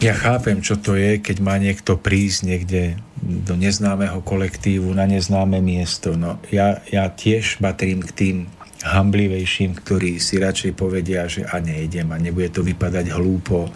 ja 0.03 0.11
chápem, 0.11 0.59
čo 0.59 0.75
to 0.75 0.99
je, 0.99 1.23
keď 1.23 1.37
má 1.39 1.55
niekto 1.55 1.95
prísť 1.95 2.39
niekde 2.43 2.99
do 3.23 3.55
neznámeho 3.55 4.19
kolektívu, 4.19 4.91
na 4.91 5.07
neznáme 5.07 5.63
miesto. 5.63 6.19
No, 6.19 6.43
ja, 6.51 6.83
ja 6.91 7.07
tiež 7.07 7.63
patrím 7.63 8.03
k 8.03 8.11
tým 8.11 8.37
hamblivejším, 8.83 9.79
ktorí 9.79 10.19
si 10.19 10.43
radšej 10.43 10.75
povedia, 10.75 11.23
že 11.31 11.47
a 11.47 11.63
nejdem 11.63 12.11
a 12.11 12.19
nebude 12.19 12.51
to 12.51 12.67
vypadať 12.67 13.15
hlúpo, 13.15 13.71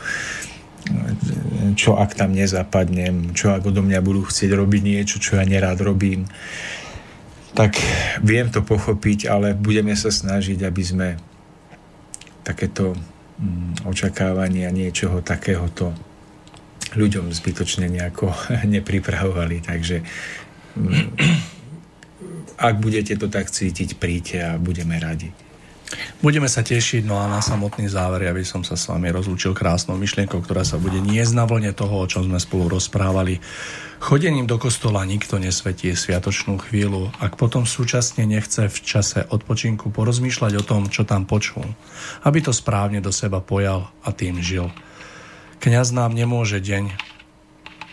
čo 1.80 1.96
ak 1.96 2.16
tam 2.16 2.36
nezapadnem, 2.36 3.32
čo 3.32 3.56
ak 3.56 3.64
odo 3.64 3.84
mňa 3.84 4.00
budú 4.04 4.28
chcieť 4.28 4.52
robiť 4.52 4.82
niečo, 4.84 5.16
čo 5.24 5.40
ja 5.40 5.48
nerád 5.48 5.80
robím 5.80 6.28
tak 7.56 7.80
viem 8.24 8.50
to 8.52 8.66
pochopiť, 8.66 9.32
ale 9.32 9.56
budeme 9.56 9.96
sa 9.96 10.12
snažiť, 10.12 10.64
aby 10.68 10.84
sme 10.84 11.08
takéto 12.44 12.96
mm, 13.40 13.88
očakávania 13.88 14.72
niečoho 14.72 15.20
takéhoto 15.20 15.92
ľuďom 16.96 17.32
zbytočne 17.36 17.92
nejako 17.92 18.32
nepripravovali. 18.76 19.64
Takže 19.64 19.98
mm, 20.80 21.08
ak 22.58 22.76
budete 22.82 23.14
to 23.20 23.28
tak 23.30 23.52
cítiť, 23.52 24.00
príďte 24.02 24.38
a 24.42 24.52
budeme 24.58 24.98
radi. 24.98 25.30
Budeme 26.20 26.52
sa 26.52 26.68
tešiť, 26.68 27.08
no 27.08 27.16
a 27.16 27.32
na 27.32 27.40
samotný 27.40 27.88
záver, 27.88 28.28
aby 28.28 28.44
som 28.44 28.60
sa 28.60 28.76
s 28.76 28.92
vami 28.92 29.08
rozlúčil 29.08 29.56
krásnou 29.56 29.96
myšlienkou, 29.96 30.44
ktorá 30.44 30.68
sa 30.68 30.76
bude 30.76 31.00
niesť 31.00 31.32
na 31.38 31.48
vlne 31.48 31.72
toho, 31.72 32.04
o 32.04 32.10
čom 32.10 32.28
sme 32.28 32.42
spolu 32.44 32.76
rozprávali. 32.76 33.40
Chodením 33.98 34.46
do 34.46 34.62
kostola 34.62 35.02
nikto 35.10 35.42
nesvetí 35.42 35.90
sviatočnú 35.98 36.62
chvíľu, 36.62 37.10
ak 37.18 37.34
potom 37.34 37.66
súčasne 37.66 38.30
nechce 38.30 38.70
v 38.70 38.78
čase 38.86 39.26
odpočinku 39.26 39.90
porozmýšľať 39.90 40.54
o 40.62 40.64
tom, 40.64 40.82
čo 40.94 41.02
tam 41.02 41.26
počul, 41.26 41.66
aby 42.22 42.40
to 42.46 42.54
správne 42.54 43.02
do 43.02 43.10
seba 43.10 43.42
pojal 43.42 43.90
a 44.06 44.10
tým 44.14 44.38
žil. 44.38 44.70
Kňaz 45.58 45.90
nám 45.90 46.14
nemôže 46.14 46.62
deň 46.62 46.94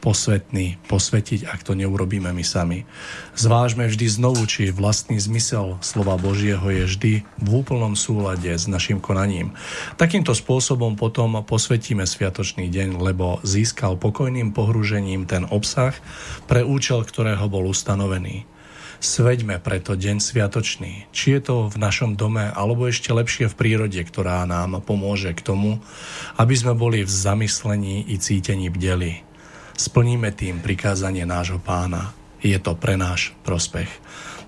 posvetný 0.05 0.77
posvetiť, 0.85 1.49
ak 1.49 1.65
to 1.65 1.73
neurobíme 1.73 2.29
my 2.29 2.45
sami. 2.45 2.85
Zvážme 3.33 3.89
vždy 3.89 4.05
znovu, 4.05 4.45
či 4.45 4.69
vlastný 4.69 5.17
zmysel 5.17 5.81
slova 5.81 6.21
Božieho 6.21 6.69
je 6.69 6.85
vždy 6.85 7.13
v 7.41 7.49
úplnom 7.49 7.97
súlade 7.97 8.53
s 8.53 8.69
našim 8.69 9.01
konaním. 9.01 9.57
Takýmto 9.97 10.37
spôsobom 10.37 11.01
potom 11.01 11.41
posvetíme 11.41 12.05
sviatočný 12.05 12.69
deň, 12.69 13.01
lebo 13.01 13.41
získal 13.41 13.97
pokojným 13.97 14.53
pohrúžením 14.53 15.25
ten 15.25 15.49
obsah 15.49 15.97
pre 16.45 16.61
účel, 16.61 17.01
ktorého 17.01 17.49
bol 17.49 17.65
ustanovený. 17.73 18.45
Sveďme 19.01 19.61
preto 19.61 19.97
deň 20.01 20.17
sviatočný, 20.21 21.09
či 21.13 21.37
je 21.37 21.41
to 21.45 21.57
v 21.69 21.77
našom 21.77 22.17
dome, 22.17 22.49
alebo 22.53 22.89
ešte 22.89 23.13
lepšie 23.13 23.53
v 23.53 23.57
prírode, 23.57 24.01
ktorá 24.01 24.45
nám 24.49 24.81
pomôže 24.81 25.33
k 25.37 25.45
tomu, 25.45 25.85
aby 26.41 26.55
sme 26.57 26.73
boli 26.73 27.05
v 27.05 27.11
zamyslení 27.13 28.05
i 28.09 28.17
cítení 28.17 28.69
bdeli 28.69 29.34
splníme 29.75 30.31
tým 30.35 30.63
prikázanie 30.63 31.27
nášho 31.27 31.59
pána. 31.59 32.15
Je 32.45 32.57
to 32.61 32.77
pre 32.77 32.95
náš 32.95 33.33
prospech. 33.43 33.89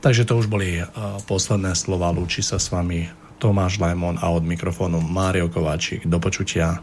Takže 0.04 0.28
to 0.28 0.38
už 0.38 0.46
boli 0.46 0.84
uh, 0.84 0.86
posledné 1.24 1.72
slova. 1.74 2.12
Lúči 2.12 2.44
sa 2.44 2.60
s 2.60 2.68
vami 2.70 3.08
Tomáš 3.36 3.80
Lajmon 3.80 4.20
a 4.20 4.32
od 4.32 4.44
mikrofónu 4.44 5.00
Mário 5.00 5.48
Kováčik. 5.48 6.04
Do 6.08 6.20
počutia. 6.20 6.80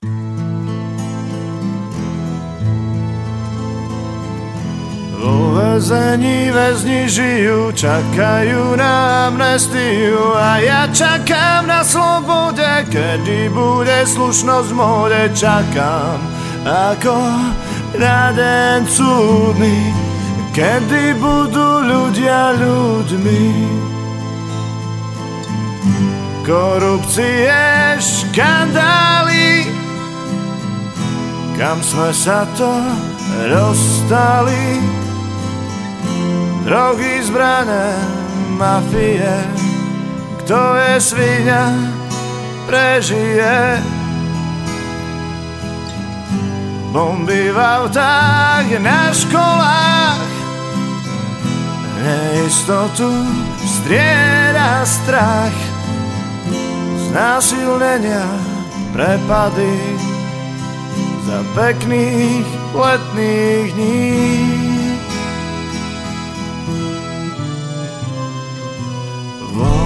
Vo 5.23 5.55
väzení 5.55 6.51
väzni 6.51 7.07
žijú, 7.07 7.71
čakajú 7.71 8.75
na 8.75 9.31
amnestiu 9.31 10.35
a 10.35 10.59
ja 10.59 10.83
čakám 10.91 11.63
na 11.63 11.79
slobode, 11.79 12.67
kedy 12.91 13.47
bude 13.47 14.03
slušnosť 14.03 14.67
v 14.67 14.75
móde, 14.75 15.21
čakám 15.31 16.19
ako 16.67 17.15
na 17.97 18.33
den 18.33 18.85
cudný, 18.89 19.93
kedy 20.53 21.13
budú 21.21 21.69
ľudia 21.85 22.57
ľuďmi. 22.57 23.45
Korupcie, 26.43 27.55
škandály, 28.03 29.69
kam 31.55 31.79
sme 31.79 32.11
sa 32.11 32.43
to 32.59 32.71
dostali. 33.47 34.81
Drogy, 36.63 37.23
zbrané, 37.27 37.95
mafie. 38.55 39.35
Kto 40.43 40.59
je 40.75 40.93
svinia, 40.99 41.71
prežije. 42.67 43.79
Bomby 46.93 47.49
v 47.49 47.57
autách 47.57 48.69
na 48.77 49.09
školách. 49.09 50.29
Neistotu 51.97 53.09
strieda 53.65 54.85
strach. 54.85 55.57
Znásilnenia, 57.09 58.29
prepady 58.93 59.73
Za 61.25 61.41
pekných 61.57 62.45
letných 62.77 63.73
dní 63.73 64.72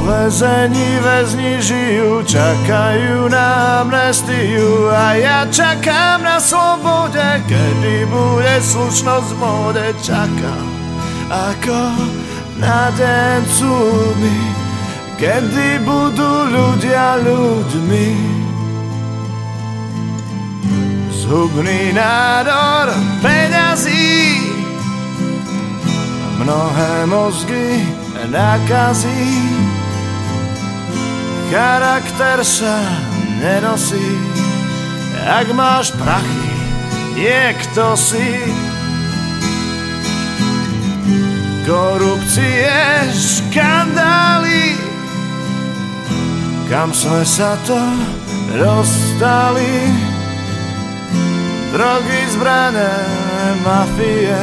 väzení 0.07 0.89
väzni 1.03 1.60
žijú, 1.60 2.23
čakajú 2.23 3.27
na 3.27 3.84
amnestiu 3.84 4.88
a 4.88 5.19
ja 5.19 5.39
čakám 5.52 6.23
na 6.23 6.39
slobode, 6.39 7.44
kedy 7.48 8.07
bude 8.07 8.56
slušnosť 8.64 9.30
v 9.35 9.38
móde, 9.39 9.85
čakám 9.99 10.68
ako 11.27 11.80
na 12.64 12.88
deň 12.95 13.39
súdny, 13.52 14.39
kedy 15.19 15.84
budú 15.84 16.31
ľudia 16.48 17.19
ľuďmi. 17.19 18.10
Zhubný 21.11 21.91
nádor 21.91 22.95
peňazí, 23.19 24.39
mnohé 26.39 27.03
mozgy 27.11 28.06
nakazí 28.30 29.38
charakter 31.48 32.44
sa 32.44 32.76
nenosí. 33.39 34.10
Ak 35.27 35.48
máš 35.56 35.91
prachy, 35.95 36.52
niekto 37.15 37.95
si. 37.95 38.30
Korupcie, 41.68 42.72
škandály, 43.11 44.80
kam 46.72 46.95
sme 46.95 47.27
sa 47.27 47.60
to 47.68 47.76
dostali. 48.56 49.91
Drogy, 51.76 52.22
zbrané, 52.31 52.95
mafie, 53.68 54.39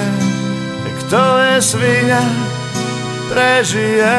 kto 1.01 1.23
je 1.41 1.57
svinia, 1.65 2.21
prežije. 3.31 4.17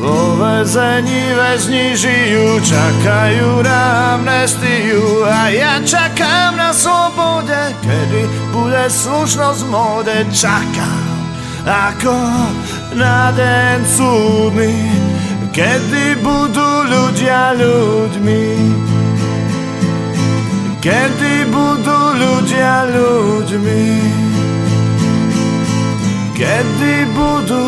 Vo 0.00 0.40
väzení 0.40 1.36
väzni 1.36 1.92
žijú, 1.92 2.56
čakajú 2.64 3.60
na 3.60 4.16
amnestiu 4.16 5.28
a 5.28 5.52
ja 5.52 5.76
čakám 5.84 6.56
na 6.56 6.72
slobode, 6.72 7.76
kedy 7.84 8.24
bude 8.48 8.88
slušnosť 8.88 9.62
móde. 9.68 10.24
Čakám 10.32 11.10
ako 11.68 12.16
na 12.96 13.28
deň 13.36 13.78
súdny, 13.84 14.72
kedy 15.52 16.16
budú 16.24 16.70
ľudia 16.88 17.52
ľuďmi. 17.60 18.44
Kedy 20.80 21.34
budú 21.52 21.89
ľudia 22.20 22.84
ľuďmi. 22.92 23.84
Kedy 26.36 26.94
budú 27.16 27.64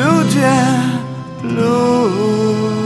ľudia 0.00 0.60
ľuďmi. 1.44 2.79